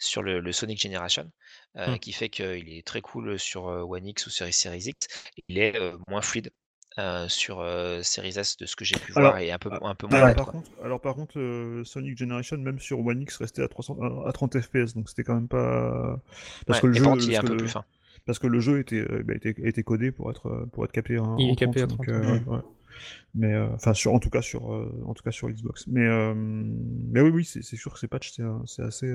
[0.04, 1.32] sur le, le Sonic Generation,
[1.78, 2.00] euh, Mm.
[2.00, 5.08] qui fait qu'il est très cool sur euh, One X ou sur Series X.
[5.48, 6.52] Il est euh, moins fluide
[7.00, 9.70] euh, sur euh, Series S de ce que j'ai pu Alors, voir et un peu,
[9.70, 13.06] ah, un peu moins Alors par, contre, alors par contre, euh, Sonic Generation, même sur
[13.06, 16.20] One X, restait à, 300, à 30 FPS, donc c'était quand même pas...
[16.66, 17.86] Parce Ouais, que le jeu, est parce un que peu le- plus fin.
[18.26, 21.52] parce que le jeu était, bah, était, était codé pour être, pour être capé Il
[21.52, 22.42] est capé à 30, donc, 30, euh, ouais.
[22.48, 22.60] ouais.
[23.36, 25.88] Mais enfin, sur, en tout cas sur, en tout cas sur Xbox.
[25.88, 29.08] Mais, mais oui, oui, c'est sûr que ces patchs, c'est c'est assez,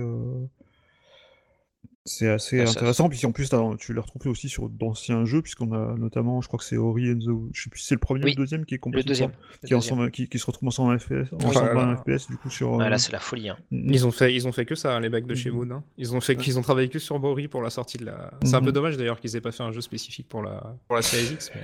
[2.04, 3.08] c'est assez Ah, ça- intéressant.
[3.10, 6.58] Puis en plus, tu les retrouves aussi sur d'anciens jeux, puisqu'on a notamment, je crois
[6.58, 8.36] que c'est Ori and the, je sais plus si c'est le premier ou Oui, le
[8.36, 9.30] deuxième qui est Le complètement, deuxième.
[9.30, 9.96] qui, est en Le deuxième.
[9.98, 11.52] 120 qui, qui se retrouve en 120 FPS, en Oui.
[11.54, 11.96] 120 Voilà.
[11.96, 12.80] FPS du coup sur.
[12.80, 13.50] Ah, euh, là, c'est la folie.
[13.50, 13.58] hein.
[13.70, 15.56] mm, Ils ont fait, ils ont fait que ça, hein, les mecs de chez Mhm.
[15.56, 15.70] Moon.
[15.76, 15.84] hein.
[15.98, 16.56] Ils ont fait, Ouais.
[16.56, 18.30] ont travaillé que sur Bori pour la sortie de la.
[18.42, 20.96] C'est un peu dommage d'ailleurs qu'ils aient pas fait un jeu spécifique pour la, pour
[20.96, 21.50] la Series X.
[21.54, 21.60] Mais...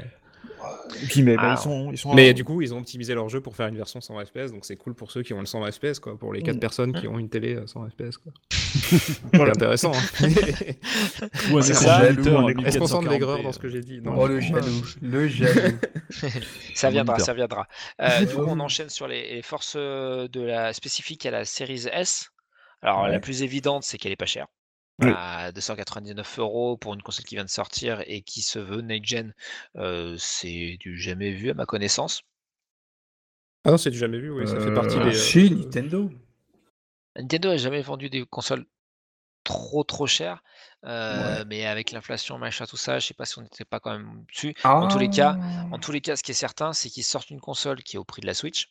[1.08, 2.14] Puis mais bah, Ah, ils sont, ils sont.
[2.14, 4.50] mais en- du coup, ils ont optimisé leur jeu pour faire une version 100 FPS,
[4.52, 6.18] donc c'est cool pour ceux qui ont le 100 FPS, quoi.
[6.18, 6.60] Pour les 4 Mhm.
[6.60, 8.32] personnes qui ont une télé euh, 100 FPS, quoi.
[9.32, 9.52] Voilà.
[9.54, 9.92] C'est intéressant.
[9.94, 10.28] Hein.
[11.52, 13.80] Ou un C'est ça, Est-ce qu'on sent de 1440p, l'aigreur euh, dans ce que j'ai
[13.80, 14.00] dit?
[14.00, 14.14] Non.
[14.16, 14.84] Oh, le jaloux.
[15.02, 15.76] Le jaloux.
[16.74, 17.66] Ça viendra, ça viendra.
[18.00, 21.44] Euh, du coup, on enchaîne sur les, les forces euh, de la spécifique à la
[21.44, 22.28] Series S.
[22.82, 23.20] Alors, la Ouais.
[23.20, 24.46] plus évidente, c'est qu'elle est pas chère.
[25.00, 25.10] Oui.
[25.10, 29.34] À 299 euros pour une console qui vient de sortir et qui se veut next-gen,
[29.76, 32.22] euh, c'est du jamais vu à ma connaissance.
[33.64, 34.46] Ah non, c'est du jamais vu, oui.
[34.46, 35.10] Ça fait Euh, partie des.
[35.10, 36.10] euh, Chez Nintendo.
[37.16, 38.66] Nintendo a jamais vendu des consoles
[39.44, 40.42] trop, trop chères,
[40.84, 44.24] mais avec l'inflation, machin, tout ça, je sais pas si on n'était pas quand même
[44.32, 44.54] dessus.
[44.80, 45.38] En tous les cas
[45.70, 45.80] en Ah!
[45.80, 48.04] tous les cas, ce qui est certain, c'est qu'ils sortent une console qui est au
[48.04, 48.68] prix de la Switch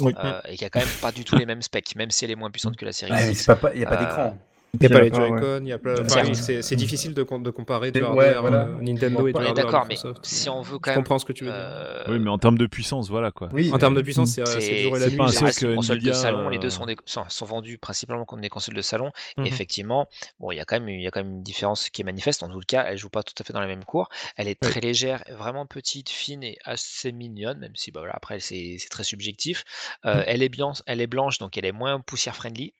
[0.00, 0.14] Oui.
[0.48, 2.36] et qui a quand même pas du tout les mêmes specs, même si elle est
[2.36, 3.32] moins puissante que la série Ouais,
[3.74, 4.36] il y a pas d'écran.
[4.80, 5.14] Il n'y a pas les ouais.
[5.14, 6.00] Joy-Con, il y a pas.
[6.02, 8.66] Enfin, c'est difficile de, com- de comparer du Ouais, hardware voilà.
[8.66, 10.94] euh, Nintendo et du On on est hardware d'accord, mais si on veut quand Je
[10.94, 11.60] même, comprends ce que tu veux dire.
[11.62, 13.48] heu, Oui, mais en termes de puissance, voilà quoi.
[13.50, 16.68] Oui, En termes de puissance, c'est euh, et la que console de salon, les deux
[16.68, 19.46] euh, sont des sont sont vendus principalement comme des consoles de salon et Mhm.
[19.48, 20.08] effectivement,
[20.40, 22.04] bon, il y a quand même il y a quand même une différence qui est
[22.04, 22.42] manifeste.
[22.42, 24.08] En tout cas, elle joue pas tout à fait dans la même cour.
[24.36, 24.68] Elle est Oui.
[24.68, 28.88] très légère, vraiment petite, fine et assez mignonne, même si, bah, voilà, après c'est c'est
[28.88, 29.64] très subjectif.
[30.12, 30.24] Mhm.
[30.26, 32.74] elle est blanche elle est blanche, donc elle est moins poussière friendly,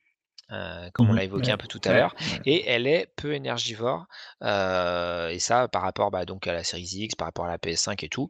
[0.51, 1.15] heu, comme on Mhm.
[1.15, 2.15] l'a évoqué un peu tout à l'heure
[2.45, 4.05] et elle est peu énergivore,
[4.43, 7.57] heu et ça par rapport, bah, donc à la Series X, par rapport à la
[7.59, 8.27] PS5 et tout.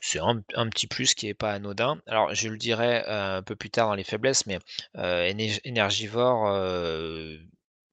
[0.00, 2.00] C'est un un petit plus qui est pas anodin.
[2.06, 4.58] Alors je le dirai, heu, un peu plus tard dans les faiblesses, mais,
[5.64, 6.48] énergivore,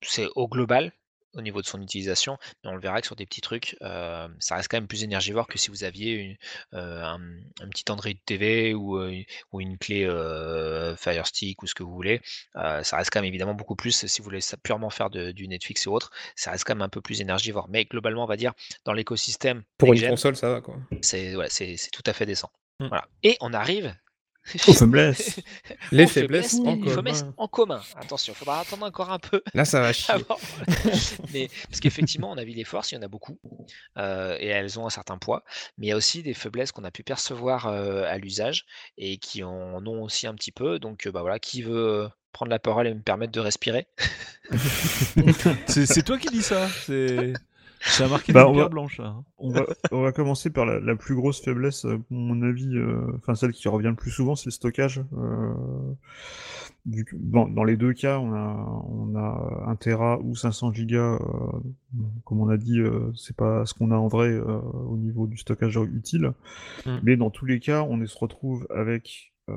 [0.04, 0.92] c'est au global,
[1.36, 4.28] au niveau de son utilisation, mais on le verra que sur des petits trucs, heu,
[4.40, 6.32] ça reste quand même plus énergivore que si vous aviez une,
[6.74, 10.06] heu, un, mmh, un petit Android TV ou, heu, ou une clé,
[10.98, 12.22] Fire Stick ou ce que vous voulez.
[12.56, 15.48] Ça reste quand même évidemment beaucoup plus si vous voulez ça purement faire de du
[15.48, 17.68] Netflix ou autre, ça reste quand même un peu plus énergivore.
[17.70, 18.54] Mais globalement, on va dire,
[18.86, 20.78] dans l'écosystème Pour une console, ça va quoi.
[21.02, 22.52] c'est ouais, c'est c'est tout à fait décent.
[22.80, 22.88] Mm.
[22.88, 23.96] Voilà et on arrive
[24.68, 25.40] Aux faiblesses.
[25.92, 27.34] Les aux faiblesses faiblesses, en mais les faiblesses commun.
[27.38, 27.82] en commun.
[27.96, 30.14] Attention, il faudra attendre encore un peu Là, ça va chier.
[30.14, 30.38] avant
[31.34, 33.40] mais parce qu'effectivement, on a vu les forces, il y en a beaucoup,
[33.98, 35.44] heu et elles ont un certain poids,
[35.78, 38.66] mais il y a aussi des faiblesses qu'on a pu percevoir, heu, à l'usage
[38.98, 42.50] et qui en ont aussi un petit peu donc heu, bah, voilà, qui veut, prendre
[42.52, 43.88] la parole et me permettre de respirer?
[45.68, 46.68] C'est c'est toi qui dis ça.
[46.86, 47.34] C'est
[47.86, 49.08] ça a marqué Bah, va- blanches là.
[49.08, 49.24] hein.
[49.38, 52.76] On va, on va commencer par la, la plus grosse faiblesse, euh, pour mon avis,
[52.78, 55.04] euh, enfin celle qui revient le plus souvent, c'est le stockage.
[55.18, 55.54] euh,
[56.86, 61.16] du- dans, dans les deux cas, on a, on a 1 Tera ou 500 gigas.
[61.22, 61.60] euh,
[62.26, 65.28] comme on a dit, euh, c'est pas ce qu'on a en vrai euh, au niveau
[65.28, 66.34] du stockage utile.
[66.86, 66.98] Mm.
[67.04, 69.54] Mais dans tous les cas, on est- se retrouve avec euh,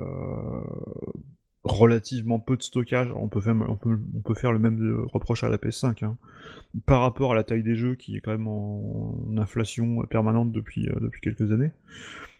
[1.72, 3.08] relativement peu de stockage.
[3.14, 6.04] On peut, faire, le même euh, reproche à la PS5.
[6.04, 6.16] hein
[6.86, 10.88] par rapport à la taille des jeux qui est quand même en, inflation permanente depuis,
[10.88, 11.70] euh, depuis quelques années.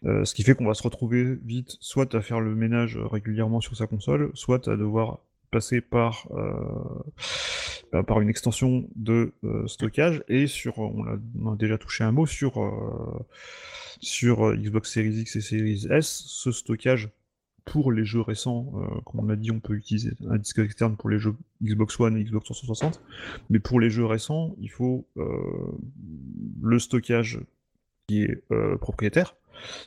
[0.04, 3.60] Euh, ce qui fait qu'on va se retrouver vite soit à faire le ménage régulièrement
[3.60, 10.22] sur sa console, soit à devoir passer par, euh, bah, une extension de euh, stockage
[10.28, 11.04] et sur, on
[11.52, 13.26] a, déjà touché un mot sur, euh,
[14.24, 17.08] euh, Xbox Series X et Series S, ce stockage
[17.70, 20.96] pour les jeux récents, euh, comme on a dit, on peut utiliser un disque externe
[20.96, 23.00] pour les jeux Xbox One et Xbox 360,
[23.50, 25.22] mais pour les jeux récents, il faut euh,
[26.62, 27.40] le stockage
[28.06, 29.36] qui est euh, propriétaire,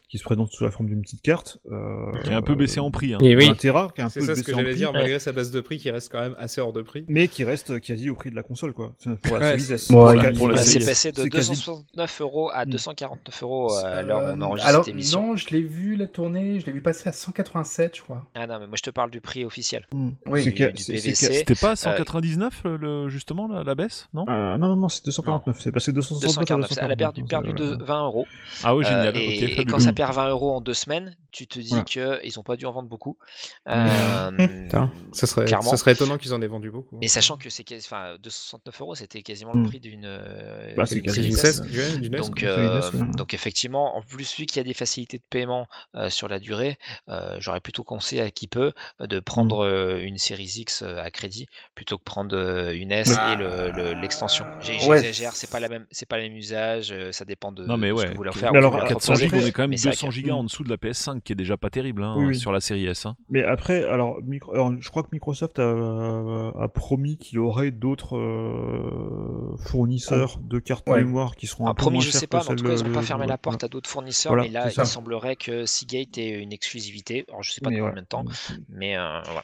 [0.10, 1.58] qui se présente sous la forme d'une petite carte.
[1.72, 3.14] euh, Qui est un peu baissé en prix.
[3.14, 3.18] Hein.
[3.22, 4.78] Et oui, un Tera, qui est un peu ça ce baissé que en j'allais prix,
[4.80, 7.06] dire, malgré sa baisse de prix qui reste quand même assez hors de prix.
[7.08, 8.94] mais qui reste quasi au prix de la console, quoi.
[9.00, 9.88] C'est Pour la Ouais, Series S.
[9.88, 12.70] c'est- Bah, c'est passé de c'est quasi- 269 euros à Mm.
[12.70, 15.28] 249 euros à l'heure où on Euh, enregistre alors, cette émission.
[15.28, 18.26] non, je l'ai vu la tournée, je l'ai vu passer à 187, je crois.
[18.36, 19.88] Ah non, mais moi je te parle du prix officiel.
[19.94, 20.10] Hmm.
[20.28, 24.26] Oui, que- que- C'était pas 199 euh, le, justement la, la baisse, non?
[24.30, 25.60] Euh, non, non, non, c'est 249.
[25.62, 27.56] C'est passé de 269 à 249, elle a perdu, 249.
[27.58, 28.26] perdu de 20 euros.
[28.64, 29.18] Ah oui, Euh, génial.
[29.18, 29.72] et, ok, et fabuleux.
[29.72, 31.84] quand ça perd 20 euros en deux semaines, tu te dis Voilà.
[31.84, 33.18] qu'ils n'ont pas dû en vendre beaucoup.
[33.68, 34.32] Euh,
[34.66, 35.70] Putain, ça serait, clairement.
[35.70, 36.98] ça serait étonnant qu'ils en aient vendu beaucoup.
[37.00, 39.68] Mais sachant que c'est quasi- enfin, 269 euros, c'était quasiment le Mm.
[39.68, 43.00] prix d'une euh, Bah, c'est quasi une Donc, euh, ouais.
[43.16, 46.40] donc effectivement, en plus vu qu'il y a des facilités de paiement euh, sur la
[46.40, 46.78] durée,
[47.10, 51.48] euh, j'aurais plutôt conseillé à qui peut de prendre euh, une Series X à crédit
[51.76, 52.36] plutôt que prendre
[52.74, 54.46] une S et le- le- l'extension.
[54.62, 54.98] J'ai- Ouais.
[55.02, 57.90] J'exagère, c'est pas la même, c'est pas le même usage, ça dépend de, Non mais
[57.90, 58.06] de ce ouais.
[58.08, 58.54] que vous voulez faire.
[58.54, 59.26] Alors, en 400 proposer.
[59.30, 60.78] gigas, on est quand même Mais c'est vrai 200 que- gigas en dessous de la
[60.78, 62.36] PS5 qui est déjà pas terrible hein, Oui, oui.
[62.40, 63.06] sur la série S.
[63.06, 63.16] hein.
[63.30, 67.72] Mais après, alors, micro- alors, je crois que Microsoft a, a promis qu'il y aurait
[67.72, 71.04] d'autres euh, fournisseurs de cartes Ouais.
[71.04, 72.74] mémoire qui seront un Ah, peu promis, moins je sais pas, mais en tout cas,
[72.76, 74.32] ils n'ont pas de- fermé la porte à d'autres fournisseurs.
[74.34, 77.26] Voilà, mais là, il semblerait que Seagate ait une exclusivité.
[77.30, 77.92] Alors, je sais pas Mais voilà.
[77.92, 78.26] combien de temps,
[78.70, 79.44] mais euh, voilà.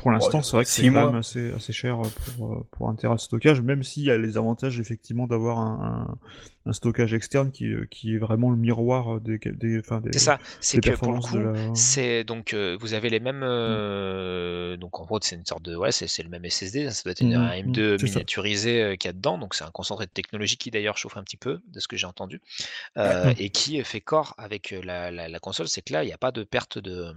[0.00, 1.98] Pour l'instant, c'est vrai que c'est quand même assez, assez cher
[2.36, 5.58] pour, euh, pour un Tera de stockage, même s'il y a les avantages effectivement d'avoir
[5.58, 6.08] un,
[6.66, 10.12] un- un stockage externe qui, euh, qui est vraiment le miroir des, des, enfin, des,
[10.12, 11.52] C'est ça, c'est des que pour le coup, de la.
[11.72, 13.42] c'est donc euh, vous avez les mêmes.
[13.42, 15.74] euh, donc en gros, c'est une sorte de.
[15.74, 18.06] Ouais, c'est c'est le même SSD, ça doit être une, Mhm, un M2 mhm, c'est
[18.06, 18.22] ça.
[18.22, 19.38] miniaturisé euh, qu'il y a dedans.
[19.38, 21.96] Donc c'est un concentré de technologie qui d'ailleurs chauffe un petit peu, de ce que
[21.96, 22.40] j'ai entendu,
[22.98, 25.68] euh, et qui fait corps avec euh, la, la- la console.
[25.68, 27.14] C'est que là, il n'y a pas de perte de.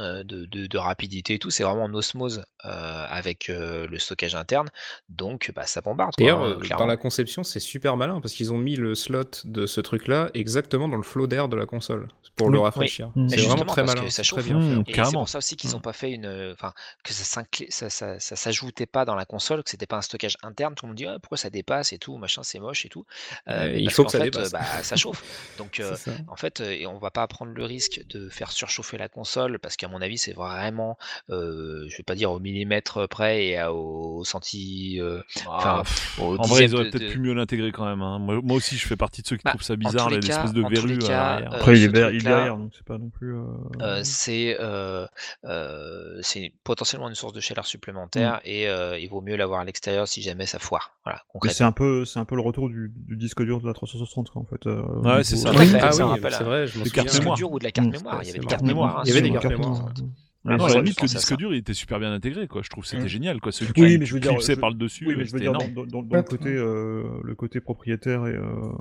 [0.00, 3.98] Euh, de, de- de rapidité et tout, c'est vraiment en osmose euh, avec euh, le
[3.98, 4.68] stockage interne,
[5.08, 6.12] donc bah, ça bombarde.
[6.18, 9.24] D'ailleurs, hein, euh, dans la conception, c'est super malin parce qu'ils ont mis le slot
[9.44, 13.10] de ce truc-là exactement dans le flow d'air de la console pour le rafraîchir.
[13.16, 13.26] Oui.
[13.28, 14.02] C'est vraiment très malin.
[14.02, 14.44] ça c'est très chauffe.
[14.46, 14.58] bien.
[14.58, 14.82] Mmh, hein.
[14.86, 15.20] Et c'est carrément.
[15.20, 15.82] pour ça aussi qu'ils n'ont Mm.
[15.82, 16.72] pas fait une, enfin,
[17.04, 17.24] que ça
[17.70, 20.74] ça, ça, ça s'ajoutait pas dans la console, que c'était pas un stockage interne.
[20.74, 23.04] Tout le monde dit Ah, pourquoi ça dépasse et tout, machin, c'est moche et tout?
[23.46, 24.52] Mais il faut que ça fait, dépasse.
[24.52, 25.22] bah, ça chauffe.
[25.58, 25.96] Donc, euh,
[26.28, 29.76] en fait, et on va pas prendre le risque de faire surchauffer la console parce
[29.76, 30.96] qu'à mon avis, c'est vraiment,
[31.30, 35.82] euh, je vais pas dire au millimètre près et à- au centi, euh, Ah,
[36.18, 38.02] au en vrai, ils auraient peut-être de- pu mieux l'intégrer quand même.
[38.02, 38.18] hein.
[38.18, 40.62] Moi, moi aussi, je fais partie de ceux qui Bah, trouvent ça bizarre, l'espèce de
[40.62, 41.88] en tous les verrue à cas, euh, Après, il est,
[42.22, 43.34] derrière, donc c'est pas non plus.
[43.36, 43.42] euh,
[43.82, 45.06] Euh, c'est euh,
[45.44, 49.64] euh, c'est potentiellement une source de chaleur supplémentaire et euh, il vaut mieux l'avoir à
[49.64, 50.92] l'extérieur si jamais ça foire.
[51.04, 53.72] Voilà, c'est un peu, c'est un peu le retour du, du disque dur de la
[53.74, 54.66] 360 quoi, en fait.
[54.66, 55.50] euh, Ouais, c'est ça.
[55.50, 57.92] Ah oui, c'est un- vrai, je cartes disque dur ou de la carte Mm.
[57.92, 58.22] mémoire.
[58.22, 58.98] Il y avait des cartes mémoire.
[58.98, 59.69] hein, Il y avait des le cartes mémoire.
[59.74, 60.08] 360.
[60.46, 62.62] Ah Ouais, non, à la limite, le disque dur, il était super bien intégré, quoi.
[62.62, 63.08] Je trouve que c'était Mm.
[63.08, 63.52] génial, quoi.
[63.52, 65.40] Celui Oui, qui mais je veux dire, clipsait je- par-dessus, Oui, mais euh, je veux
[65.40, 68.34] dire, dans, le côté, euh, le côté propriétaire et.
[68.34, 68.72] euh,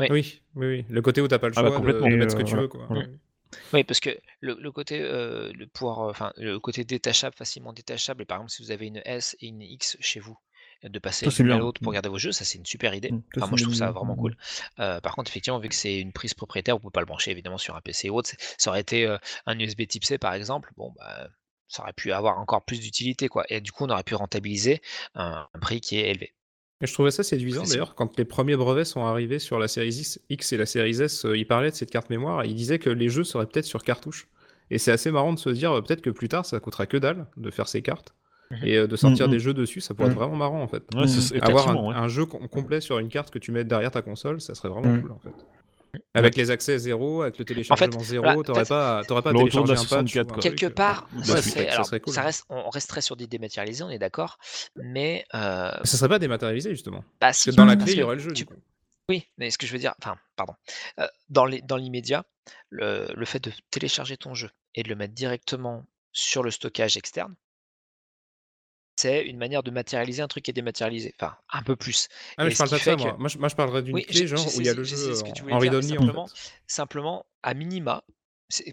[0.00, 0.06] Oui.
[0.10, 0.84] Oui, oui, oui.
[0.88, 2.08] Le côté où t'as pas le Ah choix bah, de, complètement.
[2.08, 2.86] de Et, mettre ce que euh, tu veux, quoi.
[2.88, 3.06] voilà.
[3.72, 4.10] Oui, parce que
[4.40, 8.38] le, le côté euh, le pouvoir, euh, enfin le côté détachable, facilement détachable, et par
[8.38, 10.36] exemple si vous avez une S et une X chez vous,
[10.88, 11.94] de passer d'une à l'autre pour Mm.
[11.94, 13.10] garder vos jeux, ça c'est une super idée.
[13.12, 14.20] Mm, Enfin, moi je trouve ça vraiment idée.
[14.20, 14.36] cool.
[14.80, 17.30] Euh, par contre, effectivement, vu que c'est une prise propriétaire, on peut pas le brancher
[17.30, 18.30] évidemment sur un PC ou autre.
[18.58, 19.16] Ça aurait été euh,
[19.46, 21.28] un USB Type C par exemple, bon bah
[21.68, 23.44] ça aurait pu avoir encore plus d'utilité quoi.
[23.48, 24.80] Et du coup, on aurait pu rentabiliser
[25.14, 26.34] un, un prix qui est élevé.
[26.80, 29.88] Et je trouvais ça séduisant d'ailleurs quand les premiers brevets sont arrivés sur la série
[29.94, 32.54] X, X et la série S, euh, ils parlaient de cette carte mémoire et ils
[32.54, 34.28] disaient que les jeux seraient peut-être sur cartouche.
[34.70, 37.26] Et c'est assez marrant de se dire peut-être que plus tard ça coûtera que dalle
[37.36, 38.14] de faire ces cartes.
[38.62, 39.32] Et euh, de sortir Mhm.
[39.32, 40.20] des jeux dessus, ça pourrait être Mhm.
[40.20, 40.82] vraiment marrant en fait.
[40.94, 41.42] Ouais, Mm.
[41.42, 41.94] Avoir un, ouais.
[41.94, 44.68] un jeu com- complet sur une carte que tu mets derrière ta console, ça serait
[44.68, 45.34] vraiment cool en fait.
[46.12, 49.44] Avec les accès zéro, avec le téléchargement zéro, voilà, t'aurais pas, t'aurais pas la un
[49.44, 49.52] patch.
[49.52, 50.42] 64, ou un quoi.
[50.42, 51.42] truc, Quelque part, Bah, ça,
[51.84, 52.12] serait cool.
[52.12, 54.38] ça reste, on resterait sur des dématérialisés, on est d'accord,
[54.76, 56.98] mais euh, Ça serait pas dématérialisé justement.
[56.98, 58.32] bah, Parce que dans la clé, il y aurait le jeu.
[58.32, 58.52] tu- du.
[59.08, 60.54] Oui, mais ce que je veux dire, enfin, pardon.
[60.98, 62.24] Euh, dans les, dans l'immédiat,
[62.70, 66.96] le, le fait de télécharger ton jeu et de le mettre directement sur le stockage
[66.96, 67.34] externe,
[69.04, 71.14] c'est une manière de matérialiser un truc qui est dématérialisé.
[71.20, 72.08] Enfin, un peu plus.
[72.38, 74.02] Ah, mais je parle pas de ça, que- Moi, je, moi, je parlerais d'une Oui,
[74.04, 76.26] clé, genre, où il y a le je jeu que en, dire, read-only, en simplement,
[76.28, 76.52] fait.
[76.66, 78.02] simplement, à minima,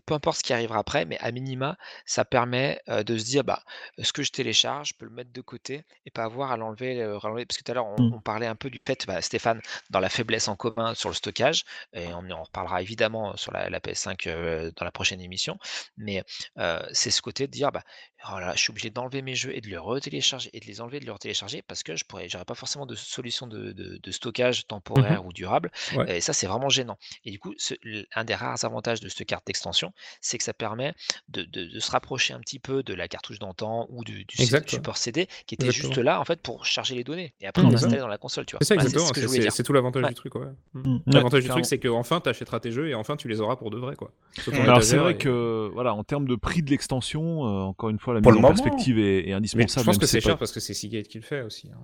[0.05, 3.43] peu importe ce qui arrivera après, mais à minima, ça permet euh, de se dire,
[3.43, 3.63] bah,
[4.01, 7.01] ce que je télécharge, je peux le mettre de côté et pas avoir à l'enlever.
[7.01, 7.17] euh.
[7.21, 8.13] Parce que tout à l'heure, on, Mm.
[8.13, 11.15] on parlait un peu du fait, bah, Stéphane, dans la faiblesse en commun sur le
[11.15, 11.63] stockage,
[11.93, 15.57] et on en reparlera évidemment sur la, la PS5 euh, dans la prochaine émission,
[15.97, 16.23] mais
[16.57, 17.83] euh, c'est ce côté de dire, bah,
[18.29, 20.65] oh là là, je suis obligé d'enlever mes jeux et de les retélécharger et de
[20.65, 23.47] les enlever et de les retélécharger parce que je pourrais, j'aurais pas forcément de solution
[23.47, 25.71] de, de- de stockage temporaire ou durable.
[25.95, 26.17] Ouais.
[26.17, 26.97] Et ça, c'est vraiment gênant.
[27.25, 30.43] Et du coup, ce- l- un des rares avantages de cette carte d'extension, c'est que
[30.43, 30.93] ça permet
[31.29, 34.35] de, de- de se rapprocher un petit peu de la cartouche d'antan ou du, du
[34.37, 34.77] C- Exact, ouais.
[34.77, 36.05] support CD qui était juste Exactement.
[36.05, 38.01] là en fait pour charger les données et après Mm, on l'installait ça.
[38.01, 38.59] dans la console, tu vois.
[38.61, 39.51] C'est ça Voilà, exactement, ce que c'est je voulais c'est- dire.
[39.53, 40.09] c'est tout l'avantage Ouais.
[40.09, 40.35] du truc.
[40.35, 40.45] Ouais.
[40.73, 40.79] Mm.
[40.79, 41.01] Mm.
[41.07, 41.61] L'avantage du clairement.
[41.61, 43.95] truc, c'est qu'enfin, t'achèteras tes jeux et enfin, tu les auras pour de vrai.
[43.95, 44.11] Quoi.
[44.39, 44.61] Sur ton Mm.
[44.61, 47.89] Alors c'est étagère vrai et- que voilà, en termes de prix de l'extension, euh, encore
[47.89, 48.53] une fois, la Pour mise en moment.
[48.53, 49.81] perspective est, est Mais indispensable.
[49.81, 51.69] je pense que si c'est pas- cher parce que c'est Seagate qui le fait aussi.
[51.73, 51.77] hein.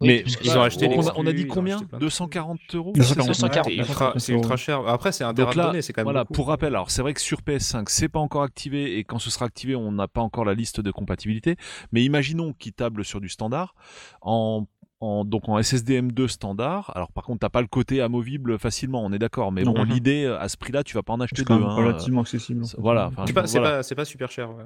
[0.00, 1.98] Oui, Mais parce ils ont acheté on, les a, on a dit combien acheté plein
[1.98, 3.34] de 240 euros 240.
[3.34, 3.64] c'est ça 240.
[3.70, 4.86] C'est ultra, c'est ultra cher.
[4.86, 6.32] Après, c'est un Donc là, données, c'est quand même voilà, beaucoup.
[6.34, 9.30] pour rappel, alors c'est vrai que sur PS5, c'est pas encore activé et quand ce
[9.30, 11.56] sera activé, on n'a pas encore la liste de compatibilité.
[11.92, 13.74] Mais imaginons qu'il table sur du standard
[14.22, 14.66] en
[15.02, 16.92] en, donc en SSD M2 standard.
[16.94, 19.50] Alors par contre, t'as pas le côté amovible facilement, on est d'accord.
[19.50, 19.72] Mais Non.
[19.72, 21.54] bon, l'idée à ce prix-là, tu vas pas en acheter C'est deux.
[21.54, 21.74] même hein.
[21.74, 22.60] relativement accessible.
[22.60, 22.82] en c'est- fait.
[22.82, 23.76] voilà, C'est pas, c'est voilà.
[23.76, 24.50] pas, c'est pas super cher.
[24.50, 24.62] ouais.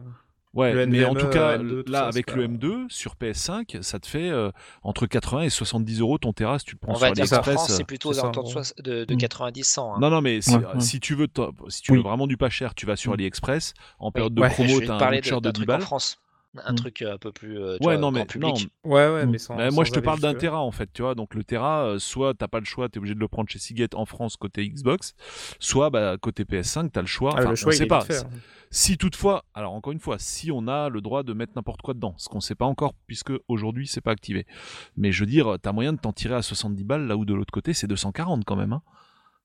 [0.54, 2.86] Ouais, Le mais en NVMe, tout cas, M2, tout là, ça, avec le pas- M2
[2.88, 4.50] sur PS5, ça te fait euh,
[4.82, 7.24] entre 80 et 70 euros ton Terra si tu le prends On sur va dire
[7.24, 7.54] qu'en AliExpress.
[7.56, 9.18] France, c'est plutôt aux alentours de, en soix- de, de Mm.
[9.18, 9.94] 90-100.
[9.94, 9.98] hein.
[10.00, 10.80] Non, non, mais si, Ouais, ouais.
[10.80, 11.26] si tu veux,
[11.68, 11.98] si tu Oui.
[11.98, 13.14] veux vraiment du pas cher, tu vas sur Mm.
[13.14, 13.74] AliExpress.
[13.98, 15.80] En période de promo, t'as te un voucher de- de d'un 10 truc en balles.
[15.82, 16.18] France.
[16.64, 16.76] Un Mm.
[16.76, 18.70] truc un peu plus euh, tu Ouais, vois, non, mais, public.
[18.84, 19.30] non, Ouais, ouais, Mm.
[19.30, 19.56] mais sans.
[19.56, 20.34] mais moi je te parle d'un.
[20.34, 21.14] Terra en fait, tu vois.
[21.16, 23.58] Donc le Terra, euh, soit t'as pas le choix, t'es obligé de le prendre chez
[23.58, 25.14] Seagate en France côté Xbox,
[25.58, 27.32] soit bah, côté PS5, t'as le choix.
[27.36, 28.06] Ah, Enfin, le choix, on il sait est pas.
[28.08, 28.28] hein.
[28.70, 31.94] Si toutefois, alors encore une fois, si on a le droit de mettre n'importe quoi
[31.94, 34.46] dedans, ce qu'on sait pas encore puisque aujourd'hui c'est pas activé.
[34.96, 37.34] Mais je veux dire, t'as moyen de t'en tirer à 70 balles là où de
[37.34, 38.72] l'autre côté c'est 240 quand même.
[38.72, 38.82] Hein.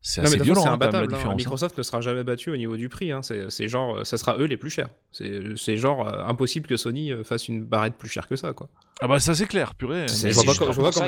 [0.01, 1.13] C'est Non, mais assez violent c'est hein, imbattable.
[1.13, 1.19] hein.
[1.25, 1.35] hein.
[1.35, 3.11] Microsoft ne sera jamais battu au niveau du prix.
[3.11, 3.21] hein.
[3.21, 4.89] C'est c'est genre, euh, ça sera eux les plus chers.
[5.11, 8.53] C'est c'est genre euh, impossible que Sony euh, fasse une barrette plus chère que ça,
[8.53, 8.69] quoi.
[9.01, 10.07] Ah bah ça c'est clair, purée.
[10.07, 11.05] C'est- Mais je vois c'est pas justement comment- je vois pour ça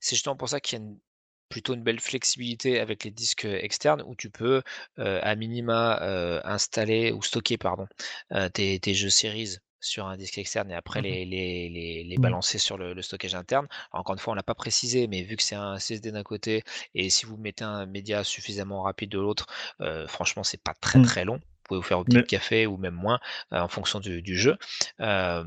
[0.00, 0.98] c'est justement pour qu'il y a une-
[1.48, 4.62] plutôt une belle flexibilité avec les disques externes où tu peux
[5.00, 7.86] euh, à minima euh, installer ou stocker pardon
[8.32, 11.04] euh, tes, tes jeux Series sur un disque externe et après Mhm.
[11.06, 12.22] les, les, les, les Mhm.
[12.22, 13.66] balancer sur le, le stockage interne.
[13.92, 16.22] Alors, encore une fois, on l'a pas précisé, mais vu que c'est un SSD d'un
[16.22, 16.62] côté
[16.94, 19.46] et si vous mettez un média suffisamment rapide de l'autre,
[19.80, 21.04] euh, franchement, c'est pas très Mhm.
[21.06, 21.40] très long.
[21.64, 23.20] pouvez vous faire au petit Mais- café ou même moins
[23.52, 24.56] euh, en fonction du, du jeu.
[25.00, 25.44] Euh,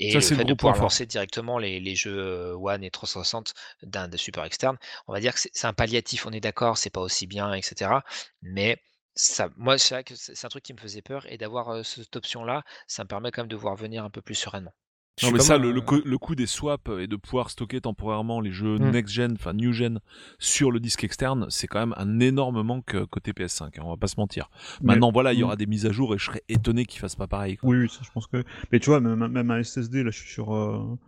[0.00, 0.82] et Ça, le fait de pouvoir fort.
[0.86, 3.54] lancer directement les, les jeux One et 360
[3.84, 4.76] d'un de super externe,
[5.06, 7.52] on va dire que c'est c'est un palliatif, on est d'accord, c'est pas aussi bien,
[7.54, 8.02] etc.
[8.42, 8.78] Mais
[9.14, 11.68] ça, moi, c'est vrai que c'est c'est un truc qui me faisait peur et d'avoir
[11.70, 14.74] euh, cette option-là, ça me permet quand même de voir venir un peu plus sereinement.
[15.18, 17.50] Je Non suis mais ça, le, le, co- le coup des swaps et de pouvoir
[17.50, 18.90] stocker temporairement les jeux Mm.
[18.92, 20.00] next-gen, enfin new-gen,
[20.38, 23.90] sur le disque externe, c'est quand même un énorme manque euh, côté PS5, hein, on
[23.90, 24.48] va pas se mentir.
[24.82, 25.44] Maintenant voilà, il y Mm.
[25.44, 27.58] aura des mises à jour et je serais étonné qu'ils fassent pas pareil.
[27.58, 27.68] quoi.
[27.68, 28.42] Oui, oui, ça, je pense que.
[28.72, 30.98] Mais tu vois, même, même un SSD, là, je suis sur, euh,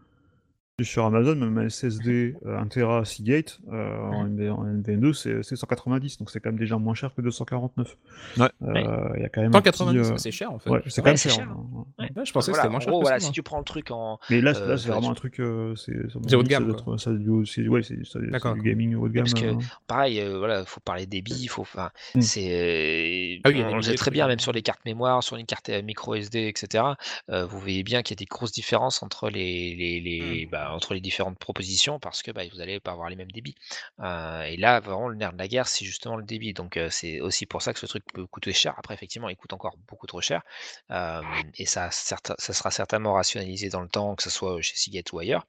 [0.85, 5.43] sur Amazon, même un SSD, euh, 1 Tera Seagate, euh, en, NV, en NVM2, c'est
[5.43, 7.97] c'est 190, donc c'est quand même déjà moins cher que 249.
[8.39, 8.49] Ouais.
[8.63, 9.55] Euh, Il y a quand même.
[9.55, 10.71] un petit, 190, euh, c'est cher en fait.
[10.71, 11.33] Ouais, c'est Ouais, quand même cher.
[11.33, 11.49] cher.
[11.51, 11.85] hein.
[11.99, 12.09] Ouais.
[12.17, 12.89] Ouais, je pensais que c'était moins cher.
[12.91, 14.19] gros, que voilà, ça, si tu prends le truc en.
[14.31, 15.41] Mais là, Euh, là c'est vraiment tu- un truc.
[15.41, 15.93] euh, c'est
[16.29, 17.11] C'est haut de gamme, c'est-
[18.55, 19.25] du gaming haut de gamme.
[19.25, 19.59] Parce que- euh.
[19.87, 22.21] Pareil, euh, voilà, faut parler débit, il faut, enfin, Mm.
[22.21, 24.29] c'est, Ah oui, on le sait très bien, hein.
[24.29, 26.85] même sur les cartes mémoire, sur une carte euh, micro SD, etc.
[27.31, 30.72] euh, vous voyez bien qu'il y a des grosses différences entre les, les, les- bah,
[30.73, 33.55] entre les différentes propositions parce que bah, vous allez pas avoir les mêmes débits.
[34.01, 36.53] Et là, vraiment, le nerf de la guerre, c'est justement le débit.
[36.53, 38.75] Donc, c'est aussi pour ça que ce truc peut coûter cher.
[38.79, 40.43] Après, effectivement, il coûte encore beaucoup trop cher.
[40.91, 45.47] Et ça sera certainement rationalisé dans le temps, que ce soit chez Seagate ou ailleurs.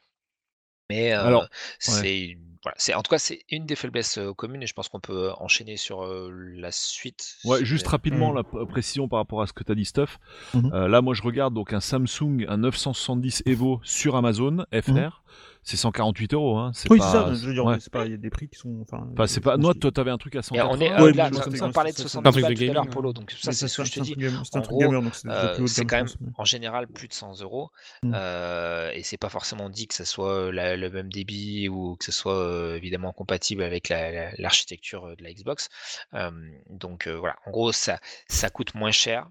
[0.94, 1.48] Mais euh, Alors,
[1.80, 4.88] c'est voilà, c'est en tout cas c'est une des faiblesses euh, communes et je pense
[4.88, 7.36] qu'on peut enchaîner sur euh, la suite.
[7.44, 8.36] Ouais, si juste rapidement Mm.
[8.38, 10.18] la p- précision par rapport à ce que tu as dit Stuff.
[10.56, 15.24] Euh, là moi je regarde donc un Samsung un 970 Evo sur Amazon FR,
[15.64, 17.78] c'est 148 euros hein, c'est Oui, pas c'est ça, je veux dire, ouais.
[17.80, 18.80] c'est pas, il y a des prix qui sont.
[18.82, 20.70] Enfin, Enfin, c'est pas toi t'avais un truc à Et 180.
[20.72, 22.66] on est Ouais, c'est- ça, on parlait de c'est- c'est 70 un truc balles de
[22.66, 24.16] tout à l'heure, Polo, donc ça c'est ce que je te dis.
[24.28, 26.08] En truc gros, gamer, donc c'est déjà Euh, c'est quand même
[26.38, 27.70] en général plus de 100 euros
[28.04, 28.12] Mm.
[28.16, 32.12] euh, et c'est pas forcément dit que ce soit le même débit ou que ce
[32.12, 35.70] soit euh, évidemment compatible avec la- la- l'architecture euh, de la Xbox.
[36.14, 36.30] Euh,
[36.70, 39.28] donc euh, voilà, en gros ça, ça coûte moins cher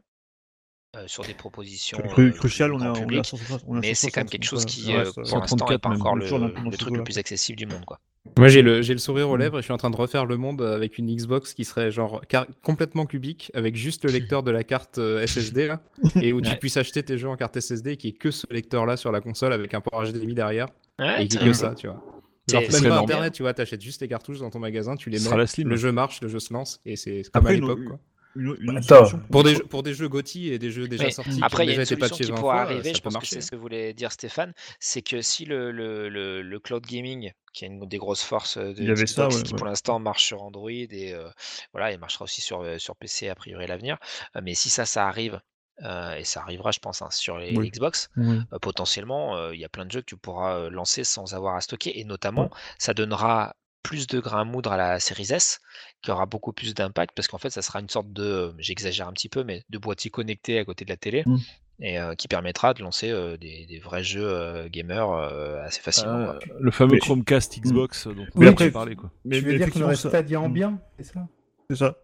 [0.97, 3.63] euh, sur des propositions Cru- euh, Crucial, on à public, 160.
[3.67, 5.41] on est à mais c'est quand même 160, quelque chose qui ça euh, pour l'instant
[5.41, 7.99] n'est 134 pas encore le, truc le plus accessible du monde quoi.
[8.39, 9.41] Moi j'ai le, sourire aux Mm.
[9.41, 11.91] lèvres et je suis en train de refaire le monde avec une Xbox qui serait
[11.91, 15.81] genre car- complètement cubique avec juste le lecteur de la carte euh, SSD là,
[16.21, 16.57] et où tu Ouais.
[16.57, 19.23] puisses acheter tes jeux en carte SSD qui est que ce lecteur là sur la
[19.23, 20.67] console avec un port HDMI derrière
[21.01, 22.05] Ouais, et qui est ça- que ça tu vois.
[22.49, 25.09] C'est- Genre même pas internet tu vois, t'achètes juste les cartouches dans ton magasin, tu
[25.09, 27.85] les mets, le jeu marche, le jeu se lance et c'est comme Après, à l'époque
[27.87, 27.99] quoi.
[28.35, 29.05] Une, une autre Attends.
[29.05, 31.65] solution Pour des, jeux, pour des jeux GOTY et des jeux déjà Mais sortis Après,
[31.65, 33.51] il y a une solution qui 20 pourra fois, arriver, je pense que c'est ce
[33.51, 37.69] que voulait dire Stéphane, c'est que si le, le, le, le cloud gaming, qui est
[37.69, 39.59] une des grosses forces euh, de Il y avait ça, Xbox, ouais, qui ouais.
[39.59, 41.29] pour l'instant marche sur Android et euh,
[41.73, 43.99] voilà, il marchera aussi sur, euh, sur PC a priori à l'avenir,
[44.37, 45.41] euh, mais si ça, ça arrive,
[45.85, 47.71] euh, et ça arrivera je pense hein, sur les Oui.
[47.71, 48.47] Xbox, Oui.
[48.53, 51.35] euh, potentiellement, euh, il y a plein de jeux que tu pourras euh, lancer sans
[51.35, 51.99] avoir à stocker.
[51.99, 55.61] Et notamment, ça donnera plus de grain à moudre à la série S,
[56.03, 59.09] qui aura beaucoup plus d'impact, parce qu'en fait, ça sera une sorte de, euh, j'exagère
[59.09, 61.37] un petit peu, mais de boîtier connecté à côté de la télé, Mm.
[61.81, 65.81] et euh, qui permettra de lancer euh, des, des vrais jeux euh, gamers euh, assez
[65.81, 66.13] facilement.
[66.19, 66.57] Euh, quoi.
[66.61, 69.11] le fameux Mais- Chromecast Xbox dont on a parlé quoi.
[69.25, 71.27] Mais, tu mais veux dire aurait ça- Stadia en bien, c'est ça?
[71.71, 71.97] C'est ça.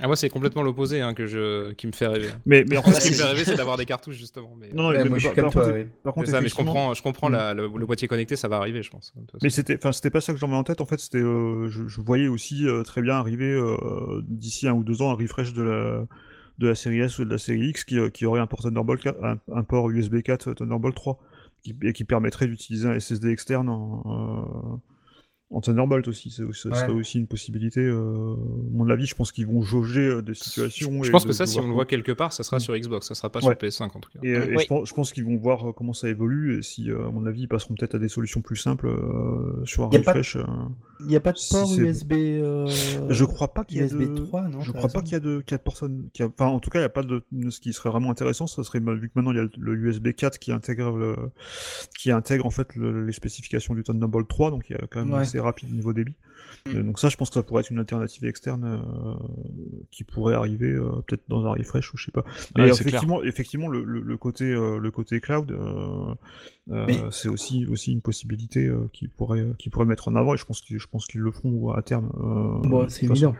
[0.00, 1.72] Ah, moi c'est complètement l'opposé hein, que je...
[1.72, 2.28] qui me fait rêver.
[2.44, 4.54] Mais, mais en fait, Ce qui me fait rêver c'est d'avoir des cartouches justement.
[4.58, 4.68] Mais...
[4.72, 5.62] non, non, Ouais, mais- Moi, je par- suis comme par toi.
[5.64, 5.88] contre, ouais.
[6.02, 7.32] par contre, C'est ça, mais je comprends, je comprends Mm.
[7.32, 9.14] la- le, le boîtier connecté, ça va arriver, je pense.
[9.42, 10.80] Mais c'était, enfin, c'était pas ça que j'en mets en tête.
[10.80, 14.72] En fait, c'était, euh, je, je voyais aussi euh, très bien arriver euh, d'ici un
[14.74, 16.06] ou deux ans un refresh de la
[16.58, 18.62] de la série S ou de la série X qui, euh, qui aurait un port
[18.62, 21.18] Thunderbolt 4, un, un port USB 4 Thunderbolt 3
[21.62, 24.80] qui, et qui permettrait d'utiliser un SSD externe en,
[25.50, 26.30] en Thunderbolt aussi.
[26.30, 26.92] C'est, ce serait Ouais.
[27.00, 27.80] aussi une possibilité.
[27.80, 28.36] Euh, à
[28.72, 31.02] mon avis, je pense qu'ils vont jauger euh, des situations.
[31.04, 32.56] Je et pense de- que ça, de si on le voit quelque part, ça sera
[32.56, 32.60] Mm.
[32.60, 33.44] sur Xbox, ça sera pas Ouais.
[33.44, 34.18] sur PS5 en tout cas.
[34.24, 34.62] Et, euh, et Oui.
[34.62, 37.26] je pense, je pense qu'ils vont voir comment ça évolue et si, euh, à mon
[37.26, 40.12] avis, ils passeront peut-être à des solutions plus simples euh, sur un Y a pas
[40.14, 40.36] de- refresh.
[40.36, 40.44] euh.
[41.00, 42.12] Il n'y a pas de Si port USB.
[42.12, 42.66] euh,
[43.10, 44.24] Je crois pas qu'il y a USB de...
[44.24, 46.08] 3, non Je crois pas qu'il y a de, qu'il y a de personnes.
[46.12, 47.22] qu'il y a- Enfin, en tout cas, il n'y a pas de.
[47.50, 50.12] Ce qui serait vraiment intéressant, ça serait vu que maintenant il y a le USB
[50.12, 51.14] 4 qui intègre le...
[51.98, 55.00] qui intègre en fait le- les spécifications du Thunderbolt 3, donc il y a quand
[55.04, 55.20] même Ouais.
[55.20, 56.14] assez rapide niveau débit.
[56.66, 56.70] Mm.
[56.76, 59.14] Euh, donc ça, je pense que ça pourrait être une alternative externe euh,
[59.90, 62.24] qui pourrait arriver euh, peut-être dans un refresh ou je sais pas.
[62.56, 62.94] Mais Ouais, c'est clair.
[62.94, 66.14] effectivement, effectivement, le, le- le côté euh, le côté cloud, euh,
[66.70, 70.34] euh, Mais- c'est aussi aussi une possibilité euh, qui pourrait qui pourrait mettre en avant
[70.34, 72.10] et je pense qu'ils je pense qu'ils le feront à terme.
[72.16, 73.34] euh, Bon, c'est façon.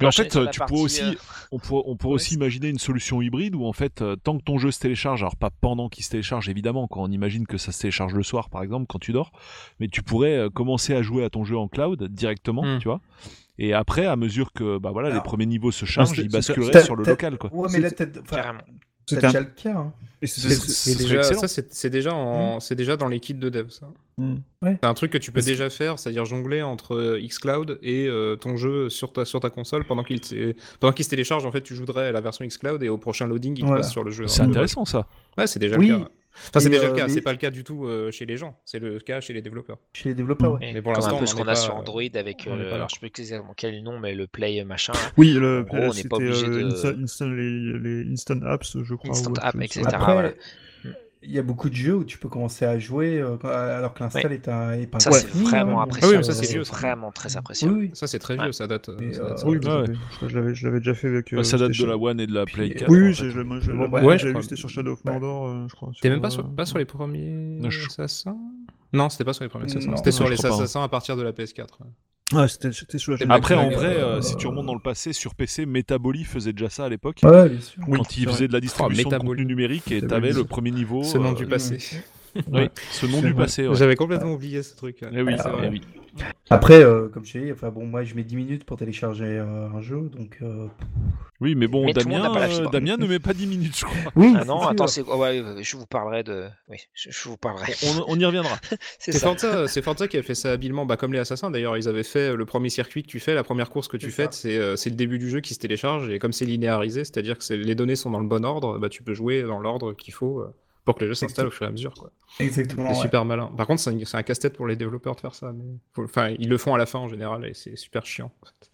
[0.00, 1.14] Mais en fait, euh, tu pourrais aussi, euh,
[1.52, 4.38] on pourrait, on pourrait Ouais, aussi imaginer une solution hybride où en fait, euh, tant
[4.38, 7.46] que ton jeu se télécharge, alors pas pendant qu'il se télécharge évidemment, quand on imagine
[7.46, 9.32] que ça se télécharge le soir par exemple quand tu dors,
[9.80, 12.78] mais tu pourrais commencer à jouer à ton jeu en cloud directement, Mm.
[12.78, 13.00] tu vois.
[13.58, 16.36] Et après, à mesure que bah voilà, les premiers niveaux se chargent, c'est- il c'est-
[16.36, 17.50] basculerait T'as- sur le local quoi.
[17.52, 17.90] Ouais, mais là.
[19.06, 19.70] C'est déjà le cas.
[19.76, 19.92] hein.
[20.22, 22.58] C'est- déjà, en,
[22.98, 23.88] dans les kits de dev, ça.
[24.18, 24.36] Hmm.
[24.62, 28.36] C'est un truc que tu peux déjà faire, c'est-à-dire jongler entre euh, xCloud et euh,
[28.36, 30.20] ton jeu sur ta, sur ta console pendant qu'il
[30.78, 31.46] pendant qu'il se télécharge.
[31.46, 33.90] En fait, tu jouerais à la version xCloud et au prochain loading, il te passe
[33.90, 34.26] sur le jeu.
[34.26, 35.06] C'est intéressant ça.
[35.38, 35.88] Ouais, c'est déjà Oui.
[35.88, 36.08] le cas.
[36.48, 37.06] Enfin, c'est déjà euh, le cas.
[37.06, 38.58] les- C'est pas le cas du tout euh, chez les gens.
[38.64, 39.78] C'est le cas chez les développeurs.
[39.92, 40.58] Chez les développeurs.
[40.62, 42.94] Et Mais pour l'instant, un peu ce qu'on a sur Android avec, euh, alors je
[42.94, 44.92] sais plus exactement quel nom, mais le Play machin.
[45.16, 48.40] Oui, le, En gros, on n'est pas obligé euh, de- Insta- Instant- les, les Instant
[48.42, 49.10] Apps, je crois.
[49.10, 49.62] Instant ou autre App, chose.
[49.64, 49.82] etc.
[49.86, 50.32] Après, voilà.
[51.22, 54.02] Il y a beaucoup de jeux où tu peux commencer à jouer euh, alors que
[54.02, 55.84] l'install est, un, est pas Ça, c'est vraiment hein.
[55.84, 56.14] appréciable.
[56.14, 57.74] Ah oui, mais ça, c'est vraiment très Oui, appréciable.
[57.74, 57.90] oui.
[57.94, 58.44] Ça, c'est très Ouais.
[58.44, 58.52] vieux.
[58.52, 58.88] Ça date.
[58.98, 59.62] Mais, ça date- euh, ça Oui, date.
[59.62, 60.28] tout à Ouais.
[60.28, 60.36] Je
[60.66, 61.32] l'avais- déjà fait avec.
[61.32, 62.90] Bah, euh, ça date de la One et de la Play Puis, 4.
[62.90, 63.30] Oui, en oui, fait.
[63.30, 63.44] j'ai-
[63.88, 65.12] bah, ouais, vu, c'était sur Shadow of Ouais.
[65.12, 65.90] Mordor, euh, je crois.
[66.00, 68.36] T'es même pas euh, sur, pas sur les premiers assassins?
[68.92, 69.96] Non, c'était pas sur les premiers assassins.
[69.96, 71.78] C'était sur les assassins à partir de la PS4.
[72.32, 74.66] Ah, c'était c'était sous la C'est chaîne Après, en Ouais, vrai, euh, si tu remontes
[74.66, 77.18] dans le passé, sur PC, Metaboly faisait déjà ça à l'époque.
[77.24, 77.82] Ouais, bien sûr.
[77.88, 78.34] Oui, quand il c'est vrai.
[78.34, 79.28] faisait de la distribution de Metaboly.
[79.40, 81.02] contenu numérique et t'avais le c'est- premier niveau.
[81.02, 81.78] Ce nom euh, du passé.
[82.52, 83.44] Oui, ce nom C'est du vrai.
[83.44, 83.66] passé.
[83.66, 83.74] ouais.
[83.74, 84.98] J'avais complètement oublié ce truc.
[85.12, 85.68] Eh oui, Ah, eh ouais.
[85.72, 85.80] oui.
[86.50, 89.68] Après, euh, comme je dit, enfin, bon, moi je mets 10 minutes pour télécharger euh,
[89.68, 90.38] un jeu, donc.
[90.42, 90.66] euh,
[91.40, 92.32] Oui, mais bon, Mais Damien.
[92.72, 94.12] Damien ne met pas 10 minutes, je crois.
[94.16, 95.04] Oui, Ah non, attends, c'est...
[95.06, 96.48] oh, ouais, je vous parlerai de...
[96.68, 97.72] Oui, je, je vous parlerai.
[97.86, 98.56] On, on y reviendra.
[98.98, 99.26] c'est C'est ça.
[99.28, 101.76] Forza, c'est Forza qui a fait ça habilement, bah, comme les assassins d'ailleurs.
[101.76, 104.26] Ils avaient fait le premier circuit que tu fais, la première course que tu fais,
[104.32, 107.44] c'est c'est le début du jeu qui se télécharge et comme c'est linéarisé, c'est-à-dire que
[107.44, 110.12] c'est- les données sont dans le bon ordre, bah, tu peux jouer dans l'ordre qu'il
[110.14, 110.52] faut euh,
[110.92, 111.94] pour que le jeu s'installe au fur et à mesure.
[111.94, 112.10] quoi.
[112.38, 112.90] Exactement.
[112.90, 113.02] C'est ouais.
[113.02, 113.46] super malin.
[113.56, 115.52] Par contre, c'est un, casse-tête pour les développeurs de faire ça.
[115.52, 115.64] Mais
[115.94, 118.32] faut- Enfin, ils le font à la fin en général et c'est super chiant.
[118.42, 118.70] en fait.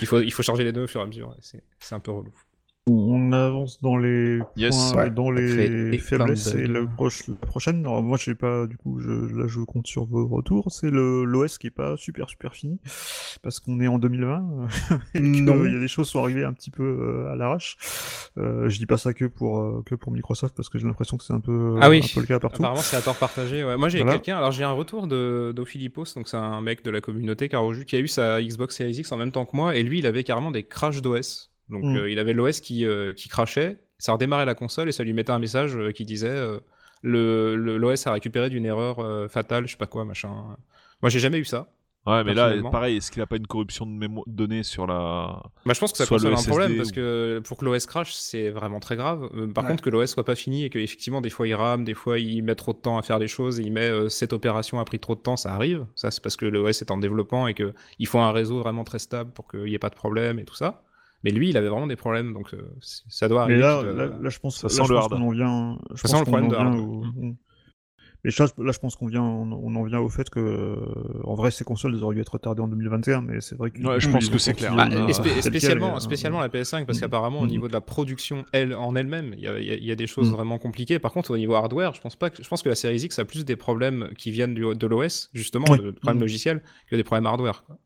[0.00, 1.34] Il faut, il faut charger les données au fur et à mesure.
[1.40, 2.32] c'est un peu relou.
[2.88, 4.92] On avance dans les Yes.
[4.92, 5.10] points, Ouais.
[5.10, 7.80] dans les et faiblesses et la, proche- prochaine.
[7.80, 8.68] Alors moi, je sais pas.
[8.68, 10.70] Du coup, je, là, je compte sur vos retours.
[10.70, 12.78] C'est le l'OS qui est pas super super fini
[13.42, 14.68] parce qu'on est en 2020
[15.14, 15.56] et que, Non.
[15.56, 17.76] euh, il y a des choses qui sont arrivées un petit peu euh, à l'arrache.
[18.38, 21.16] Euh, je dis pas ça que pour euh, que pour Microsoft parce que j'ai l'impression
[21.16, 21.98] que c'est un peu Ah oui.
[22.04, 22.62] un peu le cas partout.
[22.62, 23.64] Apparemment, c'est à tort partagé.
[23.64, 23.76] ouais.
[23.76, 24.12] Moi, j'ai Voilà.
[24.12, 24.36] quelqu'un.
[24.36, 27.96] Alors, j'ai un retour de d'Ophilippos, donc c'est un mec de la communauté Caroju qui
[27.96, 30.22] a eu sa Xbox Series X en même temps que moi, et lui, il avait
[30.22, 31.50] carrément des crashs d'OS.
[31.68, 31.96] Donc, Mm.
[31.96, 35.12] euh, il avait l'OS qui, euh, qui crashait, ça redémarrait la console et ça lui
[35.12, 36.58] mettait un message euh, qui disait euh,
[37.02, 40.32] le le- l'OS a récupéré d'une erreur euh, fatale, je sais pas quoi, machin.
[41.02, 41.68] Moi, j'ai jamais eu ça.
[42.06, 45.42] Ouais, mais là, pareil, est-ce qu'il a pas une corruption de mémo- données sur la.
[45.66, 48.14] Bah, je pense que ça pose le un problème parce que pour que l'OS crash,
[48.14, 49.28] c'est vraiment très grave.
[49.52, 49.70] Par Ouais.
[49.70, 52.20] contre, que l'OS soit pas fini et que effectivement des fois il rame, des fois
[52.20, 54.78] il met trop de temps à faire des choses et il met euh, cette opération
[54.78, 55.84] a pris trop de temps, ça arrive.
[55.96, 58.84] Ça, c'est parce que l'OS est en développement et que il faut un réseau vraiment
[58.84, 60.84] très stable pour qu'il n'y ait pas de problème et tout ça.
[61.24, 63.60] Mais lui, il avait vraiment des problèmes, donc euh, ça doit Mais arriver.
[63.60, 65.12] là, doit- là, là, je pense, Ça là, sent je le pense hard.
[65.20, 65.78] qu'on en vient.
[65.90, 66.78] Je Ça pense sent le qu'on problème de hard.
[66.78, 67.04] au-.
[68.24, 70.76] Mais là, je pense qu'on vient, on, on en vient au fait que, euh,
[71.24, 73.80] en vrai, ces consoles elles auraient dû être retardées en 2021, mais c'est vrai que.
[73.86, 74.74] Ouais, je pense que c'est clair.
[74.74, 77.02] Bah, euh, et spé- spécialement, euh, spécialement la PS5, parce Mm.
[77.02, 77.50] qu'apparemment au Mm.
[77.50, 80.06] niveau de la production elle, en elle-même, il y a, y a- y a des
[80.08, 80.34] choses Mm.
[80.34, 80.98] vraiment compliquées.
[80.98, 83.18] Par contre, au niveau hardware, je pense pas que, je pense que la Series X
[83.20, 85.78] a plus des problèmes qui viennent du- de l'OS, justement, Oui.
[85.78, 86.20] de, de problèmes Mm.
[86.22, 87.62] logiciels, que des problèmes hardware.
[87.64, 87.78] quoi.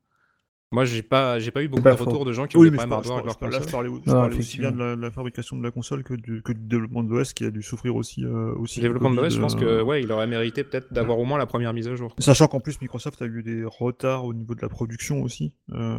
[0.73, 2.05] Moi, j'ai pas, j'ai pas eu beaucoup pas de faux.
[2.05, 3.73] retours de gens qui ont Oui, hardware parle- avec je leur parlais, là, je console.
[3.73, 6.43] parlais, je Ah, parlais aussi bien de la, la fabrication de la console que du,
[6.43, 8.25] que du développement de l'OS qui a dû souffrir aussi.
[8.25, 10.93] euh, aussi Le développement de l'OS, je pense que euh, ouais, il aurait mérité peut-être
[10.93, 12.15] d'avoir au moins la première mise à jour.
[12.21, 15.57] Sachant qu'en plus Microsoft a eu des retards au niveau de la production aussi.
[15.73, 15.99] Euh,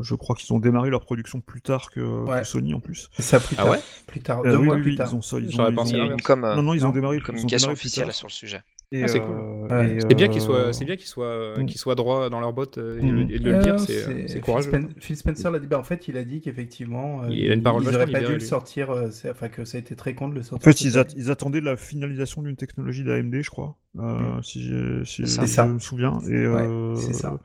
[0.00, 2.40] je crois qu'ils ont démarré leur production plus tard que, Ouais.
[2.40, 3.10] que Sony en plus.
[3.18, 3.72] Ça plus Ah tard.
[3.72, 3.78] ouais?
[4.06, 4.40] Plus tard.
[4.40, 5.08] Euh, Deux oui, mois oui, plus oui, tard.
[5.12, 5.36] ils ont ça.
[5.38, 6.12] Ils ont, ils a ont- eu l'inverse.
[6.12, 7.18] une com, euh, Non, non, ils ont non, démarré.
[7.18, 8.60] ont communication démarré officielle sur le sujet.
[8.94, 9.34] Ah, c'est cool.
[9.34, 9.96] euh, Ouais.
[9.96, 11.66] et, C'est bien qu'ils euh, soient, c'est bien qu'ils soient, Mm.
[11.66, 13.10] qu'ils soient droits dans leurs bottes euh, et, Mm.
[13.10, 14.68] le- et de le dire, Euh, c'est c'est Phil courageux.
[14.70, 15.66] Spen- Phil Spencer l'a dit.
[15.66, 17.52] Bah, en fait, il a dit qu'effectivement, euh, Il
[17.96, 18.90] auraient pas dû le sortir.
[18.90, 20.72] euh, c'est- enfin, que ça a été très con de le En sortir.
[20.72, 21.10] fait, ils, at- année.
[21.16, 25.46] ils attendaient la finalisation d'une technologie d'AMD, je crois, euh, si, j'ai- si je ça.
[25.46, 25.66] Ça.
[25.66, 26.18] me souviens.
[26.28, 27.38] Et, Ouais, euh, ça.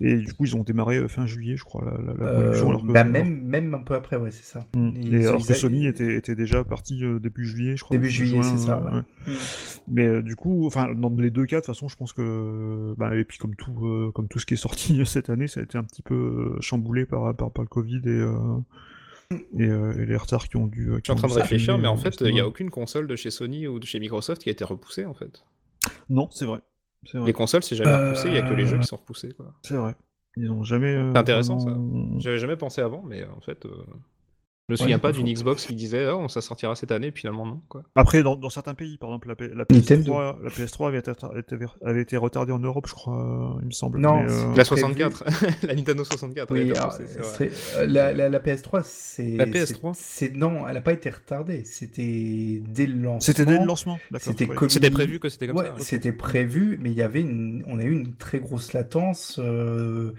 [0.00, 2.40] Et du coup, ils ont démarré euh, fin juillet, je crois, la, la, la Euh,
[2.42, 2.68] production.
[2.70, 4.66] alors que- bah, même, même un peu après, ouais, c'est ça.
[4.74, 4.90] Mm.
[5.14, 7.96] Et alors que a- Sony était, était déjà parti début juillet, je crois.
[7.96, 8.90] Début juillet, c'est ça, ouais.
[8.92, 9.00] ouais.
[9.26, 9.36] Mm.
[9.88, 12.94] Mais euh, du coup, enfin, dans les deux cas, de toute façon, je pense que,
[12.96, 15.60] bah, et puis comme tout, euh, comme tout ce qui est sorti cette année, ça
[15.60, 18.32] a été un petit peu chamboulé par, par, par le Covid et, euh,
[19.58, 20.90] et, euh, et les retards qui ont dû.
[20.96, 23.16] Je suis en train de réfléchir, mais en fait, il n'y a aucune console de
[23.16, 25.42] chez Sony ou de chez Microsoft qui a été repoussée en fait.
[26.08, 26.60] Non, c'est vrai.
[27.14, 29.34] Les consoles, c'est jamais Euh, repoussé, il n'y a que les jeux qui sont repoussés.
[29.62, 29.94] C'est vrai.
[30.36, 30.94] Ils ont jamais.
[30.94, 31.76] euh, C'est intéressant, ça.
[32.18, 33.84] J'avais jamais pensé avant, mais en fait, euh,
[34.68, 35.26] je me souviens pas d'une.
[35.32, 37.62] Xbox qui disait oh, ça sortira cette année, et finalement non.
[37.68, 37.82] Quoi.
[37.94, 40.12] Après, dans, dans certains pays, par exemple, la, P- la Nintendo.
[40.12, 43.66] PS3, la PS3 avait, été, était- avait été retardée en Europe, je crois, euh, il
[43.66, 43.98] me semble.
[43.98, 44.64] Non, mais, euh, La prévu.
[44.82, 45.24] 64,
[45.66, 46.56] la Nintendo 64.
[46.56, 46.96] elle Oui, alors,
[47.40, 49.30] euh, la, la, la PS3, c'est.
[49.36, 49.94] La PS3?
[49.94, 51.64] c'est- c'est- Non, elle n'a pas été retardée.
[51.64, 53.20] C'était dès le lancement.
[53.20, 53.98] C'était dès le lancement.
[54.18, 54.90] C'était ouais.
[54.90, 55.84] prévu que c'était comme Ouais, ça.
[55.84, 59.40] c'était prévu, mais il y avait une, on a eu une très grosse latence.
[59.42, 60.12] euh,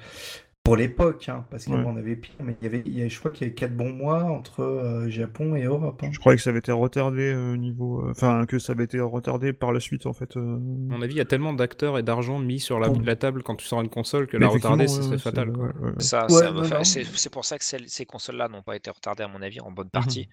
[0.65, 1.85] Pour l'époque, hein, parce qu'avant Ouais.
[1.87, 3.53] on avait pire, mais il y avait, il y avait- je crois qu'il y avait
[3.53, 6.01] 4 bons mois entre euh, Japon et Europe.
[6.05, 6.09] hein.
[6.13, 7.99] Je croyais que ça avait été retardé euh, au niveau.
[8.05, 10.37] euh, Enfin, que ça avait été retardé par la suite, en fait.
[10.37, 10.55] euh.
[10.55, 10.57] À
[10.93, 13.57] mon avis, il y a tellement d'acteurs et d'argent mis sur la, la table quand
[13.57, 15.47] tu sors une console que Mais la retarder, ce serait fatal.
[15.49, 15.65] c'est- quoi.
[15.65, 15.99] ouais, ouais, ouais.
[16.01, 19.41] Ça, Ouais, c'est pour ça que celles- ces consoles-là n'ont pas été retardées, à mon
[19.41, 20.29] avis, en bonne partie.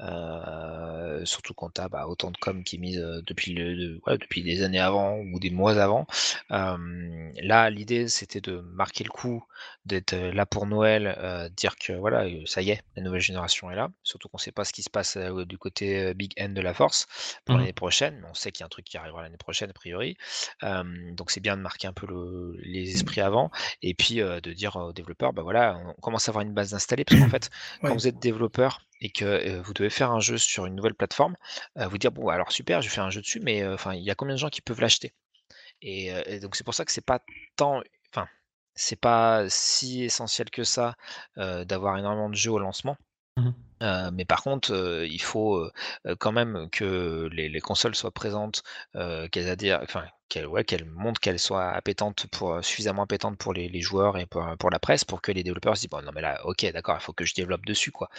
[0.00, 4.18] Euh, surtout quand tu as autant de com qui est mise depuis, le, de- ouais,
[4.18, 6.08] depuis des années avant ou des mois avant.
[6.50, 9.44] Euh, là, l'idée, c'était de marquer le coup,
[9.84, 13.76] d'être là pour Noël, euh, dire que voilà, ça y est, la nouvelle génération est
[13.76, 13.88] là.
[14.02, 16.50] Surtout qu'on ne sait pas ce qui se passe euh, du côté euh, Big End
[16.50, 17.06] de la Force
[17.44, 17.58] pour Mhm.
[17.58, 19.72] l'année prochaine, mais on sait qu'il y a un truc qui arrivera l'année prochaine, a
[19.72, 20.16] priori.
[20.62, 20.84] Euh,
[21.14, 23.50] donc c'est bien de marquer un peu le- les esprits avant
[23.82, 26.74] et puis euh, de dire aux développeurs, bah voilà, on commence à avoir une base
[26.74, 27.50] installée parce qu'en fait,
[27.82, 27.90] Ouais.
[27.90, 30.94] quand vous êtes développeur et que euh, vous devez faire un jeu sur une nouvelle
[30.94, 31.36] plateforme,
[31.78, 34.02] euh, vous dire bon alors super, je fais un jeu dessus, mais euh, enfin il
[34.02, 35.14] y a combien de gens qui peuvent l'acheter?
[35.82, 37.20] Et, euh, et donc c'est pour ça que c'est pas
[37.56, 37.82] tant,
[38.12, 38.28] enfin
[38.78, 40.94] c'est pas si essentiel que ça
[41.38, 42.96] euh, d'avoir énormément de jeux au lancement.
[43.82, 45.70] Euh, mais par contre, euh, il faut euh,
[46.18, 48.62] quand même que les, les consoles soient présentes,
[49.30, 51.80] qu'elles adhèrent, enfin qu'elles ouais, qu'elles montrent qu'elles soient
[52.32, 55.42] pour suffisamment appétantes pour les, les joueurs et pour, pour la presse, pour que les
[55.44, 57.92] développeurs se disent bon non mais là ok d'accord, il faut que je développe dessus
[57.92, 58.10] quoi.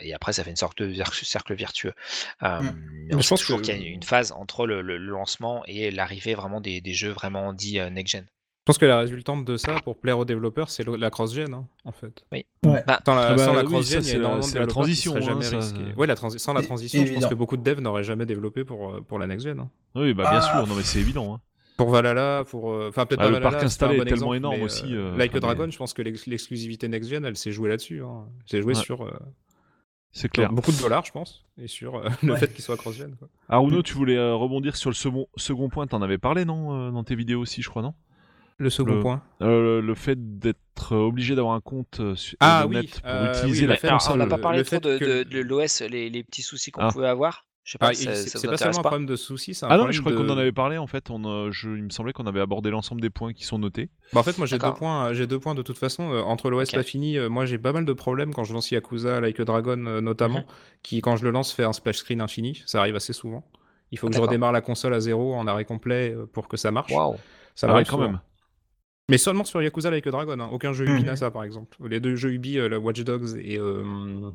[0.00, 1.92] Et après ça fait une sorte de cer- cercle virtueux.
[2.42, 2.72] Euh, Mm.
[3.08, 6.60] mais on je pense qu'il y a une phase entre le, lancement et l'arrivée vraiment
[6.60, 8.26] des, des jeux vraiment dits next gen.
[8.26, 8.35] Je
[8.66, 11.92] pense que la résultante de ça, pour plaire aux développeurs, c'est la cross-gen, hein, en
[11.92, 12.24] fait.
[12.32, 12.44] Ouais.
[12.62, 15.42] Bah, Sans la, Ah bah sans la oui, cross-gen, c'est la- de transition, hein, jamais
[15.44, 15.58] ça,
[15.96, 18.64] Ouais, la transi- sans la transition, je pense que beaucoup de devs n'auraient jamais développé
[18.64, 19.58] pour, euh, pour la next-gen.
[19.60, 19.70] hein.
[19.94, 20.58] Oui, bah bien Ah.
[20.58, 21.34] sûr, non mais c'est évident.
[21.34, 21.40] hein.
[21.76, 22.72] Pour Valhalla, pour.
[22.72, 24.94] euh, Enfin, peut-être Ah, le Valhalla, parc installé un est tellement exemple, énorme mais, aussi,
[24.96, 28.02] euh, Like a Dragon, mais- je pense que l'ex- l'exclusivité next-gen, elle s'est jouée là-dessus.
[28.02, 28.24] hein.
[28.46, 28.80] C'est joué Ouais.
[28.82, 29.10] sur euh,
[30.10, 30.50] C'est clair.
[30.50, 32.38] beaucoup de dollars, je pense, et sur le Ouais.
[32.38, 33.14] fait qu'il soit cross-gen.
[33.50, 37.14] Arnaud, tu voulais rebondir sur le second, second point, t'en avais parlé, non Dans tes
[37.14, 37.92] vidéos aussi, je crois, non?
[38.58, 39.22] Le second Le- point.
[39.42, 43.10] Euh, Le fait d'être obligé d'avoir un compte euh, sur Ah le oui, net pour
[43.10, 44.14] euh, utiliser oui, la fait- console.
[44.14, 46.42] on n'a pas parlé le trop fait de, que- de- de l'OS, les, les petits
[46.42, 46.90] soucis qu'on Ah.
[46.92, 47.44] pouvait avoir.
[47.64, 48.88] Je sais pas Ah, si et ça, c'est ça c'est pas seulement un pas.
[48.90, 50.16] problème de soucis, c'est un Ah non, mais je crois de...
[50.16, 51.10] qu'on en avait parlé en fait.
[51.10, 53.90] On, euh, je, il me semblait qu'on avait abordé l'ensemble des points qui sont notés.
[54.12, 55.12] Bah, en fait, moi j'ai deux points.
[55.12, 56.12] J'ai deux points de toute façon.
[56.12, 56.74] euh, entre l'OS Ok.
[56.76, 59.44] pas fini, euh, moi j'ai pas mal de problèmes quand je lance Yakuza, Like a
[59.44, 60.44] Dragon euh, notamment, Mhm.
[60.84, 62.62] qui quand je le lance fait un splash screen infini.
[62.66, 63.44] Ça arrive assez souvent.
[63.90, 66.70] Il faut que je redémarre la console à zéro en arrêt complet pour que ça
[66.70, 66.92] marche.
[67.56, 68.02] Ça Ah ouais, quand souvent.
[68.04, 68.20] même.
[69.08, 70.38] Mais seulement sur Yakuza Like a Dragon.
[70.40, 70.48] hein.
[70.52, 71.06] Aucun jeu Ubi Mhm.
[71.06, 71.76] n'a ça par exemple.
[71.88, 74.30] Les deux jeux Ubi, euh, le Watch Dogs et euh,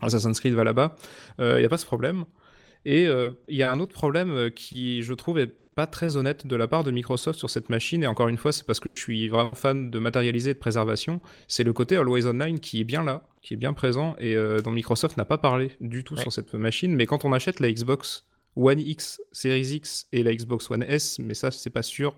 [0.00, 0.94] Assassin's Creed Valhalla,
[1.38, 2.24] il n'y a pas ce problème.
[2.84, 6.46] Et il y a un autre problème euh, qui, je trouve, est pas très honnête
[6.46, 8.02] de la part de Microsoft sur cette machine.
[8.02, 10.58] Et encore une fois, c'est parce que je suis vraiment fan de matérialiser et de
[10.58, 11.20] préservation.
[11.46, 14.60] C'est le côté Always Online qui est bien là, qui est bien présent et euh,
[14.60, 16.22] dont Microsoft n'a pas parlé du tout Ouais.
[16.22, 16.94] sur cette machine.
[16.96, 18.24] Mais quand on achète la Xbox
[18.56, 22.16] One X, Series X et la Xbox One S, mais ça, c'est pas sûr.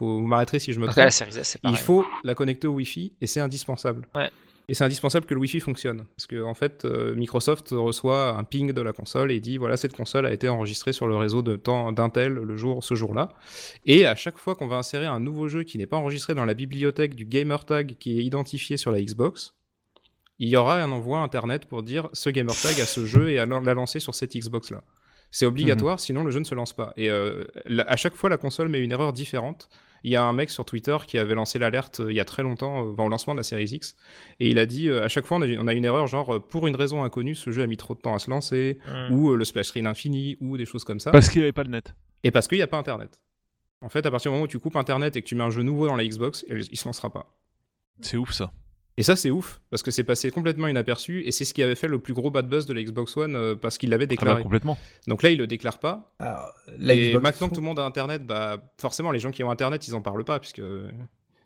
[0.00, 0.96] Faut vous m'arrêterez si je me trompe.
[1.62, 4.08] Il faut la connecter au Wi-Fi et c'est indispensable.
[4.14, 4.30] Ouais.
[4.68, 6.06] Et c'est indispensable que le Wi-Fi fonctionne.
[6.16, 9.76] Parce que, en fait, euh, Microsoft reçoit un ping de la console et dit voilà,
[9.76, 13.28] cette console a été enregistrée sur le réseau de temps d'Intel le jour, ce jour-là.
[13.84, 16.44] Et à chaque fois qu'on va insérer un nouveau jeu qui n'est pas enregistré dans
[16.46, 19.54] la bibliothèque du gamer tag qui est identifié sur la Xbox,
[20.38, 23.38] il y aura un envoi internet pour dire ce gamer tag a ce jeu et
[23.38, 24.82] à la lancer sur cette Xbox-là.
[25.32, 26.92] C'est obligatoire, sinon le jeu ne se lance pas.
[26.96, 29.68] Et euh, la- à chaque fois, la console met une erreur différente.
[30.04, 32.24] Il y a un mec sur Twitter qui avait lancé l'alerte euh, il y a
[32.24, 33.96] très longtemps, euh, au lancement de la série X,
[34.38, 36.42] et il a dit euh, à chaque fois on a, on a une erreur, genre
[36.48, 39.12] pour une raison inconnue, ce jeu a mis trop de temps à se lancer, Hmm.
[39.12, 41.10] ou euh, le splash screen infini, ou des choses comme ça.
[41.10, 41.94] Parce qu'il n'y avait pas de net.
[42.24, 43.20] Et parce qu'il n'y a pas Internet.
[43.82, 45.50] En fait, à partir du moment où tu coupes Internet et que tu mets un
[45.50, 47.32] jeu nouveau dans la Xbox, il il se lancera pas.
[48.02, 48.52] C'est ouf ça.
[48.96, 51.74] Et ça, c'est ouf, parce que c'est passé complètement inaperçu, et c'est ce qui avait
[51.74, 54.06] fait le plus gros bad buzz de la Xbox One, euh, parce qu'il l'avait Ah
[54.06, 54.42] bah, déclaré.
[54.42, 54.76] complètement.
[55.06, 57.78] Donc là, il le déclare pas, Alors, la et Xbox maintenant que tout le monde
[57.78, 60.60] a Internet, bah, forcément, les gens qui ont Internet, ils en parlent pas, puisque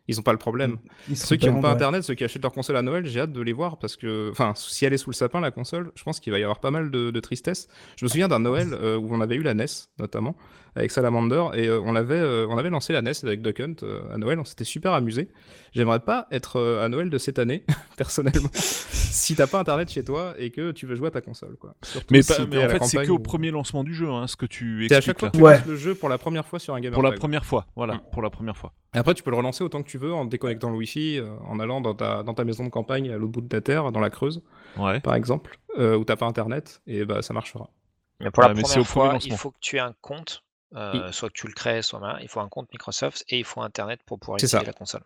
[0.07, 0.77] ils ont pas le problème.
[1.09, 1.73] ils Ceux qui n'ont pas ouais.
[1.75, 4.29] Internet, ceux qui achètent leur console à Noël, j'ai hâte de les voir, parce que,
[4.31, 6.59] enfin, si elle est sous le sapin, la console, je pense qu'il va y avoir
[6.59, 7.67] pas mal de, de tristesse.
[7.97, 9.65] Je me souviens d'un Noël euh, où on avait eu la NES,
[9.97, 10.35] notamment,
[10.75, 13.75] avec Salamander, et euh, on, avait, euh, on avait lancé la NES avec Duck Hunt
[13.83, 15.29] euh, à Noël, on s'était super amusé.
[15.73, 17.63] J'aimerais pas être euh, à Noël de cette année,
[17.97, 21.55] personnellement, si t'as pas Internet chez toi et que tu veux jouer à ta console,
[21.57, 21.75] quoi.
[21.83, 23.51] Surtout Mais, si pas- t'es mais à en fait, c'est campagne que au ou- premier
[23.51, 25.57] lancement du jeu, hein, ce que tu C'est à expliques chaque fois que tu Ouais.
[25.57, 27.19] lances le jeu pour la première fois sur un gamer Pour la tag.
[27.19, 28.01] première fois, voilà, Mm.
[28.11, 28.73] pour la première fois.
[28.93, 31.27] Et après, tu peux le relancer autant que tu veux en déconnectant le Wi-Fi, euh,
[31.47, 33.91] en allant dans ta, dans ta maison de campagne à l'autre bout de la terre,
[33.91, 34.41] dans la Creuse,
[34.77, 34.99] Ouais.
[35.01, 37.69] par exemple, euh, où t'as pas internet, et bah ça marchera.
[38.21, 40.43] Mais pour Ouais, la mais première fois, il faut que tu aies un compte,
[40.75, 43.61] euh, soit que tu le crées, soit il faut un compte Microsoft et il faut
[43.61, 44.63] Internet pour pouvoir utiliser ça.
[44.63, 45.03] la console.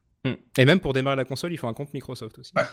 [0.58, 2.52] Et même pour démarrer la console, il faut un compte Microsoft aussi.
[2.56, 2.64] Ouais.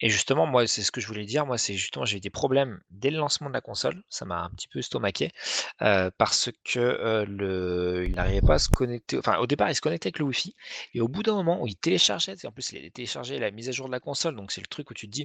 [0.00, 1.46] Et justement, moi, c'est ce que je voulais dire.
[1.46, 4.02] Moi, c'est justement, j'ai eu des problèmes dès le lancement de la console.
[4.08, 5.30] Ça m'a un petit peu estomaqué
[5.82, 9.18] euh, parce que euh, le, il n'arrivait pas à se connecter.
[9.18, 10.54] Enfin, au départ, il se connectait avec le Wi-Fi
[10.94, 13.72] et au bout d'un moment où il téléchargeait, en plus, il téléchargeait la mise à
[13.72, 14.36] jour de la console.
[14.36, 15.24] Donc, c'est le truc où tu te dis,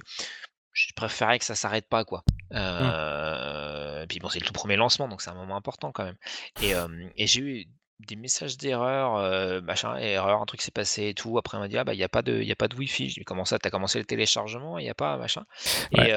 [0.72, 2.24] je préférais que ça s'arrête pas, quoi.
[2.52, 6.16] Euh, puis bon, c'est le tout premier lancement, donc c'est un moment important quand même.
[6.62, 6.72] Et,
[7.16, 7.66] et j'ai eu
[8.06, 11.36] des messages d'erreur, euh, machin, erreur, un truc s'est passé et tout.
[11.36, 12.76] Après, on m'a dit, ah bah, il n'y a pas de, il a pas de
[12.76, 13.08] Wi-Fi.
[13.08, 15.44] Je dis, comment ça, t'as commencé le téléchargement, il n'y a pas, machin?
[15.92, 16.12] Et,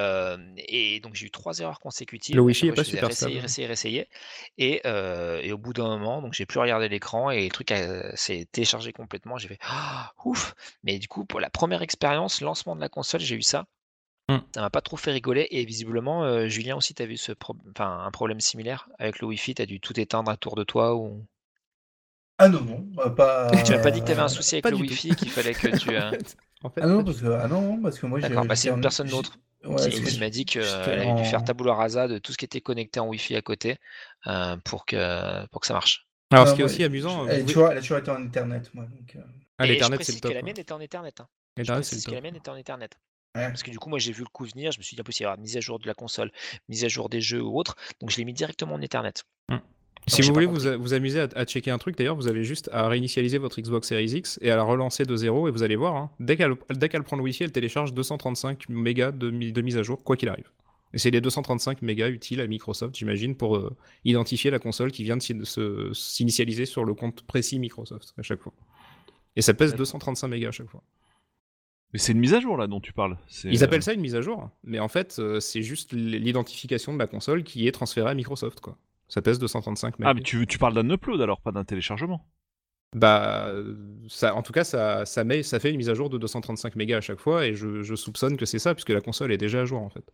[0.58, 2.36] et, donc, j'ai eu trois erreurs consécutives.
[2.36, 3.38] Le Wi-Fi n'est pas super stable.
[3.40, 4.10] Réessayer, réessayer,
[4.60, 7.74] et, et, au bout d'un moment, donc j'ai plus regardé l'écran et le truc
[8.14, 9.40] s'est téléchargé complètement.
[9.40, 10.54] J'ai fait, ah, ouf.
[10.84, 13.66] Mais du coup, pour la première expérience, lancement de la console, j'ai eu ça.
[14.30, 14.38] Mmh.
[14.56, 17.34] Ça m'a pas trop fait rigoler et visiblement, Julien aussi, tu as vu ce
[17.72, 20.96] enfin, un problème similaire avec le Wi-Fi, tu as dû tout éteindre autour de toi
[20.96, 21.26] ou...
[22.42, 23.52] Ah non, non, bah, pas.
[23.66, 25.78] Tu m'as pas dit que tu avais un souci avec le Wi-Fi, qu'il fallait que
[25.78, 25.96] tu.
[25.96, 26.12] Euh,
[26.82, 28.30] ah non, parce que, ah non, parce que moi j'ai.
[28.30, 32.08] D'accord, bah, c'est une personne d'autre qui, m'a dit qu'elle avait dû faire tabula rasa
[32.08, 33.78] de tout ce qui était connecté en Wi-Fi à côté
[34.26, 36.08] euh, pour, que, pour que ça marche.
[36.32, 37.28] Alors, ce qui est aussi amusant.
[37.28, 38.86] Elle, tu vois, elle a toujours été en Ethernet, moi.
[38.86, 39.20] Donc, euh.
[39.60, 40.32] Ah, l'Ethernet, c'est le top.
[40.32, 41.14] que la mienne était en Ethernet.
[41.20, 41.28] Hein.
[41.84, 42.90] c'est que la mienne était en Ethernet.
[43.34, 44.72] Parce que du coup, moi, j'ai vu le coup venir.
[44.72, 46.32] Je me suis dit, impossible, il y avoir mise à jour de la console,
[46.70, 47.76] mise à jour des jeux ou autre.
[48.00, 49.14] Donc, je l'ai mis directement en Ethernet.
[49.50, 49.58] Mmh.
[50.08, 52.88] Si vous voulez vous, vous, amuser à, checker un truc, d'ailleurs, vous avez juste à
[52.88, 55.96] réinitialiser votre Xbox Series X et à la relancer de zéro et vous allez voir,
[55.96, 60.04] hein, dès qu'elle prend le Wi-Fi, elle télécharge 235 mégas de, de mise à jour,
[60.04, 60.50] quoi qu'il arrive.
[60.94, 65.04] Et c'est les 235 mégas utiles à Microsoft, j'imagine, pour euh, identifier la console qui
[65.04, 68.54] vient de s'initialiser sur le compte précis Microsoft à chaque fois.
[69.36, 70.84] Et ça pèse 235 mégas à chaque fois.
[71.94, 73.18] Mais c'est une mise à jour là dont tu parles.
[73.44, 76.94] Ils appellent euh, ça une mise à jour, mais en fait, euh, c'est juste l'identification
[76.94, 78.78] de la console qui est transférée à Microsoft, quoi.
[79.10, 80.06] Ça pèse 235 MB.
[80.08, 82.26] Ah, mais tu, tu parles d'un upload alors, pas d'un téléchargement
[82.96, 83.54] Bah,
[84.08, 86.78] ça, en tout cas, ça, ça, met, ça fait une mise à jour de 235
[86.78, 89.62] mégas à chaque fois, et je, soupçonne que c'est ça, puisque la console est déjà
[89.62, 90.06] à jour en fait.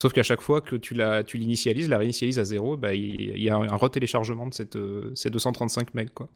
[0.00, 3.50] Sauf qu'à chaque fois que tu l'initialises, la, la réinitialises à zéro, bah, il, y
[3.50, 6.08] a un, retéléchargement de cette, euh, ces 235 MB.
[6.14, 6.30] Quoi.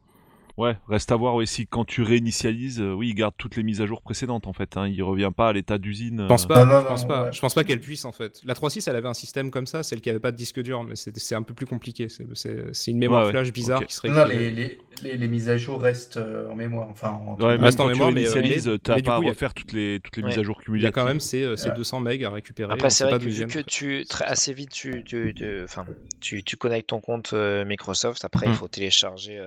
[0.57, 3.81] Ouais, reste à voir aussi quand tu réinitialises, euh, oui, il garde toutes les mises
[3.81, 4.76] à jour précédentes en fait.
[4.76, 6.23] Hein, il revient pas à l'état d'usine.
[6.23, 6.49] Je pense euh.
[6.49, 6.65] pas.
[6.65, 7.31] je pense pas.
[7.33, 8.41] Je pense pas qu'elle puisse en fait.
[8.44, 10.84] La 3.6, elle avait un système comme ça, celle qui avait pas de disque dur,
[10.84, 12.07] mais c'est un peu plus compliqué.
[12.08, 14.10] C'est une mémoire flash bizarre qui serait.
[14.10, 16.86] Non, les, les, les, mises à jour restent euh, en mémoire.
[16.89, 17.34] Enfin, en...
[17.34, 20.39] Ouais, mais en mémoire, mais tu n'as pas à refaire toutes les toutes les mises
[20.39, 20.83] à jour cumulées.
[20.83, 22.73] Il y a quand même ces, 200 MB à récupérer.
[22.73, 25.34] Après, c'est vrai que vu que tu très, assez vite tu tu,
[25.65, 25.84] enfin,
[26.20, 28.55] tu, tu connectes ton compte Microsoft, après il hmm.
[28.55, 29.44] faut télécharger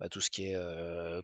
[0.00, 0.47] bah, tout ce qui est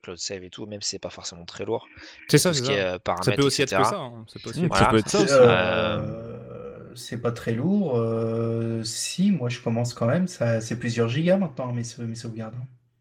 [0.03, 1.89] cloud save et tout, même si c'est pas forcément très lourd.
[2.29, 2.73] C'est ça, c'est ça.
[2.73, 3.97] Euh, ça peut aussi être ça.
[3.97, 4.25] Hein.
[4.29, 5.19] Ça, peut aussi ça peut être ça.
[5.19, 7.99] Euh, c'est pas très lourd.
[7.99, 10.29] Euh, si, moi je commence quand même.
[10.29, 12.57] Ça, c'est plusieurs gigas maintenant mes, mes sauvegardes.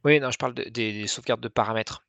[0.05, 2.03] Oui, non, je parle des sauvegardes de paramètres.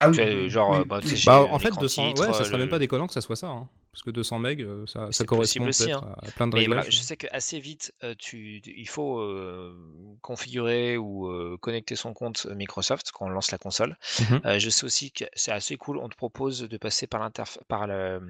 [0.00, 3.12] Ah oui, genre, bah, bah, en fait, 200, ouais, ça serait même pas déconnant que
[3.12, 3.46] ça soit ça.
[3.46, 3.68] Hein.
[3.94, 6.02] Parce que 200 MB, euh, ça, ça correspond aussi, hein.
[6.20, 6.90] à plein de réglages.
[6.90, 9.72] je sais qu'assez vite, euh, tu, il faut euh,
[10.20, 13.96] configurer ou connecter son compte Microsoft quand on lance la console.
[14.18, 17.30] Mmh je sais aussi que c'est assez cool, on te propose de passer par,
[17.68, 18.20] par, le,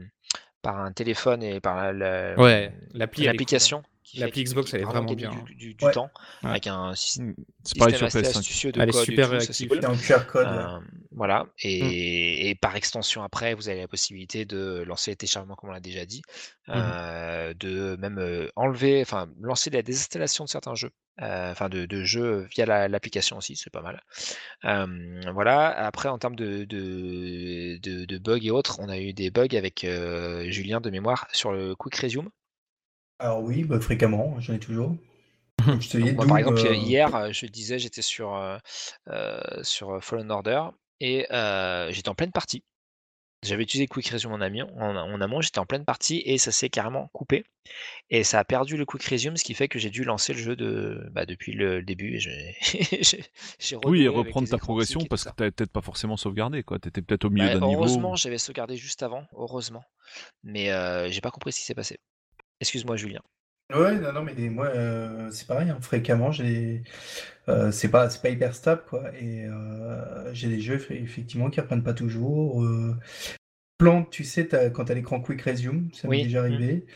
[0.60, 3.82] par un téléphone et par la, ouais, l'application.
[4.16, 5.30] L'appli Xbox, elle est vraiment bien.
[5.46, 6.10] Du, du, temps,
[6.42, 7.34] avec un système,
[7.80, 9.00] assez astucieux de elle code.
[9.00, 9.72] Est super réactive.
[9.72, 10.46] un QR code.
[10.46, 10.78] Euh,
[11.10, 12.48] voilà, et, mm.
[12.48, 15.80] et, par extension après, vous avez la possibilité de lancer les téléchargements, comme on l'a
[15.80, 16.22] déjà dit,
[16.68, 16.72] mm.
[16.74, 20.90] euh, de même euh, enlever, enfin, lancer la désinstallation de certains jeux.
[21.18, 24.02] enfin de, de, jeux via l'application aussi, c'est pas mal.
[25.32, 25.68] voilà.
[25.70, 29.86] Après, en termes de, de, de, bugs et autres, on a eu des bugs avec
[30.48, 32.28] Julien de mémoire sur le Quick Resume.
[33.18, 34.96] Alors oui, bah, fréquemment, j'en ai toujours.
[36.16, 40.62] par exemple, euh, hier, euh, je disais, j'étais sur, euh, sur Fallen Order
[41.00, 41.26] et
[41.90, 42.64] j'étais en pleine partie.
[43.42, 46.70] J'avais utilisé Quick Resume en, ami, en, amont, j'étais en pleine partie et ça s'est
[46.70, 47.44] carrément coupé.
[48.08, 50.38] Et ça a perdu le Quick Resume, ce qui fait que j'ai dû lancer le
[50.38, 52.18] jeu de, bah, depuis le début.
[53.84, 56.64] oui, et reprendre ta progression parce que tu n'avais peut-être pas forcément sauvegardé.
[56.64, 57.80] Tu étais peut-être au milieu bah, d'un niveau.
[57.80, 59.84] Heureusement, j'avais sauvegardé juste avant, heureusement.
[60.42, 60.70] Mais
[61.10, 61.98] j'ai pas compris ce qui s'est passé.
[62.64, 63.20] Excuse-moi, Julien.
[63.74, 66.82] Ouais, non, non, mais moi, euh, c'est pareil, hein, fréquemment, j'ai,
[67.48, 69.04] euh, c'est pas, c'est pas hyper stable, quoi.
[69.20, 72.64] Et euh, j'ai des jeux, effectivement, qui reprennent pas toujours.
[73.76, 76.44] Plante, tu sais, quand t'as l'écran Quick Resume, ça m'est déjà mmh.
[76.44, 76.86] arrivé.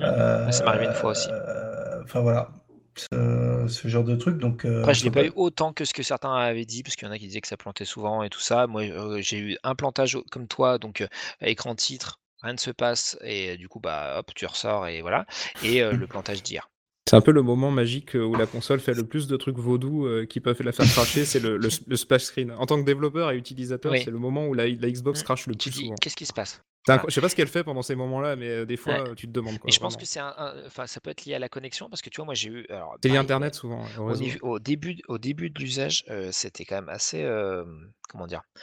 [0.00, 1.28] ça m'est arrivé une fois aussi.
[2.02, 2.50] Enfin voilà,
[2.96, 4.38] ce, genre de truc.
[4.38, 7.06] Donc, Après, je l'ai pas eu autant que ce que certains avaient dit, parce qu'il
[7.06, 8.66] y en a qui disaient que ça plantait souvent et tout ça.
[8.66, 8.84] Moi,
[9.20, 11.06] j'ai eu un plantage comme toi, donc
[11.40, 15.26] écran titre, rien ne se passe et du coup bah hop tu ressors et voilà
[15.62, 16.68] et le plantage d'IR.
[17.08, 20.08] C'est un peu le moment magique où la console fait le plus de trucs vaudous
[20.28, 22.52] qui peuvent la faire cracher, c'est le, splash screen.
[22.52, 25.24] En tant que développeur et utilisateur, c'est le moment où la, Xbox mmh.
[25.24, 25.94] crache le plus souvent.
[26.00, 26.62] Qu'est-ce qui se passe?
[26.88, 29.10] Incro- Je sais pas ce qu'elle fait pendant ces moments-là, mais euh, des fois, Ouais.
[29.10, 29.68] euh, tu te demandes quoi.
[29.68, 30.00] Et je pense vraiment.
[30.00, 32.34] que c'est enfin, ça peut être lié à la connexion parce que tu vois, moi
[32.34, 32.66] j'ai eu.
[33.02, 33.84] C'est lié Internet souvent,
[34.42, 37.64] au début, au début de l'usage, euh, c'était quand même assez, euh,
[38.08, 38.60] comment dire, euh,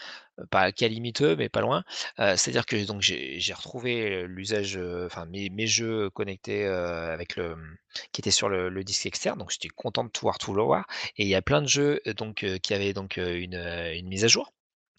[0.49, 1.83] pas calimiteux, mais pas loin.
[2.19, 7.35] Euh, C'est-à-dire que donc j'ai retrouvé euh, l'usage, euh, enfin mes, jeux connectés euh, avec
[7.35, 7.55] le,
[8.11, 10.85] qui étaient sur le, disque externe, donc j'étais content de pouvoir tout le voir.
[11.17, 13.93] Et il y a plein de jeux euh, donc euh, qui avaient donc euh, euh,
[13.93, 14.51] une mise à jour.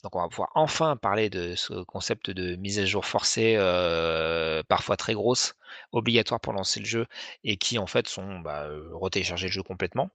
[0.03, 4.62] Donc on va pouvoir enfin parler de ce concept de mise à jour forcée, euh,
[4.67, 5.55] parfois très grosse,
[5.93, 7.07] obligatoire pour lancer le jeu,
[7.45, 10.11] et qui en fait sont bah, retélécharger le jeu complètement.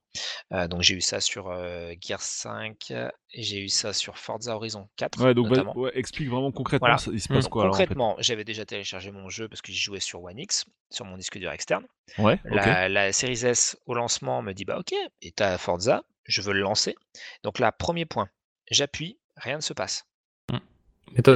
[0.52, 4.56] Euh, donc j'ai eu ça sur euh, Gear 5, et j'ai eu ça sur Forza
[4.56, 6.98] Horizon 4 Ouais, donc ouais, explique vraiment concrètement, Voilà.
[6.98, 7.34] ça- il se Mm.
[7.34, 9.78] passe Donc, quoi alors en fait concrètement, j'avais déjà téléchargé mon jeu parce que j'y
[9.78, 11.84] jouais sur One X, sur mon disque dur externe.
[12.18, 12.38] Ouais.
[12.44, 16.52] La, la Series S au lancement me dit bah ok, et t'as Forza, je veux
[16.52, 16.96] le lancer.
[17.44, 18.28] Donc là, premier point,
[18.70, 20.04] j'appuie, rien ne se passe.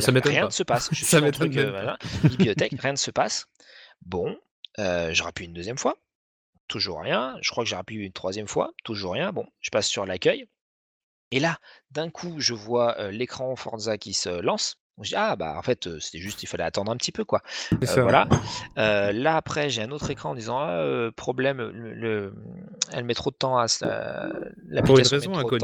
[0.00, 0.46] Ça m'étonne rien pas.
[0.46, 0.88] ne se passe.
[0.92, 3.46] Je Ça suis le m'étonne truc, euh, voilà, bibliothèque, rien ne se passe.
[4.02, 4.36] Bon,
[4.78, 5.96] euh, je rappuie une deuxième fois,
[6.68, 7.36] toujours rien.
[7.40, 9.32] Je crois que j'ai rappuyé une troisième fois, toujours rien.
[9.32, 10.46] Bon, je passe sur l'accueil.
[11.30, 11.58] Et là,
[11.90, 14.79] d'un coup, je vois euh, l'écran Forza qui se lance.
[15.02, 17.42] Je dis, ah, bah, en fait, c'était juste, il fallait attendre un petit peu, quoi.
[17.72, 18.02] Euh, ça.
[18.02, 18.28] voilà.
[18.76, 22.34] Là, après, j'ai un autre écran en disant, ah, problème, le, le-
[22.92, 23.84] elle met trop de temps à se-
[24.68, 25.60] l'application met raison trop de inconnue.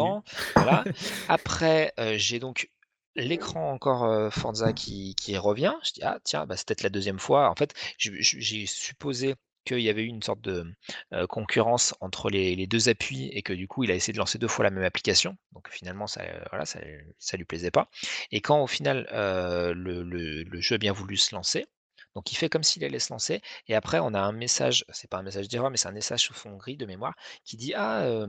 [0.57, 0.85] Voilà.
[1.29, 2.71] Après, j'ai donc
[3.15, 5.73] l'écran encore euh, Forza qui, qui revient.
[5.85, 7.49] Je dis, ah, tiens, bah, c'est peut-être la deuxième fois.
[7.51, 10.65] En fait, j'ai supposé qu'il y avait eu une sorte de
[11.13, 14.19] euh, concurrence entre les, les deux appuis et que du coup il a essayé de
[14.19, 15.37] lancer deux fois la même application.
[15.53, 16.81] Donc finalement ça, euh, voilà, ça,
[17.19, 17.91] ça lui plaisait pas.
[18.33, 21.67] Et quand au final euh, le, le- le jeu a bien voulu se lancer,
[22.15, 25.11] donc il fait comme s'il allait se lancer, et après on a un message, c'est
[25.11, 27.15] pas un message d'erreur, mais c'est un message sous fond gris de mémoire
[27.45, 28.27] qui dit ah euh,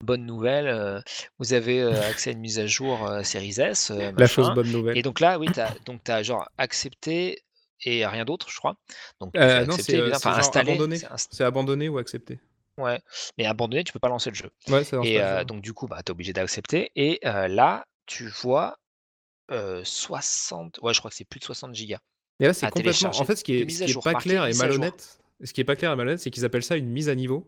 [0.00, 1.00] bonne nouvelle, euh,
[1.38, 4.70] vous avez euh, accès à une mise à jour euh, Series S, La chose bonne
[4.70, 4.98] nouvelle.
[4.98, 7.42] Et donc là oui t'as donc t'as genre accepté
[7.82, 8.76] et rien d'autre je crois.
[9.20, 10.98] Donc Euh, non, c'est euh, enfin abandonné.
[11.16, 12.38] c'est ou accepté.
[12.78, 13.00] Ouais,
[13.38, 14.50] mais abandonné, tu peux pas lancer le jeu.
[14.68, 16.90] Ouais, Et euh, donc du coup, bah, tu es obligé d'accepter.
[16.96, 18.78] Et euh, là, tu vois
[19.50, 22.00] euh, 60, ouais, je crois que c'est plus de 60 gigas.
[22.40, 23.10] Et là, c'est complètement.
[23.10, 25.76] En fait, ce qui est, ce qui pas clair et malhonnête, ce qui est pas
[25.76, 27.46] clair et malhonnête, c'est qu'ils appellent ça une mise à niveau.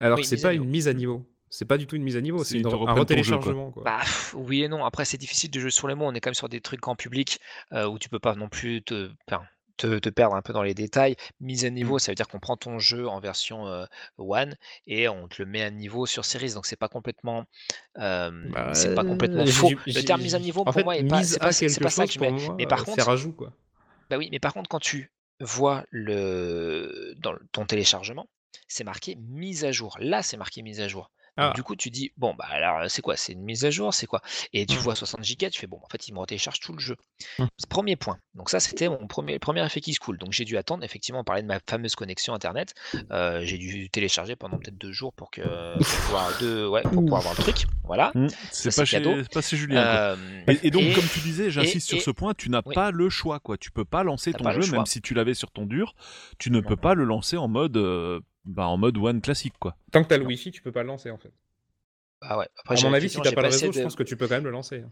[0.00, 1.24] Alors Oui, que c'est pas une mise à niveau.
[1.54, 2.94] C'est pas du tout une mise à niveau, C'est un jeu, quoi.
[2.94, 3.70] retéléchargement.
[3.70, 3.82] Quoi.
[3.84, 4.00] Bah
[4.32, 4.86] oui et non.
[4.86, 6.06] Après, c'est difficile de jouer sur les mots.
[6.06, 7.40] On est quand même sur des trucs grand public
[7.74, 9.42] euh, où tu peux pas non plus te, enfin,
[9.76, 11.14] te, te perdre un peu dans les détails.
[11.40, 11.98] Mise à niveau, Mm.
[11.98, 13.84] ça veut dire qu'on prend ton jeu en version euh,
[14.16, 14.56] One
[14.86, 16.54] et on te le met à niveau sur Series.
[16.54, 17.44] Donc c'est pas complètement,
[17.98, 19.68] euh, Bah, c'est pas complètement faux.
[19.86, 22.18] Le terme mise à niveau pour fait, moi est pas, c'est pas, ça que je
[22.18, 22.30] mets.
[22.30, 23.52] moi, Mais par contre, c'est rajout quoi.
[24.08, 28.26] Bah oui, mais par contre, quand tu vois le dans ton téléchargement,
[28.68, 29.98] c'est marqué mise à jour.
[30.00, 31.10] Là, c'est marqué mise à jour.
[31.38, 31.52] Donc Ah.
[31.54, 33.16] du coup, tu dis bon bah alors c'est quoi?
[33.16, 34.20] C'est une mise à jour, c'est quoi?
[34.52, 34.80] Et tu Mm.
[34.80, 36.96] vois 60 gigas, tu fais bon, en fait, il me retélécharge tout le jeu.
[37.38, 37.46] Mm.
[37.70, 38.18] Premier point.
[38.34, 40.18] Donc ça, c'était mon premier premier effet qui se coule.
[40.18, 40.84] Donc j'ai dû attendre.
[40.84, 42.74] Effectivement, on parlait de ma fameuse connexion internet.
[43.12, 45.40] Euh, j'ai dû télécharger pendant peut-être deux jours pour que
[45.78, 47.64] pour pouvoir deux ouais pour pouvoir avoir le truc.
[47.84, 48.10] Voilà.
[48.14, 48.84] Hmm, C'est pas,
[49.32, 49.82] pas chez Julien.
[49.82, 50.16] Euh,
[50.48, 52.74] Et, et donc, et- comme tu disais, j'insiste sur ce point, tu n'as oui.
[52.74, 53.56] pas le choix, quoi.
[53.56, 55.94] Tu peux pas lancer ton jeu, même si tu l'avais sur ton dur,
[56.38, 56.68] tu ne Non.
[56.68, 59.76] peux pas le lancer en mode, euh, bah, en mode one classique, quoi.
[59.90, 61.32] Tant que t'as le wifi, tu peux pas le lancer en fait.
[62.20, 62.48] bah ouais.
[62.58, 64.28] Après, À mon avis, si t'as pas le réseau, je de- pense que tu peux
[64.28, 64.84] quand même le lancer.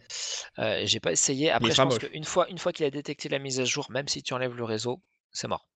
[0.58, 1.50] Euh, j'ai pas essayé.
[1.50, 4.08] Après, je pense qu'une fois, une fois qu'il a détecté la mise à jour, même
[4.08, 5.00] si tu enlèves le réseau,
[5.32, 5.66] c'est mort.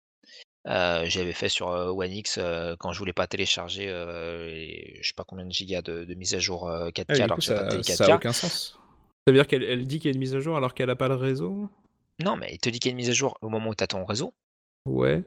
[0.67, 4.99] Euh, J'avais fait sur euh, One X euh, quand je voulais pas télécharger, euh, les-
[5.03, 7.23] je sais pas combien de gigas de, de mise à jour euh, 4K Ah, du
[7.23, 8.17] alors coup, que j'ai pas de ça, télé ça a 4K.
[8.17, 8.79] aucun sens.
[9.27, 10.89] Ça veut dire qu'elle elle dit qu'il y a une mise à jour alors qu'elle
[10.91, 11.69] a pas le réseau?
[12.19, 13.75] Non, mais il te dit qu'il y a une mise à jour au moment où
[13.75, 14.33] tu as ton réseau.
[14.87, 15.23] Ouais.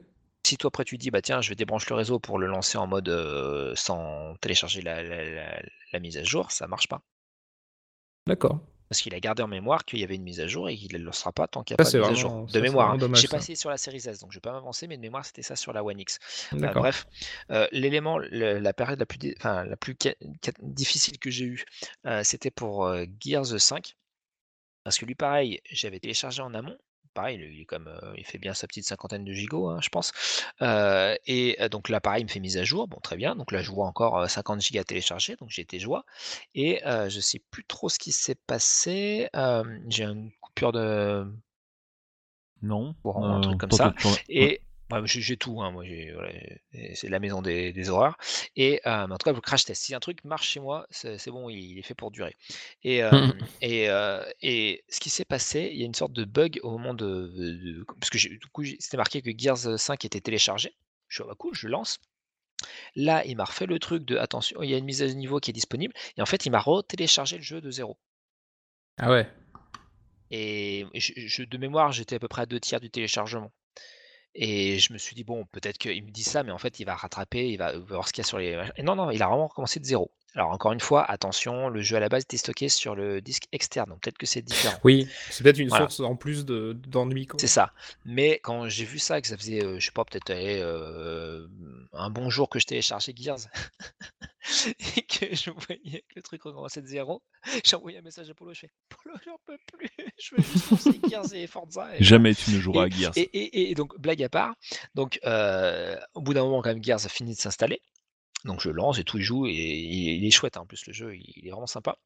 [0.48, 2.86] Si toi après tu dis bah tiens je débranche le réseau pour le lancer en
[2.86, 5.62] mode euh, sans télécharger la, la- la-
[5.92, 7.02] la mise à jour, ça marche pas.
[8.26, 8.60] D'accord.
[8.88, 10.92] Parce qu'il a gardé en mémoire qu'il y avait une mise à jour et qu'il
[10.94, 12.46] ne le lancera pas tant qu'il n'y a Ça, pas de mise à jour.
[12.46, 12.92] De mémoire.
[12.92, 12.96] hein.
[13.14, 15.42] J'ai passé sur la série S, donc je vais pas m'avancer, mais de mémoire c'était
[15.42, 16.18] ça sur la One X.
[16.80, 17.06] Bref,
[17.50, 21.44] euh, l'élément, la période la plus, dé- enfin, la plus ca- ca- difficile que j'ai
[21.44, 21.64] eue,
[22.06, 23.94] euh, c'était pour Gears 5.
[24.84, 26.78] Parce que lui, pareil, j'avais téléchargé en amont.
[27.14, 29.88] Pareil, il, est comme, euh, il fait bien sa petite cinquantaine de gigots, hein, je
[29.88, 30.12] pense.
[30.62, 32.88] Euh, et euh, donc là, pareil, il me fait mise à jour.
[32.88, 33.36] Bon, très bien.
[33.36, 35.36] Donc là, je vois encore euh, 50 gigas téléchargés.
[35.36, 36.04] Donc j'ai été joie.
[36.54, 39.28] Et euh, je sais plus trop ce qui s'est passé.
[39.88, 41.26] J'ai une coupure de
[42.62, 42.94] Non.
[43.02, 43.94] Courant, un truc comme ça.
[44.28, 44.60] et
[44.90, 45.84] ouais, j'ai tout, hein, moi,
[46.14, 46.32] voilà,
[46.94, 48.16] c'est la maison des, des horreurs.
[48.56, 51.30] Et euh, en tout cas, le crash test, si un truc marche chez moi, c'est
[51.30, 52.36] bon, il, il est fait pour durer.
[52.82, 56.24] Et, euh, et, euh, et ce qui s'est passé, il y a une sorte de
[56.24, 57.84] bug au moment de.
[58.00, 60.74] parce que du coup, c'était marqué que Gears 5 était téléchargé.
[61.08, 61.98] Je suis ah bah cool, je lance.
[62.96, 65.40] Là, il m'a refait le truc de attention, il y a une mise à niveau
[65.40, 65.94] qui est disponible.
[66.18, 67.98] Et en fait, il m'a re-téléchargé le jeu de zéro.
[68.98, 69.28] Ah ouais.
[70.30, 73.52] Et je, je- de mémoire, j'étais à peu près à deux tiers du téléchargement.
[74.34, 76.84] Et je me suis dit, bon, peut-être qu'il me dit ça, mais en fait, il
[76.84, 78.56] va rattraper, il va voir ce qu'il y a sur les.
[78.82, 80.10] non, non, il a vraiment recommencé de zéro.
[80.34, 83.44] Alors, encore une fois, attention, le jeu à la base était stocké sur le disque
[83.50, 84.78] externe, donc peut-être que c'est différent.
[84.84, 85.88] Oui, c'est peut-être une Voilà.
[85.88, 87.26] source en plus de- d'ennui.
[87.26, 87.40] quoi.
[87.40, 87.72] C'est ça.
[88.04, 91.46] Mais quand j'ai vu ça, que ça faisait, euh, je sais pas, peut-être euh,
[91.92, 93.38] un bon jour que je téléchargeais Gears
[94.96, 97.22] et que je voyais que le truc recommençait de zéro,
[97.64, 99.88] j'ai envoyé un message à Polo, je fais Polo, j'en peux plus,
[100.20, 101.88] je veux juste lancer Gears et Forza.
[101.96, 103.12] Et Jamais tu ne joueras à Gears.
[103.16, 104.54] et, et- et donc, blague à part,
[104.94, 107.80] donc, euh, au bout d'un moment, quand même, Gears a fini de s'installer.
[108.44, 110.92] Donc, je lance et tout, il joue, et il, est chouette, hein, en plus, le
[110.92, 111.98] jeu, il, est vraiment sympa.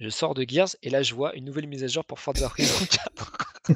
[0.00, 2.46] Je sors de Gears, et là, je vois une nouvelle mise à jour pour Forza
[2.46, 3.48] Horizon 4.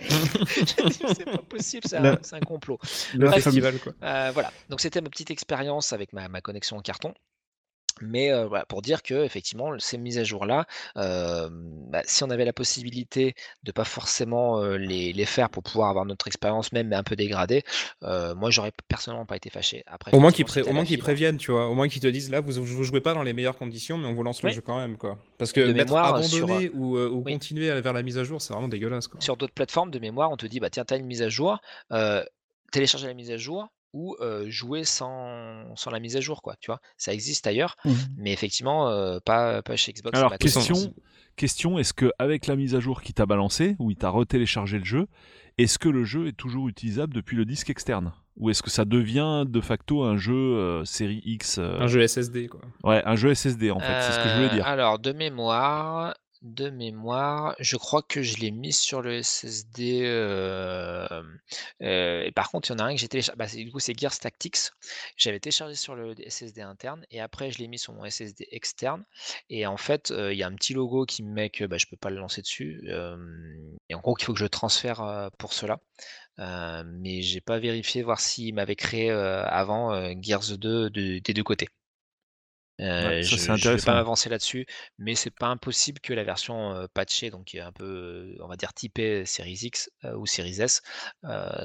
[0.00, 2.78] Je dis, c'est pas possible, c'est un, complot.
[3.14, 3.92] Le Bref, Festival, quoi.
[4.02, 7.14] Euh, voilà, donc c'était ma petite expérience avec ma, ma connexion en carton.
[8.00, 10.66] Mais euh, voilà, pour dire que effectivement, ces mises à jour-là,
[10.96, 15.62] euh, bah, si on avait la possibilité de pas forcément euh, les, les faire pour
[15.62, 17.62] pouvoir avoir notre expérience même mais un peu dégradée,
[18.02, 19.82] moi j'aurais personnellement pas été fâché.
[19.86, 21.68] Après, Au moins qu'ils pré- fibre- préviennent, tu vois.
[21.68, 24.06] Au moins qu'ils te disent là, vous, vous jouez pas dans les meilleures conditions, mais
[24.06, 25.18] on vous lance le jeu quand même, quoi.
[25.38, 27.32] Parce que De mettre mémoire, sur, abandonné ou, ou oui.
[27.32, 29.20] continuer vers la mise à jour, c'est vraiment dégueulasse, quoi.
[29.20, 31.58] Sur d'autres plateformes de mémoire, on te dit bah tiens, t'as une mise à jour,
[32.72, 36.56] télécharger la mise à jour ou euh, jouer sans, sans la mise à jour, quoi.
[36.60, 37.94] Tu vois, ça existe ailleurs, Mhm.
[38.18, 40.18] mais effectivement, euh, pas, pas chez Xbox.
[40.18, 40.92] Alors, question,
[41.36, 44.78] question est-ce que avec la mise à jour qui t'a balancé, où il t'a retéléchargé
[44.78, 45.06] le jeu,
[45.58, 48.12] est-ce que le jeu est toujours utilisable depuis le disque externe?
[48.36, 52.04] Ou est-ce que ça devient de facto un jeu euh, série X euh, Un jeu
[52.04, 52.60] SSD, quoi.
[52.82, 54.66] Ouais, un jeu SSD en fait, c'est ce que je voulais Euh, dire.
[54.66, 56.14] Alors, de mémoire,
[56.44, 60.04] de mémoire, je crois que je l'ai mis sur le SSD.
[61.80, 63.36] et par contre, il y en a un que j'ai téléchargé.
[63.38, 64.58] Bah, du coup, c'est Gears Tactics.
[65.16, 69.04] J'avais téléchargé sur le SSD interne et après, je l'ai mis sur mon SSD externe.
[69.50, 71.86] Et en fait, il y a un petit logo qui me met que bah, je
[71.86, 72.82] peux pas le lancer dessus.
[73.88, 75.80] et en gros, qu'il faut que je transfère pour cela.
[76.38, 79.92] Mais j'ai pas vérifié voir s'il m'avait créé avant
[80.22, 81.68] Gears 2 de- des deux côtés.
[82.80, 84.66] Euh, Ouais, ça, je, je vais pas m'avancer là-dessus,
[84.98, 88.56] mais c'est pas impossible que la version patchée, donc qui est un peu, on va
[88.56, 90.82] dire typée Series X ou Series S,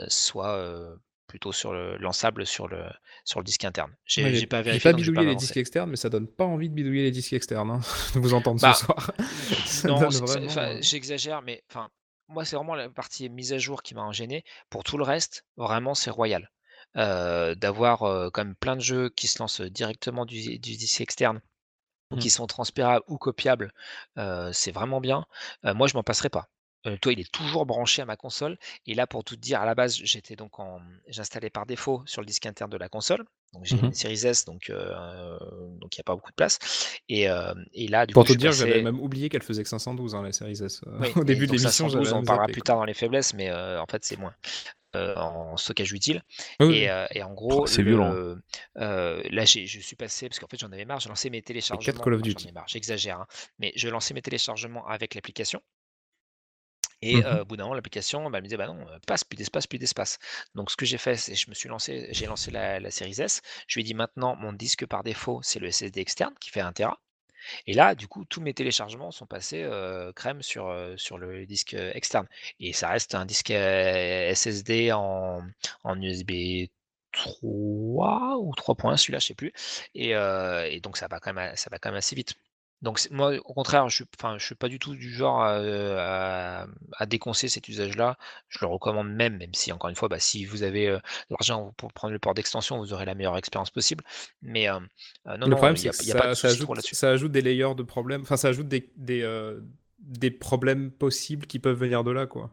[0.08, 0.98] soit
[1.28, 2.84] plutôt sur le lançable sur le
[3.24, 3.96] sur le disque interne.
[4.06, 6.74] J'ai Ouais, pas vérifié, pas bidouillé les disques externes, mais ça donne pas envie de
[6.74, 7.80] bidouiller les disques externes, hein,
[8.16, 9.12] de vous entendre Bah, ce soir.
[9.66, 11.90] Ça Non, vraiment, euh, j'exagère, mais enfin,
[12.28, 14.44] moi, c'est vraiment la partie mise à jour qui m'a gêné.
[14.70, 16.50] Pour tout le reste, vraiment, c'est royal.
[16.98, 21.02] Euh, D'avoir euh, quand même plein de jeux qui se lancent directement du, du disque
[21.02, 21.42] externe,
[22.12, 22.20] ou Mmh.
[22.20, 23.72] qui sont transpirables ou copiables,
[24.18, 25.26] euh, c'est vraiment bien.
[25.66, 26.50] Euh, moi, je m'en passerai pas.
[27.02, 28.58] Toi, il est toujours branché à ma console.
[28.88, 32.02] Et là, pour tout te dire, à la base, j'étais donc en, j'installais par défaut
[32.06, 33.26] sur le disque interne de la console.
[33.54, 36.58] Donc j'ai une Series S, donc donc il n'y a pas beaucoup de place.
[37.10, 37.28] Et,
[37.74, 40.16] et là, du Pour coup, te je dire, j'avais même oublié qu'elle faisait que 512,
[40.16, 40.82] hein, la Series S.
[41.02, 43.34] oui, Au début de l'émission, 512, j'avais on même parlera plus tard dans les faiblesses,
[43.34, 44.34] mais en fait, c'est moins
[44.96, 46.24] euh, en stockage utile.
[46.60, 46.76] Oui, oui.
[46.78, 48.12] Et, euh, et en gros, c'est violent.
[48.78, 51.42] euh, là, j'ai- je suis passé, parce qu'en fait, j'en avais marre, j'ai lancé mes
[51.42, 52.04] téléchargements.
[52.04, 52.44] Call of Duty.
[52.44, 53.28] J'en ai marre, j'exagère, hein,
[53.60, 55.62] mais je lançais mes téléchargements avec l'application.
[57.02, 59.68] Et euh, au bout d'un moment, l'application bah, me disait bah non, passe, plus d'espace,
[59.68, 60.18] plus d'espace.
[60.56, 63.20] Donc ce que j'ai fait, c'est je me suis lancé, j'ai lancé la, la série
[63.22, 63.42] S.
[63.68, 66.62] Je lui ai dit maintenant mon disque par défaut, c'est le SSD externe qui fait
[66.62, 67.00] 1 Tera.
[67.68, 69.68] Et là, du coup, tous mes téléchargements sont passés
[70.16, 70.68] crème sur,
[71.18, 72.28] le disque externe.
[72.60, 75.42] Et ça reste un disque SSD en,
[75.86, 76.68] USB
[77.12, 79.54] 3 ou 3.1, celui-là, je sais plus.
[79.96, 82.36] Et, et donc ça va quand même, ça va quand même assez vite.
[82.82, 84.04] Donc moi, au contraire, je
[84.38, 86.68] je suis pas du tout du genre à, à,
[86.98, 88.18] à déconseiller cet usage-là.
[88.48, 91.00] Je le recommande même, même si encore une fois, bah, si vous avez euh,
[91.30, 94.04] l'argent pour prendre le port d'extension, vous aurez la meilleure expérience possible.
[94.42, 94.80] Mais euh,
[95.28, 97.32] euh, non, le problème, c'est a, il y a pas ça, de ajoute, ça ajoute
[97.32, 98.22] des layers de problèmes.
[98.22, 99.60] Enfin, ça ajoute des, des, euh,
[100.00, 102.52] des problèmes possibles qui peuvent venir de là, quoi.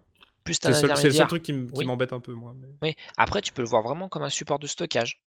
[0.49, 0.75] C'est le,
[1.13, 1.85] seul- truc qui Oui.
[1.85, 2.55] m'embête un peu, moi.
[2.57, 2.95] mais- Oui.
[3.17, 5.21] Après, tu peux le voir vraiment comme un support de stockage.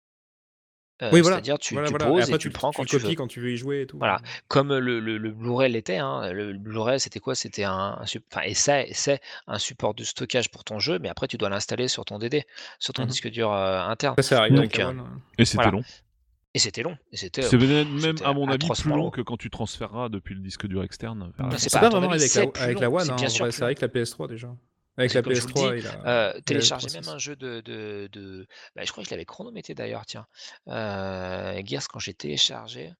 [1.03, 1.37] Euh, Oui, voilà.
[1.37, 2.07] C'est-à-dire, tu, Voilà, tu voilà.
[2.07, 3.03] poses Et et, après, tu tu, le prends tu quand tu veux.
[3.03, 3.99] copies quand tu veux y jouer et tout.
[3.99, 7.35] Voilà, comme le, le, le Blu-ray l'était, hein, le, le Blu-ray c'était quoi?
[7.35, 11.29] C'était un, un et c'est, c'est un support de stockage pour ton jeu, mais après
[11.29, 12.45] tu dois l'installer sur ton DD,
[12.79, 13.09] sur ton Mhm.
[13.09, 14.17] disque dur euh, interne.
[14.21, 15.03] Ça, arrivé avec Donc, euh.
[15.39, 15.71] Et c'était voilà.
[15.71, 15.83] long.
[16.55, 16.97] Et c'était long.
[17.13, 19.11] Et c'était, C'est euh, peut-être même, c'était à mon avis, plus long long.
[19.11, 21.31] que quand tu transféreras depuis le disque dur externe.
[21.39, 23.27] la c'est C'est pas, pas vraiment avis, avec la, avec la One, C'est hein, bien
[23.27, 24.49] en sûr vrai, avec la PS3 déjà.
[24.99, 27.07] Avec la que comme je vous le PS3 dis, et la, euh, télécharger 360.
[27.07, 28.47] même un jeu de, de, de-
[28.77, 30.27] bah, je crois que je l'avais chronométré d'ailleurs, tiens.
[30.69, 32.93] Euh, Gears, quand j'ai téléchargé,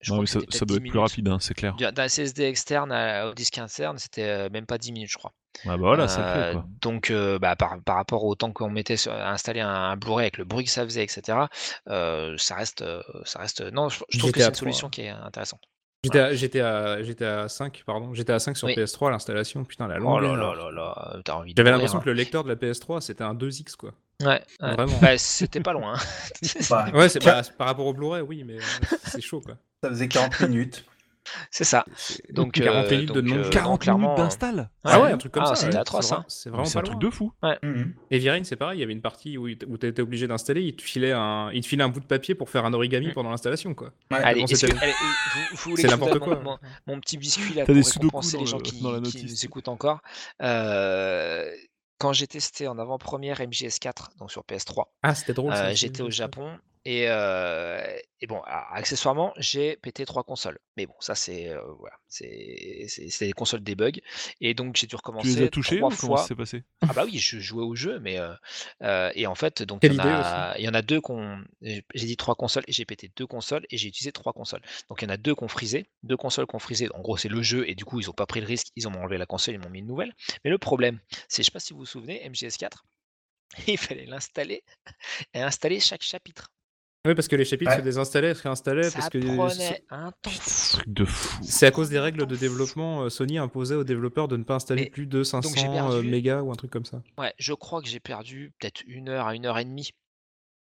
[0.00, 1.74] je Non, crois mais que ça, doit 10 être plus rapide, hein, c'est clair.
[1.76, 5.32] D'un SSD externe à- au disque interne, c'était euh, même pas 10 minutes, je crois.
[5.64, 6.64] Ah bah voilà, ça fait Euh, quoi.
[6.82, 9.96] donc, euh, bah, par, par rapport au temps qu'on mettait sur, à installer un, un
[9.96, 11.48] Blu-ray avec le bruit que ça faisait, etc.,
[11.88, 12.84] euh, ça reste,
[13.24, 13.62] ça reste.
[13.72, 14.58] Non, je, je trouve que c'est une 3.
[14.60, 15.62] solution qui est intéressante.
[16.06, 18.14] J'étais à, j'étais à, j'étais à 5, pardon.
[18.14, 18.74] J'étais à 5 sur Oui.
[18.74, 19.64] PS3 l'installation.
[19.64, 20.22] Putain, la Oh longue.
[20.22, 22.02] là là là là, t'as envie de J'avais l'impression hein.
[22.02, 23.92] que le lecteur de la PS3 c'était un 2X quoi.
[24.22, 24.74] Ouais, ouais.
[24.74, 24.98] Vraiment.
[25.02, 25.94] Bah, c'était pas loin.
[25.94, 26.48] hein.
[26.70, 28.56] Bah, Ouais, c'est bah, par rapport au Blu-ray, oui, mais
[29.04, 29.56] c'est chaud quoi.
[29.82, 30.84] Ça faisait 40 minutes.
[31.50, 31.84] C'est ça.
[32.30, 33.44] Donc, 40 euh, minutes de donc, non.
[33.44, 35.66] euh, 40 clairement, minutes d'install Ah ouais, un truc comme Ah, ça.
[35.68, 36.16] atroce, C'est hein.
[36.52, 37.32] vraiment- C'est vraiment un truc de fou.
[37.62, 37.94] Mhm.
[38.10, 40.76] Et Virine, c'est pareil, il y avait une partie où, tu étais obligé d'installer, il
[40.76, 43.12] te filait un, il te filait un bout de papier pour faire un origami Mm.
[43.14, 43.92] pendant l'installation quoi.
[44.10, 44.18] Ouais.
[44.22, 46.40] Allez, bon, est-ce c'était- que- allez, vous, vous voulez C'est n'importe quoi.
[46.86, 50.00] Mon, petit biscuit là T'as pour récompenser les gens qui, nous écoutent encore.
[50.42, 51.50] Euh,
[51.98, 55.52] quand j'ai testé en avant-première MGS4, donc sur PS3, Ah, c'était drôle.
[55.52, 56.50] euh, j'étais au Japon
[56.86, 60.58] et, euh, et bon, accessoirement, j'ai pété trois consoles.
[60.76, 64.00] Mais bon, ça c'est euh, voilà, c'est c'est c'est les consoles des bugs
[64.40, 66.28] et donc j'ai dû Tu recommencer les as touchés trois ou comment ça fois.
[66.28, 66.64] s'est passé?
[66.88, 68.34] Ah bah oui, je jouais au jeu, mais euh,
[68.82, 71.00] euh, et en fait, donc il y, en idée a, il y en a deux
[71.00, 74.32] qu'on, j'ai j'ai dit trois consoles et j'ai pété deux consoles et j'ai utilisé trois
[74.32, 74.62] consoles.
[74.88, 76.88] Donc il y en a deux qu'on frisé, deux consoles qu'on frisé.
[76.94, 78.88] En gros, c'est le jeu et du coup ils ont pas pris le risque, ils
[78.88, 80.14] ont enlevé la console, ils m'ont mis une nouvelle.
[80.44, 82.84] Mais le problème, c'est, je sais pas si vous vous souvenez, MGS4,
[83.68, 84.64] il fallait l'installer
[85.34, 86.50] et installer chaque chapitre.
[87.06, 87.76] Oui, parce que les chapitres Ouais.
[87.78, 90.30] se désinstallaient, se réinstallaient, Ça parce que prenait un temps.
[90.72, 91.38] Truc de fou.
[91.42, 93.02] c'est à cause des règles de développement.
[93.04, 95.72] euh, Sony imposait aux développeurs de ne pas installer Mais- plus de 500 j'ai euh,
[95.72, 97.02] perdu- mégas ou un truc comme ça.
[97.18, 99.90] Ouais, je crois que j'ai perdu peut-être une heure à une heure et demie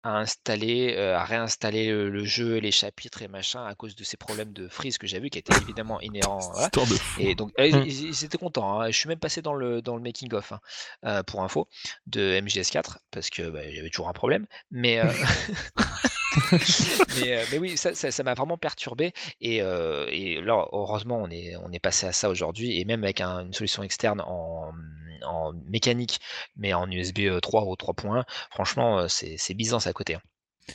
[0.06, 4.04] à installer, euh, à réinstaller le, le jeu, les chapitres et machin à cause de
[4.04, 6.40] ces problèmes de freeze que j'ai vu qui étaient évidemment inhérents.
[6.40, 6.64] voilà.
[6.66, 7.20] Histoire de fou.
[7.22, 7.84] Et donc, euh, Mm.
[7.86, 8.82] ils, ils étaient contents.
[8.82, 8.90] hein.
[8.90, 10.60] Je suis même passé dans le, dans le making-of, hein,
[11.06, 11.68] euh, pour info,
[12.06, 14.46] de MGS4, parce que bah, avait toujours un problème.
[14.70, 15.04] Mais, euh,
[17.20, 19.12] mais, euh, mais oui, ça ça- ça m'a vraiment perturbé.
[19.40, 22.78] Et, euh, et là, heureusement, on est, on est passé à ça aujourd'hui.
[22.80, 24.72] Et même avec un- une solution externe en,
[25.26, 26.20] en mécanique,
[26.56, 30.14] mais en USB 3 ou 3.1, franchement, euh, c'est c'est Byzance à côté.
[30.14, 30.22] hein.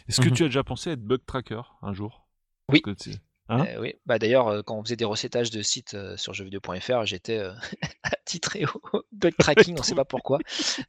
[0.08, 0.36] Est-ce que Mhm.
[0.36, 2.28] tu as déjà pensé à être bug tracker un jour?
[2.70, 2.82] Oui.
[2.82, 3.18] Parce que tu-
[3.50, 3.66] Hein?
[3.68, 7.06] Euh, oui, bah d'ailleurs, euh, quand on faisait des recétages de sites euh, sur jeuxvideo.fr,
[7.06, 7.52] j'étais euh,
[8.04, 10.40] attitré au bug tracking, on sait pas pourquoi.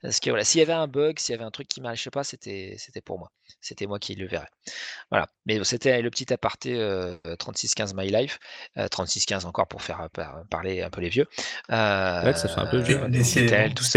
[0.02, 2.10] Parce que voilà, s'il y avait un bug, s'il y avait un truc qui marchait
[2.10, 3.30] pas, c'était c'était pour moi.
[3.60, 4.48] C'était moi qui le verrais.
[5.10, 5.26] Voilà.
[5.47, 8.39] Mais c'était le petit aparté euh, 3615 My Life,
[8.76, 11.26] euh, 3615 encore pour faire par- parler un peu les vieux.
[11.72, 13.52] Euh, Ouais, ça fait un peu vieux, euh, C'est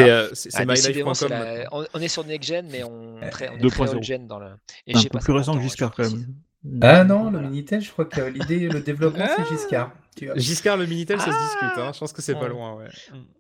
[0.10, 1.32] euh, Ah, mylife.com.
[1.72, 3.70] on, on est sur Next Gen, mais on, très, on est 2.0.
[3.70, 4.52] très old gen dans le.
[4.88, 6.14] Et un j'ai peu pas plus récent 50 que Giscard quand précise.
[6.20, 6.36] même.
[6.82, 7.40] Ah non, le.
[7.42, 9.92] Minitel, je crois que l'idée, le développement, c'est Giscard.
[10.16, 10.38] Tu vois.
[10.38, 11.78] Giscard, le Minitel, ça se discute.
[11.78, 11.92] Hein.
[11.94, 12.50] Je pense que c'est pas Ah.
[12.50, 12.86] loin, ouais.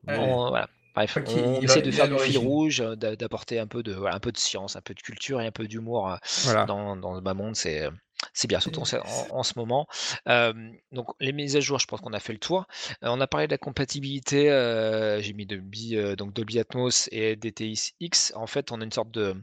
[0.07, 0.17] Ouais.
[0.17, 0.67] On- voilà.
[0.95, 3.81] Bref, on il essaie a- de faire du fil rouge, euh, d'a- d'apporter un peu
[3.81, 6.17] de voilà, un peu de science, un peu de culture et un peu d'humour euh,
[6.43, 6.65] Voilà.
[6.65, 7.55] dans, dans le bas monde.
[7.55, 7.89] C'est euh,
[8.31, 9.87] c'est bien, surtout en, ce- en- en ce moment.
[10.27, 10.53] Euh,
[10.91, 12.67] donc les mises à jour, je pense qu'on a fait le tour.
[13.03, 14.51] Euh, on a parlé de la compatibilité.
[14.51, 18.31] euh, J'ai mis Dolby, euh, donc Dolby Atmos et DTX X.
[18.35, 19.35] En fait, on a une sorte de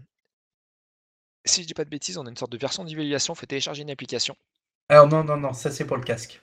[1.44, 3.34] si je dis pas de bêtises, on a une sorte de version d'évaluation.
[3.34, 4.36] Il faut télécharger une application
[4.90, 6.42] Alors non, non, non, ça c'est pour le casque.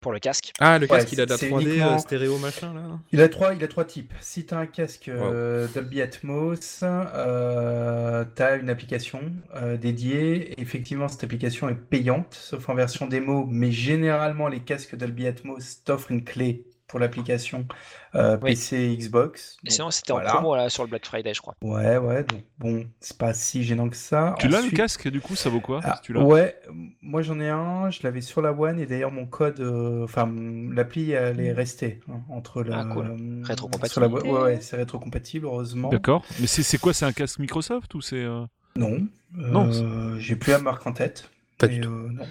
[0.00, 0.52] pour le casque.
[0.58, 3.00] Ah, le Ouais, casque, il a de la c'est 3D euh, stéréo machin là.
[3.12, 4.14] Il a trois, il a trois types.
[4.20, 10.60] Si tu as un casque euh, Dolby Atmos, euh, tu as une application euh, dédiée.
[10.60, 15.82] Effectivement, cette application est payante, sauf en version démo, mais généralement, les casques Dolby Atmos
[15.84, 17.66] t'offrent une clé pour l'application
[18.14, 18.50] euh, Oui.
[18.52, 19.56] PC, Xbox.
[19.62, 20.30] Mais Donc, sinon, c'était voilà.
[20.30, 21.54] en promo là, sur le Black Friday, je crois.
[21.62, 24.34] Ouais, ouais, donc bon, c'est pas si gênant que ça.
[24.38, 26.22] Tu l'as le casque du coup ça vaut quoi Ah, si tu l'as?
[26.22, 26.56] ouais,
[27.02, 30.32] moi j'en ai un, je l'avais sur la One et d'ailleurs mon code, euh, enfin
[30.72, 32.80] l'appli elle est restée hein, entre la.
[32.80, 33.06] Ah, cool.
[33.06, 33.88] euh, Rétrocompatibilité.
[33.92, 35.88] sur la One- Ouais, ouais, c'est rétrocompatible heureusement.
[35.88, 36.24] D'accord.
[36.40, 38.44] Mais c'est quoi C'est un casque Microsoft ou c'est euh,
[38.76, 38.98] Non,
[39.34, 41.30] Non, euh, j'ai plus la marque en tête.
[41.58, 41.90] Pas mais, du tout.
[41.90, 42.26] euh, non.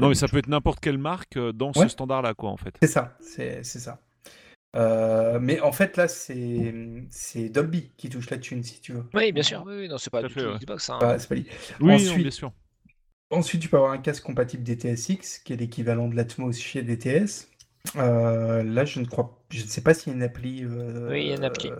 [0.00, 1.88] Non mais ça peut être n'importe quelle marque euh, dans ce Ouais.
[1.88, 2.74] standard là quoi en fait.
[2.82, 4.00] C'est ça, c'est ça.
[4.76, 6.74] Euh, mais en fait là c'est
[7.10, 9.04] c'est Dolby qui touche la thune si tu veux.
[9.14, 9.64] Oui, bien sûr.
[9.66, 10.58] Oui, oui, non, c'est pas fait, ouais.
[10.58, 10.90] Xbox.
[10.90, 10.98] hein.
[11.00, 11.46] Pas- c'est pas lié.
[11.80, 12.52] Oui, non, Ensuite- bien sûr.
[13.30, 17.48] Ensuite, tu peux avoir un casque compatible DTSX, qui est l'équivalent de l'Atmos chez DTS.
[17.96, 20.64] Euh, là, je ne crois, je ne sais pas s'il y a une appli.
[20.64, 21.70] euh, Oui, il y a une appli.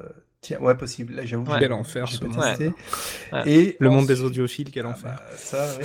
[0.43, 1.15] tiens, ouais, possible.
[1.15, 1.55] Là, j'avoue, Ouais.
[1.55, 2.05] j'ai- Quel enfer.
[3.33, 3.43] Ouais.
[3.47, 5.15] Et Le monde des audiophiles, quel Ah enfer.
[5.17, 5.85] bah, ça, ouais.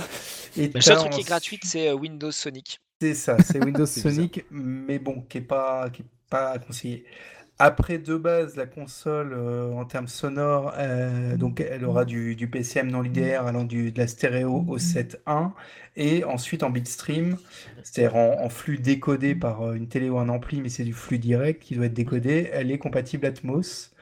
[0.56, 2.80] Et Le seul t'as truc qui est gratuit, c'est euh, Windows Sonic.
[3.00, 3.86] C'est ça, c'est Windows.
[3.86, 7.04] Sonic, mais bon, qui est pas, qui est pas conseillé.
[7.58, 12.48] Après, de base, la console, euh, en termes sonores, euh, donc elle aura du, du
[12.48, 15.52] PCM non linéaire allant du, de la stéréo au 7.1,
[15.96, 17.38] et ensuite en bitstream,
[17.84, 21.18] c'est-à-dire en, en flux décodé par une télé ou un ampli, mais c'est du flux
[21.18, 23.92] direct qui doit être décodé, elle est compatible Atmos.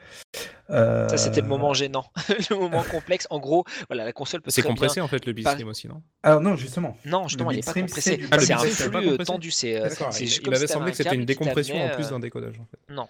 [0.69, 2.05] Euh, Ça, c'était le moment gênant,
[2.49, 3.27] le moment complexe.
[3.29, 6.01] En gros, voilà, la console peut C'est bien- compressé en fait le bitstream aussi, non?
[6.23, 6.97] Alors non, justement.
[7.05, 8.21] Non, justement, Le il n'est pas compressé.
[8.31, 9.51] Ah, le c'est un bitstream, c'est pas flux euh, tendu.
[9.51, 12.65] C'est euh, il, il t'avais semblé que c'était une décompression en plus d'un décodage en
[12.65, 12.93] fait.
[12.93, 13.07] Non,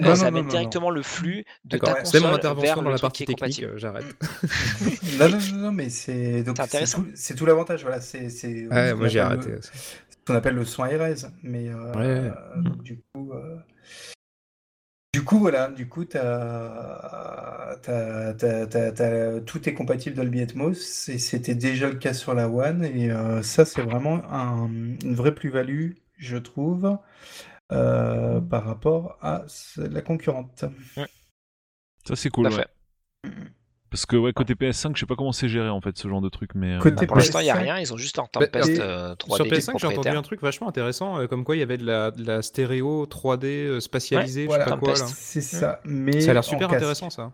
[0.00, 2.04] Non, ça non, met non, directement le flux de ta.
[2.04, 4.04] C'est mon console intervention vers dans la partie technique, euh, j'arrête.
[5.18, 6.44] Non, non, non, non, mais c'est
[7.36, 7.82] tout, l'avantage.
[7.82, 9.48] Voilà, c'est c'est Ouais, ce moi j'ai arrêté.
[9.50, 9.70] le- aussi.
[10.26, 11.26] qu'on appelle le son RS.
[11.42, 12.30] Mais euh, Ouais.
[12.62, 13.56] donc, du coup, euh,
[15.26, 20.74] coup voilà, du coup t'as, t'as- t'as- t'as- t'as- tout est compatible Dolby Atmos
[21.18, 25.34] c'était déjà le cas sur la One et euh, ça c'est vraiment un- une vraie
[25.34, 26.98] plus-value, je trouve,
[27.72, 29.44] euh, par rapport à
[29.78, 30.64] la concurrente.
[32.06, 32.52] Ça, c'est cool.
[32.52, 32.66] ouais.
[33.90, 36.20] Parce que ouais, côté PS5, je sais pas comment c'est géré en fait ce genre
[36.20, 36.74] de truc, mais.
[36.74, 37.58] euh, Côté Bah, pour l'instant, il n'y a PS5.
[37.62, 37.78] rien.
[37.78, 40.08] Ils ont juste leur Bah, Tempest et- euh, 3D Sur qui est PS5, j'ai entendu
[40.16, 43.06] un truc vachement intéressant, euh, comme quoi il y avait de la, de la stéréo
[43.06, 44.94] 3D euh, spatialisée, je voilà, sais pas quoi.
[44.96, 46.76] C'est ça, mais Ça a l'air super casque.
[46.76, 47.32] intéressant ça.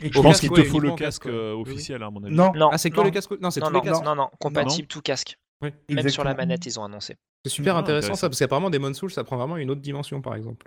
[0.00, 1.30] Et Je pense qu'il ouais, te faut le casque casque, ouais.
[1.32, 1.72] euh, Oui, oui.
[1.72, 2.34] officiel, à mon avis.
[2.34, 4.04] Non, Non, Ah, c'est que non, le casque Non, c'est non, tous les casques.
[4.04, 5.38] non, non, compatible tout casque.
[5.62, 5.70] Oui.
[5.90, 7.16] Même sur la manette, ils ont annoncé.
[7.44, 8.20] C'est super Ah, intéressant intéressant.
[8.20, 10.66] ça, parce qu'apparemment Demon's Souls ça prend vraiment une autre dimension par exemple.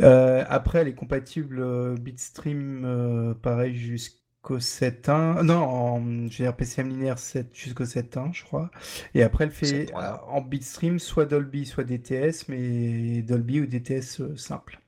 [0.00, 5.42] Euh, après, elle est compatible euh, Bitstream, euh, pareil, jusqu'au 7.1.
[5.44, 8.70] Non, en, je veux dire PCM linéaire 7 jusqu'au 7.1, je crois.
[9.14, 9.96] Et après, elle fait 7.1.
[9.96, 14.80] euh, en Bitstream soit Dolby, soit DTS, mais Dolby ou DTS euh, simple.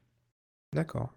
[0.75, 1.13] D'accord.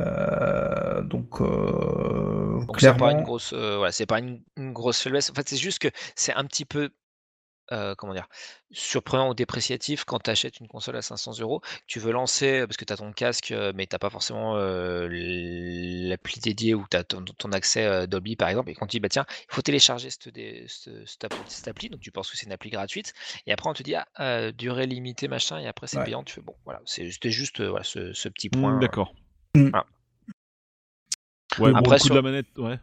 [0.00, 4.72] Euh, donc, euh, Donc c'est pas clairement, une grosse, euh, voilà, c'est pas une, une
[4.72, 5.30] grosse faiblesse.
[5.30, 6.90] En fait, c'est juste que c'est un petit peu,
[7.72, 8.28] euh, comment dire,
[8.72, 11.62] surprenant ou dépréciatif quand tu achètes une console à 500 euros.
[11.86, 16.74] Tu veux lancer parce que tu as ton casque, mais t'as pas forcément l'appli dédiée
[16.74, 18.70] ou tu as ton, ton accès Dolby par exemple.
[18.70, 20.30] Et quand tu dis bah tiens, il faut télécharger cette,
[21.06, 23.14] cette appli, cette appli, donc tu penses que c'est une appli gratuite.
[23.46, 25.58] Et après on te dit ah, durée limitée machin.
[25.58, 26.02] Et après c'est Ouais.
[26.02, 26.24] payant.
[26.24, 28.80] Tu fais bon, voilà, c'était juste voilà, ce, ce petit Hmm, point.
[28.80, 29.14] D'accord.
[29.56, 29.70] Mm.
[29.70, 29.86] Voilà.
[31.58, 32.78] Ouais, bon, Après, le coup sur- de la manette, ouais.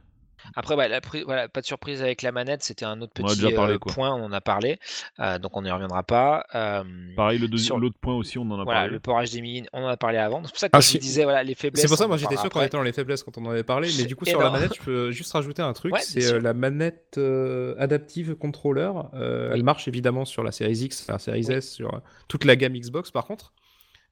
[0.57, 3.53] Après, ouais, la pri- voilà, pas de surprise avec la manette, c'était un autre petit
[3.53, 4.77] parlé, euh, point, on en a parlé,
[5.21, 6.45] euh, donc on n'y reviendra pas.
[6.53, 6.83] Euh,
[7.15, 8.93] Pareil, le deuxi- Sur- l'autre point aussi, on en a voilà, parlé.
[8.93, 10.43] le port HDMI, on en a parlé avant.
[10.43, 11.81] C'est pour ça que Ah, je si- disais, voilà, les faiblesses.
[11.81, 13.63] C'est pour ça, moi j'étais sûr qu'on était dans les faiblesses quand on en avait
[13.63, 16.25] parlé, mais du coup sur la manette, je peux juste rajouter un truc, Ouais, c'est
[16.33, 18.91] euh, la manette euh, adaptive controller.
[19.13, 21.53] euh, elle marche évidemment sur la série X, la série Oui.
[21.55, 23.53] S, sur euh, toute la gamme Xbox par contre.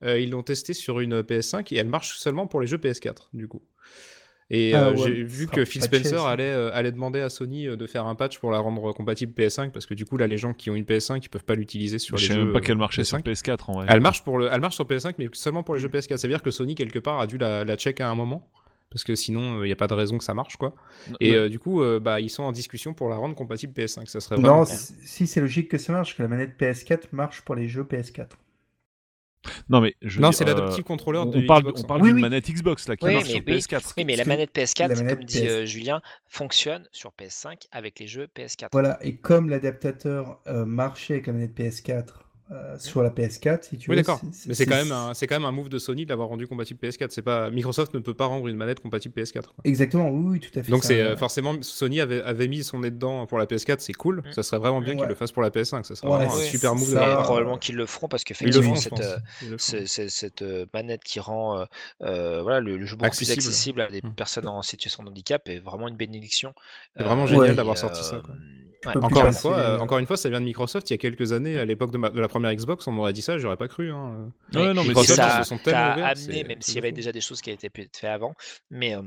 [0.03, 3.29] Euh, ils l'ont testé sur une PS5 et elle marche seulement pour les jeux PS4
[3.33, 3.61] du coup.
[4.53, 7.29] Et Ah euh, ouais, j'ai vu que Phil patché, Spencer allait, euh, allait demander à
[7.29, 10.17] Sony euh, de faire un patch pour la rendre compatible PS5 parce que du coup
[10.17, 12.33] là les gens qui ont une PS5 ils peuvent pas l'utiliser sur Je les sais
[12.33, 13.23] jeux même pas euh, qu'elle marchait sur PS5.
[13.23, 13.85] PS4 en vrai.
[13.87, 16.17] Elle marche, pour le, elle marche sur PS5, mais seulement pour les jeux PS4.
[16.17, 18.49] Ça veut dire que Sony, quelque part, a dû la, la check à un moment.
[18.91, 20.75] Parce que sinon, il n'y a pas de raison que ça marche, quoi.
[21.21, 24.05] Et euh, du coup, euh, bah, ils sont en discussion pour la rendre compatible PS5.
[24.07, 27.41] Ça serait vraiment non, si, c'est logique que ça marche, que la manette PS4 marche
[27.41, 28.27] pour les jeux PS4.
[29.69, 31.87] Non, mais je Non, c'est euh, l'adaptive controller on, de on parle, Xbox, on hein.
[31.87, 32.21] parle Oui, d'une oui.
[32.21, 33.57] manette Xbox là qui Oui, marche mais sur oui.
[33.57, 33.93] PS4.
[33.97, 37.99] Oui, mais la manette PS4, la manette comme dit euh, Julien, fonctionne sur PS5 avec
[37.99, 38.67] les jeux PS4.
[38.71, 42.05] Voilà, et comme l'adaptateur euh, marchait avec la manette PS4
[42.51, 44.01] euh, sur la PS4, si tu Oui, veux.
[44.01, 44.19] d'accord.
[44.45, 46.47] Mais c'est quand, même un- c'est quand même un move de Sony de l'avoir rendu
[46.47, 47.07] compatible PS4.
[47.11, 47.49] C'est pas...
[47.49, 49.43] Microsoft ne peut pas rendre une manette compatible PS4.
[49.43, 49.53] quoi.
[49.63, 50.69] Exactement, oui, oui, tout à fait.
[50.71, 53.93] Donc c'est euh, forcément Sony avait, avait mis son nez dedans pour la PS4, c'est
[53.93, 54.17] cool.
[54.25, 54.33] Mm.
[54.33, 55.83] Ça serait vraiment bien qu'ils le fassent pour la PS5.
[55.85, 56.89] Ça serait Ouais, vraiment un oui, super move.
[56.93, 57.23] ça- part.
[57.23, 59.17] probablement qu'ils le feront parce qu'effectivement, cette, euh,
[59.57, 61.65] cette euh, manette qui rend
[61.99, 63.35] voilà, le, le jeu beaucoup Accessible.
[63.37, 64.13] plus accessible à des Mm.
[64.15, 66.53] personnes en situation de handicap est vraiment une bénédiction.
[66.97, 68.35] C'est vraiment génial d'avoir sorti ça, quoi.
[68.85, 68.97] Ouais.
[68.97, 71.31] Encore une, fois, euh, encore une fois, ça vient de Microsoft il y a quelques
[71.33, 73.67] années, à l'époque de, ma- de la première Xbox, on m'aurait dit ça, j'aurais pas
[73.67, 73.91] cru.
[73.91, 74.31] Hein.
[74.53, 77.11] Ouais, non, mais ça, se sont tellement ça ouverts, amené, même s'il y avait déjà
[77.11, 78.33] des choses qui avaient été faites avant,
[78.69, 79.01] mais euh,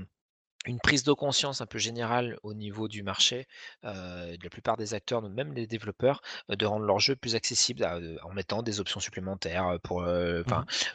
[0.67, 3.47] une prise de conscience un peu générale au niveau du marché,
[3.85, 7.35] euh, de la plupart des acteurs, même les développeurs, euh, de rendre leur jeu plus
[7.35, 10.01] accessible à- euh, en mettant des options supplémentaires pour,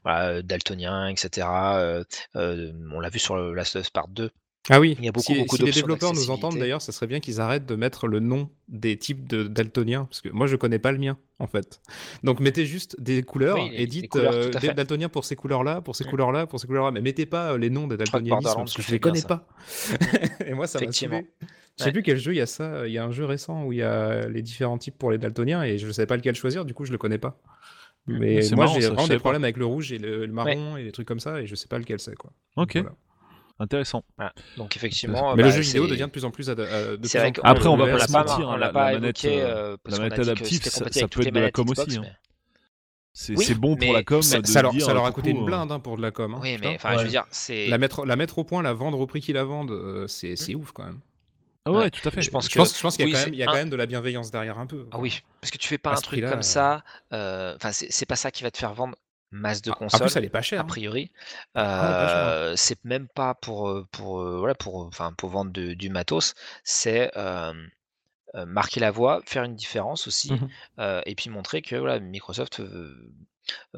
[0.04, 1.48] voilà, euh, daltonien, etc.
[1.76, 2.04] euh,
[2.36, 4.32] euh, on l'a vu sur le Last of Us Part 2.
[4.70, 6.92] Ah oui, Il y a beaucoup, si, beaucoup si les développeurs nous entendent d'ailleurs, ça
[6.92, 10.46] serait bien qu'ils arrêtent de mettre le nom des types de daltoniens, parce que moi
[10.48, 11.82] je connais pas le mien en fait.
[12.24, 15.82] Donc mettez juste des couleurs Oui, et dites couleurs, euh, des daltoniens pour ces couleurs-là,
[15.82, 16.10] pour ces Mm.
[16.10, 18.92] couleurs-là, pour ces couleurs-là, mais mettez pas euh, les noms des Borderlands parce que je
[18.92, 19.28] les connais ça.
[19.28, 19.48] pas.
[20.46, 20.92] et moi ça m'a.
[20.92, 23.64] Je sais plus quel jeu il y a ça, il y a un jeu récent
[23.64, 26.18] où il y a les différents types pour les daltoniens et je ne savais pas
[26.18, 27.42] lequel choisir, du coup je le connais pas.
[28.06, 30.92] Mais moi j'ai vraiment des problèmes avec le rouge et le, le marron et les
[30.92, 32.32] trucs comme ça et je sais pas lequel c'est quoi.
[32.56, 32.92] Ok, Voilà.
[33.60, 34.04] Intéressant.
[34.18, 34.34] Voilà.
[34.58, 36.92] Donc effectivement, Mais bah, le jeu vidéo c'est- devient de plus en plus ad- euh,
[36.98, 38.74] de plus vrai en Après, on va l'a pas se mentir, on hein, l'a la-
[38.74, 41.98] pas la manette, évoqué euh, euh, adaptive, ça- peut être de la com Xbox, aussi,
[42.00, 42.04] hein.
[43.12, 45.12] C'est Oui, c'est bon pour la com Ça, de ça leur, dire, ça leur a
[45.12, 46.36] coûté une euh, blinde hein, pour de la com.
[46.36, 47.68] hein, Oui, mais enfin, je veux dire, c'est.
[47.68, 50.36] La mettre, la mettre au point, la vendre au prix qu'ils la vendent, euh, c'est
[50.36, 51.00] c'est ouf quand même.
[51.66, 51.90] Ah ouais, Ouais.
[51.90, 52.22] tout à fait.
[52.22, 53.70] Je pense qu'il y a, oui, quand c'est même, il y a un- quand même
[53.70, 54.86] de la bienveillance derrière un peu.
[54.92, 56.42] Ah oui, parce que tu fais pas À un truc comme euh.
[56.42, 56.84] ça.
[57.12, 58.96] euh, Enfin, c'est c'est pas ça qui va te faire vendre
[59.32, 60.02] masse de Ah, En consoles.
[60.08, 60.60] plus, elle est pas chère.
[60.62, 60.68] a hein.
[60.68, 61.12] priori.
[61.56, 61.62] hein.
[61.62, 65.90] Euh, c'est même pas pour, euh, pour, euh, voilà, pour, enfin, pour vendre de- du
[65.90, 66.34] matos,
[66.64, 67.54] c'est euh,
[68.46, 70.32] marquer la voie, faire une différence aussi,
[70.80, 72.62] euh, et puis montrer que voilà, Microsoft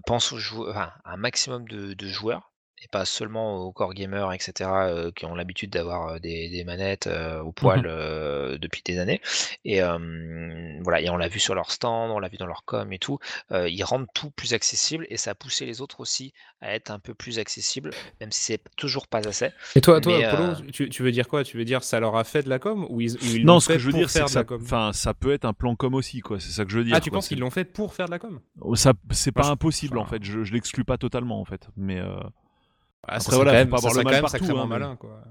[0.05, 2.50] pense aux enfin, un maximum de, de joueurs
[2.81, 6.63] et pas seulement aux core gamers, etc., euh, qui ont l'habitude d'avoir euh, des, des
[6.63, 7.87] manettes euh, au poil Mhm.
[7.87, 9.21] euh, depuis des années.
[9.65, 12.63] Et euh, voilà, et on l'a vu sur leur stand, on l'a vu dans leur
[12.65, 13.19] com et tout.
[13.51, 16.91] euh, ils rendent tout plus accessible et ça a poussé les autres aussi à être
[16.91, 19.49] un peu plus accessible, même si c'est toujours pas assez.
[19.75, 21.43] Et toi, toi Mais, euh, tu, tu veux dire quoi?
[21.43, 23.59] Tu veux dire ça leur a fait de la com ou ils, ou ils Non,
[23.59, 24.61] ce que je veux dire, c'est que ça, com?
[24.63, 26.39] enfin, ça peut être un plan com aussi, quoi.
[26.39, 26.97] C'est ça que je veux dire.
[26.97, 27.17] Ah, tu quoi.
[27.17, 28.39] penses qu'ils l'ont fait pour faire de la com?
[28.75, 30.23] Ça, c'est pas Moi, je- impossible en fait.
[30.23, 31.99] Je, je l'exclus pas totalement en fait, mais
[33.07, 35.23] quand faut même, pas avoir le mal partout, sacrément hein, malin, quoi.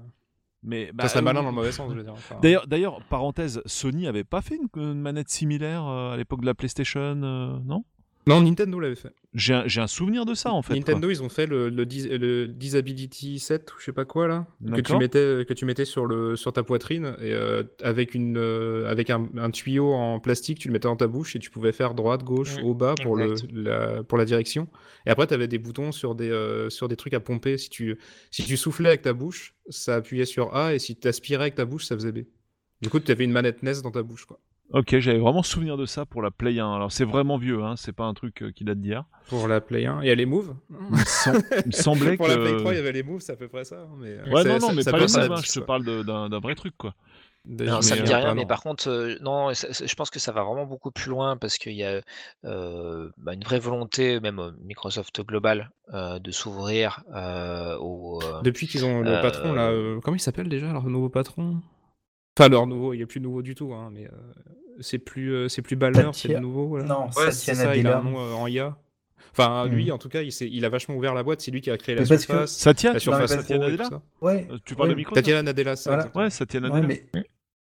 [0.63, 2.13] mais bah, ça serait malin euh, dans le mauvais sens, je veux dire.
[2.13, 2.37] enfin.
[2.41, 6.45] D'ailleurs, d'ailleurs, parenthèse, Sony avait pas fait une, une manette similaire euh, à l'époque de
[6.45, 7.83] la PlayStation, euh, non?
[8.27, 9.13] Non, Nintendo l'avait fait.
[9.33, 10.75] J'ai un, souvenir de ça en fait.
[10.75, 14.27] Nintendo, ils ont fait le, le, dis- le Disability 7 ou je sais pas quoi
[14.27, 18.13] là, que tu mettais, que tu mettais sur, le, sur ta poitrine et euh, avec,
[18.13, 21.39] une, euh, avec un, un tuyau en plastique, tu le mettais dans ta bouche et
[21.39, 24.67] tu pouvais faire droite, gauche, haut, bas pour, le, la, pour la direction.
[25.05, 27.57] Et après, tu avais des boutons sur des, euh, sur des trucs à pomper.
[27.57, 27.97] Si tu,
[28.29, 31.55] si tu soufflais avec ta bouche, ça appuyait sur A et si tu aspirais avec
[31.55, 32.19] ta bouche, ça faisait B.
[32.81, 34.25] Du coup, tu avais une manette NES dans ta bouche.
[34.25, 34.39] Quoi.
[34.73, 36.73] Ok, j'avais vraiment souvenir de ça pour la Play 1.
[36.73, 39.03] Alors c'est vraiment vieux, hein, c'est pas un truc euh, qui date d'hier.
[39.27, 40.01] Pour la Play 1.
[40.01, 40.55] Il y a les Moves.
[40.69, 42.31] Il, me sem- il me semblait pour que.
[42.31, 43.81] la Play 3, il y avait les Moves, c'est à peu près ça.
[43.81, 45.59] hein, Mais, euh, Ouais, non, non, ça- mais ça pas les mêmes, hein, je te
[45.59, 46.93] parle de- d'un vrai truc quoi.
[47.43, 50.09] Déjà, Non, ça me dit euh, rien, mais par contre, euh, non, ça- je pense
[50.11, 51.99] que ça va vraiment beaucoup plus loin parce qu'il y a
[52.45, 58.21] euh, bah, une vraie volonté, même Microsoft Global, euh, de s'ouvrir euh, au.
[58.23, 61.09] euh, Depuis qu'ils ont le Euh, patron là, euh, comment il s'appelle déjà leur nouveau
[61.09, 61.61] patron?
[62.39, 64.11] Enfin leur nouveau, il est plus nouveau du tout, hein, mais euh,
[64.81, 66.67] c'est plus euh, c'est plus Balmer, c'est le Satya- nouveau.
[66.67, 66.85] Voilà.
[66.85, 68.11] Non, ouais, c'est ça, il a un Nadella.
[68.11, 68.77] nom euh, en IA.
[69.33, 69.91] Enfin lui, Mhm.
[69.93, 71.39] en tout cas, il, il a vachement ouvert la boîte.
[71.41, 74.01] C'est lui qui a créé la surface, Satya la surface Satya Nadella ça.
[74.21, 74.47] Ouais.
[74.51, 75.89] Euh, Tu parles Ouais, de Microsoft Satya Nadella, ça.
[75.95, 76.11] Voilà.
[76.15, 76.87] Ouais, Satya Ouais, Nadella.
[76.87, 77.05] mais,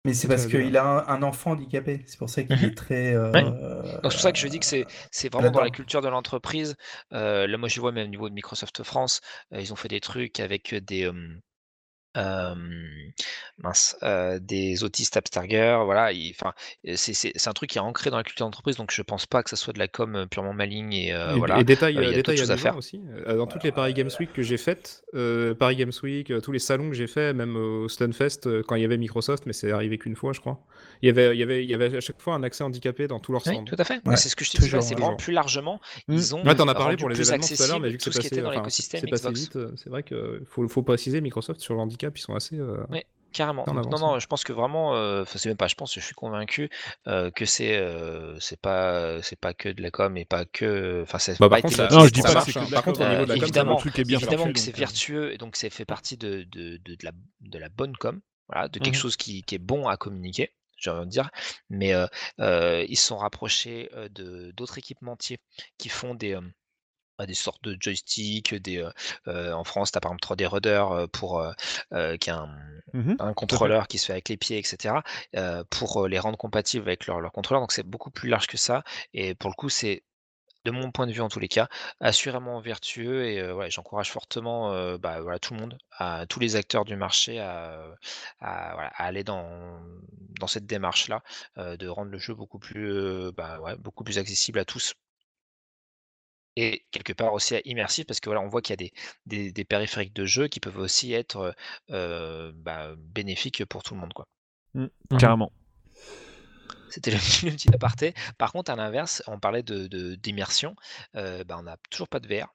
[0.07, 2.03] mais c'est parce qu'il a un, enfant handicapé.
[2.07, 3.15] C'est pour ça qu'il est très.
[3.15, 3.45] euh, Ouais.
[3.93, 6.75] C'est pour ça que je dis que c'est c'est vraiment dans la culture de l'entreprise.
[7.13, 9.21] Euh, là, moi, je vois même au niveau de Microsoft France,
[9.53, 11.11] euh, ils ont fait des trucs avec des
[13.59, 15.81] mince, euh, des autistes Asperger.
[15.85, 16.53] Voilà, enfin,
[16.95, 18.77] c'est un truc qui est ancré dans la culture d'entreprise.
[18.77, 21.39] Donc je pense pas que ça soit de la com purement maligne et euh, et,
[21.39, 21.59] voilà.
[21.61, 22.77] et détail, Euh, il y a détail à amusant faire.
[22.77, 23.01] aussi.
[23.27, 26.59] Dans toutes les Paris Games Week que j'ai faites, euh, Paris Games Week, tous les
[26.59, 29.99] salons que j'ai fait, même au Stunfest, quand il y avait Microsoft, mais c'est arrivé
[29.99, 30.61] qu'une fois, je crois.
[31.03, 33.07] Il y avait, il y avait, il y avait à chaque fois un accès handicapé
[33.07, 33.65] dans tous leurs Oui, stands.
[33.65, 34.01] tout à fait.
[34.05, 34.65] Ouais, c'est ce que je te dis.
[34.65, 35.81] toujours, C'est vraiment plus largement.
[36.09, 36.15] Mm.
[36.15, 37.99] Ils ont Ouais, t'en as parlé pour les plus événements tout à l'heure, mais vu
[37.99, 40.83] que tout c'est ce qui passé, était dans enfin, euh, c'est vrai qu'il faut, faut
[40.83, 42.57] préciser, Microsoft sur le handicap, ils sont assez.
[42.59, 43.07] euh, Ouais.
[43.31, 43.65] Carrément.
[43.65, 44.01] avance, non, hein.
[44.15, 46.71] non, je pense que vraiment, euh, enfin, c'est même pas, je pense, je suis convaincu
[47.07, 51.03] euh, que c'est, euh, c'est pas, c'est pas que de la com et pas que,
[51.03, 52.47] enfin, ça Bah, pas par contre, été ça- motivé Non, je dis pas que marche.
[52.47, 53.11] c'est que de la Par contre, au com.
[53.11, 55.33] niveau de la Euh, com, évidemment, le truc est bien évidemment que c'est euh, vertueux
[55.35, 57.13] et donc ça fait partie de, de, de, de la,
[57.43, 59.01] de la bonne com, voilà, de quelque Mhm.
[59.01, 61.29] chose qui, qui est bon à communiquer, j'ai envie de dire.
[61.69, 62.07] Mais euh,
[62.41, 65.39] euh, ils se sont rapprochés euh, de d'autres équipementiers
[65.77, 66.35] qui font des
[67.27, 68.87] des sortes de joysticks, des
[69.27, 71.41] euh, en France, tu as par exemple 3D Rudder pour
[71.93, 72.49] euh, qui est un,
[73.19, 75.03] un contrôleur qui se fait avec les pieds, etc.
[75.37, 77.61] euh, pour les rendre compatibles avec leur, leur contrôleur.
[77.63, 78.83] Donc c'est beaucoup plus large que ça.
[79.15, 80.05] Et pour le coup, c'est
[80.65, 81.69] de mon point de vue en tous les cas,
[82.01, 86.41] assurément vertueux et euh, ouais, j'encourage fortement euh, bah, voilà, tout le monde, à tous
[86.41, 87.81] les acteurs du marché à,
[88.41, 89.81] à, voilà, à aller dans,
[90.41, 91.23] dans cette démarche-là,
[91.59, 94.95] euh, de rendre le jeu beaucoup plus, bah, ouais, beaucoup plus accessible à tous.
[96.61, 98.93] Et quelque part aussi immersif parce que voilà, on voit qu'il y a des,
[99.27, 101.55] des, des périphériques de jeu qui peuvent aussi être
[101.91, 104.13] euh, bah, bénéfiques pour tout le monde.
[104.13, 104.27] Quoi.
[104.75, 104.89] Mhm.
[105.21, 105.53] Carrément.
[106.91, 108.15] C'était le, petit- le petit aparté.
[108.39, 110.75] Par contre, à l'inverse, on parlait de, de- d'immersion.
[111.15, 112.49] euh, bah, on n'a toujours pas de VR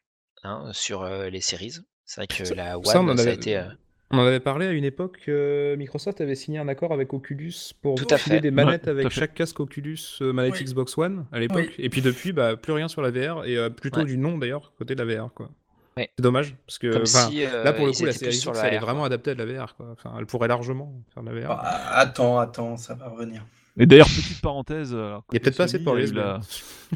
[0.44, 1.74] hein, sur euh, les séries.
[2.06, 3.58] C'est vrai que Ça- la One, ça, on en ça a avait- été.
[4.14, 7.52] On en avait parlé à une époque, euh, Microsoft avait signé un accord avec Oculus
[7.82, 10.64] pour Tout filer des manettes Ouais, avec chaque casque Oculus euh, manette Oui.
[10.66, 11.66] Xbox One à l'époque.
[11.70, 11.74] Oui.
[11.80, 14.06] Et puis depuis, bah, plus rien sur la VR et euh, plutôt Ouais.
[14.06, 15.34] du non d'ailleurs côté de la VR.
[15.34, 15.50] Quoi.
[15.98, 16.12] Ouais.
[16.16, 18.76] C'est dommage parce que si euh, là pour le coup la série sur la elle
[18.76, 19.76] est vraiment adaptée à de la VR.
[19.76, 19.88] Quoi.
[19.94, 21.48] Enfin, elle pourrait largement faire de la VR.
[21.48, 23.44] Bah, attends, attends, ça va revenir.
[23.80, 26.40] Et d'ailleurs, petite parenthèse, euh, Il y a peut-être pas assez de port la,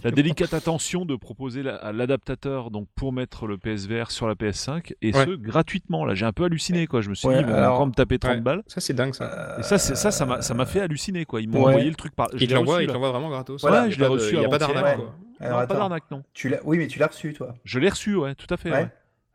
[0.03, 4.35] la délicate attention de proposer la- à l'adaptateur donc pour mettre le PSVR sur la
[4.35, 5.25] PS5 et Ouais.
[5.25, 6.05] ce gratuitement.
[6.05, 7.01] Là, j'ai un peu halluciné quoi.
[7.01, 8.41] Je me suis Ouais, dit, ils vont alors- encore me taper 30 Ouais.
[8.41, 8.63] balles.
[8.67, 9.55] Ça c'est dingue ça.
[9.59, 11.41] Et ça, c'est ça, ça m'a, ça m'a fait halluciner quoi.
[11.41, 11.69] Ils m'ont Ouais.
[11.69, 12.29] envoyé le truc par.
[12.35, 12.93] je l'envoie, reçu, il là.
[12.93, 13.59] l'envoie vraiment gratos.
[13.61, 14.85] Voilà, Il y a je l'ai reçu Il n'y a pas d'arnaque.
[14.85, 14.95] Ouais.
[14.97, 15.15] quoi.
[15.39, 16.23] Alors, Non, attends, pas d'arnaque non.
[16.33, 16.59] tu l'as...
[16.63, 17.55] Oui, mais tu l'as reçu, toi.
[17.63, 18.69] Je l'ai reçu, ouais, tout à fait.
[18.71, 18.87] Ouais.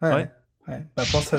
[0.03, 0.09] ouais.
[0.09, 0.15] Ouais.
[0.15, 0.29] Ouais.
[0.69, 0.87] ouais.
[0.97, 1.39] Bah, pense à...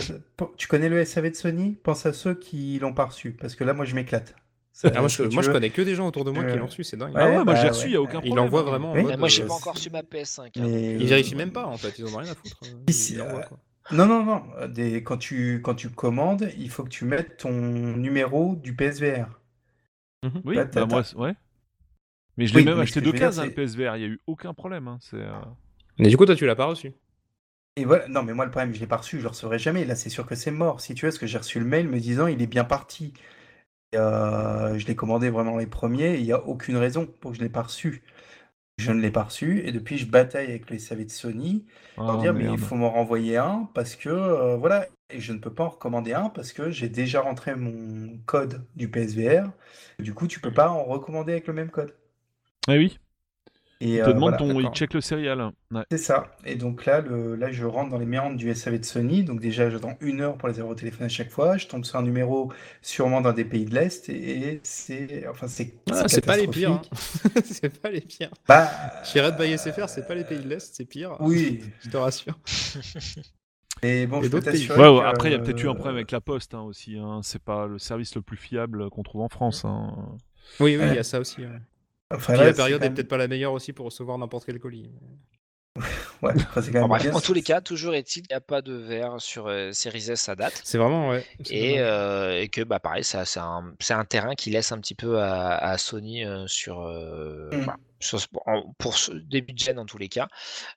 [0.57, 1.77] Tu connais le SAV de Sony?
[1.81, 3.31] Pense à ceux qui l'ont pas reçu.
[3.39, 4.35] Parce que là, moi, je m'éclate.
[4.83, 6.83] Ah, moi, je, moi connais que des gens autour de moi qui Euh, l'ont reçu,
[6.83, 7.13] c'est dingue.
[7.13, 7.69] ouais, Ah ouais, moi bah, j'ai ouais.
[7.69, 8.45] reçu, il n'y a aucun Il problème.
[8.45, 8.63] envoie hein.
[8.63, 9.03] vraiment en Oui.
[9.03, 10.57] mode, Mais moi, j'ai euh, pas encore reçu ma PS5.
[10.57, 10.63] hein.
[10.65, 12.57] Mais- Ils vérifient même pas en fait, ils en ont rien à foutre.
[12.63, 13.59] euh, Ici, Ils euh, quoi.
[13.91, 14.67] Non, non, non.
[14.67, 15.03] Des...
[15.03, 15.61] Quand, tu...
[15.61, 19.27] quand tu commandes, il faut que tu mettes ton numéro du PSVR.
[20.45, 21.35] Oui, Là, bah moi, ouais.
[22.37, 23.51] Mais je Oui, l'ai même acheté ce que de je veux dire, case, hein, le
[23.51, 23.95] PSVR.
[23.95, 24.87] Il n'y a eu aucun problème.
[24.87, 25.31] hein, euh,
[25.99, 26.93] Mais du coup, toi tu l'as pas reçu.
[27.75, 29.83] Et voilà, non, mais moi, le problème, je l'ai pas reçu, je le recevrai jamais.
[29.85, 30.79] Là, c'est sûr que c'est mort.
[30.81, 33.13] Si tu veux, parce que j'ai reçu le mail me disant il est bien parti.
[33.95, 37.41] Euh, je l'ai commandé vraiment les premiers, il n'y a aucune raison pour que je
[37.41, 38.03] ne l'ai pas reçu.
[38.79, 41.65] Je ne l'ai pas reçu, et depuis, je bataille avec les SAV de Sony
[42.05, 45.31] pour Ah, dire mais il faut m'en renvoyer un parce que euh, voilà, et je
[45.33, 49.51] ne peux pas en recommander un parce que j'ai déjà rentré mon code du PSVR.
[49.99, 51.93] Du coup, tu peux pas en recommander avec le même code.
[52.67, 52.99] Eh oui,
[53.81, 54.53] Et il te euh, demande voilà.
[54.53, 54.59] ton.
[54.61, 55.51] Il check le serial.
[55.71, 55.81] Ouais.
[55.91, 56.27] C'est ça.
[56.45, 59.23] Et donc là, le, là, je rentre dans les méandres du SAV de Sony.
[59.25, 61.57] Donc déjà, j'attends une heure pour les avoir au téléphone à chaque fois.
[61.57, 64.07] Je tombe sur un numéro sûrement dans des pays de l'Est.
[64.09, 64.13] Et,
[64.53, 65.27] et c'est...
[65.27, 65.73] Enfin, c'est...
[65.91, 66.71] Ah, c'est pas les pires.
[66.71, 66.81] hein.
[67.43, 68.29] c'est pas les pires.
[68.47, 68.69] Bah,
[69.03, 71.17] Chez Red by SFR, c'est pas les pays de l'Est, c'est pire.
[71.19, 71.61] Oui.
[71.81, 72.39] Je te rassure.
[73.81, 74.41] Et bon, Et je pays.
[74.41, 76.53] t'assurer Ouais, ouais, après, il y a peut-être eu un euh, problème avec la poste
[76.53, 76.97] hein, aussi.
[76.97, 77.19] Hein.
[77.21, 79.65] C'est pas le service le plus fiable qu'on trouve en France.
[79.65, 79.93] hein.
[80.61, 80.95] Oui, oui, il Ouais.
[80.95, 81.41] y a ça aussi.
[82.13, 84.45] Enfin, là, la période quand est même- peut-être pas la meilleure aussi pour recevoir n'importe
[84.45, 84.89] quel colis.
[86.21, 87.13] Ouais, enfin, c'est quand Bon, même bref, bien.
[87.15, 90.11] en tous les cas, toujours est-il qu'il n'y a pas de verre sur euh, Series
[90.11, 90.61] S à date.
[90.63, 91.25] C'est vraiment, ouais.
[91.49, 94.79] Et, euh, et que bah pareil, ça, c'est un, c'est un terrain qui laisse un
[94.79, 97.73] petit peu à, à Sony euh, sur, euh, Mm.
[97.99, 100.27] sur en- pour ce début de gen dans tous les cas.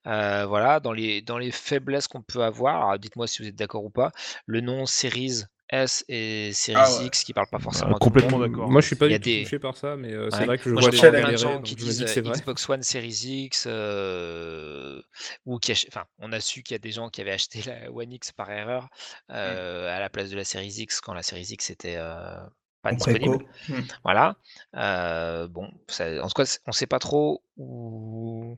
[0.06, 3.84] Euh, voilà, dans les, dans les faiblesses qu'on peut avoir, dites-moi si vous êtes d'accord
[3.84, 4.12] ou pas,
[4.46, 7.06] le nom Series S et Series Ah ouais.
[7.06, 8.70] X qui parlent pas forcément Bah, tout le complètement d'accord.
[8.70, 10.46] Moi, je suis pas du tout des- touché par ça, mais euh, c'est Ouais.
[10.46, 12.20] vrai que je Moi, vois je gens plein de gens donc qui disent que c'est
[12.20, 12.38] vrai.
[12.38, 15.02] Xbox One Series X, euh,
[15.44, 17.62] ou qui ach- enfin, on a su qu'il y a des gens qui avaient acheté
[17.66, 18.88] la One X par erreur
[19.30, 22.36] euh, à la place de la Series X quand la Series X était euh,
[22.82, 23.38] pas En disponible.
[23.38, 23.48] préco.
[23.68, 23.80] Mm.
[24.04, 24.36] Voilà.
[24.76, 28.56] Euh, bon, ça- en tout cas, on ne sait pas trop où.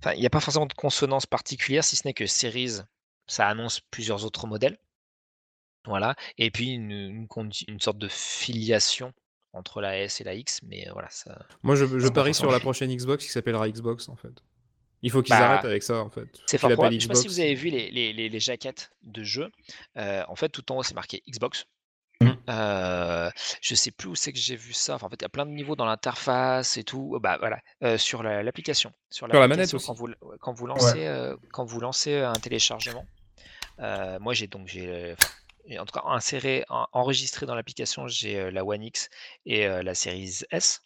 [0.00, 2.78] Enfin, il n'y a pas forcément de consonance particulière, si ce n'est que Series,
[3.28, 4.78] ça annonce plusieurs autres modèles.
[5.88, 6.14] Voilà.
[6.38, 9.12] Et puis une, une condi- une sorte de filiation
[9.52, 11.38] entre la S et la X, mais voilà, ça.
[11.62, 14.32] Moi, je, parie sur la prochaine Xbox qui s'appellera Xbox, en fait.
[15.02, 16.28] Il faut qu'ils Bah, arrêtent avec ça, en fait.
[16.46, 16.70] C'est fort.
[16.70, 19.50] Je sais pas si vous avez vu les, les, les- les jaquettes de jeu.
[19.96, 21.66] Euh, en fait, tout en haut, c'est marqué Xbox.
[22.20, 22.30] Mm.
[22.50, 23.30] Euh,
[23.62, 24.96] je sais plus où c'est que j'ai vu ça.
[24.96, 27.16] Enfin, en fait, il y a plein de niveaux dans l'interface et tout.
[27.22, 28.92] Bah voilà, euh, sur la- l'application.
[29.08, 29.92] Sur Sur la manette quand aussi.
[29.94, 30.08] vous,
[30.40, 33.06] quand vous lancez, quand vous lancez un téléchargement.
[33.78, 35.32] moi, j'ai donc j'ai enfin,
[35.68, 39.08] et en tout cas inséré, en- enregistré dans l'application, j'ai euh, la One X
[39.46, 40.80] et euh, la Series S.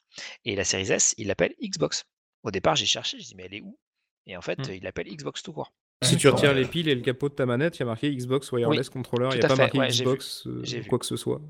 [0.44, 2.04] Et la Series S, il l'appelle Xbox.
[2.42, 3.78] Au départ, j'ai cherché, je dis mais elle est où?
[4.26, 4.72] Et en fait, Mm.
[4.74, 5.72] il l'appelle Xbox tout court.
[6.02, 7.86] Si tu retires euh, les piles et le capot de ta manette, il y a
[7.86, 9.28] marqué Xbox Wireless Controller.
[9.32, 10.84] Il n'y a pas fait, marqué ouais, j'ai vu, Xbox euh, vu.
[10.86, 11.40] quoi que ce soit.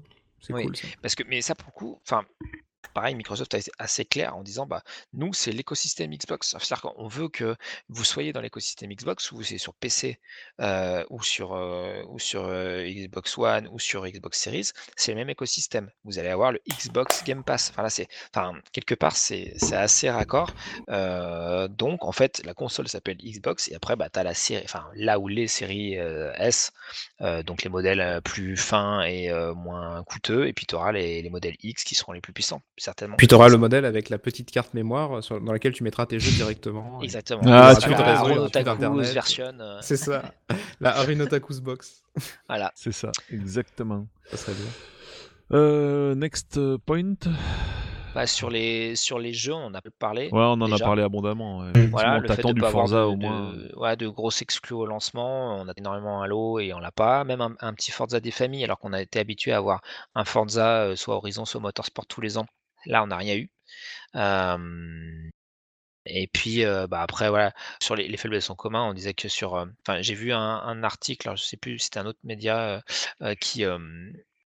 [0.41, 0.65] C'est Oui.
[0.65, 0.89] cool ça.
[1.01, 2.25] Parce que, mais ça, pour le coup, enfin,
[2.89, 6.57] pareil, Microsoft a été assez clair en disant, bah, nous, c'est l'écosystème Xbox.
[6.59, 7.57] C'est-à-dire qu'on veut que
[7.89, 10.19] vous soyez dans l'écosystème Xbox, ou c'est sur PC,
[10.61, 15.19] euh, ou sur, euh, ou sur euh, Xbox One, ou sur Xbox Series, c'est le
[15.19, 15.91] même écosystème.
[16.05, 17.70] Vous allez avoir le Xbox Game Pass.
[17.70, 20.51] Enfin, là, c'est, enfin, quelque part, c'est, assez raccord.
[20.89, 24.86] Donc, en fait, la console s'appelle Xbox, et après, bah, tu as la série, enfin,
[24.94, 26.73] là où les séries S,
[27.20, 31.57] donc les modèles plus fins et moins coûteux, et puis tu auras les, les modèles
[31.62, 33.17] X qui seront les plus puissants, certainement.
[33.17, 36.07] Puis tu auras le modèle avec la petite carte mémoire sur- dans laquelle tu mettras
[36.07, 37.01] tes jeux directement.
[37.02, 37.42] Exactement.
[37.47, 39.07] Ah, tu Otaku's Internet.
[39.12, 39.52] version.
[39.60, 40.23] euh, C'est ça.
[40.81, 42.02] La Arinotakus Box.
[42.49, 42.70] voilà.
[42.75, 44.07] C'est ça, exactement.
[44.31, 45.59] Ça serait bien.
[45.59, 47.15] Euh, next point.
[48.15, 50.25] Bah, sur, les, sur les jeux, on en a parlé.
[50.25, 50.84] Ouais, on en déjà.
[50.84, 51.60] a parlé abondamment.
[51.60, 51.86] ouais.
[51.86, 53.52] Voilà, le fait t'attends de du pas avoir Forza de, au moins.
[53.55, 57.25] de, ouais, de grosses exclus au lancement, on a énormément Halo et on l'a pas.
[57.25, 59.81] Même un, un petit Forza des familles, alors qu'on a été habitué à avoir
[60.15, 62.44] un Forza, euh, soit Horizon, soit Motorsport tous les ans.
[62.86, 63.51] Là, on n'a rien eu.
[66.05, 69.55] Et puis bah, après, voilà, sur les, les faiblesses en commun, on disait que sur.
[69.55, 72.83] Enfin, j'ai vu un, article, alors je sais plus, c'était un autre média
[73.41, 73.65] qui.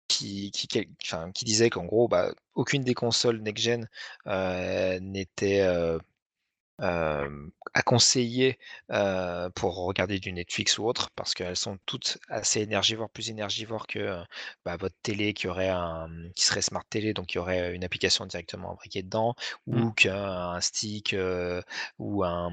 [0.08, 3.88] qui, qui, qui disait qu'en gros, bah, aucune des consoles next-gen
[4.27, 5.61] euh, n'était
[6.82, 8.58] à conseiller
[8.91, 13.85] euh, pour regarder du Netflix ou autre, parce qu'elles sont toutes assez énergivores, plus énergivores
[13.88, 14.24] que euh,
[14.66, 17.83] bah, votre télé qui aurait un, qui serait smart télé, donc il y aurait une
[17.83, 19.35] application directement imbriquée dedans,
[19.67, 21.61] ou qu'un stick euh,
[21.99, 22.51] ou un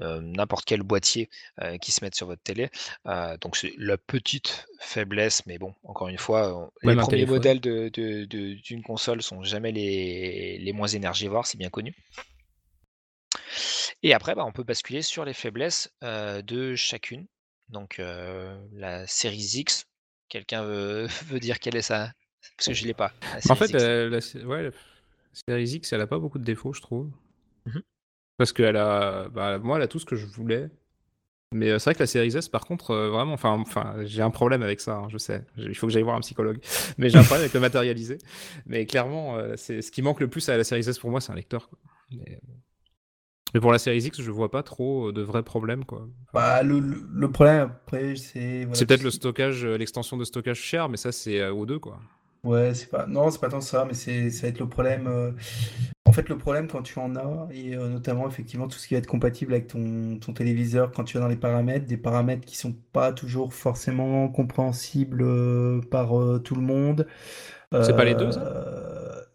[0.00, 2.70] euh, n'importe quel boîtier euh, qui se mette sur votre télé.
[3.06, 7.36] Euh, donc c'est la petite faiblesse, mais bon, encore une fois, les premiers téléphone.
[7.36, 11.94] modèles de- de- de- d'une console sont jamais les, les moins énergivores, c'est bien connu.
[14.02, 17.26] Et après, bah, on peut basculer sur les faiblesses euh, de chacune.
[17.68, 19.86] Donc euh, la série X,
[20.28, 22.12] quelqu'un veut, veut dire quelle est ça
[22.56, 23.12] Parce que je ne l'ai pas.
[23.34, 23.82] En Series fait, X.
[23.82, 24.70] euh, la, sé- ouais, la
[25.48, 27.10] Series X, elle a pas beaucoup de défauts, je trouve.
[27.66, 27.82] Mhm.
[28.38, 30.68] Parce qu'elle a, bah, moi, elle a tout ce que je voulais.
[31.54, 34.22] Mais euh, c'est vrai que la Series S, par contre, euh, vraiment, enfin, enfin, j'ai
[34.22, 35.44] un problème avec ça, hein, je sais.
[35.58, 36.58] Il faut que j'aille voir un psychologue.
[36.98, 38.16] Mais j'ai un problème avec le matérialisé.
[38.64, 41.20] Mais clairement, euh, c'est ce qui manque le plus à la Series S pour moi,
[41.20, 41.68] c'est un lecteur.
[41.68, 41.78] quoi.
[42.10, 42.40] Mais,
[43.54, 46.08] Mais pour la série X, je vois pas trop euh, de vrais problèmes, quoi.
[46.32, 48.64] Bah, le, problème après, c'est.
[48.64, 51.78] voilà, C'est peut-être le stockage, euh, l'extension de stockage cher, mais ça, c'est euh, O2,
[51.78, 52.00] quoi.
[52.44, 53.06] Ouais, c'est pas.
[53.06, 55.06] Non, c'est pas tant ça, mais c'est ça va être le problème.
[55.06, 55.30] euh,
[56.06, 58.94] En fait, le problème quand tu en as, et euh, notamment effectivement tout ce qui
[58.94, 62.44] va être compatible avec ton, ton téléviseur, quand tu vas dans les paramètres, des paramètres
[62.44, 67.06] qui sont pas toujours forcément compréhensibles euh, par euh, tout le monde.
[67.80, 68.40] C'est pas les deux, ça?
[68.40, 68.91] Euh,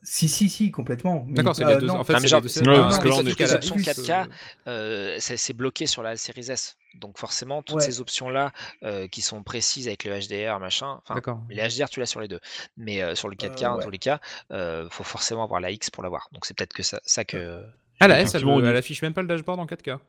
[0.09, 1.25] Si, si, si, complètement.
[1.27, 1.87] D'accord, c'est euh, les deux.
[1.87, 1.95] non.
[1.99, 2.47] En fait, Ah, genre, les deux.
[2.47, 4.27] c'est- parce que les options plus, 4K,
[4.67, 6.77] euh, c'est bloqué sur la Series S.
[6.95, 7.81] Donc forcément, toutes Ouais.
[7.83, 8.53] ces options-là
[8.83, 11.01] euh, qui sont précises avec le HDR, machin,
[11.49, 12.39] les HDR, tu l'as sur les deux.
[12.77, 13.83] Mais euh, sur le 4K, Euh, en ouais.
[13.83, 14.21] tous les cas,
[14.51, 16.29] euh, faut forcément avoir la X pour l'avoir.
[16.31, 17.63] Donc c'est peut-être que ça, ça que.
[17.99, 19.99] Ah, la S, elle, y- elle affiche même pas le dashboard en 4K.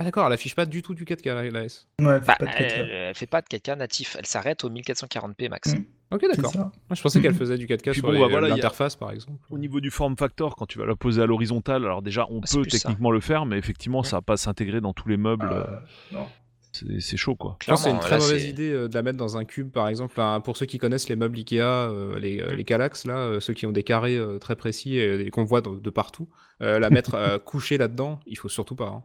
[0.00, 1.86] Ah, d'accord, elle affiche pas du tout du 4K, la, S.
[2.00, 2.88] Ouais, elle fait Bah, pas de elle, 4K.
[2.90, 4.16] elle fait pas de 4K natif.
[4.18, 5.74] Elle s'arrête au 1440p max.
[5.74, 5.84] Mm.
[6.12, 6.72] Ok, d'accord.
[6.90, 7.36] je pensais qu'elle Mhm.
[7.38, 9.38] faisait du 4K Puis sur bon, bah voilà, a- l'interface, par exemple.
[9.50, 12.38] Au niveau du form factor, quand tu vas la poser à l'horizontale, alors déjà on
[12.38, 12.78] Ah, peut ça.
[12.78, 15.50] techniquement le faire, mais effectivement ça va pas s'intégrer dans tous les meubles.
[15.52, 15.76] Euh, euh,
[16.12, 16.26] non.
[16.72, 17.58] c'est chaud quoi.
[17.60, 20.12] C'est une très là, mauvaise idée euh, de la mettre dans un cube, par exemple.
[20.14, 23.38] Enfin, pour ceux qui connaissent les meubles Ikea, euh, les, euh, les Kallax, là, euh,
[23.40, 26.28] ceux qui ont des carrés euh, très précis et, et qu'on voit de, de partout,
[26.62, 28.86] euh, la mettre euh, couchée là-dedans, il faut surtout pas.
[28.88, 29.04] hein.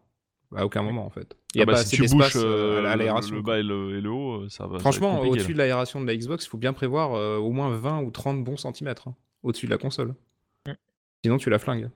[0.55, 1.35] À aucun moment, en fait.
[1.53, 2.99] Il y a Ah bah, pas si assez tu d'espace bouches euh, euh, à le,
[3.03, 3.35] l'aération.
[3.35, 4.79] le bas et le, et le haut, euh, ça va.
[4.79, 8.01] Franchement, au-dessus de l'aération de la Xbox, il faut bien prévoir euh, au moins 20
[8.03, 10.15] ou 30 bons centimètres hein, au-dessus de la console.
[10.67, 10.71] Mm.
[11.23, 11.89] Sinon, tu la flingues.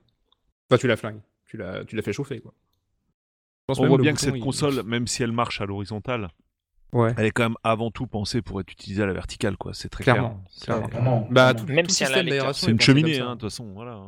[0.70, 1.20] Enfin, tu la flingues.
[1.46, 2.52] Tu la, tu la fais chauffer, quoi.
[2.54, 6.28] Je pense On voit bien que cette il- console, même si elle marche à l'horizontale,
[6.92, 7.14] Ouais.
[7.16, 9.72] elle est quand même avant tout pensée pour être utilisée à la verticale, quoi.
[9.74, 10.82] C'est très Clairement, clair.
[10.88, 11.28] Clairement.
[11.30, 13.42] Bah, tout, Même tout si elle a d'aération C'est est une cheminée, hein, de toute
[13.50, 13.72] façon.
[13.72, 14.02] Voilà.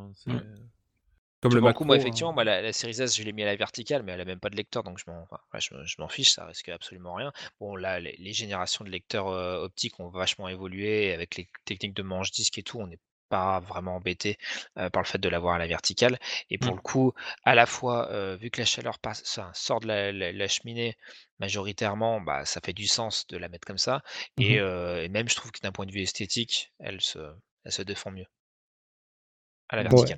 [1.45, 1.51] Hein, Mm.
[1.51, 1.97] Comme le macro, beaucoup, moi, hein.
[1.97, 4.25] effectivement, moi, la, la Series S, je l'ai mis à la verticale, mais elle a
[4.25, 7.15] même pas de lecteur, donc je m'en enfin, je, je m'en fiche, ça risque absolument
[7.15, 7.33] rien.
[7.61, 11.95] Bon, là, les, les générations de lecteurs euh, optiques ont vachement évolué, avec les techniques
[11.95, 12.99] de manche disque et tout, on n'est
[13.29, 14.39] pas vraiment embêté
[14.79, 16.19] euh, par le fait de l'avoir à la verticale.
[16.51, 16.77] Et pour Mm.
[16.77, 17.13] le coup,
[17.45, 20.49] à la fois, euh, vu que la chaleur passe, enfin, sort de la, la- la
[20.49, 20.97] cheminée,
[21.39, 24.03] majoritairement, bah, ça fait du sens de la mettre comme ça.
[24.39, 24.61] Et, Mhm.
[24.61, 27.19] euh, et même, je trouve que d'un point de vue esthétique, elle se,
[27.65, 28.27] elle se défend mieux
[29.69, 30.17] à la Ouais.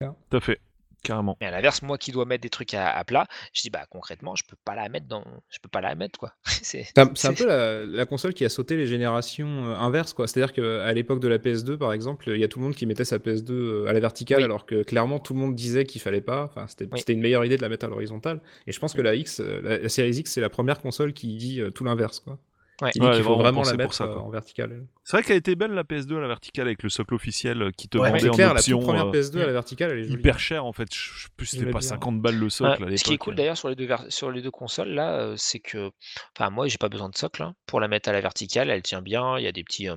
[0.00, 0.14] Verticale.
[0.30, 0.60] Tout à fait,
[1.02, 1.36] carrément.
[1.40, 3.84] Mais à l'inverse, moi qui dois mettre des trucs à, à plat, je dis bah
[3.90, 6.34] concrètement, je peux pas la mettre dans, je peux pas la mettre quoi.
[6.46, 10.26] c'est un, peu la, la console qui a sauté les générations euh, inverses, quoi.
[10.26, 12.86] C'est-à-dire qu'à l'époque de la PS2, par exemple, il y a tout le monde qui
[12.86, 14.44] mettait sa PS2 euh, à la verticale, Oui.
[14.44, 16.44] alors que clairement tout le monde disait qu'il fallait pas.
[16.44, 17.02] Enfin, c'était Oui.
[17.08, 18.40] une meilleure idée de la mettre à l'horizontale.
[18.66, 21.12] Et je pense que la X, euh, la, la Series X, c'est la première console
[21.12, 22.38] qui dit tout l'inverse, quoi.
[22.82, 22.90] Ouais.
[22.92, 24.84] Dit Ouais, faut vraiment la mettre ça, euh, en verticale.
[25.04, 27.70] C'est vrai qu'elle était belle la PS2 à la verticale avec le socle officiel euh,
[27.70, 29.90] qui te Ouais, vendait en clair, la option toute première euh, PS2 à la verticale,
[29.92, 30.14] elle est jolie.
[30.14, 30.88] hyper cher en fait.
[30.92, 31.88] Je plus si c'était pas bien.
[31.88, 34.42] 50 balles le socle à ce qui est cool d'ailleurs sur les deux sur les
[34.42, 35.90] deux consoles là, euh, c'est que,
[36.36, 38.82] enfin moi j'ai pas besoin de socle hein, pour la mettre à la verticale, elle
[38.82, 39.38] tient bien.
[39.38, 39.94] Il y a des petits, euh,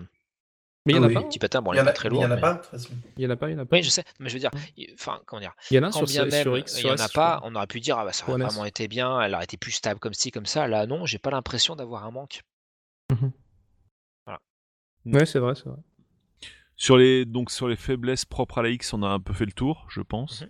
[0.86, 1.14] Mais il y en a oui.
[1.16, 1.24] pas.
[1.24, 2.32] petits patins, bon Il elle y est en pas a, très mais il y lourde.
[2.32, 2.62] en a mais- pas.
[3.18, 3.76] Il y en a pas, il y en a pas.
[3.78, 5.92] Oui, je sais, mais je veux dire, il- enfin comment dire, Il y en a
[5.92, 8.06] sur, même sur X, il y sur en a pas, on aurait pu dire ah
[8.06, 10.68] bah ça aurait vraiment été bien, elle aurait été plus stable comme ci comme ça.
[10.68, 12.42] Là non, j'ai pas l'impression d'avoir un manque.
[15.06, 15.77] Ouais, c'est vrai, c'est vrai.
[16.76, 19.45] Sur les donc sur les faiblesses propres à la X, on a un peu fait
[19.45, 20.42] le tour, je pense.
[20.42, 20.50] Mhm.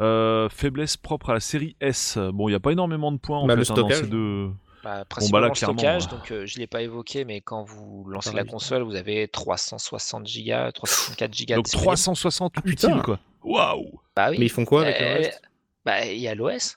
[0.00, 2.16] Euh, faiblesse propre à la série S.
[2.32, 4.00] Bon, il n'y a pas énormément de points en Bah, fait le hein, dans stockage.
[4.02, 4.50] ces deux.
[4.84, 8.04] Bah, là, principalement le clairement, stockage, donc euh, je l'ai pas évoqué, mais quand vous
[8.08, 11.86] lancez la console, vous avez 360 gigas, 364 gigas Donc disponibles.
[11.86, 12.88] 360 Ah, putain.
[12.90, 13.18] utiles quoi.
[13.42, 14.00] Waouh.
[14.14, 14.36] Bah oui.
[14.38, 15.42] Mais ils font quoi avec le Euh, reste?
[15.84, 16.76] Bah, il y a l'OS.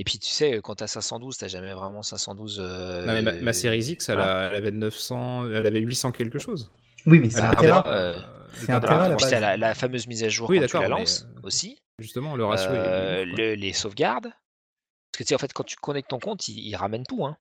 [0.00, 2.60] Et puis, tu sais, quand t'as 512, t'as jamais vraiment 512.
[2.62, 4.46] euh, Non, mais ma, ma Series X, elle, voilà.
[4.46, 6.70] a- elle avait 900, elle avait 800 quelque chose.
[7.04, 7.84] Oui, mais c'est un a- Tera.
[7.88, 8.16] euh,
[8.54, 11.26] c'est un Tera, la fameuse mise à jour Oui, quand tu la d'accord, mais, lances
[11.36, 11.82] euh, aussi.
[11.98, 13.24] Justement, le ratio Euh, est.
[13.24, 14.28] le- les sauvegardes.
[14.30, 17.26] Parce que tu sais, en fait, quand tu connectes ton compte, il, il ramène tout.
[17.26, 17.36] Hein.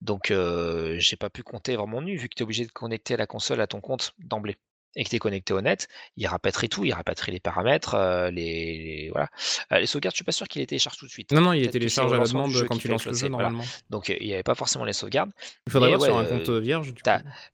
[0.00, 3.16] Donc, euh, j'ai pas pu compter vraiment nu, vu que tu es obligé de connecter
[3.16, 4.56] la console à ton compte d'emblée.
[4.96, 5.86] Et que tu es connecté au net,
[6.16, 9.28] il rapatrie tout, il rapatrie les paramètres, euh, les, les- voilà.
[9.72, 11.30] Euh, les sauvegardes, je suis pas sûr qu'il les télécharge tout de suite.
[11.30, 13.48] Non, non, il c'est télécharge à la demande quand tu lances le jeu, voilà.
[13.50, 13.70] normalement.
[13.90, 15.30] Donc, euh, il n'y avait pas forcément les sauvegardes.
[15.66, 16.92] Il faudrait voir sur un compte vierge.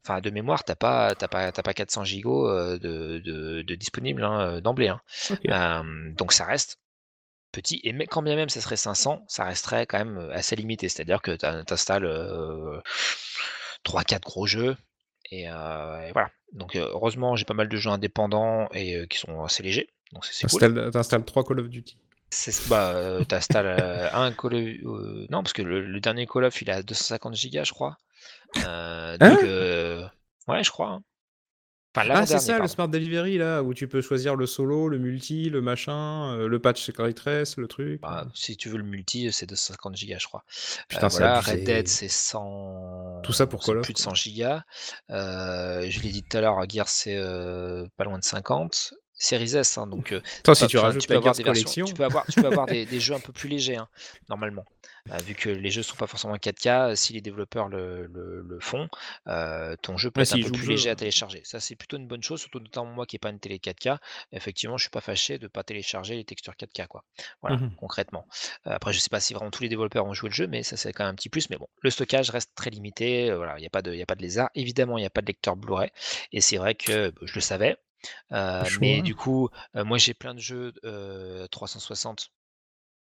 [0.02, 4.88] Enfin, de mémoire, t'as pas, pas, pas 400 gigots de, de, de disponibles hein, d'emblée.
[4.88, 5.00] hein.
[6.16, 6.78] Donc ça reste
[7.52, 7.80] petit.
[7.84, 10.88] Et quand bien même ça serait 500, ça resterait quand même assez limité.
[10.88, 12.06] C'est-à-dire que tu installes
[13.84, 14.76] 3-4 gros jeux.
[15.30, 16.30] Et, euh, et voilà.
[16.52, 19.88] Donc heureusement, j'ai pas mal de jeux indépendants et euh, qui sont assez légers.
[20.12, 20.60] Donc c'est cool.
[20.60, 21.96] T'installes t'installes trois Call of Duty.
[22.30, 23.66] C'est- Bah, euh, t'installes
[24.12, 25.28] un Call of...
[25.30, 27.98] non, parce que le, le dernier Call of, il a 250 gigas, je crois.
[28.56, 29.16] Hein?
[29.18, 30.06] donc, euh,
[30.48, 30.88] ouais, je crois.
[30.90, 31.02] hein.
[31.96, 32.68] Enfin, Ah, c'est ça, le.
[32.68, 36.58] Smart Delivery, là, où tu peux choisir le solo, le multi, le machin, euh, le
[36.58, 38.00] patch Trace, le truc.
[38.02, 40.44] Bah, si tu veux le multi, c'est 250 gigas, je crois.
[40.88, 41.40] Putain, Euh, voilà.
[41.40, 43.20] Red Dead, c'est 100.
[43.22, 44.10] Tout ça pour c'est Call Plus de quoi.
[44.10, 44.62] 100 gigas.
[45.10, 48.94] Euh, je l'ai dit tout à l'heure, Gears, c'est euh, pas loin de 50.
[49.18, 52.04] Series S, hein, donc euh, Toi, tu si peux- tu avoir des versions- tu peux
[52.04, 53.88] avoir, tu peux avoir des, des jeux un peu plus légers, hein,
[54.28, 54.64] normalement.
[55.12, 58.60] Euh, vu que les jeux sont pas forcément 4K, si les développeurs le, le- le
[58.60, 58.88] font,
[59.28, 61.40] euh, ton jeu peut Ouais, être un peu plus jeu, léger à télécharger.
[61.44, 63.98] Ça, c'est plutôt une bonne chose, surtout notamment moi qui n'ai pas une télé 4K.
[64.32, 67.04] Effectivement, je suis pas fâché de pas télécharger les textures 4K, quoi.
[67.40, 67.70] Voilà, Mhm.
[67.76, 68.26] concrètement.
[68.64, 70.76] Après, je sais pas si vraiment tous les développeurs ont joué le jeu, mais ça,
[70.76, 71.48] c'est quand même un petit plus.
[71.50, 73.32] Mais bon, le stockage reste très limité.
[73.32, 74.50] voilà, il n'y a pas de, il y a pas de lézard.
[74.54, 75.90] Évidemment, il n'y a pas de lecteur Blu-ray.
[76.32, 77.76] Et c'est vrai que bah, je le savais.
[78.32, 79.02] Euh, mais choix.
[79.02, 82.30] du coup, euh, moi j'ai plein de jeux euh, 360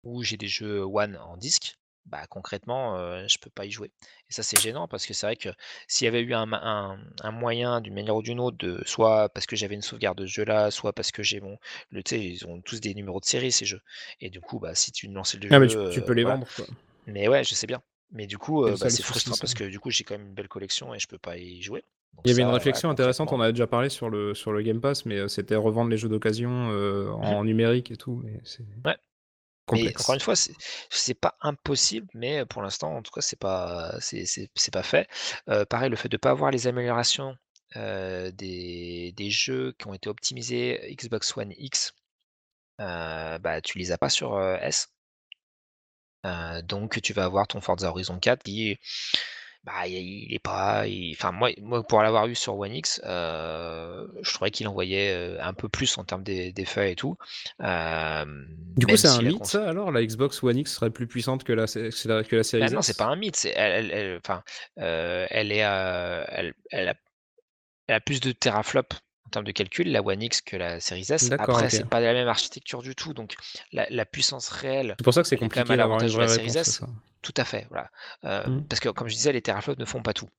[0.03, 1.77] où j'ai des jeux One en disque.
[2.05, 3.91] Bah concrètement, euh, je peux pas y jouer.
[4.29, 5.49] Et ça c'est gênant parce que c'est vrai que
[5.87, 8.83] s'il y avait eu un, ma- un- un moyen d'une manière ou d'une autre de
[8.85, 11.57] soit parce que j'avais une sauvegarde de ce jeu-là, soit parce que j'ai mon,
[11.89, 13.81] le, tu sais, ils ont tous des numéros de série ces jeux.
[14.21, 16.13] Et du coup, bah si tu lançais le Ah, jeu, mais tu, tu euh, peux
[16.13, 16.39] les voilà.
[16.39, 16.67] vendre, quoi.
[17.07, 17.81] Mais ouais, je sais bien.
[18.11, 20.27] Mais du coup, C'est euh, bah, c'est frustrant parce que du coup j'ai quand même
[20.29, 21.83] une belle collection et je peux pas y jouer.
[22.15, 24.61] Donc Il y avait une réflexion intéressante, on a déjà parlé sur le, sur le
[24.61, 28.21] Game Pass, mais euh, c'était revendre les jeux d'occasion euh, en numérique et tout.
[28.23, 28.97] Mais c'est Ouais.
[29.71, 30.01] Mais complexe.
[30.03, 34.71] encore une fois, c'est pas impossible, mais pour l'instant, en tout cas, c'est pas c'est
[34.71, 35.09] pas fait.
[35.69, 37.35] Pareil, le fait de pas avoir les améliorations,
[37.73, 41.95] des des jeux qui ont été optimisés Xbox One X,
[42.77, 44.89] bah, tu les as pas sur, S.
[46.63, 48.77] Donc tu vas avoir ton Forza Horizon 4 qui,
[49.65, 54.11] bah, il est pas il enfin moi moi pour l'avoir eu sur One X, heu,
[54.21, 57.17] je trouvais qu'il envoyait, heu, un peu plus en termes d'e d'effets et tout.
[57.59, 58.45] Hem,
[58.77, 61.07] Du coup, c'est si un mythe, cons ça alors La Xbox One X serait plus
[61.07, 63.85] puissante que la, que la, que la Series Bah non, c'est pas un mythe, elle
[63.85, 64.43] elle elle enfin,
[64.79, 66.93] heu, elle est, elle a
[67.87, 71.07] elle a plus de teraflops en termes de calcul, la One X, que la Series
[71.09, 71.31] S.
[71.37, 71.69] Après, ok.
[71.71, 73.35] c'est pas la même architecture du tout, donc
[73.71, 76.21] la la puissance réelle, C'est pour ça que c'est compliqué à d'avoir une l'avantage de
[76.21, 76.81] la Series S.
[77.21, 77.89] Tout à fait, voilà.
[78.23, 78.67] Heu, Mm.
[78.69, 80.29] parce que comme je disais, les teraflops ne font pas tout.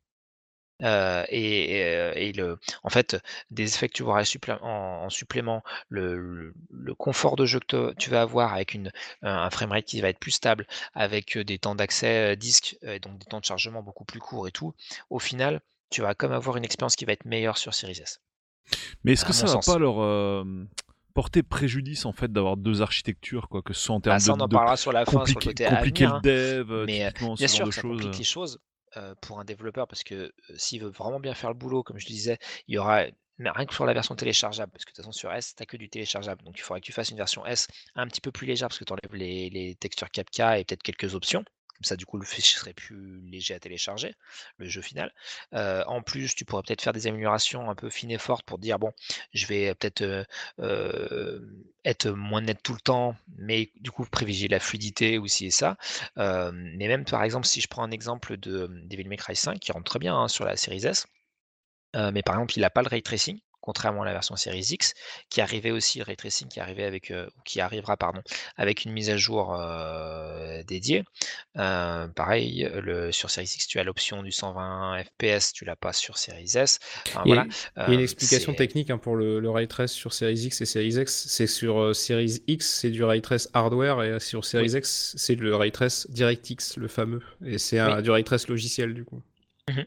[0.82, 1.81] Heu, et
[2.28, 3.16] et le en fait,
[3.50, 4.23] des effets que tu auras
[4.60, 8.74] en en supplément, le le le confort de jeu que te tu vas avoir avec
[8.74, 8.92] une
[9.23, 13.24] un framerate qui va être plus stable, avec, des temps d'accès, disque, et donc des
[13.26, 14.74] temps de chargement beaucoup plus courts et tout.
[15.10, 18.00] Au final, tu vas quand même avoir une expérience qui va être meilleure sur Series
[18.02, 18.20] S.
[19.05, 19.67] Mais est-ce que ça va sens.
[19.67, 20.45] pas leur euh,
[21.15, 24.33] porter préjudice en fait d'avoir deux architectures, quoi, que ce soit en termes Bah, ça,
[24.33, 26.85] de, on en de parlera sur la fin, sur le côté compliquer le dev, euh,
[26.86, 28.59] Mais, typiquement bien sûr ça complique les choses,
[29.20, 32.39] pour un développeur parce que, s'il veut vraiment bien faire le boulot, comme je disais,
[32.67, 33.05] il y aura
[33.39, 35.67] mais rien que sur la version téléchargeable, parce que de toute façon sur S, tu
[35.67, 36.43] que du téléchargeable.
[36.43, 38.78] Donc il faudrait que tu fasses une version S un petit peu plus légère parce
[38.78, 41.45] que tu enlèves les les textures 4K et peut-être quelques options.
[41.77, 44.15] Comme ça, du coup, le fichier serait plus léger à télécharger,
[44.59, 45.13] le jeu final.
[45.53, 48.79] En plus, tu pourrais peut-être faire des améliorations un peu fines et fortes pour dire:
[48.79, 48.93] «Bon,
[49.35, 50.27] je vais peut-être,
[51.85, 55.77] être moins net tout le temps, mais du coup privilégier la fluidité ci et ça».
[56.17, 59.73] Mais même par exemple, si je prends un exemple de, Devil May Cry 5 qui
[59.73, 61.07] rentre très bien, hein, sur la Series S,
[61.95, 64.95] mais par exemple, il a pas le ray tracing, contrairement à la version Series X,
[65.28, 68.23] qui arrivait aussi le ray tracing qui arrivait avec, ou qui arrivera pardon,
[68.57, 71.05] avec une mise à jour, heu, dédiée.
[71.59, 75.93] Heu, pareil, le sur Series X, tu as l'option du 120 FPS, tu l'as pas
[75.93, 76.78] sur Series S.
[77.09, 77.47] Enfin voilà,
[77.89, 81.27] une explication technique hein, pour le, le ray trace sur Series X et Series X.
[81.28, 84.78] C'est sur euh, Series X, c'est du ray trace hardware et sur Series Oui.
[84.78, 87.23] X, c'est le ray trace DirectX, le fameux.
[87.45, 88.03] Et c'est Oui.
[88.03, 89.23] du ray trace logiciel du coup.
[89.69, 89.86] Mmh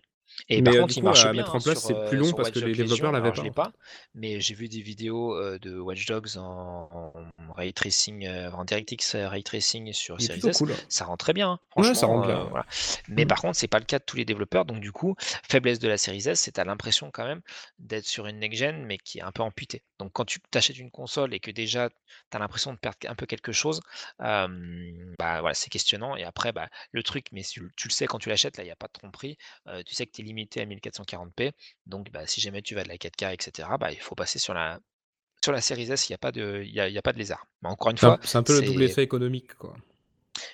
[0.49, 1.79] Et Mais par euh, contre, du il coup, marche à bien, mettre hein, en place,
[1.79, 3.71] c'est plus heu, long parce que les développeurs l'avaient pas.
[4.13, 6.89] mais j'ai vu des vidéos, heu, de Watch Dogs en
[7.37, 10.63] en ray tracing, en DirectX, ray tracing sur Series S.
[10.63, 10.77] cool.
[10.87, 12.47] Ça rend très bien, hein, Ouais, ça franchement, rend bien.
[12.49, 12.65] voilà.
[13.07, 13.25] Mais Mm.
[13.25, 15.15] par contre, c'est pas le cas de tous les développeurs, donc du coup,
[15.49, 17.41] faiblesse de la Series S, c'est tu as l'impression quand même
[17.79, 19.83] d'être sur une next gen, mais qui est un peu amputée.
[19.99, 21.95] Donc quand tu t'achètes une console et que déjà tu
[22.37, 23.81] as l'impression de perdre un peu quelque chose,
[24.19, 28.19] bah, voilà, c'est questionnant et après, bah, le truc, mais tu tu le sais quand
[28.19, 29.37] tu l'achètes, là, il y a pas de tromperie,
[29.85, 31.51] tu sais que tu es limité à 1440p,
[31.85, 34.39] donc bah, si jamais tu vas de la 4K et cetera, bah, il faut passer
[34.39, 34.79] sur la
[35.43, 37.13] sur la Series S, il y a pas de y a il y a pas
[37.13, 37.45] de lézard.
[37.61, 39.75] Mais encore une fois, c'est un peu le double effet économique, quoi.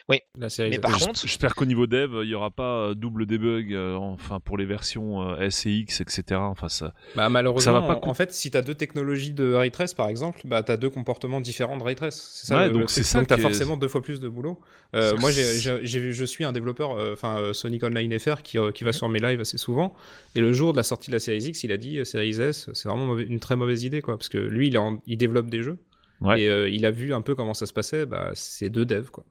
[0.10, 2.94] Oui, La Series mais par contre J'espère qu'au niveau dev, il y aura pas euh,
[2.94, 6.24] double debug, euh, enfin pour les versions euh, S et X, etc.
[6.42, 9.54] Enfin ça, Bah, malheureusement, ça va pas en, fait, si tu as deux technologies de
[9.54, 12.30] ray trace, par exemple, bah, tu as deux comportements différents de ray trace.
[12.34, 14.30] C'est ça Ouais, le, donc c'est ça Donc, tu as forcément deux fois plus de
[14.30, 14.60] boulot.
[14.96, 18.42] Euh, moi, j'ai- c'est- j'ai- j'ai- je suis un développeur, enfin euh, Sonic Online FR,
[18.44, 18.90] qui, euh, qui Mhm.
[18.90, 19.94] va sur mes lives assez souvent.
[20.36, 22.40] Et le jour de la sortie de la Series X, il a dit euh, Series
[22.42, 24.18] S, c'est vraiment mauvais- une très mauvaise idée, quoi.
[24.18, 25.78] Parce que lui, il, en- il développe des jeux.
[26.22, 26.42] Ouais.
[26.42, 28.06] Et euh, il a vu un peu comment ça se passait.
[28.06, 29.26] Bah, c'est deux devs, quoi.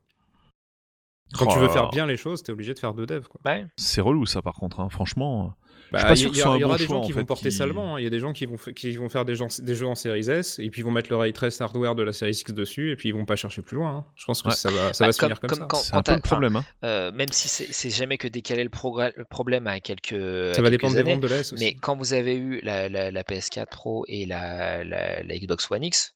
[1.33, 1.91] Quand Oh tu veux faire là.
[1.93, 3.27] bien les choses, t'es obligé de faire deux devs.
[3.29, 3.41] Quoi.
[3.45, 3.67] Ouais.
[3.77, 5.55] C'est relou ça par contre, hein, franchement.
[5.93, 7.25] Bah, suis pas il y, que soit aura un des gens en qui fait, vont
[7.27, 7.95] porter qui- salement.
[7.97, 8.01] hein.
[8.01, 9.87] Il y a des gens qui vont, fa- qui vont faire des, gens, des jeux
[9.87, 12.33] en Series S et puis ils vont mettre le ray trace hardware de la Series
[12.33, 13.99] X dessus et puis ils vont pas chercher plus loin.
[13.99, 14.05] hein.
[14.17, 14.55] Je pense que Ouais.
[14.55, 15.67] ça va, ça Bah, va se finir comme, comme- ça.
[15.67, 16.57] quand- C'est un peu t'as- le problème.
[16.57, 16.65] hein.
[16.85, 20.63] Euh, même si c'est jamais que décaler le, progrès- le problème à quelques, à Ça
[20.63, 21.63] va quelques dépendre des ventes de la S aussi.
[21.65, 25.71] Mais quand vous avez eu la, la- la PS4 Pro et la, la- la Xbox
[25.71, 26.15] One X,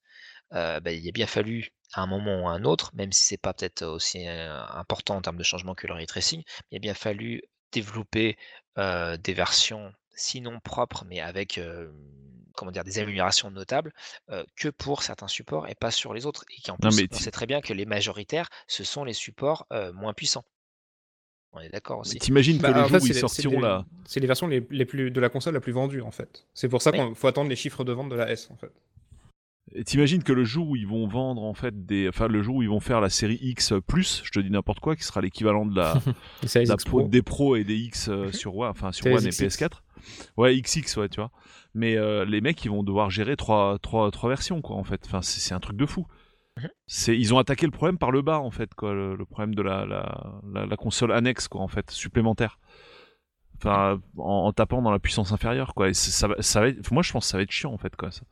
[0.54, 3.24] euh, bah, il a bien fallu à un moment ou à un autre, même si
[3.24, 6.78] c'est pas peut-être aussi important en termes de changement que le ray tracing, il a
[6.78, 8.36] bien fallu développer
[8.78, 11.90] euh, des versions sinon propres, mais avec euh,
[12.54, 13.92] comment dire des améliorations notables,
[14.30, 16.44] euh, que pour certains supports et pas sur les autres.
[16.56, 19.12] Et qu'en Non, plus, mais on sait très bien que les majoritaires, ce sont les
[19.12, 20.44] supports euh, moins puissants.
[21.52, 22.18] On est d'accord aussi.
[22.18, 23.86] T'imagines que Bah, le en jour fait, où ils c'est les- sortiront les- là.
[24.06, 26.46] C'est les versions les, les plus de la console la plus vendue en fait.
[26.52, 26.98] C'est pour ça Oui.
[26.98, 28.72] qu'il faut attendre les chiffres de vente de la S en fait.
[29.84, 32.62] T'imagines que le jour où ils vont vendre en fait des, enfin le jour où
[32.62, 35.66] ils vont faire la série X plus, je te dis n'importe quoi, qui sera l'équivalent
[35.66, 35.94] de la,
[36.90, 39.44] pro- des pros et des X euh, sur One, enfin sur One et XX.
[39.44, 39.70] PS4.
[40.36, 41.30] Ouais, XX, ouais, tu vois.
[41.74, 45.02] Mais euh, les mecs, ils vont devoir gérer trois, trois, trois versions, quoi, en fait.
[45.06, 46.06] Enfin, c'est un truc de fou.
[46.56, 46.68] Mhm.
[46.86, 48.94] C'est, ils ont attaqué le problème par le bas, en fait, quoi.
[48.94, 52.58] Le, le problème de la, la, la, la console annexe, quoi, en fait, supplémentaire.
[53.56, 55.88] Enfin, en, en tapant dans la puissance inférieure, quoi.
[55.88, 57.72] Et c'est- ça, va- ça va être- moi, je pense que ça va être chiant,
[57.72, 58.10] en fait, quoi.
[58.10, 58.22] Ça.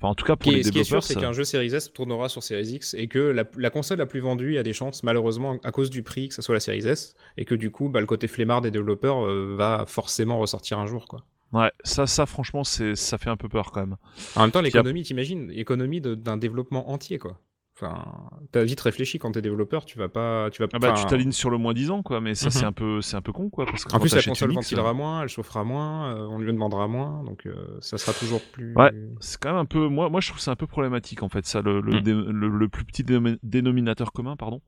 [0.00, 1.32] Enfin, en tout cas, pour Qui est- les ce qui est sûr, développeurs, c'est qu'un
[1.34, 4.56] jeu Series S tournera sur Series X et que la, la console la plus vendue
[4.56, 7.44] a des chances, malheureusement, à cause du prix, que ce soit la Series S, et
[7.44, 11.06] que du coup, bah, le côté flemmard des développeurs euh, va forcément ressortir un jour.
[11.06, 11.24] Quoi.
[11.52, 13.96] ouais, ça, ça, franchement, c'est, ça fait un peu peur, quand même.
[14.36, 17.38] En même temps, l'économie, t'imagines, l'économie d'un développement entier, quoi.
[17.82, 18.04] Enfin,
[18.52, 21.32] t'as vite réfléchi quand t'es développeur, tu vas pas, tu vas Ah bah, tu t'alignes
[21.32, 22.50] sur le moins 10 ans, quoi, mais ça, Mhm.
[22.50, 23.64] c'est un peu, c'est un peu con, quoi.
[23.64, 26.52] Parce que En plus, la console ventilera euh, moins, elle chauffera moins, euh, on lui
[26.52, 28.74] demandera moins, donc euh, ça sera toujours plus.
[28.74, 28.92] Ouais.
[29.20, 31.46] C'est quand même un peu, moi, moi je trouve c'est un peu problématique en fait,
[31.46, 32.00] ça, le, le, Mm.
[32.02, 34.60] dé- le- le plus petit dénomi- dénominateur commun, pardon,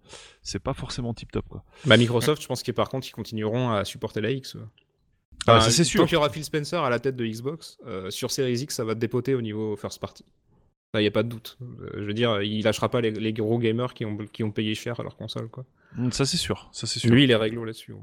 [0.43, 1.65] c'est pas forcément tip top quoi.
[1.85, 4.57] Bah, Microsoft, je pense qu'ils par contre, ils continueront à supporter la X.
[4.57, 4.65] eux.
[5.47, 6.01] Ah, Enfin, ça, c'est sûr.
[6.01, 8.77] Tant qu'il y aura Phil Spencer à la tête de Xbox, euh, sur Series X,
[8.77, 10.25] ça va dépoter au niveau first party.
[10.95, 11.57] Il n'y a pas de doute.
[11.63, 14.51] Euh, je veux dire, il lâchera pas les, les gros gamers qui ont, qui ont
[14.51, 15.49] payé cher à leur console.
[15.49, 15.65] Quoi.
[15.97, 17.11] Mm, Ça c'est sûr, ça c'est sûr.
[17.11, 17.95] Lui, il est réglo là-dessus.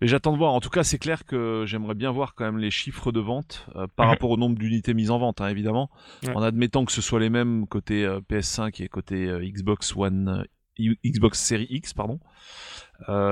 [0.00, 0.52] Mais j'attends de voir.
[0.52, 3.66] En tout cas, c'est clair que j'aimerais bien voir quand même les chiffres de vente
[3.74, 4.10] euh, par Mhm.
[4.12, 5.90] rapport au nombre d'unités mises en vente, hein, évidemment.
[6.22, 6.36] Ouais.
[6.36, 10.44] En admettant que ce soit les mêmes côté euh, PS5 et côté euh, Xbox One,
[10.78, 12.20] Xbox Series X, pardon.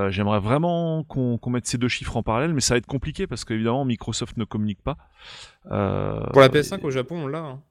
[0.09, 3.45] J'aimerais vraiment qu'on mette ces deux chiffres en parallèle, mais ça va être compliqué parce
[3.45, 4.97] qu'évidemment Microsoft ne communique pas.
[5.63, 7.39] Pour la PS5 au Japon, on l'a.
[7.39, 7.61] hein.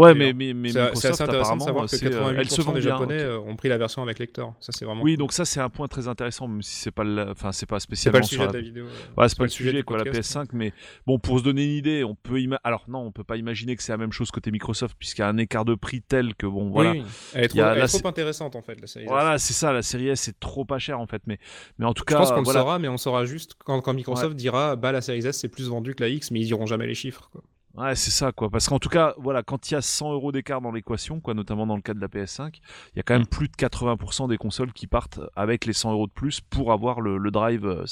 [0.00, 2.60] Ouais, mais, mais, mais C'est assez intéressant de apparemment, savoir que c'est, euh, elle se
[2.60, 2.88] 88% vend des bien.
[2.90, 4.54] Japonais euh, ont pris la version avec lecteur.
[4.60, 5.02] Ça, c'est vraiment.
[5.02, 7.78] Oui, donc ça c'est un point très intéressant, même si c'est pas, enfin c'est pas
[7.80, 8.48] c'est pas spécialement le sujet la...
[8.52, 8.84] de la vidéo.
[8.86, 10.34] euh, Ouais, c'est pas le sujet, quoi, la podcast.
[10.36, 10.72] PS5, mais
[11.06, 13.76] bon, pour se donner une idée, on peut ima- alors non, on peut pas imaginer
[13.76, 16.34] que c'est la même chose côté Microsoft, puisqu'il y a un écart de prix tel
[16.34, 16.92] que bon, voilà.
[16.92, 17.06] Oui, oui.
[17.34, 19.04] Elle est trop, a- elle est intéressante en fait, la série.
[19.04, 19.10] S.
[19.10, 21.38] Voilà, c'est ça, la série S c'est trop pas cher en fait, mais,
[21.78, 24.36] mais en tout Je cas, pense qu'on le saura, mais on saura juste quand, Microsoft
[24.36, 26.86] dira bah la Series S c'est plus vendu que la X, mais ils diront jamais
[26.86, 27.30] les chiffres.
[27.76, 28.50] Ouais, c'est ça, quoi.
[28.50, 31.34] Parce qu'en tout cas, voilà, quand il y a 100 euros d'écart dans l'équation, quoi,
[31.34, 32.60] notamment dans le cas de la PS5,
[32.94, 33.18] il y a quand Mm.
[33.18, 36.72] même plus de 80% des consoles qui partent avec les 100 euros de plus pour
[36.72, 37.84] avoir le, le drive euh,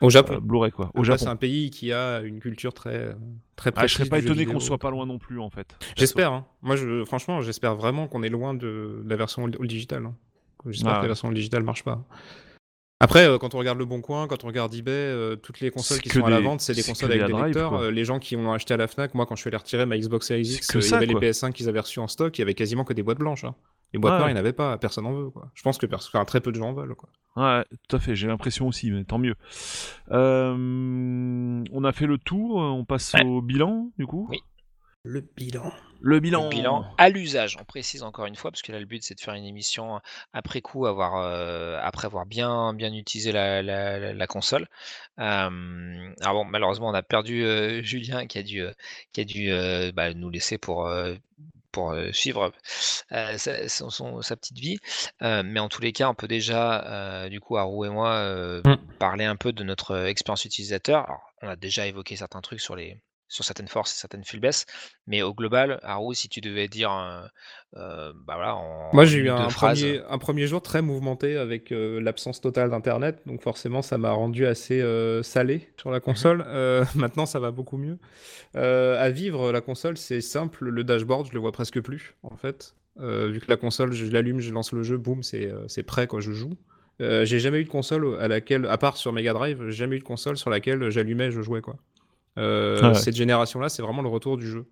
[0.00, 0.34] Au Japon.
[0.34, 0.90] euh, Blu-ray, quoi.
[0.94, 1.24] Au Japon.
[1.24, 3.14] C'est un pays qui a une culture très
[3.54, 5.76] très Ah, je serais précise pas étonné qu'on soit pas loin non plus, en fait.
[5.96, 6.32] J'espère.
[6.32, 6.44] hein.
[6.62, 10.04] Moi, je, franchement, j'espère vraiment qu'on est loin de, la version all digital.
[10.06, 10.14] hein.
[10.66, 12.04] J'espère Ah que la version all digital marche pas.
[13.02, 15.70] Après, euh, quand on regarde Le Bon Coin, quand on regarde eBay, euh, toutes les
[15.70, 17.74] consoles qui sont à la vente, c'est des consoles avec des lecteurs.
[17.74, 19.86] Euh, les gens qui ont acheté à la Fnac, moi, quand je suis allé retirer
[19.86, 21.20] ma Xbox Series X, que euh, il y avait quoi.
[21.20, 23.42] les PS5 qu'ils avaient reçus en stock, il y avait quasiment que des boîtes blanches.
[23.44, 23.54] hein.
[23.92, 25.30] Les boîtes noires, il n'y en avait pas, personne en veut.
[25.30, 25.50] Quoi.
[25.52, 26.94] Je pense que pers- enfin, très peu de gens en veulent.
[26.94, 27.10] Quoi.
[27.36, 29.34] Ouais, tout à fait, j'ai l'impression aussi, mais tant mieux.
[30.12, 30.54] Euh,
[31.72, 33.24] on a fait le tour, on passe Ouais.
[33.24, 34.28] au bilan, du coup?
[34.30, 34.38] Oui.
[35.04, 35.72] Le bilan.
[36.00, 36.44] Le bilan.
[36.44, 39.14] Le bilan à l'usage, on précise encore une fois, parce que là le but c'est
[39.16, 40.00] de faire une émission
[40.32, 44.68] après coup, avoir, euh, après avoir bien, bien utilisé la, la- la- la console.
[45.18, 48.72] Euh, alors bon, malheureusement on a perdu euh, Julien qui a dû, euh,
[49.12, 51.14] qui a dû euh, bah, nous laisser pour, euh,
[51.72, 52.52] pour suivre
[53.12, 54.78] euh, sa, son- son- sa petite vie.
[55.22, 56.84] Euh, mais en tous les cas, on peut déjà,
[57.24, 58.76] euh, du coup, Haru et moi, euh, Mm.
[58.98, 61.04] parler un peu de notre expérience utilisateur.
[61.08, 62.98] Alors, on a déjà évoqué certains trucs sur les
[63.32, 64.66] sur certaines forces et certaines faiblesses,
[65.06, 67.22] mais au global, Haru, si tu devais dire, euh,
[67.78, 71.38] euh, bah voilà, en Moi, j'ai eu un phrases, premier, un premier jour très mouvementé
[71.38, 73.22] avec euh, l'absence totale d'Internet.
[73.24, 76.44] Donc, forcément, ça m'a rendu assez euh, salé sur la console.
[76.46, 77.98] Euh, maintenant, ça va beaucoup mieux.
[78.54, 80.68] À vivre, la console, c'est simple.
[80.68, 82.74] Le dashboard, je le vois presque plus, en fait.
[82.98, 86.20] Vu que la console, je l'allume, je lance le jeu, boum, c'est c'est prêt, quoi,
[86.20, 86.52] je joue.
[87.00, 90.00] J'ai jamais eu de console à laquelle, à part sur Mega Drive, j'ai jamais eu
[90.00, 91.76] de console sur laquelle j'allumais je jouais, quoi.
[92.38, 92.94] Euh, Ah ouais.
[92.94, 94.66] Cette génération-là, c'est vraiment le retour du jeu.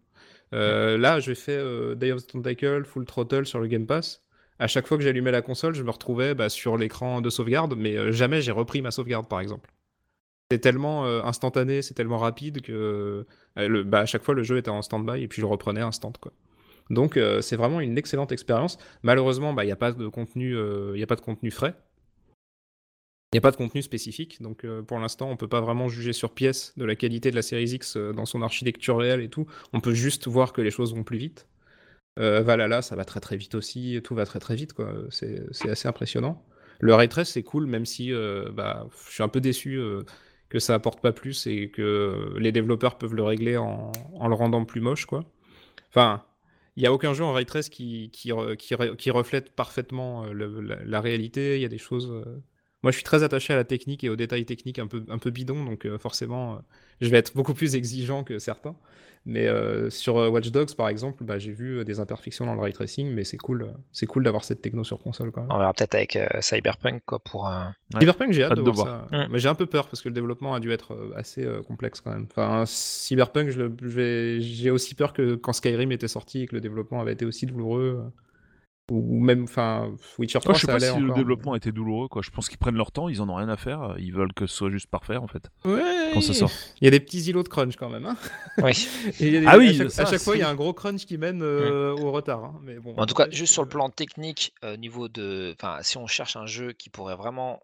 [0.54, 4.22] Euh, là, j'ai fait euh, Day of the Tentacle, Full Throttle sur le Game Pass.
[4.58, 7.74] à chaque fois que j'allumais la console, je me retrouvais bah, sur l'écran de sauvegarde,
[7.76, 9.70] mais jamais j'ai repris ma sauvegarde, par exemple.
[10.50, 13.24] C'est tellement euh, instantané, c'est tellement rapide que
[13.58, 15.50] euh, le, bah, à chaque fois le jeu était en stand-by et puis je le
[15.50, 16.12] reprenais instant.
[16.20, 16.32] Quoi.
[16.90, 18.76] Donc euh, c'est vraiment une excellente expérience.
[19.04, 20.56] Malheureusement, bah, il n'y a pas de contenu,
[20.94, 21.74] il y a pas de contenu frais.
[23.32, 25.88] Il n'y a pas de contenu spécifique, donc euh, pour l'instant, on peut pas vraiment
[25.88, 29.20] juger sur pièce de la qualité de la Series X euh, dans son architecture réelle
[29.20, 29.46] et tout.
[29.72, 31.46] On peut juste voir que les choses vont plus vite.
[32.18, 34.92] Euh, Valhalla, ça va très très vite aussi, tout va très très vite, quoi.
[35.10, 36.44] C'est c'est assez impressionnant.
[36.80, 39.80] Le ray trace, c'est cool, même si euh, bah, je suis un peu déçu
[40.48, 44.34] que ça apporte pas plus et que les développeurs peuvent le régler en, en le
[44.34, 45.24] rendant plus moche, quoi.
[45.90, 46.24] Enfin,
[46.74, 50.24] il n'y a aucun jeu en ray trace qui, qui, qui, re- qui reflète parfaitement
[50.32, 51.56] la réalité.
[51.56, 52.10] Il y a des choses.
[52.82, 55.18] Moi, je suis très attaché à la technique et aux détails techniques un peu, un
[55.18, 56.58] peu bidons, donc euh, forcément, euh,
[57.00, 58.74] je vais être beaucoup plus exigeant que certains.
[59.26, 62.54] Mais euh, sur euh, Watch Dogs, par exemple, bah, j'ai vu euh, des imperfections dans
[62.54, 65.42] le ray tracing, mais c'est cool, euh, c'est cool d'avoir cette techno sur console quand
[65.42, 65.50] même.
[65.52, 67.74] On verra peut-être avec euh, Cyberpunk quoi pour un.
[67.92, 68.00] Ouais.
[68.00, 69.16] Cyberpunk, j'ai hâte, de de voir, ça.
[69.16, 69.28] Mm.
[69.30, 72.00] Mais j'ai un peu peur parce que le développement a dû être assez euh, complexe
[72.00, 72.26] quand même.
[72.30, 77.12] Enfin, Cyberpunk, j'ai aussi peur que quand Skyrim était sorti et que le développement avait
[77.12, 78.02] été aussi douloureux.
[78.90, 82.08] Ou même, enfin, Witcher 3, Moi, je sais ça pas si le développement était douloureux.
[82.08, 82.22] Quoi.
[82.22, 83.94] Je pense qu'ils prennent leur temps, ils en ont rien à faire.
[83.98, 85.48] Ils veulent que ce soit juste parfait en fait.
[85.64, 86.50] Ouais, Quand ça sort.
[86.80, 88.04] Il y a des petits îlots de crunch quand même.
[88.06, 88.16] hein.
[88.62, 88.88] Oui.
[89.20, 90.42] Et il y a des- Ah oui, à chaque, ça, à chaque fois, il y
[90.42, 92.44] a un gros crunch qui mène euh, au retard.
[92.44, 92.60] hein.
[92.64, 95.78] Mais bon, En tout cas, juste sur le plan technique, euh, au niveau de, enfin,
[95.82, 97.60] si on cherche un jeu qui pourrait vraiment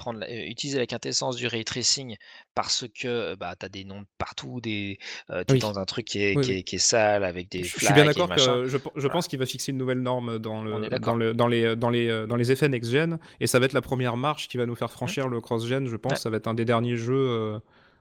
[0.00, 2.16] prendre, euh, utiliser la quintessence du ray tracing
[2.54, 4.98] parce que euh, bah t'as des noms partout, des,
[5.30, 5.58] euh, t'es Oui.
[5.60, 7.84] dans un truc qui est, Oui, qui est, qui est sale avec des Je je
[7.84, 10.88] suis bien d'accord que je, je pense qu'il va fixer une nouvelle norme dans, le,
[10.98, 13.82] dans, le, dans, les, dans, les, dans les effets next-gen, et ça va être la
[13.82, 16.12] première marche qui va nous faire franchir le cross-gen, je pense.
[16.12, 16.18] Ouais.
[16.18, 17.60] Ça va être un des derniers jeux,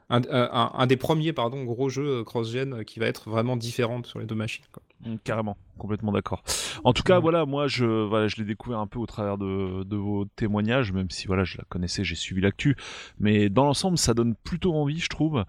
[0.09, 4.19] un, un- un des premiers pardon, gros jeux cross-gen qui va être vraiment différent sur
[4.19, 4.65] les deux machines.
[4.71, 4.81] quoi.
[5.05, 6.43] Mm, Carrément, complètement d'accord.
[6.83, 9.83] En tout cas, voilà, moi, je, voilà, je l'ai découvert un peu au travers de,
[9.83, 12.75] de vos témoignages, même si voilà, je la connaissais, j'ai suivi l'actu.
[13.19, 15.45] Mais dans l'ensemble, ça donne plutôt envie, je trouve.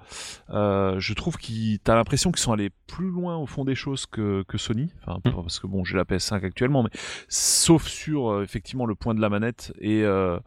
[0.51, 4.07] Euh, je trouve qu'ils, t'as l'impression qu'ils sont allés plus loin au fond des choses
[4.07, 4.91] que, que Sony.
[5.07, 5.35] Enfin, Mhm.
[5.43, 6.91] parce que bon, j'ai la PS5 actuellement, mais
[7.29, 10.39] sauf sur euh, effectivement le point de la manette et euh,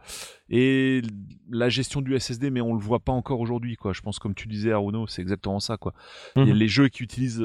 [0.50, 1.02] et
[1.50, 3.92] la gestion du SSD, mais on le voit pas encore aujourd'hui, quoi.
[3.94, 5.94] Je pense, comme tu disais, Aruno, c'est exactement ça, quoi.
[6.36, 6.48] Mhm.
[6.48, 7.44] Et les jeux qui utilisent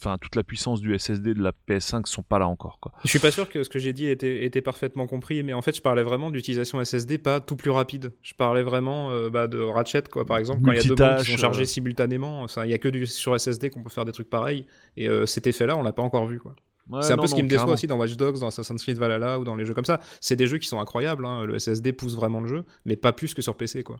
[0.00, 2.78] enfin, toute la puissance du SSD de la PS5 sont pas là encore.
[2.80, 2.92] Quoi.
[3.04, 5.62] Je suis pas sûr que ce que j'ai dit était, était parfaitement compris, mais en
[5.62, 8.12] fait, je parlais vraiment d'utilisation SSD, pas tout plus rapide.
[8.22, 10.94] Je parlais vraiment euh, bah, de Ratchet, quoi, par exemple, quand il y a deux
[10.94, 11.66] bandes qui sont chargées euh.
[11.66, 12.46] simultanément.
[12.64, 15.26] Il y a que du, sur SSD qu'on peut faire des trucs pareils, et euh,
[15.26, 16.38] cet effet-là, on l'a pas encore vu.
[16.38, 16.54] Quoi.
[16.90, 18.48] Ouais, c'est un non, peu ce qui non, me déçoit aussi dans Watch Dogs, dans
[18.48, 20.00] Assassin's Creed Valhalla ou dans les jeux comme ça.
[20.20, 21.44] C'est des jeux qui sont incroyables, hein.
[21.44, 23.82] le SSD pousse vraiment le jeu, mais pas plus que sur PC.
[23.82, 23.96] Quoi.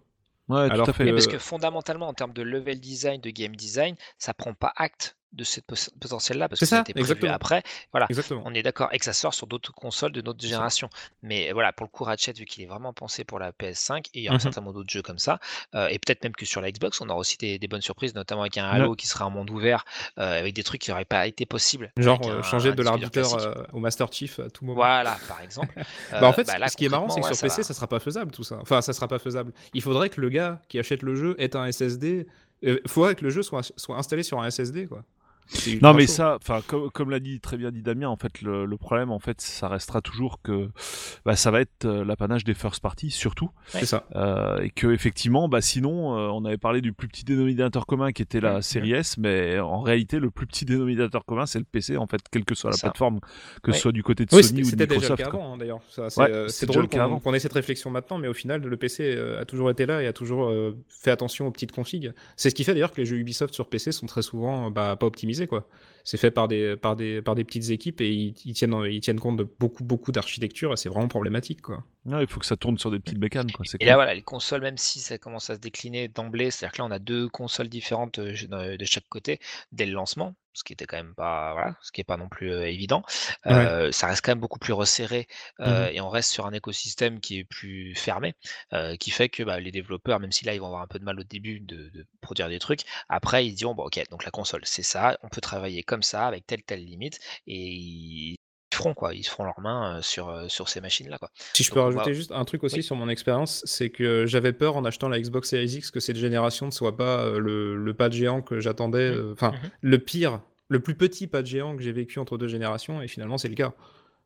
[0.49, 1.07] Ouais, Alors tout à fait.
[1.07, 4.73] Que- parce que fondamentalement, en termes de level design, de game design, ça prend pas
[4.77, 5.67] acte de cette
[6.01, 7.33] potentiel-là parce que ça a ça, été prévu exactement.
[7.33, 7.63] après.
[7.93, 8.07] Voilà.
[8.09, 8.43] Exactement.
[8.45, 10.89] On est d'accord et que ça sort sur d'autres consoles de notre génération.
[11.23, 14.21] Mais voilà, pour le coup, Ratchet, vu qu'il est vraiment pensé pour la PS5, et
[14.21, 14.41] il y aura Mhm.
[14.41, 15.39] certainement d'autres jeux comme ça,
[15.75, 18.15] euh, et peut-être même que sur la Xbox, on aura aussi des, des bonnes surprises,
[18.15, 19.85] notamment avec un Halo qui sera un monde ouvert,
[20.19, 21.93] euh, avec des trucs qui n'auraient pas été possibles.
[21.97, 24.77] Genre euh, un- changer un de l'arbitre euh, au Master Chief à tout moment.
[24.77, 25.75] Voilà, par exemple.
[26.13, 27.63] Bah en fait, bah là, ce qui est marrant, c'est que sur PC, va.
[27.65, 28.59] ça sera pas faisable tout ça.
[28.61, 29.53] Enfin, ça sera pas faisable.
[29.73, 32.27] Il faudrait que le gars qui achète le jeu ait un SSD.
[32.63, 35.03] Il faudrait que le jeu soit, soit installé sur un SSD, quoi.
[35.83, 36.13] Non mais chaud.
[36.13, 39.11] ça, enfin comme, comme l'a dit très bien dit Damien, en fait le, le problème
[39.11, 40.71] en fait ça restera toujours que
[41.25, 44.05] bah, ça va être euh, l'apanage des first parties surtout c'est ça.
[44.17, 48.13] euh, et que effectivement bah sinon euh, on avait parlé du plus petit dénominateur commun
[48.13, 51.59] qui était la Ouais, série S mais en réalité le plus petit dénominateur commun c'est
[51.59, 52.89] le PC en fait quelle que soit la Ça.
[52.89, 53.21] plateforme
[53.63, 55.21] que ce soit du côté de Oui, Sony ou de déjà Microsoft.
[55.23, 55.81] avant, hein, d'ailleurs.
[55.89, 59.41] C'est euh, drôle qu'on qu'on ait cette réflexion maintenant, mais au final, le PC euh,
[59.41, 62.13] a toujours été là et a toujours euh, fait attention aux petites configs.
[62.37, 64.97] C'est ce qui fait d'ailleurs que les jeux Ubisoft sur PC sont très souvent bah,
[64.97, 65.69] pas optimisés, quoi.
[66.05, 69.01] C'est fait par des, par, des, par des petites équipes et ils, ils tiennent, ils
[69.01, 71.85] tiennent compte de beaucoup, beaucoup d'architecture et c'est vraiment problématique, quoi.
[72.07, 73.65] Ouais, il faut que ça tourne sur des petites bécanes quoi.
[73.65, 76.73] c'est Et là, voilà, les consoles, même si ça commence à se décliner d'emblée, c'est-à-dire
[76.75, 79.41] que là, on a deux consoles différentes euh, de de chaque côté
[79.73, 82.29] dès le lancement, ce qui était quand même pas, voilà, ce qui est pas non
[82.29, 83.03] plus euh, évident.
[83.47, 85.27] Euh, Ça reste quand même beaucoup plus resserré
[85.61, 88.35] euh, et on reste sur un écosystème qui est plus fermé,
[88.75, 90.99] euh, qui fait que bah, les développeurs, même si là ils vont avoir un peu
[90.99, 94.25] de mal au début de, de produire des trucs, après ils diront bon ok, donc
[94.25, 98.37] la console c'est ça, on peut travailler comme ça avec telle telle limite et ils
[98.75, 101.31] feront quoi, ils feront leurs mains sur sur ces machines là quoi.
[101.55, 102.83] Si je peux rajouter va- juste un truc aussi Oui.
[102.83, 106.17] sur mon expérience, c'est que j'avais peur en achetant la Xbox Series X que cette
[106.17, 108.99] génération ne soit pas le, le pas de géant que j'attendais.
[109.11, 109.71] Euh, Enfin, Mhm.
[109.83, 113.07] le pire, le plus petit pas de géant que j'ai vécu entre deux générations, et
[113.09, 113.73] finalement c'est le cas.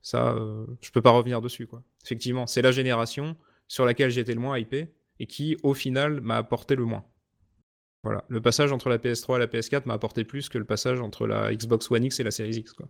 [0.00, 1.82] Ça, euh, je peux pas revenir dessus, quoi.
[2.04, 4.88] Effectivement, c'est la génération sur laquelle j'étais le moins hypé
[5.20, 7.04] et qui, au final, m'a apporté le moins.
[8.04, 11.00] Voilà, le passage entre la PS3 et la PS4 m'a apporté plus que le passage
[11.00, 12.86] entre la Xbox One X et la Series X, quoi.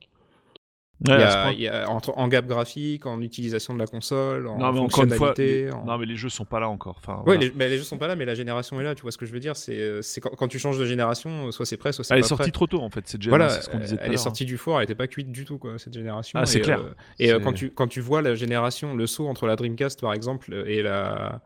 [1.07, 1.53] Ouais, Il y à ce a, point.
[1.53, 4.79] il y a- entre, en gap graphique, en utilisation de la console, en Non, mais
[4.91, 5.65] fois, fonctionnalité.
[5.67, 6.97] les- en- non, mais les jeux sont pas là encore.
[6.99, 7.41] Enfin, Ouais, voilà.
[7.41, 8.97] les, mais les jeux sont pas là, mais la génération est là.
[8.97, 11.53] Tu vois ce que je veux dire C'est euh, quand, quand tu changes de génération,
[11.53, 13.45] soit c'est prêt, soit c'est Elle est pas sortie trop tôt en fait, cette Voilà,
[13.47, 13.61] génération.
[13.63, 14.19] c'est ce qu'on disait à elle est hein.
[14.19, 16.37] sortie du four, elle était pas cuite du tout quoi cette génération.
[16.43, 16.81] Ah, c'est clair.
[16.81, 20.01] euh, et euh, quand tu quand tu vois la génération, le saut entre la Dreamcast
[20.01, 21.41] par exemple et la,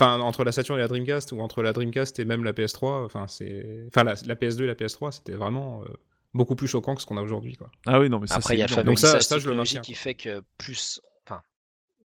[0.00, 3.04] enfin entre la Saturn et la Dreamcast ou entre la Dreamcast et même la PS3,
[3.04, 5.88] enfin c'est, enfin la, la PS2 et la PS3, c'était vraiment euh,
[6.34, 7.70] beaucoup plus choquant que ce qu'on a aujourd'hui quoi.
[7.86, 8.82] Ah oui, non, mais ça Après, il y a.
[8.82, 11.00] Donc ça- ça, je le maintiens, qui fait que plus.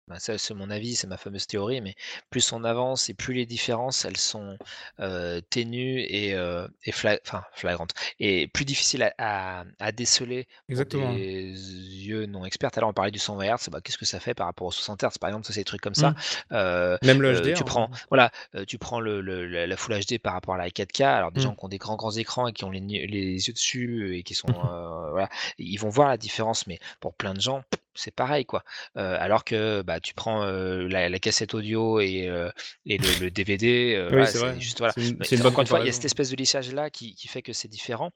[0.08, 1.94] Bah, ça, c'est mon avis, c'est ma fameuse théorie, mais
[2.30, 4.56] plus on avance et plus les différences, elles sont
[5.00, 7.92] euh, ténues et, euh, et fla- enfin, flagrantes.
[8.18, 9.12] Et plus difficiles à,
[9.60, 11.12] à- à déceler pour Exactement.
[11.14, 12.70] des yeux non experts.
[12.76, 15.02] Alors, on parlait du 120 Hz, bah, qu'est-ce que ça fait par rapport aux 60
[15.04, 16.10] Hz, par exemple, ça, c'est des trucs comme ça.
[16.10, 16.14] Mm.
[16.52, 17.54] Euh, Même le HDR.
[17.58, 18.30] tu prends, voilà,
[18.66, 21.02] tu prends le, le- la la Full HD par rapport à la 4K.
[21.04, 21.42] Alors des Mm.
[21.44, 24.22] gens qui ont des grands grands écrans et qui ont les, les yeux dessus et
[24.22, 24.46] qui sont,
[25.10, 25.28] voilà,
[25.58, 26.66] ils vont voir la différence.
[26.66, 27.62] Mais pour plein de gens,
[27.98, 28.62] c'est pareil quoi.
[28.96, 32.50] Euh, alors que bah tu prends euh, la, la cassette audio et, euh,
[32.86, 34.94] et le, le DVD, Oui, voilà, c'est juste voilà.
[34.94, 36.36] C'est une, Mais c'est une bonne encore une fois, il y a cette espèce de
[36.36, 38.10] lissage là qui, qui fait que c'est différent.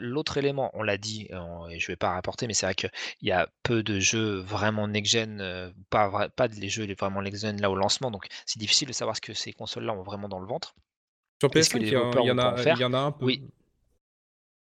[0.00, 1.28] L'autre élément, on l'a dit,
[1.70, 2.90] et je vais pas rapporter, mais c'est vrai qu'il
[3.22, 7.74] y a peu de jeux vraiment next-gen, pas, pas les jeux vraiment next-gen là au
[7.76, 10.74] lancement, donc c'est difficile de savoir ce que ces consoles-là ont vraiment dans le ventre.
[11.40, 12.52] Sur Est-ce que PS5, les il y, a- développeurs il y en vont pas a,
[12.54, 12.76] en faire?
[12.76, 13.24] il y en a un peu.
[13.26, 13.42] Oui.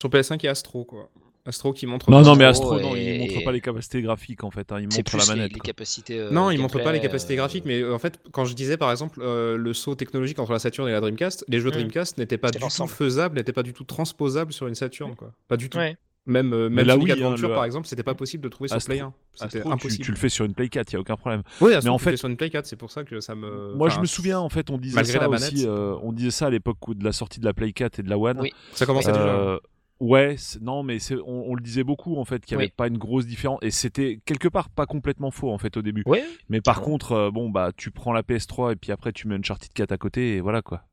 [0.01, 1.11] Sur PS5, il y a Astro quoi.
[1.49, 2.11] Astro qui montre.
[2.11, 4.71] Non, non, mais Astro Astro, non, il et- montre pas les capacités graphiques en fait.
[4.71, 5.53] hein, Il montre plus la manette.
[5.55, 6.19] les capacités.
[6.19, 8.45] euh, Non, il montre pas les gameplay, capacités euh, graphiques, mais euh, en fait, quand
[8.45, 11.59] je disais par exemple euh, le saut technologique entre la Saturn et la Dreamcast, les
[11.61, 11.73] jeux Mm.
[11.73, 15.33] Dreamcast n'étaient pas du tout faisables, n'étaient pas du tout transposables sur une Saturn, quoi.
[15.49, 15.79] Pas du tout.
[15.79, 15.97] Ouais.
[16.27, 18.77] Même, euh, même là, hein, Adventure, le- par exemple, c'était pas possible de trouver sur
[18.77, 19.15] Astro- Play 1.
[19.33, 20.05] C'était Astro, tu, impossible.
[20.05, 21.43] tu le fais sur une Play 4, il y a aucun problème.
[21.63, 23.03] Oui, Astro, Mais en tu le fais fait- sur une Play 4, c'est pour ça
[23.05, 23.73] que ça me.
[23.75, 25.65] Moi, je me souviens en fait, on disait malgré ça la aussi.
[25.67, 28.11] euh, on disait ça à l'époque de la sortie de la Play 4 et de
[28.11, 28.41] la One.
[28.43, 28.53] Oui.
[28.75, 29.59] Ça commençait déjà.
[30.01, 32.75] Ouais, non, mais c'est- on, on le disait beaucoup en fait qu'il n'y avait Oui.
[32.77, 36.05] pas une grosse différence et c'était quelque part pas complètement faux en fait au début.
[36.49, 39.35] Mais par contre, euh, bon bah tu prends la PS3 et puis après tu mets
[39.35, 40.85] Uncharted 4 à côté et voilà quoi.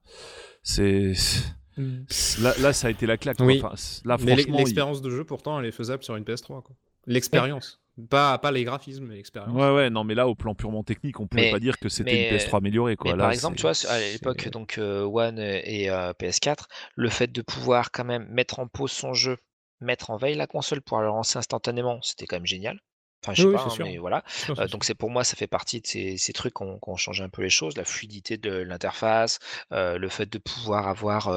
[0.64, 3.38] C'est c'est- là, là ça a été la claque.
[3.38, 3.46] quoi.
[3.46, 3.62] Oui.
[3.64, 3.76] Enfin,
[4.06, 6.62] là franchement, il- l'expérience de jeu, pourtant, elle est faisable sur une PS3.
[6.64, 6.76] quoi.
[7.06, 7.80] L'expérience.
[8.10, 9.56] Pas, pas les graphismes, mais l'expérience.
[9.56, 11.88] ouais ouais non mais là au plan purement technique on pouvait Mais- pas dire que
[11.88, 13.12] c'était une PS3 améliorée quoi.
[13.12, 17.10] Mais Là, par exemple, tu vois, à l'époque donc euh, One et euh, PS4, le
[17.10, 19.38] fait de pouvoir quand même mettre en pause son jeu,
[19.80, 22.80] mettre en veille la console pour la lancer instantanément, c'était quand même génial.
[23.24, 23.86] Enfin, je sais Oui, oui, pas, c'est hein, sûr.
[23.86, 24.24] mais voilà.
[24.28, 26.64] C'est sûr, Euh, donc c'est pour moi, ça fait partie de ces, ces trucs qui
[26.64, 29.40] ont, qui ont changé un peu les choses, la fluidité de l'interface,
[29.72, 31.28] euh, le fait de pouvoir avoir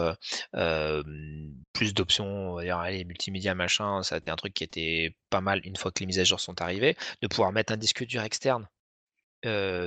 [0.55, 1.03] euh,
[1.73, 5.17] plus d'options, on va dire, allez, multimédia, machin, ça a été un truc qui était
[5.31, 7.77] pas mal une fois que les mises à jour sont arrivées, de pouvoir mettre un
[7.77, 8.69] disque dur externe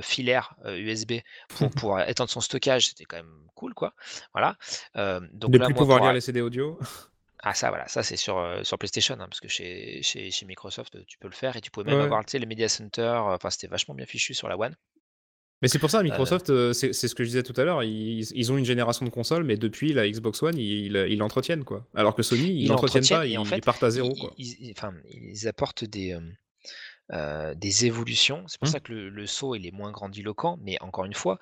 [0.02, 1.12] filaire USB
[1.48, 3.94] pour pouvoir étendre son stockage, c'était quand même cool, quoi.
[4.32, 4.56] Voilà.
[5.32, 6.78] Donc de là, plus moi, pouvoir pour- lire les CD audio.
[7.42, 10.46] ah ça voilà, ça c'est sur, euh, sur PlayStation, hein, parce que chez, chez, chez
[10.46, 12.04] Microsoft, euh, tu peux le faire et tu pouvais même Ouais.
[12.04, 14.74] avoir tu sais, les Media Center, enfin c'était vachement bien fichu sur la One.
[15.60, 17.84] Mais c'est pour ça, Microsoft, euh, c'est c'est ce que je disais tout à l'heure,
[17.84, 21.62] ils, ils ont une génération de consoles, mais depuis la Xbox One, ils ils l'entretiennent,
[21.64, 21.86] quoi.
[21.94, 24.20] Alors que Sony, ils Ils l'entretiennent pas, l'entretiennent et ils, fait, partent à zéro, Ils,
[24.20, 24.34] quoi.
[24.38, 26.20] ils- enfin, ils apportent des, euh,
[27.10, 28.44] des évolutions.
[28.48, 28.70] C'est pour Mmh.
[28.72, 31.38] ça que le, le saut il est moins grandiloquent, mais encore une fois,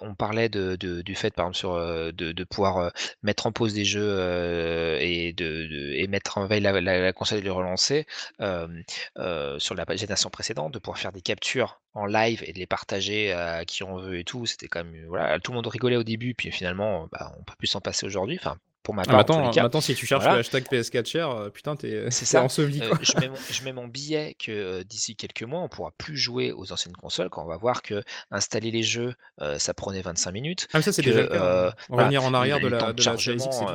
[0.00, 1.74] on parlait de, de- du fait, par exemple, sur,
[2.12, 6.60] de, de pouvoir mettre en pause des jeux et, de, de- et mettre en veille
[6.60, 8.06] la, la- la console et les relancer
[9.58, 13.32] sur la génération précédente, de pouvoir faire des captures en live et de les partager
[13.32, 14.46] à qui on veut et tout.
[14.46, 17.54] C'était quand même, voilà, tout le monde rigolait au début, puis finalement, bah, on peut
[17.58, 18.36] plus s'en passer aujourd'hui.
[18.40, 20.36] Enfin, pour ma Ah, part, maintenant, si tu cherches Voilà.
[20.36, 22.06] le hashtag PS4 share, euh, putain, t'es
[22.36, 25.68] enseveli, Euh, je, mets mon, je mets mon billet que euh, d'ici quelques mois, on
[25.68, 29.58] pourra plus jouer aux anciennes consoles quand on va voir que installer les jeux, euh,
[29.58, 30.68] ça prenait 25 minutes.
[30.72, 31.74] Ah, mais ça, c'est déjà euh, hein.
[31.88, 33.66] voilà, Revenir en arrière de la, de chargement,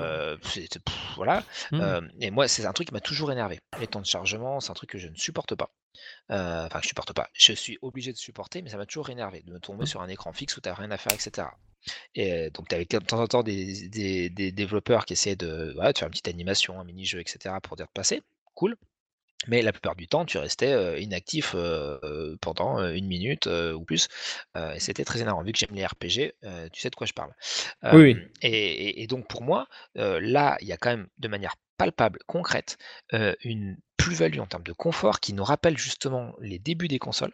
[0.41, 0.67] pff,
[1.15, 1.43] voilà.
[1.71, 2.07] Hmm.
[2.21, 3.59] Et moi, c'est un truc qui m'a toujours énervé.
[3.79, 5.71] Les temps de chargement, c'est un truc que je ne supporte pas.
[6.29, 7.29] Enfin, je supporte pas.
[7.33, 9.88] Je suis obligé de supporter, mais ça m'a toujours énervé de me tomber Hmm.
[9.88, 11.47] sur un écran fixe où tu n'as rien à faire, etc.
[12.16, 15.72] Et donc, tu avais de temps en temps des, des- des développeurs qui essayaient de,
[15.75, 17.59] voilà, de faire une petite animation, un mini-jeu, etc.
[17.61, 18.22] pour dire de passer.
[18.56, 18.75] Cool.
[19.48, 23.72] Mais la plupart du temps, tu restais euh, inactif euh, pendant euh, une minute euh,
[23.74, 24.09] ou plus.
[24.56, 25.43] Et c'était très énervant.
[25.43, 26.33] Vu que j'aime les RPG,
[26.74, 27.33] tu sais de quoi je parle.
[27.93, 32.77] Oui, Et, donc, pour moi, là, il y a quand même de manière palpable, concrète,
[33.43, 37.33] une plus-value en termes de confort qui nous rappelle justement les débuts des consoles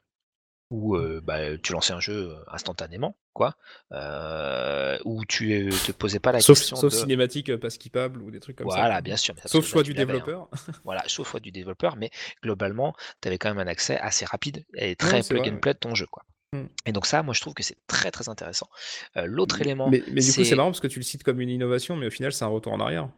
[0.72, 3.56] où bah, tu lançais un jeu instantanément, quoi,
[3.92, 6.98] euh, où tu euh, te posais pas la Sauf, question sauf de...
[6.98, 8.78] cinématique pas skippable ou des trucs comme ça.
[8.78, 9.34] Voilà, bien sûr.
[9.36, 10.16] mais ça, parce Sauf que là, choix tu du l'avais, hein.
[10.16, 10.50] développeur.
[10.84, 12.10] Voilà, sauf choix du développeur, mais
[12.42, 15.50] globalement, tu avais quand même un accès assez rapide et Ouais, très c'est plug vrai,
[15.50, 15.60] and ouais.
[15.60, 16.24] play de ton jeu, quoi.
[16.54, 16.66] Mm.
[16.86, 18.68] Et donc ça, moi, je trouve que c'est très très intéressant.
[19.16, 21.42] L'autre élément, Mais, mais du coup, c'est c'est marrant parce que tu le cites comme
[21.42, 23.10] une innovation, mais au final, c'est un retour en arrière.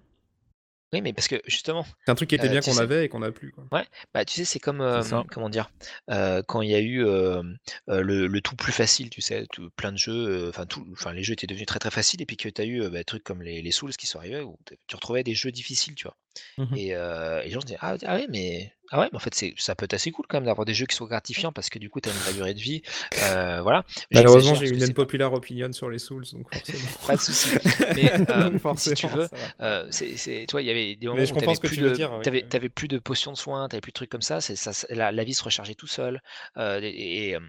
[0.93, 3.05] Oui, mais parce que justement, C'est un truc qui était Euh, bien qu'on sais- avait
[3.05, 3.51] et qu'on n'a plus.
[3.51, 3.65] Quoi.
[4.13, 5.69] bah, tu sais, c'est comme, euh, comment dire,
[6.09, 9.91] euh, quand il y a eu le, le tout plus facile, tu sais, tout- plein
[9.91, 12.47] de jeux, enfin, tout, enfin, les jeux étaient devenus très très faciles, et puis que
[12.49, 14.57] tu as eu euh, bah, des trucs comme les, les Souls qui sont arrivés, où
[14.87, 16.15] tu retrouvais des jeux difficiles, tu vois.
[16.57, 16.77] Mhm.
[16.77, 19.19] Et, euh, et les gens se disaient, ah, ah ouais, mais, ah ouais, mais en
[19.19, 21.51] fait, c'est, ça peut être assez cool quand même d'avoir des jeux qui sont gratifiants,
[21.51, 22.81] parce que du coup, tu as une vraie durée de vie.
[23.23, 23.83] euh, voilà.
[24.13, 26.79] Malheureusement, j'ai une c'est pas- opinion sur les Souls, donc forcément.
[27.07, 27.49] Pas de souci.
[27.95, 29.27] Mais, euh, Donc si tu veux,
[29.61, 31.77] euh, c'est, c'est- tu vois, il y avait des moments Mais où ce que plus
[31.77, 32.21] tu de, dire, oui.
[32.23, 34.71] t'avais, t'avais plus de potions de soins, t'avais plus de trucs comme ça, c'est, ça,
[34.89, 36.21] la, la vie se rechargeait tout seul,
[36.57, 37.39] euh, et, et, euh,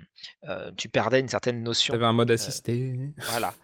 [0.49, 1.93] euh, tu perdais une certaine notion.
[1.93, 2.95] T'avais un mode assisté.
[3.31, 3.55] voilà.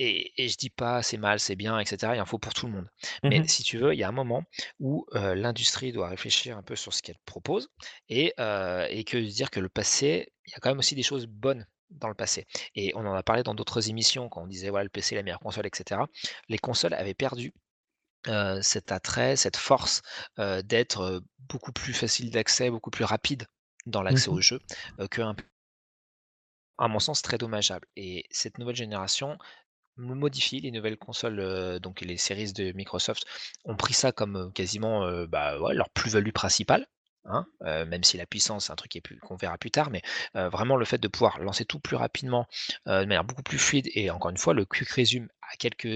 [0.00, 2.14] Et, et je dis pas c'est mal, c'est bien, etc.
[2.14, 2.88] Il y en faut pour tout le monde.
[3.26, 3.46] Mais Mhm.
[3.46, 4.44] si tu veux, il y a un moment
[4.78, 7.68] où euh, l'industrie doit réfléchir un peu sur ce qu'elle propose
[8.08, 11.02] et, euh, et que dire que le passé, il y a quand même aussi des
[11.02, 12.46] choses bonnes dans le passé.
[12.74, 15.18] Et on en a parlé dans d'autres émissions quand on disait voilà le PC est
[15.18, 16.08] la meilleure console, etc.
[16.48, 17.52] Les consoles avaient perdu
[18.28, 20.02] euh, cet attrait, cette force
[20.64, 23.46] d'être beaucoup plus facile d'accès, beaucoup plus rapide
[23.86, 24.30] dans l'accès Mhm.
[24.30, 24.60] au jeu
[25.00, 25.34] euh, que un
[26.78, 27.86] à mon sens très dommageable.
[27.96, 29.38] Et cette nouvelle génération
[29.96, 33.24] modifie les nouvelles consoles, donc les séries de Microsoft
[33.64, 36.86] ont pris ça comme quasiment bah, leur plus-value principale.
[37.24, 40.02] hein, même si la puissance, c'est un truc qu'on verra plus tard, mais
[40.34, 42.46] vraiment le fait de pouvoir lancer tout plus rapidement,
[42.86, 45.86] de manière beaucoup plus fluide, et encore une fois, le quick resume à quelques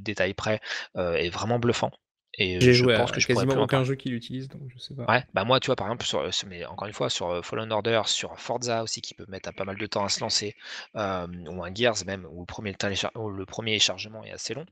[0.00, 0.60] détails près
[0.96, 1.90] est vraiment bluffant.
[2.38, 4.78] Et J'ai je joué pense à que je quasiment aucun jeu qui l'utilise, donc je
[4.78, 5.04] sais pas.
[5.06, 7.42] Ouais, bah moi, tu vois, par exemple, sur, euh, mais encore une fois, sur euh,
[7.42, 10.54] Fallen Order, sur Forza aussi, qui peut mettre pas mal de temps à se lancer,
[10.96, 14.54] euh, ou un Gears même, où le premier, téléchar- où le premier chargement est assez
[14.54, 14.64] long.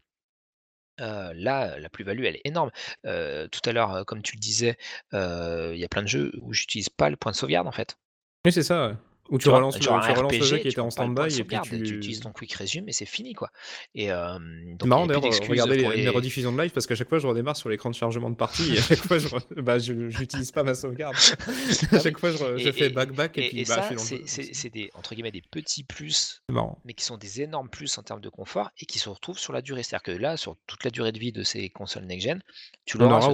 [1.00, 2.70] euh, là, la plus-value, elle est énorme.
[3.06, 4.76] Euh, tout à l'heure, euh, comme tu le disais,
[5.14, 7.72] euh, il y a plein de jeux où j'utilise pas le point de sauvegarde en
[7.72, 7.96] fait.
[8.44, 8.96] Oui, c'est ça.
[9.30, 11.44] Où tu, Tu relances, le, tu relances le jeu RPG, qui était en stand-by et
[11.44, 11.82] puis tu.
[11.82, 13.50] tu utilises ton quick resume et c'est fini quoi.
[13.94, 14.38] Et euh,
[14.74, 16.08] donc marrant d'ailleurs, regarder les, les les.
[16.08, 18.74] rediffusions de live parce qu'à chaque fois je redémarre sur l'écran de chargement de partie
[18.74, 21.14] et à chaque fois je, re- bah, j'utilise pas ma sauvegarde.
[21.92, 23.64] à chaque fois je, re- je Et- fais et- back back et, Et, puis et
[23.64, 26.42] bah, je ça, suis dans le c'est des entre guillemets des petits plus
[26.84, 29.52] mais qui sont des énormes plus en termes de confort et qui se retrouvent sur
[29.52, 29.82] la durée.
[29.82, 32.42] C'est-à-dire que là, sur toute la durée de vie de ces consoles next-gen,
[32.84, 33.32] tu l'auras.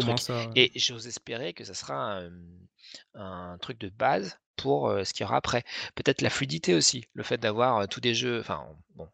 [0.55, 2.31] Et j'ose espérer que ça sera un,
[3.15, 5.65] un truc de base pour euh, ce qu'il y aura après.
[5.95, 8.41] Peut-être la fluidité aussi, le fait d'avoir euh, tous des jeux.
[8.41, 9.09] Enfin, bon,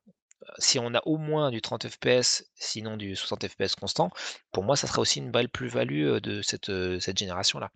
[0.58, 4.10] si on a au moins du 30 FPS, sinon du 60 FPS constant,
[4.52, 7.70] pour moi, ça serait aussi une belle plus-value de cette, cette génération-là.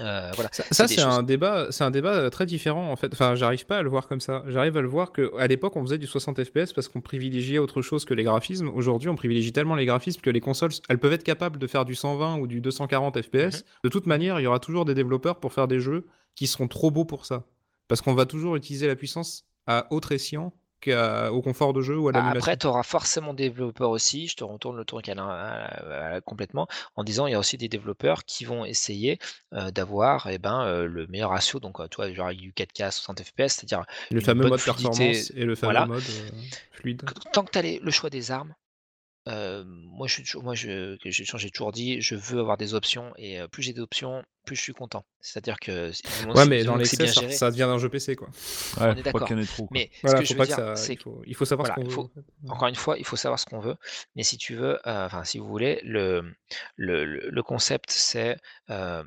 [0.00, 0.48] Euh, voilà.
[0.52, 3.12] Ça, c'est ça, un débat, c'est un débat très différent en fait.
[3.12, 4.42] Enfin, j'arrive pas à le voir comme ça.
[4.46, 7.58] J'arrive à le voir que à l'époque on faisait du 60 FPS parce qu'on privilégiait
[7.58, 8.68] autre chose que les graphismes.
[8.68, 11.84] Aujourd'hui, on privilégie tellement les graphismes que les consoles, elles peuvent être capables de faire
[11.84, 13.64] du 120 ou du 240 FPS.
[13.84, 16.68] De toute manière, il y aura toujours des développeurs pour faire des jeux qui seront
[16.68, 17.44] trop beaux pour ça,
[17.88, 20.52] parce qu'on va toujours utiliser la puissance à autre escient
[20.82, 22.40] qu'au confort de jeu ou à Bah, l'animation.
[22.40, 24.84] Après, tu auras forcément des développeurs aussi, je te retourne le
[25.18, 29.18] à- complètement, en disant il y a aussi des développeurs qui vont essayer
[29.52, 32.90] euh, d'avoir eh ben, euh, le meilleur ratio, donc euh, tu vois, genre du 4K
[32.90, 35.86] 60 FPS, c'est-à-dire le fameux mode fluidité, performance et le fameux voilà.
[35.86, 36.30] mode euh,
[36.72, 37.02] fluide.
[37.32, 38.52] tant que tu as le choix des armes,
[39.28, 42.56] euh, moi, je, suis toujours- moi je, que j'ai j'ai toujours dit, je veux avoir
[42.56, 45.04] des options, et euh, plus j'ai d'options, plus je suis content.
[45.20, 47.12] C'est-à-dire que si- du moment Ouais, si- mais du dans moment que c'est l'excès, bien
[47.14, 48.28] ça, géré, ça devient un jeu PC quoi.
[48.28, 49.26] Ouais, est faut pas d'accord.
[49.28, 49.66] qu'il y en ait trop.
[49.66, 49.74] quoi.
[49.74, 50.76] mais Voilà, ce que faut je pas veux que dire, ça.
[50.76, 52.08] c'est Il que faut, il faut savoir voilà, ce qu'on faut- veut.
[52.08, 52.50] en fait.
[52.52, 53.76] Encore une fois, il faut savoir ce qu'on veut,
[54.16, 56.22] mais si tu veux, euh, enfin si vous voulez, le,
[56.76, 58.36] le, le- le concept c'est
[58.70, 59.04] euh,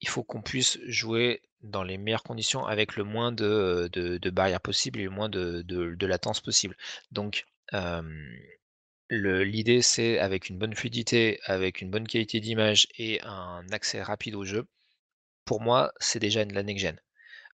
[0.00, 4.30] il faut qu'on puisse jouer dans les meilleures conditions avec le moins de, de, de
[4.30, 6.74] barrières possibles et le moins de, de, de latence possible.
[7.12, 8.00] Donc euh,
[9.10, 14.34] l'idée c'est avec une bonne fluidité, avec une bonne qualité d'image et un accès rapide
[14.34, 14.66] au jeu,
[15.44, 16.98] pour moi c'est déjà de la next-gen.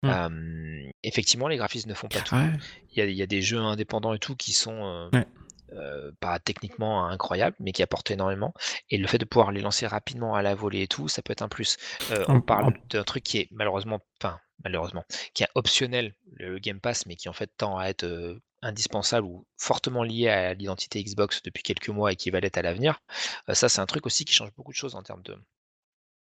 [0.04, 2.36] Euh, effectivement, les graphismes ne font pas tout.
[2.36, 2.50] Ouais.
[2.92, 5.26] Il y a, il y a des jeux indépendants et tout qui sont euh, Ouais.
[5.72, 8.54] euh, pas techniquement incroyables, mais qui apportent énormément.
[8.90, 11.32] Et le fait de pouvoir les lancer rapidement à la volée et tout, ça peut
[11.32, 11.76] être un plus.
[12.12, 15.04] Euh, on parle d'un truc qui est malheureusement, enfin malheureusement,
[15.34, 19.44] qui est optionnel, le Game Pass, mais qui en fait tend à être indispensable ou
[19.58, 23.00] fortement lié à l'identité Xbox depuis quelques mois et qui va l'être à l'avenir.
[23.48, 25.36] Euh, ça, c'est un truc aussi qui change beaucoup de choses en termes de.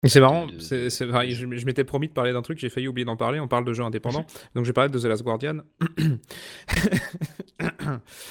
[0.08, 1.34] C'est marrant, de- c'est- de- c'est- de enfin, jeu.
[1.52, 3.40] je, je m'étais promis de parler d'un truc, j'ai failli oublier d'en parler.
[3.42, 4.26] On parle de jeux indépendants,
[4.56, 5.58] donc j'ai parlé de The Last Guardian.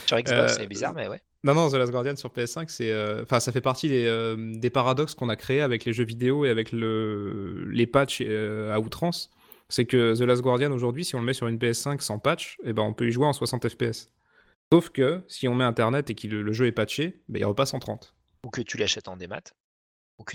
[0.06, 1.20] Sur Xbox, Euh, c'est bizarre, mais ouais.
[1.44, 4.70] Non, non, The Last Guardian sur PS5, c'est, euh, ça fait partie des, euh, des
[4.70, 8.80] paradoxes qu'on a créés avec les jeux vidéo et avec le, les patchs euh, à
[8.80, 9.30] outrance.
[9.70, 12.56] C'est que The Last Guardian aujourd'hui, si on le met sur une PS5 sans patch,
[12.64, 14.10] eh ben, on peut y jouer en 60 FPS.
[14.72, 17.74] Sauf que si on met Internet et que le, jeu est patché, ben, il repasse
[17.74, 18.14] en 30.
[18.47, 19.42] Ou que tu l'achètes en démat.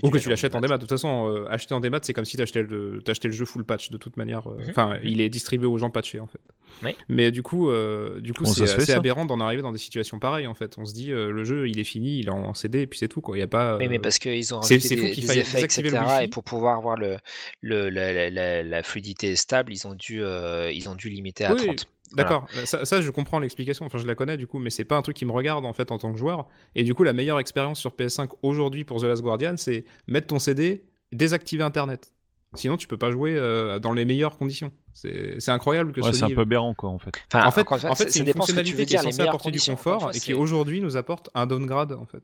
[0.02, 0.76] Ou que tu l'achètes en démat.
[0.76, 3.34] De toute façon, euh, acheter en démat, c'est comme si tu achetais le, t'achetais le
[3.34, 3.90] jeu full patch.
[3.90, 4.70] De toute manière, euh, Mhm.
[4.70, 6.40] enfin, il est distribué aux gens patchés en fait.
[6.82, 6.96] Oui.
[7.08, 10.46] Mais du coup, euh, du coup, c'est aberrant d'en arriver dans des situations pareilles.
[10.46, 12.80] En fait, on se dit euh, le jeu, il est fini, il est en CD
[12.82, 13.20] et puis c'est tout.
[13.20, 13.36] Quoi.
[13.36, 13.76] Il y a pas.
[13.76, 15.96] Oui, mais parce qu'ils ont c'est- rajouté des, des effets, etc.
[16.22, 17.18] Et pour pouvoir voir le,
[17.60, 21.44] le, la, la- la- la fluidité stable, ils ont dû, euh, ils ont dû limiter
[21.44, 21.86] à Oui, 30.
[22.12, 22.28] Voilà.
[22.28, 24.96] D'accord, ça, ça, je comprends l'explication, enfin je la connais du coup, mais c'est pas
[24.96, 26.46] un truc qui me regarde en fait en tant que joueur.
[26.74, 30.28] Et du coup, la meilleure expérience sur PS5 aujourd'hui pour The Last Guardian, c'est mettre
[30.28, 32.12] ton CD, désactiver Internet.
[32.56, 34.70] Sinon, tu peux pas jouer euh, dans les meilleures conditions.
[34.92, 36.34] C'est incroyable que Ouais, c'est un Sony.
[36.36, 37.10] peu aberrant, quoi, en fait.
[37.32, 40.20] Enfin, En fait, en fait, c'est une fonctionnalité qui est censée apporter du confort et
[40.20, 42.22] qui aujourd'hui nous apporte un downgrade en fait.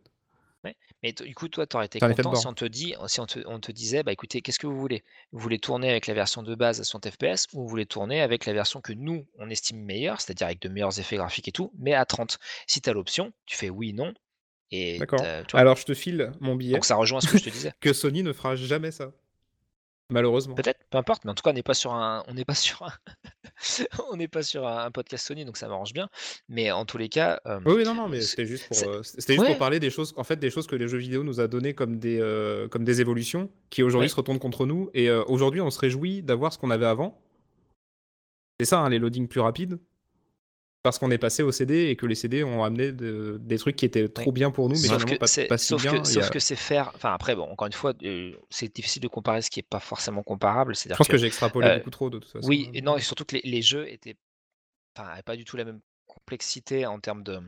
[1.03, 3.41] Mais du coup, toi, tu aurais été content si on te dit, si on te,
[3.47, 5.03] on te disait, bah écoutez, qu'est-ce que vous voulez?
[5.33, 8.21] Vous voulez tourner avec la version de base à 60 FPS ou vous voulez tourner
[8.21, 11.53] avec la version que nous, on estime meilleure, c'est-à-dire avec de meilleurs effets graphiques et
[11.53, 12.39] tout, mais à 30.
[12.67, 14.13] Si tu as l'option, tu fais oui, non,
[14.71, 15.25] et D'accord.
[15.53, 17.73] Alors je te file mon billet Donc ça rejoint ce que je te disais.
[17.81, 19.13] que Sony ne fera jamais ça.
[20.11, 20.55] Malheureusement.
[20.55, 22.55] Peut-être, peu importe, mais en tout cas, on n'est pas sur un, on n'est pas
[22.55, 22.93] sur un,
[24.13, 26.09] on n'est pas sur un, podcast Sony, donc ça m'arrange bien.
[26.49, 29.35] Mais en tous les cas, euh, Oui, non, non, mais c'était juste pour, euh, c'était
[29.35, 29.51] juste Ouais.
[29.51, 31.75] pour parler des choses, en fait, des choses que les jeux vidéo nous a donné
[31.75, 34.11] comme des, euh, comme des évolutions, qui aujourd'hui Ouais.
[34.11, 34.91] se retournent contre nous.
[34.95, 37.21] Et aujourd'hui, on se réjouit d'avoir ce qu'on avait avant.
[38.59, 39.79] C'est ça, hein, les loadings plus rapides.
[40.83, 43.77] Parce qu'on est passé au CD et que les CD ont amené de- des trucs
[43.77, 44.35] qui étaient trop Oui.
[44.35, 45.93] bien pour nous, mais sauf que pas, c'est, pas si sauf bien.
[45.93, 46.91] que, Il y sauf a- que c'est faire.
[46.95, 49.81] Enfin après, bon, encore une fois, euh, c'est difficile de comparer ce qui est pas
[49.81, 50.75] forcément comparable.
[50.75, 52.49] Je pense que, que j'ai extrapolé euh, beaucoup trop de toute façon.
[52.49, 54.17] oui, et non, et surtout que les, les jeux étaient,
[54.97, 57.41] enfin, pas du tout la même complexité en termes de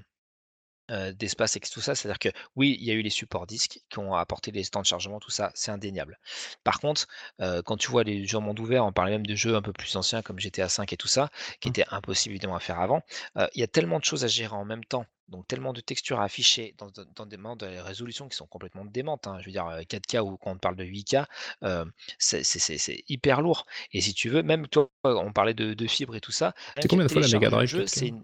[0.90, 1.94] euh, d'espace et tout ça.
[1.94, 4.80] C'est-à-dire que oui, il y a eu les supports disques qui ont apporté les temps
[4.80, 6.18] de chargement, tout ça, c'est indéniable.
[6.64, 7.06] Par contre,
[7.40, 9.62] euh, quand tu vois les jeux en monde ouvert, on parlait même de jeux un
[9.62, 11.30] peu plus anciens comme GTA V et tout ça,
[11.60, 11.70] qui Mmh.
[11.70, 13.02] étaient impossibles évidemment à faire avant.
[13.36, 15.06] euh, Il y a tellement de choses à gérer en même temps.
[15.28, 18.46] Donc tellement de textures à afficher dans, dans- dans des, dans des résolutions qui sont
[18.46, 19.26] complètement démentes.
[19.26, 19.38] hein.
[19.40, 21.26] Je veux dire, euh, 4K ou quand on parle de 8K,
[21.62, 21.84] euh,
[22.18, 23.66] c'est hyper lourd.
[23.92, 26.54] Et si tu veux, même toi, on parlait de, de fibres et tout ça.
[26.80, 27.86] C'est combien de fois la Mega Drive jeu, 4K?
[27.86, 28.22] C'est une,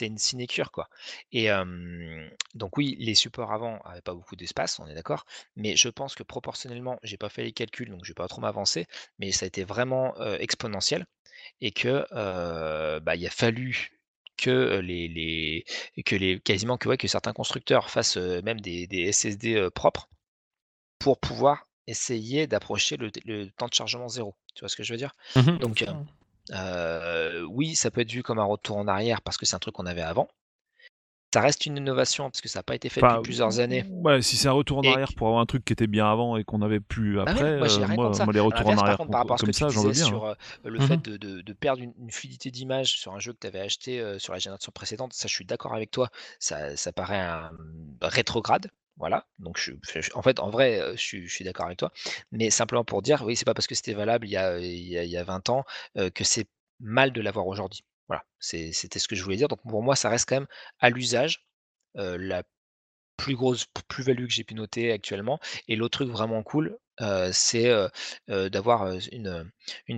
[0.00, 0.88] une sinécure, quoi.
[1.32, 5.24] Et euh, donc oui, les supports avant n'avaient pas beaucoup d'espace, on est d'accord.
[5.56, 8.40] Mais je pense que proportionnellement, j'ai pas fait les calculs, donc je vais pas trop
[8.40, 8.86] m'avancer,
[9.18, 11.06] mais ça a été vraiment euh, exponentiel
[11.60, 13.90] et que euh, bah, il a fallu
[14.40, 19.12] que les, les que les quasiment que ouais, que certains constructeurs fassent même des, des
[19.12, 20.08] SSD propres
[20.98, 24.36] pour pouvoir essayer d'approcher le, le temps de chargement zéro.
[24.54, 25.12] Tu vois ce que je veux dire?
[25.36, 25.84] Mhm, Donc
[26.52, 29.60] euh, oui, ça peut être vu comme un retour en arrière parce que c'est un
[29.60, 30.28] truc qu'on avait avant.
[31.32, 33.84] Ça reste une innovation parce que ça n'a pas été fait Enfin, depuis plusieurs années.
[34.04, 36.10] Ouais, si c'est un retour en Et arrière pour avoir un truc qui était bien
[36.10, 38.26] avant et qu'on n'avait plus Bah ouais, après, moi euh, moi, contre ça.
[38.26, 39.70] moi, les retours en par arrière contre, par rapport à ce comme que ça, tu
[39.70, 40.06] j'en veux disais bien.
[40.06, 40.26] sur hein.
[40.26, 40.34] euh,
[40.64, 43.46] le fait de, de- de perdre une, une fluidité d'image sur un jeu que tu
[43.46, 46.92] avais acheté euh, sur la génération précédente, ça je suis d'accord avec toi, ça, ça
[46.92, 47.50] paraît un
[48.02, 48.70] rétrograde.
[48.96, 51.90] Voilà, donc je, je- en fait, en vrai, je, suis- je suis d'accord avec toi,
[52.32, 54.88] mais simplement pour dire, oui, c'est pas parce que c'était valable il y a, il
[54.88, 55.64] y a, il y a 20 ans
[56.14, 56.48] que c'est
[56.80, 57.82] mal de l'avoir aujourd'hui.
[58.10, 59.46] Voilà, c'était ce que je voulais dire.
[59.46, 60.48] Donc pour moi, ça reste quand même
[60.80, 61.46] à l'usage
[61.94, 62.42] la
[63.16, 65.38] plus grosse plus-value que j'ai pu noter actuellement.
[65.68, 66.76] Et l'autre truc vraiment cool,
[67.32, 67.70] c'est
[68.28, 69.52] d'avoir une,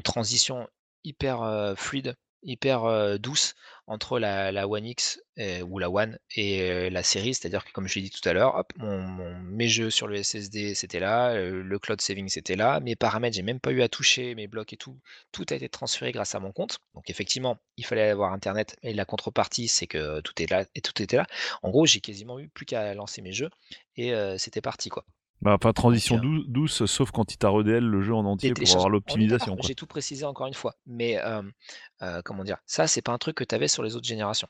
[0.05, 0.69] transition
[1.05, 3.55] hyper fluide, hyper douce
[3.87, 5.21] entre la, One X
[5.65, 7.35] ou la One et la série.
[7.35, 11.01] C'est-à-dire que, comme je l'ai dit tout à l'heure, mes jeux sur le SSD c'était
[11.01, 14.47] là, le cloud saving c'était là, mes paramètres, j'ai même pas eu à toucher mes
[14.47, 14.99] blocs et tout.
[15.33, 16.79] Tout a été transféré grâce à mon compte.
[16.95, 20.81] Donc effectivement, il fallait avoir Internet, et la contrepartie, c'est que tout est là et
[20.81, 21.27] tout était là.
[21.63, 23.51] En gros, j'ai quasiment eu plus qu'à lancer mes jeux
[23.97, 25.05] et c'était parti quoi.
[25.43, 28.89] Bah, enfin, transition douce, sauf quand il t'a redl le jeu en entier pour avoir
[28.89, 29.57] l'optimisation.
[29.63, 31.43] J'ai tout précisé encore une fois, mais euh,
[32.03, 34.49] euh, comment dire, ça c'est pas un truc que tu avais sur les autres générations.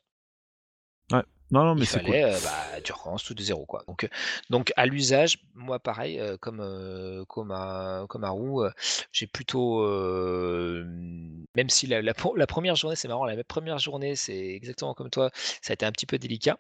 [1.53, 1.99] Non, non, mais Il cool.
[2.07, 3.83] fallait, euh, bah, tu recommences tout de zéro quoi.
[3.87, 4.09] Donc, euh,
[4.51, 8.65] donc à l'usage, moi pareil, euh, comme euh, comme à comme à Roux,
[9.13, 9.83] j'ai plutôt,
[11.55, 15.31] même si la, la, première journée, c'est marrant, la première journée, c'est exactement comme toi,
[15.61, 16.59] ça a été un petit peu délicat.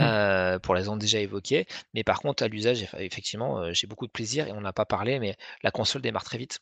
[0.00, 3.86] Euh, pour les raisons déjà évoquées, mais par contre à l'usage, eff- effectivement, euh, j'ai
[3.86, 6.60] beaucoup de plaisir et on n'a pas parlé, mais la console démarre très vite.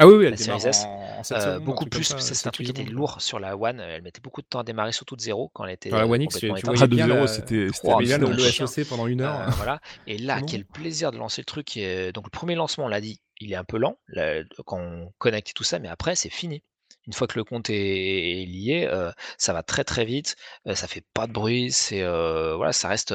[0.00, 2.14] Ah oui, oui, elle La Series S, en, en 7 Euh, secondes, beaucoup plus, ça,
[2.14, 3.80] parce que c'est 7, un truc qui 8 était lourd sur la One.
[3.80, 6.04] Elle mettait beaucoup de temps à démarrer, surtout de zéro, quand elle était Sur la
[6.04, 8.30] euh, One X, complètement tu bien zéro, la- c'était hallucinant.
[8.30, 8.66] le, chien.
[8.66, 9.40] HOC pendant une heure.
[9.40, 9.80] Euh, voilà.
[10.06, 11.78] Et là, quel plaisir de lancer le truc.
[12.14, 15.12] donc le premier lancement, on l'a dit, il est un peu lent là, quand on
[15.18, 16.62] connecte tout ça, mais après, c'est fini.
[17.08, 20.36] Une fois que le compte est, est lié, euh, ça va très très vite.
[20.66, 21.72] euh, ça fait pas de bruit.
[21.72, 23.14] C'est euh, voilà, ça reste,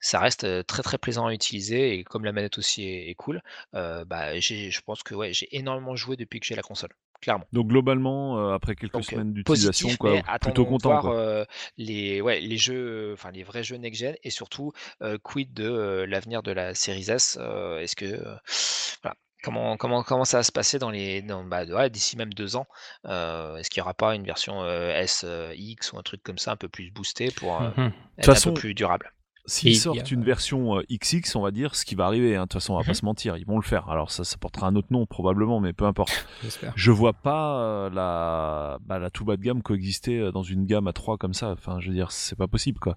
[0.00, 1.94] ça reste très très plaisant à utiliser.
[1.98, 5.96] Et comme la manette aussi est, est cool, bah, je pense que ouais, j'ai énormément
[5.96, 6.90] joué depuis que j'ai la console,
[7.20, 7.44] clairement.
[7.52, 10.90] Donc globalement, après quelques Donc, semaines d'utilisation, quoi, plutôt content.
[10.90, 11.46] voir Quoi.
[11.76, 14.72] les, ouais, les jeux, enfin les vrais jeux next-gen et surtout
[15.24, 17.36] quid de l'avenir de la Series S.
[17.80, 18.22] Est-ce que
[19.02, 22.32] voilà, comment, comment, comment ça va se passer dans les, dans, bah, ouais, d'ici même
[22.32, 22.66] deux ans
[23.06, 26.52] euh, Est-ce qu'il n'y aura pas une version euh, SX ou un truc comme ça
[26.52, 27.92] un peu plus boosté pour euh, Mhm.
[28.18, 29.12] être façon, un peu plus durable?
[29.46, 31.94] S'ils Et il y sortent a- une version euh, XX, on va dire, ce qui
[31.94, 32.94] va arriver, hein, de toute façon, on va pas Mhm.
[32.94, 33.90] se mentir, ils vont le faire.
[33.90, 36.26] Alors ça, ça portera un autre nom probablement, mais peu importe.
[36.42, 36.72] J'espère.
[36.76, 40.64] Je vois pas euh, la, bah, la tout bas de gamme coexister euh, dans une
[40.64, 41.50] gamme à 3 comme ça.
[41.50, 42.96] Enfin, je veux dire, c'est pas possible, quoi.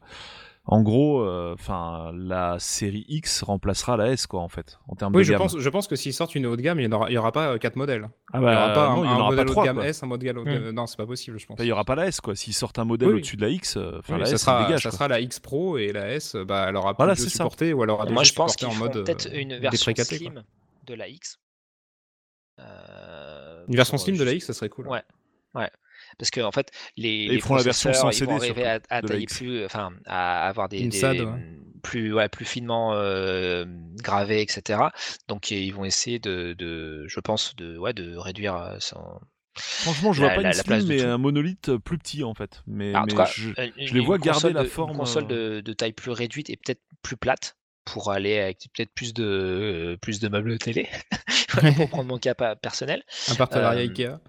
[0.69, 5.15] En gros, euh, enfin, la série X remplacera la S, quoi, en fait, en termes
[5.15, 5.39] Oui, de je gamme.
[5.41, 7.17] pense, je pense que s'ils sortent une haut de gamme, il n'y aura, il y
[7.17, 8.09] aura pas euh, quatre modèles.
[8.33, 9.51] Ah il n'y aura bah, pas non, un, il y en un aura modèle pas
[9.53, 9.87] haut de gamme quoi.
[9.87, 10.69] S, un modèle haut de gamme.
[10.71, 11.55] Non, c'est pas possible, je pense.
[11.55, 12.35] Enfin, il y aura pas la S, quoi.
[12.35, 14.59] S'ils sortent un modèle Oui, au-dessus de la X, enfin, Oui, la ça S, sera,
[14.59, 14.97] ça dégage, ça quoi.
[14.97, 17.37] sera la X Pro et la S, bah, elle aura plus Voilà, de c'est ça.
[17.37, 19.93] supportés ou elle aura des Moi, je pense qu'ils en feront mode peut-être une version
[19.95, 20.43] slim
[20.85, 21.39] de la X.
[23.69, 24.87] Une version slim de la X, ça serait cool.
[24.89, 25.03] Ouais.
[25.55, 25.69] Ouais.
[26.17, 28.79] Parce que en fait, les, ils les la version sans ils vont CD arriver à,
[28.89, 31.39] à tailler plus, enfin, à avoir des, des, ouais.
[31.83, 33.65] plus, ouais, plus finement euh,
[34.01, 34.91] gravés, etc.
[35.27, 39.19] Donc ils vont essayer de, de je pense, de, ouais, de réduire euh, son,
[39.55, 42.61] Franchement, je la- vois pas la- une slim, mais un monolithe plus petit, en fait.
[42.67, 44.91] Mais, Ah, en mais tout cas, je, euh, je les vois garder la forme.
[44.91, 48.91] Une console de, de taille plus réduite et peut-être plus plate pour aller avec peut-être
[48.93, 50.89] plus de, euh, plus de meubles télé,
[51.77, 53.03] pour prendre mon cas personnel.
[53.27, 54.19] Un partenariat Euh, Ikea.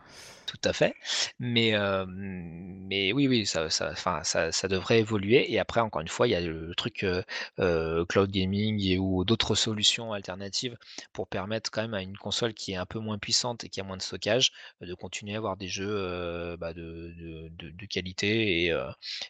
[0.48, 0.94] Tout à fait.
[1.38, 3.94] Mais, euh, mais oui, oui, ça, ça,
[4.24, 5.52] ça, devrait évoluer.
[5.52, 7.22] Et après, encore une fois, il y a le truc euh,
[7.58, 10.78] euh, cloud gaming ou d'autres solutions alternatives
[11.12, 13.78] pour permettre quand même à une console qui est un peu moins puissante et qui
[13.82, 17.50] a moins de stockage de continuer à avoir des jeux bah, de,
[17.90, 18.72] qualité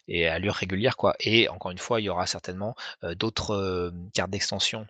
[0.07, 0.95] et, à allure régulière.
[0.95, 1.15] Quoi.
[1.19, 2.75] Et encore une fois, il y aura certainement
[3.17, 4.87] d'autres cartes d'extension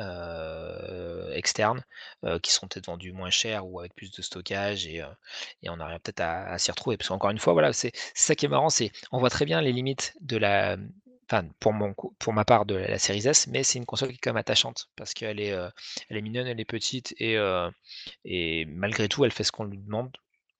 [0.00, 1.82] euh, externes
[2.24, 5.08] euh, qui seront peut-être vendus moins cher ou avec plus de stockage et, euh,
[5.62, 6.96] et on arrive peut-être à, s'y retrouver.
[6.96, 9.60] Parce qu'encore une fois, voilà, c'est ça qui est marrant, c'est on voit très bien
[9.60, 10.76] les limites de la.
[11.28, 14.10] Enfin, pour, mon, pour ma part de la, la Series S, mais c'est une console
[14.10, 15.48] qui est quand même attachante parce qu'elle est,
[16.08, 17.36] elle est mignonne, elle est petite et,
[18.24, 20.16] et malgré tout, elle fait ce qu'on lui demande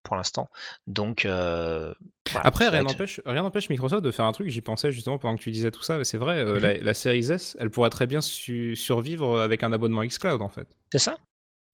[0.07, 0.49] pour l'instant.
[0.87, 1.93] Donc, euh,
[2.31, 4.49] voilà, Après, rien n'empêche, rien n'empêche Microsoft de faire un truc.
[4.49, 5.99] J'y pensais justement pendant que tu disais tout ça.
[5.99, 6.61] mais C'est vrai, euh, Mhm.
[6.63, 10.49] la, la Series S, elle pourrait très bien su- survivre avec un abonnement xCloud en
[10.49, 10.69] fait.
[10.93, 11.17] C'est ça?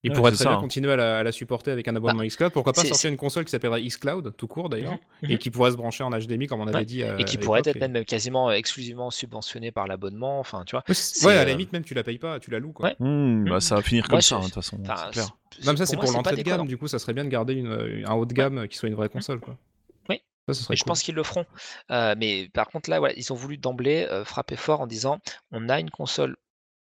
[0.04, 0.60] Il Ouais, pourrait très ça, bien hein.
[0.60, 2.50] continuer à la, à la supporter avec un abonnement xCloud.
[2.52, 5.38] Pourquoi pas sortir une console qui s'appellerait xCloud, tout court d'ailleurs, Mhm, et mhm.
[5.38, 7.04] qui pourrait se brancher en HDMI comme on avait Ouais, dit.
[7.04, 10.40] euh, Et qui pourrait être et- même quasiment euh, exclusivement subventionné par l'abonnement.
[10.40, 10.82] Enfin, tu vois.
[10.88, 12.86] Ouais, à euh, la limite, même tu la payes pas, tu la loues quoi.
[12.88, 12.96] Ouais.
[12.98, 14.78] hmm, bah, ça va finir Moi, comme ça, hein, de toute façon,
[15.64, 18.04] Même ça, c'est pour l'entrée de gamme, du coup, ça serait bien de garder une-
[18.04, 19.56] un haut de gamme qui soit une vraie console quoi.
[20.08, 20.20] Oui.
[20.48, 20.88] Ça, ce serait Et je cool.
[20.88, 21.44] pense qu'ils le feront.
[21.92, 25.20] Euh, mais par contre, là, voilà, ils ont voulu d'emblée euh, frapper fort en disant
[25.52, 26.36] on a une console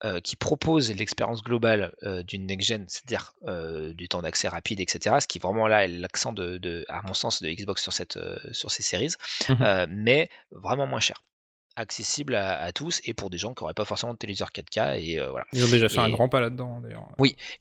[0.05, 5.17] euh, qui propose l'expérience globale euh, d'une next-gen, c'est-à-dire euh, du temps d'accès rapide, etc.
[5.19, 8.17] Ce qui vraiment là est l'accent, de, de- à mon sens, de Xbox sur, cette,
[8.53, 9.13] sur ces séries,
[9.61, 11.23] euh, mais vraiment moins cher.
[11.77, 14.97] Accessible à, à tous et pour des gens qui n'auraient pas forcément de téléviseur 4K.
[14.97, 15.45] Et euh, voilà.
[15.51, 17.09] Ils ont déjà fait un grand pas là-dedans d'ailleurs.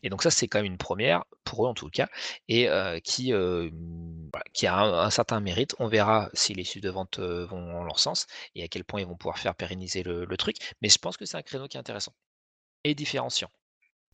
[0.04, 2.06] Et donc ça, c'est quand même une première, pour eux en tout cas,
[2.46, 3.68] et euh, qui, euh,
[4.32, 5.74] voilà, qui a un, un certain mérite.
[5.80, 9.00] On verra si les chiffres de vente vont en leur sens et à quel point
[9.00, 10.58] ils vont pouvoir faire pérenniser le, le truc.
[10.80, 12.12] Mais je pense que c'est un créneau qui est intéressant
[12.84, 13.50] et différenciant.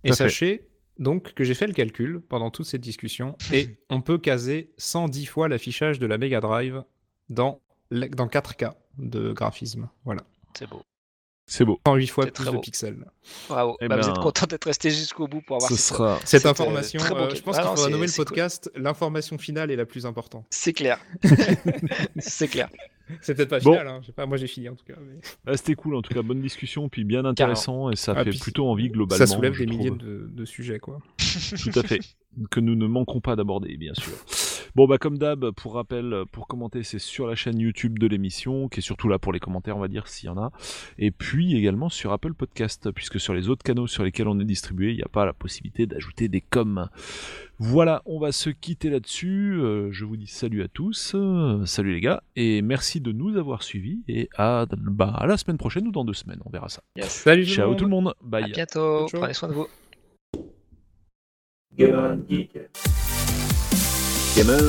[0.04, 0.66] Et sachez
[0.98, 5.26] donc que j'ai fait le calcul pendant toute cette discussion et on peut caser 110
[5.26, 6.82] fois l'affichage de la Mega Drive
[7.28, 9.88] dans, le- dans 4K de graphisme.
[10.04, 10.22] Voilà.
[10.58, 10.82] C'est beau.
[11.46, 11.80] C'est beau.
[11.86, 12.60] 108 fois plus de beau.
[12.60, 13.04] pixels.
[13.48, 13.76] Bravo.
[13.80, 16.18] Eh Bah, Vous ben, êtes content d'être resté jusqu'au bout pour avoir Ce cette- sera.
[16.24, 18.24] Cette C'est, information, euh, je pense Ah qu'il faudra nommer le cool.
[18.24, 20.46] podcast L'information finale est la plus importante.
[20.50, 21.00] C'est clair.
[22.18, 22.68] c'est clair.
[23.20, 23.72] C'est peut-être pas Bon.
[23.72, 24.94] final, hein, je sais pas, moi j'ai fini en tout cas.
[25.00, 28.24] mais Ah, C'était cool, en tout cas, bonne discussion, puis bien intéressant, et ça Ah,
[28.24, 29.26] fait plutôt envie globalement.
[29.26, 30.98] Ça soulève des milliers de, de sujets quoi.
[31.18, 32.00] Tout à fait.
[32.52, 34.12] Que nous ne manquons pas d'aborder, bien sûr.
[34.74, 38.68] Bon, bah, comme d'hab, pour rappel, pour commenter, c'est sur la chaîne YouTube de l'émission,
[38.68, 40.52] qui est surtout là pour les commentaires, on va dire, s'il y en a.
[40.98, 44.44] Et puis également sur Apple Podcast, puisque sur les autres canaux sur lesquels on est
[44.44, 46.88] distribué, il n'y a pas la possibilité d'ajouter des coms.
[47.58, 49.52] Voilà, on va se quitter là-dessus.
[49.60, 51.12] Euh, je vous dis salut à tous.
[51.14, 52.22] euh, salut les gars.
[52.34, 54.02] Et merci de nous avoir suivis.
[54.08, 56.82] Et à, bah, à la semaine prochaine ou dans deux semaines, on verra ça.
[56.96, 57.10] Yes.
[57.10, 58.08] Salut Ciao tout le monde.
[58.08, 58.52] À Bye.
[58.52, 59.06] bientôt.
[59.08, 59.20] Ciao.
[59.20, 59.66] Prenez soin de vous.
[64.34, 64.60] Gamer